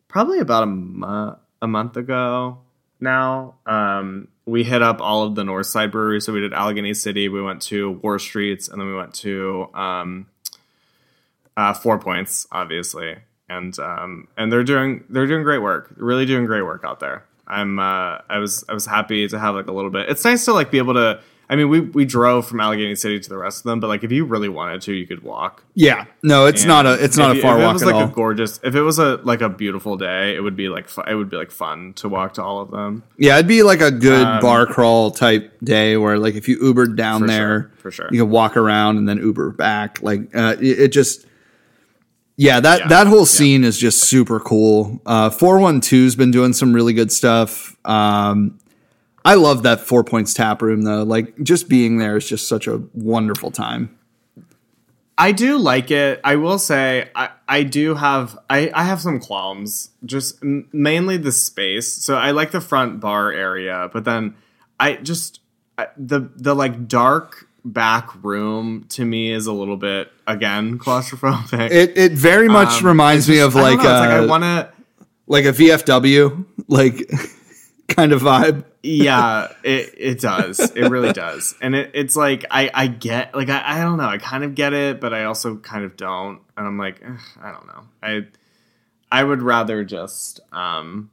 probably 0.09 0.39
about 0.41 0.65
a 0.65 0.67
month 0.67 1.39
a 1.61 1.67
month 1.67 1.97
ago 1.97 2.59
now. 3.01 3.55
Um, 3.67 4.29
we 4.47 4.65
hit 4.65 4.83
up 4.83 5.01
all 5.01 5.25
of 5.25 5.35
the 5.35 5.45
North 5.45 5.67
Side 5.67 5.93
breweries. 5.93 6.25
So 6.25 6.33
we 6.33 6.41
did 6.41 6.53
Allegheny 6.53 6.95
City, 6.95 7.29
we 7.29 7.43
went 7.43 7.63
to 7.63 7.91
War 8.03 8.19
Streets, 8.19 8.69
and 8.69 8.81
then 8.81 8.89
we 8.89 8.95
went 8.95 9.15
to 9.17 9.69
um, 9.75 10.27
uh, 11.57 11.75
Four 11.75 11.99
Points, 11.99 12.47
obviously, 12.51 13.17
and 13.49 13.79
um, 13.79 14.29
and 14.37 14.51
they're 14.51 14.65
doing 14.65 15.05
they're 15.09 15.27
doing 15.27 15.43
great 15.43 15.59
work. 15.63 15.93
Really 15.97 16.27
doing 16.27 16.47
great 16.47 16.63
work 16.63 16.83
out 16.85 17.01
there. 17.01 17.25
I'm 17.47 17.79
uh, 17.79 18.19
I 18.29 18.39
was 18.39 18.65
I 18.69 18.75
was 18.75 18.87
happy 18.87 19.29
to 19.29 19.39
have 19.39 19.55
like 19.55 19.67
a 19.67 19.73
little 19.73 19.91
bit. 19.91 20.09
It's 20.09 20.25
nice 20.25 20.45
to 20.47 20.53
like 20.53 20.71
be 20.71 20.79
able 20.79 20.95
to. 20.95 21.21
I 21.51 21.57
mean, 21.57 21.71
we 21.71 21.81
we 21.81 22.05
drove 22.05 22.47
from 22.47 22.61
Allegheny 22.61 22.95
City 22.95 23.19
to 23.19 23.29
the 23.29 23.39
rest 23.39 23.61
of 23.61 23.65
them, 23.65 23.81
but 23.81 23.87
like 23.89 24.05
if 24.05 24.13
you 24.13 24.27
really 24.27 24.51
wanted 24.51 24.83
to, 24.83 24.93
you 24.93 25.07
could 25.07 25.23
walk. 25.23 25.65
Yeah, 25.75 26.05
no, 26.23 26.45
it's 26.45 26.61
And 26.63 26.69
not 26.69 26.85
a 26.85 27.03
it's 27.03 27.17
not 27.17 27.31
a 27.31 27.37
you- 27.37 27.41
far 27.43 27.57
if 27.57 27.63
walk 27.63 27.71
It 27.71 27.73
was 27.73 27.83
at 27.83 27.87
like 27.87 27.95
all. 27.95 28.03
a 28.05 28.09
gorgeous. 28.13 28.61
If 28.63 28.75
it 28.75 28.83
was 28.83 28.99
a 28.99 29.17
like 29.25 29.41
a 29.41 29.49
beautiful 29.49 29.97
day, 29.97 30.35
it 30.37 30.41
would 30.41 30.57
be 30.57 30.69
like 30.69 30.89
fu- 30.89 31.01
it 31.09 31.15
would 31.15 31.31
be 31.31 31.39
like 31.39 31.51
fun 31.51 31.95
to 31.95 32.09
walk 32.09 32.35
to 32.35 32.43
all 32.43 32.61
of 32.61 32.71
them. 32.71 33.03
yeah, 33.17 33.35
it'd 33.37 33.49
be 33.49 33.63
like 33.63 33.81
a 33.81 33.91
good 33.91 34.41
bar 34.43 34.67
crawl 34.67 35.11
type 35.11 35.57
day 35.65 35.97
where 35.97 36.19
like 36.19 36.35
if 36.35 36.49
you 36.49 36.59
Ubered 36.59 36.97
down 36.97 37.17
Um, 37.17 37.21
For 37.23 37.27
there, 37.29 37.39
sure, 37.61 37.71
for 37.79 37.91
sure. 37.93 38.09
you 38.13 38.21
could 38.23 38.31
walk 38.31 38.57
around 38.59 38.99
and 38.99 39.09
then 39.09 39.17
Uber 39.17 39.53
back. 39.53 40.03
Like 40.03 40.35
uh, 40.37 40.57
it, 40.61 40.79
it 40.81 40.89
just. 40.93 41.25
Yeah, 42.41 42.61
that, 42.61 42.81
Yeah, 42.83 42.87
that 42.89 43.07
whole 43.09 43.21
yeah. 43.21 43.25
scene 43.25 43.65
is 43.65 43.77
just 43.79 44.05
super 44.05 44.39
cool. 44.39 45.01
Uh, 45.05 45.29
412's 45.29 46.15
been 46.15 46.31
doing 46.31 46.53
some 46.53 46.73
really 46.73 46.93
good 46.93 47.11
stuff. 47.11 47.77
Um, 47.85 48.59
I 49.29 49.35
love 49.35 49.63
that 49.65 49.81
Four 49.81 50.05
Points 50.05 50.33
tap 50.33 50.63
room 50.63 50.83
though. 50.83 51.03
Like 51.03 51.39
just 51.43 51.69
being 51.69 51.99
there 51.99 52.17
is 52.17 52.27
just 52.27 52.49
such 52.49 52.67
a 52.67 52.81
wonderful 52.95 53.51
time. 53.51 53.95
I 55.19 55.33
do 55.33 55.59
like 55.59 55.91
it. 55.91 56.19
I 56.25 56.37
will 56.37 56.59
say 56.59 57.11
I, 57.15 57.29
I 57.47 57.63
do 57.65 57.95
have 57.95 58.39
I, 58.49 58.71
I 58.75 58.85
have 58.85 59.03
some 59.03 59.21
qualms. 59.21 59.91
Just 60.07 60.43
m- 60.43 60.67
mainly 60.73 61.19
the 61.19 61.31
space. 61.31 61.93
So 61.93 62.17
I 62.17 62.31
like 62.31 62.53
the 62.53 62.63
front 62.63 63.01
bar 63.01 63.31
area, 63.31 63.91
but 63.93 64.05
then 64.07 64.35
I 64.81 64.95
just 64.95 65.41
I, 65.77 65.89
the 65.99 66.31
the 66.35 66.55
like 66.55 66.89
dark 66.89 67.49
back 67.67 68.09
room 68.25 68.87
to 68.89 69.05
me 69.05 69.31
is 69.31 69.47
a 69.47 69.53
little 69.53 69.77
bit 69.77 70.11
again 70.27 70.79
claustrophobic. 70.85 71.71
It 71.71 71.99
it 71.99 72.13
very 72.13 72.49
much 72.49 72.81
Um, 72.81 72.87
reminds 72.87 73.29
me 73.29 73.41
of 73.41 73.55
like 73.55 73.77
know, 73.77 73.85
like 73.85 74.11
I 74.11 74.19
uh, 74.21 74.27
want 74.27 74.45
to 74.45 74.73
like 75.27 75.45
a 75.45 75.53
VFW 75.53 76.47
like 76.67 77.11
kind 77.89 78.13
of 78.13 78.23
vibe. 78.23 78.65
yeah 78.83 79.49
it, 79.65 79.95
it 79.97 80.21
does. 80.21 80.61
It 80.61 80.89
really 80.91 81.13
does. 81.13 81.55
And 81.61 81.75
it, 81.75 81.91
it's 81.95 82.17
like 82.17 82.45
i 82.51 82.71
i 82.73 82.87
get 82.87 83.35
like 83.35 83.49
I, 83.49 83.63
I 83.79 83.81
don't 83.83 83.97
know. 83.97 84.09
I 84.09 84.19
kind 84.19 84.45
of 84.45 84.55
get 84.55 84.73
it 84.73 85.01
but 85.01 85.13
i 85.15 85.25
also 85.25 85.57
kind 85.57 85.85
of 85.85 85.97
don't. 85.97 86.41
And 86.57 86.67
i'm 86.67 86.79
like 86.79 87.03
"Ugh, 87.07 87.19
i 87.43 87.51
don't 87.53 87.67
know. 87.67 87.83
I 88.03 88.27
i 89.11 89.25
would 89.25 89.43
rather 89.43 89.85
just 89.85 90.41
um 90.53 91.11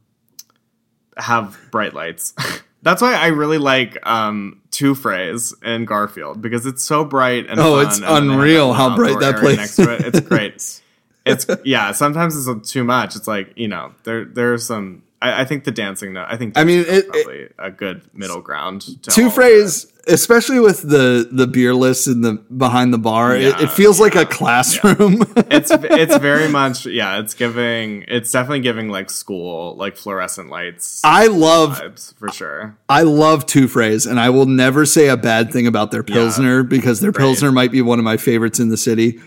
have 1.18 1.58
bright 1.72 1.94
lights. 1.94 2.34
That's 2.82 3.02
why 3.02 3.16
i 3.16 3.28
really 3.28 3.58
like 3.58 3.98
um 4.08 4.62
Two 4.72 4.94
Frays 4.94 5.54
and 5.64 5.88
garfield 5.88 6.42
because 6.42 6.66
it's 6.66 6.84
so 6.84 7.06
bright 7.06 7.48
and 7.50 7.58
Oh, 7.62 7.80
it's 7.80 7.96
and 7.96 8.04
then 8.06 8.28
they 8.28 8.32
have 8.34 8.40
unreal 8.40 8.74
how 8.74 8.96
bright 8.98 9.18
that 9.22 9.38
place 9.38 9.58
next 9.58 9.76
to 9.78 9.94
it. 9.94 10.02
It's 10.14 10.20
great. 10.28 10.82
It's 11.26 11.48
yeah 11.64 11.94
sometimes 11.94 12.46
it's 12.46 12.72
too 12.72 12.84
much. 12.84 13.16
It's 13.16 13.26
like 13.28 13.54
you 13.56 13.70
know 13.70 13.94
there 14.04 14.26
there's 14.26 14.66
some 14.66 15.04
I, 15.26 15.42
I 15.42 15.46
think 15.46 15.64
the 15.64 15.72
Dancing 15.72 16.14
Gnome 16.14 16.26
i 16.30 16.38
think 16.38 16.58
I 16.58 16.64
mean, 16.64 16.84
dancing 16.84 17.14
is 17.16 17.26
it- 17.28 17.56
a 17.58 17.72
good 17.72 18.02
middle 18.14 18.42
ground 18.42 18.82
to 19.04 19.10
Two 19.12 19.30
Frays, 19.30 19.88
especially 20.08 20.60
with 20.60 20.82
the 20.88 21.28
the 21.32 21.48
beer 21.48 21.74
list 21.74 22.08
and 22.08 22.24
the 22.24 22.34
behind 22.56 22.94
the 22.94 22.98
bar, 22.98 23.36
it, 23.36 23.42
Yeah, 23.44 23.64
it 23.64 23.72
feels 23.72 24.00
like 24.00 24.16
a 24.16 24.26
classroom. 24.26 25.20
that. 25.36 25.48
it's 25.52 25.72
it's 25.72 26.18
very 26.18 26.48
much 26.50 26.86
yeah 26.86 27.20
it's 27.20 27.34
giving 27.34 28.06
it's 28.08 28.32
definitely 28.32 28.60
giving 28.62 28.90
like 28.90 29.10
school 29.10 29.76
like 29.76 29.98
fluorescent 29.98 30.50
lights 30.50 31.02
I 31.04 31.28
love 31.28 31.82
for 32.18 32.30
sure 32.32 32.78
I 32.90 33.02
love 33.04 33.46
Two 33.46 33.68
Frays, 33.68 34.06
and 34.06 34.20
I 34.20 34.30
will 34.30 34.46
never 34.46 34.86
say 34.86 35.08
a 35.10 35.18
bad 35.18 35.52
thing 35.52 35.66
about 35.68 35.92
their 35.92 36.04
pilsner 36.04 36.64
because 36.64 37.00
their 37.00 37.12
pilsner 37.14 37.52
might 37.52 37.72
be 37.72 37.82
one 37.82 38.00
of 38.00 38.06
my 38.06 38.18
favorites 38.18 38.60
in 38.60 38.70
the 38.70 38.78
city. 38.78 39.20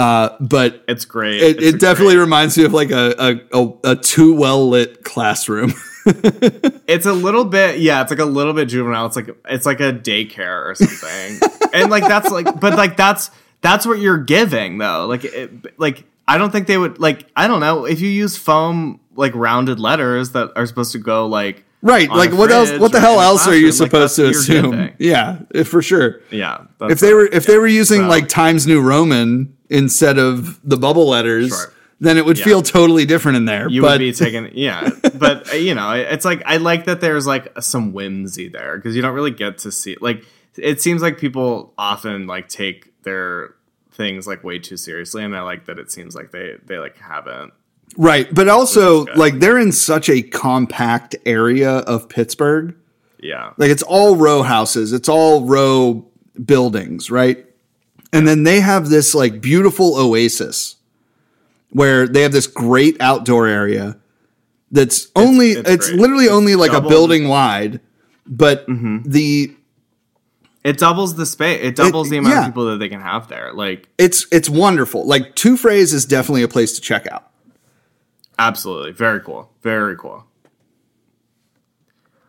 Uh, 0.00 0.36
but 0.40 0.82
it's 0.88 1.04
great 1.04 1.42
it, 1.42 1.56
It's 1.62 1.74
it 1.74 1.80
definitely 1.80 2.14
great- 2.14 2.20
reminds 2.22 2.56
me 2.56 2.64
of 2.64 2.72
like 2.72 2.90
a 2.90 3.14
a, 3.52 3.60
a, 3.62 3.72
a 3.92 3.96
too 3.96 4.34
well 4.34 4.68
lit 4.68 5.04
classroom. 5.04 5.72
it's 6.86 7.04
a 7.06 7.12
little 7.12 7.44
bit 7.44 7.78
yeah 7.80 8.00
it's 8.00 8.10
like 8.10 8.20
a 8.20 8.24
little 8.24 8.54
bit 8.54 8.66
juvenile 8.66 9.04
it's 9.06 9.16
like 9.16 9.28
it's 9.48 9.66
like 9.66 9.80
a 9.80 9.92
daycare 9.92 10.64
or 10.70 10.74
something 10.74 11.38
and 11.74 11.90
like 11.90 12.02
that's 12.04 12.30
like 12.30 12.46
but 12.58 12.74
like 12.76 12.96
that's 12.96 13.30
that's 13.60 13.84
what 13.84 13.98
you're 13.98 14.16
giving 14.18 14.78
though 14.78 15.06
like 15.06 15.24
it, 15.24 15.78
like 15.78 16.04
i 16.26 16.38
don't 16.38 16.50
think 16.52 16.66
they 16.66 16.78
would 16.78 16.98
like 16.98 17.26
i 17.36 17.46
don't 17.46 17.60
know 17.60 17.84
if 17.84 18.00
you 18.00 18.08
use 18.08 18.36
foam 18.38 18.98
like 19.14 19.34
rounded 19.34 19.78
letters 19.78 20.30
that 20.32 20.50
are 20.56 20.64
supposed 20.66 20.92
to 20.92 20.98
go 20.98 21.26
like 21.26 21.64
right? 21.82 22.08
Like 22.10 22.32
what 22.32 22.50
else? 22.50 22.70
What 22.78 22.92
the 22.92 23.00
hell 23.00 23.20
else 23.20 23.46
are 23.48 23.54
you 23.54 23.68
classroom, 23.68 23.80
like, 23.80 23.90
supposed 23.90 24.16
to 24.16 24.22
that's 24.24 24.48
what 24.48 24.54
you're 24.54 24.80
assume? 24.82 24.94
Yeah, 24.98 25.62
for 25.64 25.80
sure. 25.82 26.20
yeah 26.30 26.64
If 26.80 27.00
they 27.00 27.12
were 27.14 27.26
if 27.26 27.46
they 27.46 27.56
were 27.58 27.66
using 27.66 28.00
So- 28.02 28.08
like 28.08 28.28
Times 28.28 28.66
New 28.66 28.80
Roman 28.82 29.54
instead 29.70 30.18
of 30.18 30.60
the 30.68 30.76
bubble 30.76 31.08
letters, 31.08 31.48
Sure. 31.48 31.72
then 32.00 32.18
it 32.18 32.24
would 32.26 32.38
Yeah. 32.38 32.44
feel 32.44 32.62
totally 32.62 33.06
different 33.06 33.36
in 33.36 33.44
there. 33.46 33.68
you 33.70 33.80
but 33.80 33.92
would 33.92 33.98
be 34.00 34.12
taking 34.12 34.50
yeah 34.54 34.90
but 35.14 35.52
uh, 35.52 35.56
you 35.56 35.74
know 35.74 35.92
it's 35.92 36.24
like 36.24 36.42
i 36.44 36.56
like 36.58 36.84
that 36.86 37.00
there's 37.00 37.26
like 37.26 37.52
some 37.62 37.92
whimsy 37.92 38.48
there 38.48 38.76
because 38.76 38.94
you 38.96 39.02
don't 39.02 39.14
really 39.14 39.30
get 39.30 39.58
to 39.58 39.70
see 39.72 39.96
like 40.00 40.24
it 40.56 40.80
seems 40.82 41.00
like 41.02 41.16
people 41.18 41.72
often 41.78 42.26
like 42.26 42.48
take 42.48 42.92
their 43.04 43.54
things 43.92 44.26
like 44.26 44.42
way 44.42 44.58
too 44.58 44.76
seriously 44.76 45.22
and 45.22 45.36
i 45.36 45.42
like 45.42 45.66
that 45.66 45.78
it 45.78 45.90
seems 45.92 46.14
like 46.14 46.30
they 46.32 46.56
they 46.66 46.78
like 46.78 46.96
haven't 46.98 47.52
right, 47.96 48.32
but 48.34 48.48
also 48.48 49.04
like 49.16 49.40
they're 49.40 49.58
in 49.58 49.72
such 49.72 50.08
a 50.08 50.22
compact 50.22 51.16
area 51.26 51.78
of 51.80 52.08
Pittsburgh. 52.08 52.74
yeah 53.18 53.50
Like 53.58 53.70
it's 53.70 53.82
all 53.82 54.14
row 54.16 54.42
houses, 54.42 54.92
it's 54.92 55.08
all 55.08 55.44
row 55.44 56.06
buildings, 56.44 57.10
right? 57.10 57.44
And 58.12 58.26
then 58.26 58.42
they 58.42 58.60
have 58.60 58.88
this 58.88 59.14
like 59.14 59.40
beautiful 59.40 59.96
oasis 59.96 60.76
where 61.70 62.08
they 62.08 62.22
have 62.22 62.32
this 62.32 62.46
great 62.46 63.00
outdoor 63.00 63.46
area 63.46 63.96
that's 64.72 65.08
only 65.14 65.50
it's, 65.52 65.70
it's 65.70 65.88
great. 65.88 66.00
literally 66.00 66.24
It's 66.24 66.32
only 66.32 66.54
like 66.56 66.72
a 66.72 66.80
building 66.80 67.28
wide, 67.28 67.80
but 68.26 68.64
the 68.66 69.54
it 70.62 70.78
doubles 70.78 71.14
the 71.14 71.24
space 71.26 71.60
it 71.62 71.74
doubles 71.76 72.10
the 72.10 72.18
amount 72.18 72.34
yeah. 72.34 72.40
of 72.40 72.46
people 72.46 72.66
that 72.66 72.78
they 72.78 72.88
can 72.88 73.00
have 73.00 73.28
there 73.28 73.52
like 73.54 73.88
it's 73.98 74.26
it's 74.30 74.48
wonderful. 74.50 75.06
Like 75.06 75.34
Two 75.34 75.56
Frays 75.56 75.92
is 75.92 76.04
definitely 76.04 76.42
a 76.42 76.48
place 76.48 76.72
to 76.74 76.80
check 76.80 77.06
out. 77.06 77.30
absolutely 78.38 78.92
very 78.92 79.20
cool 79.20 79.50
very 79.62 79.96
cool 79.96 80.24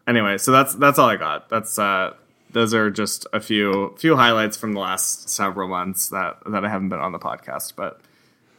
anyway 0.08 0.38
so 0.38 0.52
that's 0.52 0.74
that's 0.76 0.98
all 1.00 1.08
i 1.10 1.16
got 1.16 1.48
that's 1.50 1.78
uh 1.80 2.14
those 2.54 2.74
are 2.74 2.90
just 2.90 3.26
a 3.34 3.40
few 3.40 3.96
few 3.98 4.16
highlights 4.16 4.58
from 4.58 4.74
the 4.74 4.80
last 4.80 5.30
several 5.30 5.68
months 5.68 6.10
that 6.10 6.38
that 6.46 6.66
i 6.66 6.70
haven't 6.70 6.90
been 6.90 7.00
on 7.00 7.12
the 7.12 7.20
podcast 7.20 7.74
but 7.76 8.02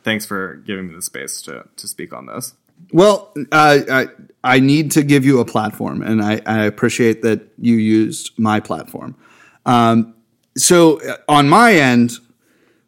thanks 0.02 0.26
for 0.26 0.56
giving 0.66 0.88
me 0.88 0.94
the 0.94 1.02
space 1.02 1.42
to 1.42 1.64
to 1.76 1.86
speak 1.88 2.12
on 2.12 2.26
this 2.26 2.54
Well, 2.92 3.32
uh, 3.52 3.78
I 3.90 4.08
I 4.42 4.58
need 4.58 4.90
to 4.92 5.02
give 5.02 5.24
you 5.24 5.38
a 5.40 5.44
platform, 5.44 6.02
and 6.02 6.20
I, 6.20 6.40
I 6.46 6.64
appreciate 6.64 7.22
that 7.22 7.40
you 7.58 7.76
used 7.76 8.32
my 8.38 8.58
platform. 8.60 9.14
Um, 9.66 10.14
so 10.56 11.00
uh, 11.00 11.16
on 11.28 11.48
my 11.48 11.74
end, 11.74 12.12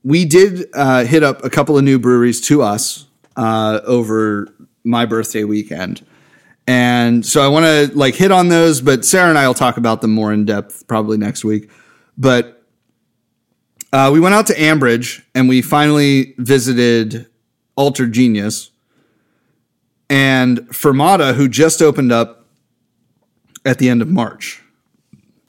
we 0.03 0.25
did 0.25 0.67
uh, 0.75 1.05
hit 1.05 1.23
up 1.23 1.45
a 1.45 1.51
couple 1.51 1.79
of 1.79 1.85
new 1.85 1.99
breweries 1.99 2.41
to 2.49 2.63
us 2.63 3.07
uh, 3.37 3.81
over 3.85 4.49
my 4.83 5.07
birthday 5.07 5.45
weekend, 5.45 6.05
and 6.67 7.25
so 7.25 7.43
I 7.43 7.49
want 7.49 7.65
to 7.65 7.97
like 7.97 8.15
hit 8.15 8.31
on 8.31 8.49
those. 8.49 8.81
But 8.81 9.05
Sarah 9.05 9.29
and 9.29 9.39
I 9.39 9.47
will 9.47 9.55
talk 9.55 9.77
about 9.77 10.01
them 10.01 10.13
more 10.13 10.33
in 10.33 10.45
depth 10.45 10.87
probably 10.87 11.19
next 11.19 11.45
week. 11.45 11.71
But 12.17 12.63
uh, 13.93 14.11
we 14.13 14.21
went 14.21 14.35
out 14.35 14.47
to 14.49 14.55
Ambridge 14.55 15.23
and 15.35 15.49
we 15.49 15.63
finally 15.63 16.35
visited 16.39 17.27
Alter 17.77 18.07
Genius 18.07 18.71
and 20.09 20.61
Fermata, 20.69 21.35
who 21.35 21.49
just 21.49 21.83
opened 21.83 22.13
up 22.13 22.47
at 23.65 23.79
the 23.79 23.89
end 23.89 24.03
of 24.03 24.09
March. 24.09 24.63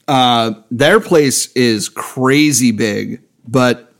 Uh, 0.08 0.52
their 0.70 1.00
place 1.00 1.52
is 1.52 1.88
crazy 1.88 2.72
big, 2.72 3.20
but 3.46 3.92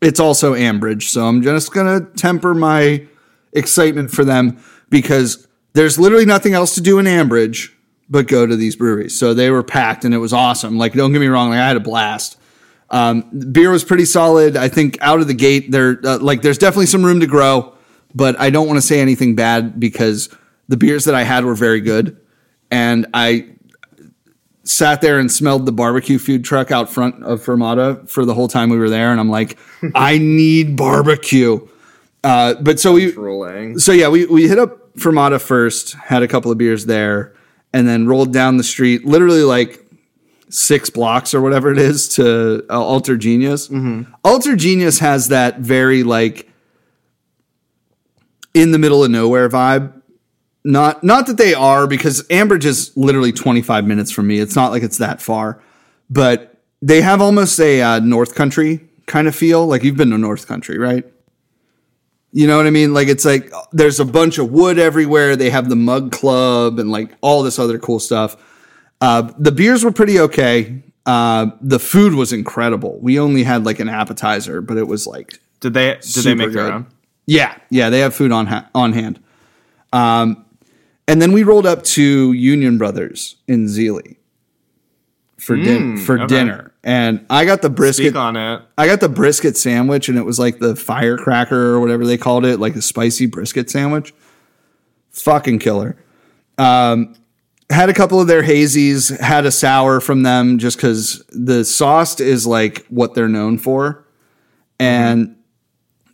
it's 0.00 0.20
also 0.20 0.54
Ambridge. 0.54 1.04
So 1.04 1.26
I'm 1.26 1.42
just 1.42 1.72
going 1.72 2.00
to 2.00 2.12
temper 2.16 2.54
my 2.54 3.06
excitement 3.52 4.10
for 4.10 4.24
them 4.24 4.62
because 4.88 5.46
there's 5.72 5.98
literally 5.98 6.26
nothing 6.26 6.54
else 6.54 6.74
to 6.74 6.80
do 6.80 6.98
in 6.98 7.06
Ambridge 7.06 7.72
but 8.08 8.26
go 8.26 8.44
to 8.44 8.56
these 8.56 8.74
breweries. 8.74 9.16
So 9.16 9.32
they 9.34 9.50
were 9.50 9.62
packed 9.62 10.04
and 10.04 10.12
it 10.12 10.18
was 10.18 10.32
awesome. 10.32 10.76
Like, 10.76 10.94
don't 10.94 11.12
get 11.12 11.20
me 11.20 11.28
wrong, 11.28 11.50
like 11.50 11.60
I 11.60 11.68
had 11.68 11.76
a 11.76 11.80
blast. 11.80 12.36
Um, 12.90 13.22
beer 13.52 13.70
was 13.70 13.84
pretty 13.84 14.04
solid. 14.04 14.56
I 14.56 14.68
think 14.68 14.98
out 15.00 15.20
of 15.20 15.28
the 15.28 15.34
gate, 15.34 15.70
there 15.70 16.00
uh, 16.04 16.18
like 16.18 16.42
there's 16.42 16.58
definitely 16.58 16.86
some 16.86 17.04
room 17.04 17.20
to 17.20 17.26
grow, 17.26 17.72
but 18.14 18.38
I 18.40 18.50
don't 18.50 18.66
want 18.66 18.78
to 18.78 18.82
say 18.82 19.00
anything 19.00 19.36
bad 19.36 19.78
because 19.78 20.28
the 20.68 20.76
beers 20.76 21.04
that 21.04 21.14
I 21.14 21.22
had 21.22 21.44
were 21.44 21.54
very 21.54 21.80
good, 21.80 22.20
and 22.68 23.06
I 23.14 23.50
sat 24.64 25.00
there 25.00 25.20
and 25.20 25.30
smelled 25.30 25.66
the 25.66 25.72
barbecue 25.72 26.18
food 26.18 26.44
truck 26.44 26.72
out 26.72 26.90
front 26.90 27.22
of 27.22 27.44
Fermata 27.44 28.08
for 28.08 28.24
the 28.24 28.34
whole 28.34 28.48
time 28.48 28.70
we 28.70 28.76
were 28.78 28.90
there, 28.90 29.12
and 29.12 29.20
I'm 29.20 29.30
like, 29.30 29.56
I 29.94 30.18
need 30.18 30.76
barbecue. 30.76 31.66
Uh, 32.24 32.54
but 32.54 32.80
so 32.80 32.94
we 32.94 33.12
so 33.78 33.92
yeah, 33.92 34.08
we, 34.08 34.26
we 34.26 34.48
hit 34.48 34.58
up 34.58 34.79
Fermata 34.96 35.40
first, 35.40 35.94
had 35.94 36.22
a 36.22 36.28
couple 36.28 36.50
of 36.50 36.58
beers 36.58 36.86
there, 36.86 37.34
and 37.72 37.86
then 37.86 38.06
rolled 38.06 38.32
down 38.32 38.56
the 38.56 38.64
street, 38.64 39.04
literally 39.04 39.42
like 39.42 39.84
six 40.48 40.90
blocks 40.90 41.32
or 41.32 41.40
whatever 41.40 41.70
it 41.72 41.78
is 41.78 42.08
to 42.16 42.64
uh, 42.68 42.80
Alter 42.82 43.16
Genius. 43.16 43.68
Mm-hmm. 43.68 44.12
Alter 44.24 44.56
Genius 44.56 44.98
has 44.98 45.28
that 45.28 45.60
very 45.60 46.02
like 46.02 46.48
in 48.52 48.72
the 48.72 48.78
middle 48.78 49.04
of 49.04 49.10
nowhere 49.10 49.48
vibe. 49.48 49.94
Not 50.62 51.02
not 51.02 51.26
that 51.26 51.38
they 51.38 51.54
are 51.54 51.86
because 51.86 52.22
Ambridge 52.28 52.64
is 52.64 52.94
literally 52.96 53.32
25 53.32 53.86
minutes 53.86 54.10
from 54.10 54.26
me. 54.26 54.40
It's 54.40 54.56
not 54.56 54.72
like 54.72 54.82
it's 54.82 54.98
that 54.98 55.22
far, 55.22 55.62
but 56.10 56.58
they 56.82 57.00
have 57.00 57.22
almost 57.22 57.58
a 57.60 57.80
uh, 57.80 57.98
North 58.00 58.34
Country 58.34 58.86
kind 59.06 59.26
of 59.26 59.34
feel. 59.34 59.66
Like 59.66 59.84
you've 59.84 59.96
been 59.96 60.10
to 60.10 60.18
North 60.18 60.46
Country, 60.46 60.76
right? 60.76 61.04
You 62.32 62.46
know 62.46 62.56
what 62.56 62.66
I 62.66 62.70
mean? 62.70 62.94
Like 62.94 63.08
it's 63.08 63.24
like 63.24 63.52
there's 63.72 63.98
a 63.98 64.04
bunch 64.04 64.38
of 64.38 64.50
wood 64.52 64.78
everywhere. 64.78 65.34
They 65.36 65.50
have 65.50 65.68
the 65.68 65.76
mug 65.76 66.12
club 66.12 66.78
and 66.78 66.90
like 66.90 67.16
all 67.22 67.42
this 67.42 67.58
other 67.58 67.78
cool 67.78 67.98
stuff. 67.98 68.36
Uh, 69.00 69.32
the 69.38 69.50
beers 69.52 69.82
were 69.84 69.90
pretty 69.92 70.20
okay. 70.20 70.82
Uh, 71.06 71.46
the 71.60 71.78
food 71.80 72.14
was 72.14 72.32
incredible. 72.32 72.98
We 73.00 73.18
only 73.18 73.42
had 73.42 73.64
like 73.64 73.80
an 73.80 73.88
appetizer, 73.88 74.60
but 74.60 74.76
it 74.76 74.86
was 74.86 75.06
like 75.06 75.40
Did 75.60 75.74
they 75.74 75.96
did 76.00 76.24
they 76.24 76.34
make 76.34 76.52
their 76.52 76.64
good. 76.66 76.72
own? 76.72 76.86
yeah, 77.26 77.56
yeah. 77.70 77.90
They 77.90 77.98
have 78.00 78.14
food 78.14 78.30
on 78.30 78.46
ha- 78.46 78.68
on 78.74 78.92
hand. 78.92 79.18
Um, 79.92 80.44
and 81.08 81.20
then 81.20 81.32
we 81.32 81.42
rolled 81.42 81.66
up 81.66 81.82
to 81.82 82.32
Union 82.32 82.78
Brothers 82.78 83.36
in 83.48 83.66
Zelie 83.66 84.18
for 85.38 85.56
din- 85.56 85.96
for 85.96 86.16
okay. 86.18 86.26
dinner, 86.28 86.69
and 86.82 87.26
I 87.28 87.44
got 87.44 87.62
the 87.62 87.70
brisket. 87.70 88.06
Speak 88.06 88.16
on 88.16 88.36
it. 88.36 88.62
I 88.78 88.86
got 88.86 89.00
the 89.00 89.08
brisket 89.08 89.56
sandwich, 89.56 90.08
and 90.08 90.16
it 90.16 90.24
was 90.24 90.38
like 90.38 90.58
the 90.58 90.74
firecracker 90.76 91.74
or 91.74 91.80
whatever 91.80 92.06
they 92.06 92.16
called 92.16 92.44
it, 92.44 92.58
like 92.58 92.74
a 92.76 92.82
spicy 92.82 93.26
brisket 93.26 93.70
sandwich. 93.70 94.14
Fucking 95.10 95.58
killer. 95.58 95.96
Um, 96.58 97.14
had 97.70 97.88
a 97.88 97.94
couple 97.94 98.20
of 98.20 98.26
their 98.26 98.42
hazies, 98.42 99.16
had 99.20 99.46
a 99.46 99.52
sour 99.52 100.00
from 100.00 100.22
them 100.22 100.58
just 100.58 100.76
because 100.76 101.22
the 101.30 101.64
sauce 101.64 102.20
is 102.20 102.46
like 102.46 102.84
what 102.86 103.14
they're 103.14 103.28
known 103.28 103.58
for. 103.58 104.06
And 104.78 105.36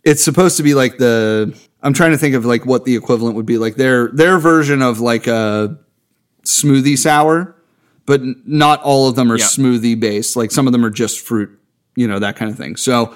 it's 0.03 0.23
supposed 0.23 0.57
to 0.57 0.63
be 0.63 0.73
like 0.73 0.97
the 0.97 1.57
I'm 1.81 1.93
trying 1.93 2.11
to 2.11 2.17
think 2.17 2.35
of 2.35 2.45
like 2.45 2.65
what 2.65 2.85
the 2.85 2.95
equivalent 2.95 3.35
would 3.35 3.45
be 3.45 3.57
like 3.57 3.75
their 3.75 4.09
their 4.09 4.39
version 4.39 4.81
of 4.81 4.99
like 4.99 5.27
a 5.27 5.77
smoothie 6.45 6.97
sour, 6.97 7.55
but 8.07 8.21
not 8.47 8.81
all 8.81 9.07
of 9.07 9.15
them 9.15 9.31
are 9.31 9.37
Yeah. 9.37 9.45
smoothie 9.45 9.99
based. 9.99 10.35
Like 10.35 10.49
some 10.51 10.65
of 10.65 10.73
them 10.73 10.83
are 10.83 10.89
just 10.89 11.19
fruit, 11.19 11.51
you 11.95 12.07
know, 12.07 12.17
that 12.17 12.35
kind 12.35 12.49
of 12.49 12.57
thing. 12.57 12.75
So 12.77 13.13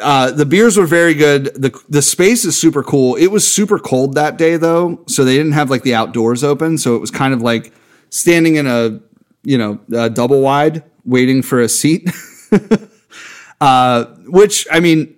uh, 0.00 0.30
the 0.30 0.46
beers 0.46 0.76
were 0.76 0.86
very 0.86 1.14
good. 1.14 1.46
the 1.60 1.76
The 1.88 2.02
space 2.02 2.44
is 2.44 2.56
super 2.56 2.84
cool. 2.84 3.16
It 3.16 3.28
was 3.28 3.50
super 3.50 3.78
cold 3.80 4.14
that 4.14 4.36
day 4.38 4.56
though, 4.58 5.00
so 5.08 5.24
they 5.24 5.36
didn't 5.36 5.52
have 5.52 5.70
like 5.70 5.82
the 5.82 5.94
outdoors 5.96 6.44
open. 6.44 6.78
So 6.78 6.94
it 6.94 7.00
was 7.00 7.10
kind 7.10 7.34
of 7.34 7.40
like 7.42 7.72
standing 8.10 8.54
in 8.56 8.66
a 8.68 9.00
you 9.42 9.58
know 9.58 9.80
a 9.92 10.08
double 10.10 10.40
wide 10.42 10.84
waiting 11.04 11.40
for 11.42 11.60
a 11.60 11.68
seat. 11.68 12.08
uh, 13.60 14.04
which 14.26 14.66
I 14.70 14.80
mean, 14.80 15.14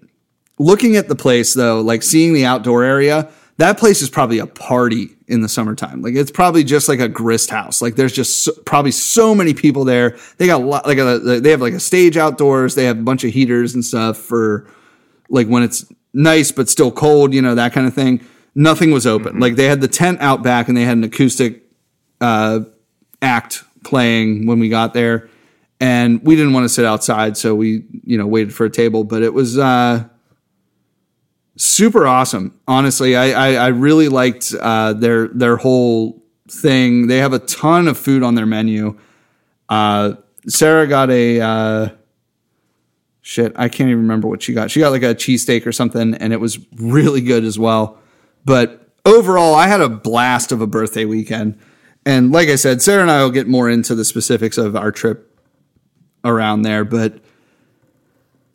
looking 0.59 0.97
at 0.97 1.09
the 1.09 1.17
place 1.17 1.55
though, 1.55 1.81
like 1.81 2.03
seeing 2.03 2.33
the 2.35 2.45
outdoor 2.45 2.85
area, 2.85 3.31
that 3.59 3.77
place 3.77 4.03
is 4.03 4.09
probably 4.09 4.39
a 4.39 4.47
party 4.47 5.11
in 5.27 5.41
the 5.41 5.49
summertime. 5.49 6.01
Like 6.01 6.15
it's 6.15 6.31
probably 6.31 6.65
just 6.65 6.89
like 6.89 7.01
a 7.01 7.09
grist 7.09 7.51
house. 7.51 7.83
Like 7.83 7.97
there's 7.97 8.13
just 8.13 8.45
so, 8.45 8.53
probably 8.65 8.93
so 8.93 9.35
many 9.35 9.53
people 9.53 9.85
there. 9.85 10.17
They 10.39 10.47
got 10.47 10.61
a 10.61 10.65
lot, 10.65 10.87
like 10.87 10.99
a, 10.99 11.19
they 11.19 11.51
have 11.51 11.61
like 11.61 11.75
a 11.75 11.81
stage 11.81 12.17
outdoors. 12.17 12.77
They 12.77 12.85
have 12.85 12.99
a 12.99 13.03
bunch 13.03 13.25
of 13.25 13.33
heaters 13.33 13.75
and 13.75 13.85
stuff 13.85 14.17
for 14.17 14.71
like 15.29 15.49
when 15.49 15.65
it's 15.65 15.85
nice 16.15 16.53
but 16.53 16.69
still 16.69 16.93
cold, 16.93 17.35
you 17.35 17.43
know, 17.43 17.57
that 17.57 17.73
kind 17.73 17.87
of 17.87 17.95
thing. 17.95 18.25
Nothing 18.55 18.93
was 18.93 19.07
open. 19.07 19.41
Like 19.41 19.57
they 19.57 19.67
had 19.67 19.81
the 19.81 19.89
tent 19.89 20.21
out 20.21 20.43
back 20.43 20.69
and 20.69 20.77
they 20.77 20.85
had 20.85 20.97
an 20.97 21.05
acoustic 21.05 21.63
uh, 22.21 22.61
act 23.21 23.65
playing 23.85 24.47
when 24.47 24.61
we 24.61 24.69
got 24.69 24.95
there. 24.95 25.29
And 25.81 26.23
we 26.25 26.35
didn't 26.35 26.55
want 26.55 26.65
to 26.65 26.69
sit 26.69 26.85
outside, 26.85 27.37
so 27.37 27.55
we, 27.55 27.85
you 28.03 28.19
know, 28.19 28.27
waited 28.27 28.53
for 28.53 28.67
a 28.67 28.71
table. 28.71 29.05
But 29.05 29.23
it 29.23 29.33
was 29.33 29.59
uh, 29.59 30.09
super 31.59 32.07
awesome. 32.07 32.59
Honestly, 32.67 33.17
I 33.17 33.31
I, 33.31 33.67
I 33.67 33.67
really 33.69 34.09
liked 34.09 34.55
uh, 34.59 34.95
their 34.95 35.29
their 35.29 35.57
whole 35.57 36.23
thing. 36.49 37.09
They 37.09 37.19
have 37.19 37.33
a 37.33 37.39
ton 37.41 37.89
of 37.89 37.99
food 37.99 38.23
on 38.23 38.35
their 38.35 38.47
menu. 38.47 38.99
Uh, 39.69 40.15
Sarah 40.47 40.87
got 40.87 41.11
a 41.11 41.41
uh, 41.41 41.89
shit. 43.21 43.53
I 43.57 43.69
can't 43.69 43.91
even 43.91 44.03
remember 44.03 44.29
what 44.29 44.43
she 44.43 44.55
got. 44.55 44.71
She 44.71 44.81
got 44.81 44.91
like 44.91 45.03
a 45.03 45.15
cheesesteak 45.15 45.67
or 45.67 45.73
something, 45.73 46.15
and 46.15 46.33
it 46.33 46.41
was 46.41 46.59
really 46.77 47.21
good 47.21 47.45
as 47.45 47.59
well. 47.59 47.99
But 48.45 48.89
overall, 49.05 49.55
I 49.55 49.67
had 49.67 49.81
a 49.81 49.89
blast 49.89 50.53
of 50.53 50.61
a 50.63 50.67
birthday 50.67 51.05
weekend. 51.05 51.59
And 52.07 52.33
like 52.33 52.49
I 52.49 52.55
said, 52.55 52.81
Sarah 52.81 53.03
and 53.03 53.11
I 53.11 53.23
will 53.23 53.31
get 53.31 53.47
more 53.47 53.69
into 53.69 53.95
the 53.95 54.05
specifics 54.05 54.57
of 54.57 54.75
our 54.75 54.91
trip 54.91 55.39
around 56.25 56.63
there, 56.63 56.85
but 56.85 57.21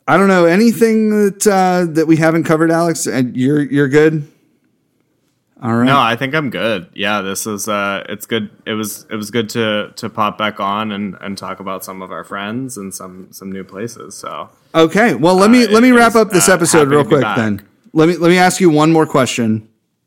I 0.06 0.18
don't 0.18 0.28
know 0.28 0.44
anything 0.44 1.10
that 1.24 1.46
uh, 1.46 1.86
that 1.92 2.06
we 2.06 2.16
haven't 2.16 2.44
covered, 2.44 2.70
Alex. 2.70 3.06
And 3.06 3.36
you're 3.36 3.62
you're 3.62 3.88
good. 3.88 4.30
All 5.62 5.74
right. 5.74 5.86
No, 5.86 5.98
I 5.98 6.14
think 6.14 6.34
I'm 6.34 6.50
good. 6.50 6.90
Yeah, 6.94 7.22
this 7.22 7.46
is 7.46 7.68
uh 7.68 8.04
it's 8.08 8.26
good. 8.26 8.50
It 8.66 8.74
was 8.74 9.06
it 9.10 9.16
was 9.16 9.30
good 9.30 9.48
to 9.50 9.92
to 9.96 10.10
pop 10.10 10.36
back 10.36 10.60
on 10.60 10.92
and 10.92 11.16
and 11.22 11.38
talk 11.38 11.58
about 11.58 11.84
some 11.84 12.02
of 12.02 12.12
our 12.12 12.22
friends 12.22 12.76
and 12.76 12.92
some 12.94 13.28
some 13.32 13.50
new 13.50 13.64
places. 13.64 14.14
So 14.14 14.50
Okay. 14.74 15.14
Well, 15.14 15.36
let 15.36 15.50
me 15.50 15.64
Uh, 15.64 15.70
let 15.70 15.82
me 15.82 15.92
wrap 15.92 16.14
was, 16.14 16.26
up 16.26 16.30
this 16.30 16.50
uh, 16.50 16.54
episode 16.54 16.88
real 16.88 17.04
quick 17.04 17.22
then. 17.22 17.66
Let 17.94 18.08
me 18.08 18.16
let 18.16 18.28
me 18.28 18.36
ask 18.36 18.60
you 18.60 18.68
one 18.68 18.92
more 18.92 19.06
question 19.06 19.66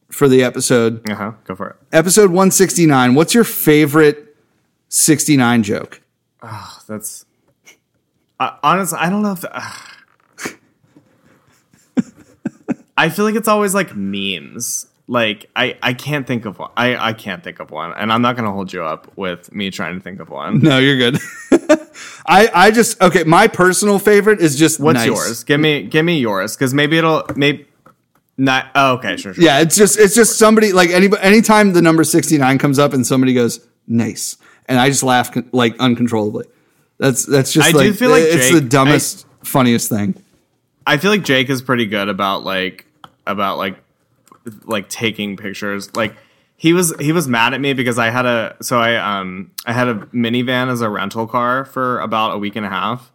for 0.09 0.27
the 0.27 0.43
episode. 0.43 1.09
uh-huh, 1.09 1.31
go 1.45 1.55
for 1.55 1.69
it. 1.69 1.75
Episode 1.91 2.29
169. 2.29 3.15
What's 3.15 3.33
your 3.33 3.43
favorite 3.43 4.35
69 4.89 5.63
joke? 5.63 6.01
Oh, 6.43 6.77
that's 6.87 7.25
uh, 8.39 8.51
honestly, 8.61 8.99
I 8.99 9.09
don't 9.09 9.23
know 9.23 9.31
if. 9.31 9.43
uh, 9.43 9.71
I 12.97 13.09
feel 13.09 13.25
like 13.25 13.35
it's 13.35 13.47
always 13.47 13.73
like 13.75 13.95
memes. 13.95 14.87
Like 15.09 15.49
I, 15.55 15.77
I 15.81 15.93
can't 15.93 16.27
think 16.27 16.43
of 16.45 16.59
one. 16.59 16.71
I, 16.75 16.97
I 16.97 17.13
can't 17.13 17.41
think 17.41 17.59
of 17.61 17.71
one, 17.71 17.93
and 17.93 18.11
I'm 18.11 18.21
not 18.21 18.35
gonna 18.35 18.51
hold 18.51 18.73
you 18.73 18.83
up 18.83 19.09
with 19.15 19.53
me 19.53 19.71
trying 19.71 19.95
to 19.95 20.01
think 20.01 20.19
of 20.19 20.29
one. 20.29 20.59
No, 20.59 20.79
you're 20.79 20.97
good. 20.97 21.17
I 22.27 22.49
I 22.53 22.71
just 22.71 23.01
okay, 23.01 23.23
my 23.23 23.47
personal 23.47 23.99
favorite 23.99 24.41
is 24.41 24.57
just 24.57 24.79
What's 24.81 24.95
nice. 24.97 25.05
yours? 25.07 25.43
Give 25.45 25.59
me 25.61 25.83
give 25.83 26.03
me 26.03 26.19
yours 26.19 26.55
because 26.57 26.73
maybe 26.73 26.97
it'll 26.97 27.23
maybe 27.37 27.67
not. 28.37 28.65
Oh, 28.75 28.95
okay, 28.95 29.15
sure, 29.15 29.33
sure. 29.33 29.41
Yeah, 29.41 29.61
it's 29.61 29.77
just 29.77 29.97
it's 29.97 30.13
just 30.13 30.37
somebody 30.37 30.73
like 30.73 30.89
any 30.89 31.07
anytime 31.21 31.71
the 31.71 31.81
number 31.81 32.03
69 32.03 32.57
comes 32.57 32.77
up 32.77 32.91
and 32.93 33.07
somebody 33.07 33.33
goes 33.33 33.65
nice 33.87 34.35
and 34.67 34.77
I 34.77 34.89
just 34.89 35.03
laugh 35.03 35.31
con- 35.31 35.47
like 35.53 35.79
uncontrollably. 35.79 36.47
That's 36.97 37.25
that's 37.25 37.53
just 37.53 37.69
I 37.69 37.71
do 37.71 37.93
feel 37.93 38.09
like 38.09 38.23
it's 38.23 38.49
Jake- 38.49 38.55
the 38.55 38.61
dumbest 38.67 39.25
funniest 39.43 39.87
thing. 39.89 40.21
I 40.85 40.97
feel 40.97 41.11
like 41.11 41.23
Jake 41.23 41.49
is 41.49 41.61
pretty 41.61 41.85
good 41.85 42.09
about 42.09 42.43
like 42.43 42.86
about 43.27 43.57
like 43.57 43.77
like 44.65 44.89
taking 44.89 45.37
pictures. 45.37 45.95
Like 45.95 46.15
he 46.55 46.73
was 46.73 46.93
he 46.99 47.11
was 47.11 47.27
mad 47.27 47.53
at 47.53 47.61
me 47.61 47.73
because 47.73 47.99
I 47.99 48.09
had 48.09 48.25
a 48.25 48.55
so 48.61 48.79
I 48.79 48.95
um 48.95 49.51
I 49.65 49.73
had 49.73 49.87
a 49.87 49.95
minivan 50.07 50.71
as 50.71 50.81
a 50.81 50.89
rental 50.89 51.27
car 51.27 51.65
for 51.65 51.99
about 51.99 52.33
a 52.33 52.37
week 52.37 52.55
and 52.55 52.65
a 52.65 52.69
half. 52.69 53.11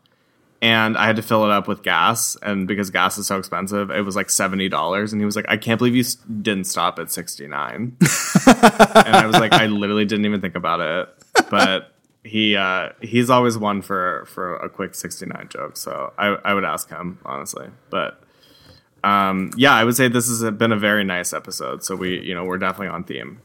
And 0.61 0.97
I 0.97 1.07
had 1.07 1.17
to 1.17 1.23
fill 1.23 1.45
it 1.45 1.51
up 1.51 1.67
with 1.67 1.83
gas, 1.83 2.37
and 2.41 2.69
because 2.69 2.91
gas 2.91 3.19
is 3.19 3.27
so 3.27 3.37
expensive, 3.37 3.91
it 3.91 4.03
was 4.03 4.15
like 4.15 4.31
seventy 4.31 4.69
dollars. 4.69 5.13
And 5.13 5.21
he 5.21 5.27
was 5.27 5.35
like, 5.35 5.47
"I 5.49 5.57
can't 5.57 5.77
believe 5.77 5.97
you 5.97 6.05
didn't 6.41 6.67
stop 6.67 7.01
at 7.01 7.11
69 7.11 7.97
And 8.47 9.17
I 9.17 9.27
was 9.27 9.41
like, 9.41 9.53
"I 9.53 9.67
literally 9.67 10.05
didn't 10.05 10.25
even 10.25 10.41
think 10.41 10.55
about 10.55 10.79
it." 10.79 11.49
But 11.51 11.93
he 12.23 12.57
uh, 12.57 12.91
he's 13.01 13.29
always 13.29 13.59
one 13.59 13.83
for 13.83 14.25
for 14.27 14.57
a 14.57 14.69
quick 14.69 14.95
sixty 14.95 15.27
nine 15.27 15.49
joke. 15.49 15.77
So 15.77 16.13
I 16.17 16.29
I 16.45 16.55
would 16.55 16.65
ask 16.65 16.89
him 16.89 17.19
honestly, 17.25 17.69
but 17.91 18.23
um, 19.05 19.51
yeah, 19.57 19.75
I 19.75 19.85
would 19.85 19.97
say 19.97 20.09
this 20.09 20.29
has 20.29 20.43
been 20.53 20.73
a 20.73 20.77
very 20.79 21.05
nice 21.05 21.33
episode. 21.33 21.85
So 21.85 21.97
we 21.97 22.21
you 22.21 22.35
know 22.35 22.45
we're 22.45 22.59
definitely 22.59 22.89
on 22.89 23.05
theme. 23.05 23.41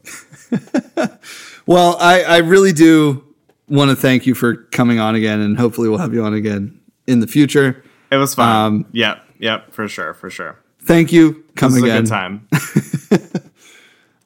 Well, 1.66 1.98
I 2.00 2.22
I 2.22 2.36
really 2.38 2.72
do 2.72 3.22
want 3.68 3.90
to 3.90 3.96
thank 3.96 4.24
you 4.24 4.34
for 4.34 4.56
coming 4.56 4.98
on 4.98 5.14
again 5.14 5.38
and 5.40 5.58
hopefully 5.58 5.90
we'll 5.90 5.98
have 5.98 6.14
you 6.14 6.24
on 6.24 6.32
again 6.32 6.80
in 7.06 7.20
the 7.20 7.26
future. 7.26 7.84
It 8.10 8.16
was 8.16 8.34
fun. 8.34 8.48
Um, 8.48 8.86
yep, 8.92 9.22
yep, 9.38 9.70
for 9.70 9.86
sure, 9.86 10.14
for 10.14 10.30
sure. 10.30 10.58
Thank 10.80 11.12
you. 11.12 11.44
Come 11.56 11.72
This 11.72 11.82
was 11.82 11.90
a 11.90 11.94
again. 11.98 12.04
good 12.04 12.08
time. 12.08 13.50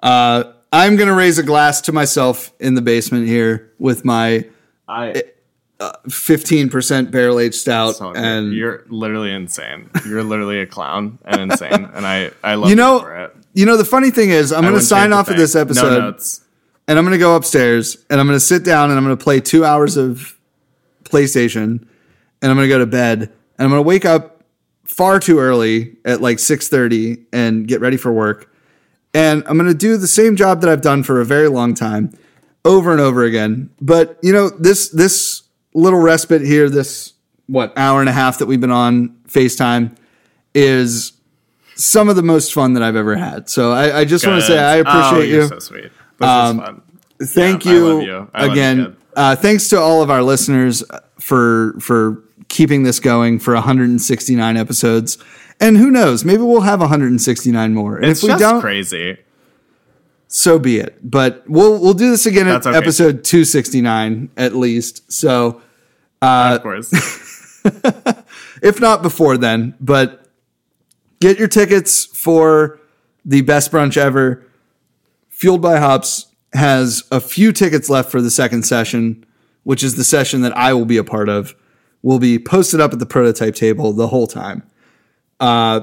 I'm 0.73 0.97
going 0.97 1.09
to 1.09 1.15
raise 1.15 1.39
a 1.39 1.43
glass 1.43 1.81
to 1.83 1.93
myself 1.93 2.53
in 2.61 2.75
the 2.75 2.81
basement 2.83 3.27
here 3.27 3.73
with 3.81 4.05
my 4.05 4.49
I 4.89 5.25
15% 6.09 7.11
barrel 7.11 7.39
aged 7.39 7.55
stout 7.55 7.97
so 7.97 8.13
and 8.15 8.53
you're 8.53 8.85
literally 8.89 9.33
insane. 9.33 9.91
You're 10.07 10.23
literally 10.23 10.61
a 10.61 10.67
clown 10.67 11.19
and 11.25 11.41
insane, 11.41 11.89
and 11.95 12.07
I 12.07 12.31
I 12.43 12.55
love 12.55 12.71
You 12.71 12.77
know, 12.77 13.01
for 13.01 13.17
it. 13.17 13.37
You 13.55 13.67
know, 13.67 13.77
the 13.77 13.85
funny 13.85 14.11
thing 14.11 14.31
is, 14.31 14.53
I'm 14.53 14.63
going 14.63 14.75
to 14.75 14.81
sign 14.81 15.13
off 15.13 15.29
of 15.29 15.37
this 15.37 15.55
episode 15.55 15.99
No 15.99 16.17
and 16.89 16.99
I'm 16.99 17.05
going 17.05 17.13
to 17.13 17.19
go 17.19 17.37
upstairs 17.37 17.97
and 18.11 18.21
I'm 18.21 18.27
going 18.27 18.37
to 18.37 18.45
sit 18.45 18.65
down 18.65 18.91
and 18.91 18.99
I'm 18.99 19.05
going 19.05 19.17
to 19.17 19.23
play 19.23 19.41
two 19.41 19.65
hours 19.65 19.97
of 19.97 20.39
PlayStation 21.05 21.87
and 22.41 22.51
I'm 22.51 22.57
going 22.57 22.69
to 22.69 22.75
go 22.75 22.79
to 22.79 22.87
bed 22.87 23.23
and 23.23 23.33
I'm 23.59 23.69
going 23.71 23.79
to 23.79 23.87
wake 23.87 24.05
up 24.05 24.43
far 24.85 25.21
too 25.21 25.39
early 25.39 25.97
at 26.05 26.21
like 26.21 26.39
6:30 26.39 27.25
and 27.33 27.67
get 27.67 27.81
ready 27.81 27.97
for 27.97 28.13
work. 28.13 28.53
And 29.15 29.45
I'm 29.47 29.59
going 29.59 29.71
to 29.71 29.77
do 29.77 29.97
the 29.97 30.07
same 30.07 30.37
job 30.37 30.63
that 30.63 30.71
I've 30.71 30.81
done 30.81 31.03
for 31.03 31.21
a 31.21 31.25
very 31.25 31.49
long 31.49 31.75
time 31.75 32.13
over 32.65 32.93
and 32.93 33.01
over 33.01 33.25
again. 33.25 33.71
But, 33.81 34.19
you 34.23 34.33
know, 34.33 34.49
this 34.51 34.89
this 34.89 35.42
little 35.75 36.01
respite 36.01 36.43
here, 36.43 36.69
this 36.71 37.13
what 37.47 37.73
hour 37.77 38.01
and 38.01 38.09
a 38.09 38.13
half 38.13 38.39
that 38.39 38.47
we've 38.47 38.61
been 38.61 38.71
on 38.71 39.17
FaceTime, 39.29 39.97
is 40.55 41.13
some 41.75 42.09
of 42.09 42.17
the 42.17 42.23
most 42.23 42.53
fun 42.53 42.75
that 42.75 42.83
I've 42.83 42.97
ever 42.97 43.17
had. 43.17 43.49
So 43.49 43.73
I, 43.73 44.01
I 44.01 44.05
just 44.05 44.27
want 44.27 44.41
to 44.41 44.47
say 44.47 44.59
I. 44.59 44.79
Oh, 44.79 44.81
appreciate 44.83 45.29
you're 45.31 45.43
you. 45.43 45.49
So 45.49 45.59
sweet. 45.59 45.91
This 46.19 46.29
Um, 46.29 46.59
fun. 46.59 46.83
Thank 47.23 47.65
Yeah, 47.65 47.73
you, 47.73 48.01
you. 48.01 48.15
Love 48.35 48.45
you, 48.47 48.51
again. 48.53 48.97
uh, 49.17 49.37
thanks 49.37 49.69
to 49.71 49.79
all 49.79 50.03
of 50.03 50.11
our 50.11 50.23
listeners 50.23 50.83
for 51.21 51.75
for 51.81 52.23
keeping 52.49 52.83
this 52.83 53.01
going 53.01 53.39
for 53.39 53.55
169 53.55 54.57
episodes. 54.57 55.19
And 55.61 55.77
who 55.77 55.91
knows? 55.91 56.25
Maybe 56.25 56.43
we'll 56.43 56.63
have 56.63 56.81
169 56.81 57.73
more. 57.75 57.97
And 57.97 58.07
It's 58.07 58.21
if 58.21 58.25
we 58.25 58.29
just 58.31 58.41
don't, 58.41 58.61
crazy. 58.61 59.17
So 60.33 60.59
be 60.59 60.79
it. 60.79 60.99
But 61.03 61.45
we'll 61.47 61.79
we'll 61.79 61.93
do 61.93 62.11
this 62.11 62.25
again 62.25 62.49
at 62.49 62.67
okay. 62.67 62.77
episode 62.77 63.23
269 63.23 64.31
at 64.37 64.55
least. 64.55 65.13
So 65.13 65.61
uh, 66.23 66.55
of 66.57 66.63
course. 66.63 66.91
if 68.63 68.81
not 68.81 69.03
before 69.03 69.37
then, 69.37 69.75
but 69.79 70.27
get 71.21 71.39
your 71.39 71.49
tickets 71.49 72.07
for 72.07 72.81
the 73.27 73.43
best 73.43 73.71
brunch 73.71 73.99
ever. 73.99 74.45
Fueled 75.29 75.61
by 75.61 75.79
Hops 75.79 76.29
has 76.55 77.05
a 77.13 77.21
few 77.21 77.53
tickets 77.53 77.91
left 77.91 78.11
for 78.11 78.23
the 78.23 78.31
second 78.31 78.63
session, 78.63 79.27
which 79.65 79.83
is 79.83 79.97
the 79.97 80.05
session 80.05 80.41
that 80.41 80.57
I 80.57 80.73
will 80.73 80.87
be 80.87 80.97
a 80.97 81.05
part 81.05 81.29
of. 81.29 81.55
Will 82.01 82.19
be 82.19 82.39
posted 82.39 82.81
up 82.81 82.93
at 82.95 82.99
the 82.99 83.07
prototype 83.07 83.55
table 83.55 83.93
the 83.93 84.09
whole 84.09 84.27
time. 84.27 84.63
Uh, 85.39 85.83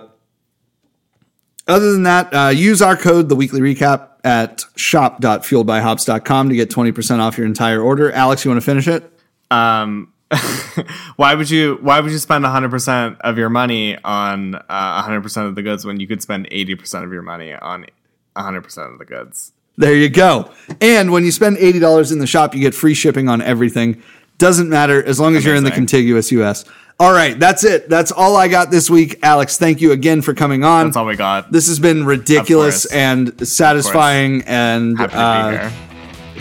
other 1.68 1.92
than 1.92 2.04
that, 2.04 2.34
uh, 2.34 2.50
use 2.50 2.82
our 2.82 2.98
code, 2.98 3.30
the 3.30 3.36
weekly 3.36 3.62
recap, 3.62 4.09
at 4.24 4.66
shop.fueledbyhops.com 4.76 6.50
to 6.50 6.56
get 6.56 6.70
20% 6.70 7.20
off 7.20 7.38
your 7.38 7.48
entire 7.48 7.82
order. 7.82 8.12
Alex, 8.12 8.44
you 8.44 8.52
want 8.52 8.62
to 8.62 8.66
finish 8.66 8.88
it? 8.88 9.12
um, 9.52 10.14
why 11.16 11.34
would 11.34 11.50
you 11.50 11.80
why 11.82 12.00
would 12.00 12.12
you 12.12 12.18
spend 12.20 12.46
100% 12.46 13.18
of 13.22 13.38
your 13.38 13.50
money 13.50 13.98
on 14.04 14.56
uh, 14.56 15.04
100% 15.04 15.48
of 15.48 15.56
the 15.56 15.64
goods 15.64 15.86
when 15.86 16.00
you 16.00 16.08
could 16.08 16.22
spend 16.22 16.48
80% 16.52 17.04
of 17.04 17.12
your 17.12 17.24
money 17.24 17.54
on 17.54 17.88
100% 18.36 18.94
of 18.94 19.00
the 19.00 19.06
goods? 19.06 19.54
There 19.78 19.96
you 19.96 20.10
go. 20.10 20.52
And 20.82 21.12
when 21.12 21.24
you 21.24 21.32
spend 21.32 21.58
$80 21.58 22.12
in 22.12 22.20
the 22.20 22.28
shop, 22.28 22.54
you 22.54 22.62
get 22.62 22.76
free 22.76 22.94
shipping 22.94 23.30
on 23.30 23.42
everything. 23.42 24.04
Doesn't 24.38 24.70
matter 24.70 25.04
as 25.04 25.20
long 25.20 25.36
as 25.36 25.44
you're 25.46 25.56
in 25.56 25.64
the 25.64 25.72
contiguous 25.72 26.32
US. 26.34 26.64
All 27.00 27.14
right, 27.14 27.40
that's 27.40 27.64
it. 27.64 27.88
That's 27.88 28.12
all 28.12 28.36
I 28.36 28.50
got 28.50 28.72
this 28.72 28.90
week. 28.90 29.20
Alex, 29.24 29.58
thank 29.58 29.80
you 29.80 29.94
again 29.94 30.22
for 30.22 30.34
coming 30.34 30.66
on. 30.66 30.88
That's 30.88 30.98
all 30.98 31.06
we 31.06 31.16
got. 31.16 31.50
This 31.50 31.68
has 31.68 31.80
been 31.80 32.06
ridiculous 32.06 32.86
and 32.88 33.48
satisfying, 33.48 34.44
and 34.46 35.00
uh, 35.00 35.72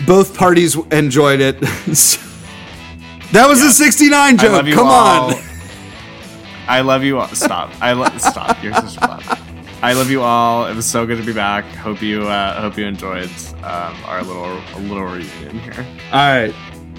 both 0.05 0.35
parties 0.37 0.75
enjoyed 0.91 1.39
it. 1.39 1.61
that 3.31 3.45
was 3.47 3.61
a 3.61 3.71
69 3.71 4.13
I 4.13 4.35
joke. 4.35 4.65
Come 4.73 4.87
all. 4.87 5.33
on. 5.33 5.35
I 6.67 6.81
love 6.81 7.05
you 7.05 7.19
all. 7.19 7.29
Stop. 7.29 7.71
I 7.81 7.93
lo- 7.93 8.09
stop. 8.17 8.61
You're 8.61 8.73
such 8.73 8.97
a 8.97 8.99
bot. 8.99 9.39
I 9.81 9.93
love 9.93 10.11
you 10.11 10.21
all. 10.21 10.67
It 10.67 10.75
was 10.75 10.85
so 10.85 11.05
good 11.05 11.17
to 11.19 11.25
be 11.25 11.31
back. 11.31 11.63
Hope 11.63 12.01
you 12.01 12.27
uh, 12.27 12.59
hope 12.59 12.77
you 12.77 12.85
enjoyed 12.85 13.31
um, 13.63 13.95
our 14.03 14.23
little 14.23 14.61
a 14.75 14.79
little 14.79 15.05
reunion 15.05 15.57
here. 15.59 15.85
All 16.11 16.19
right. 16.19 16.53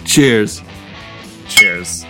Cheers. 0.06 0.62
Cheers. 1.46 2.06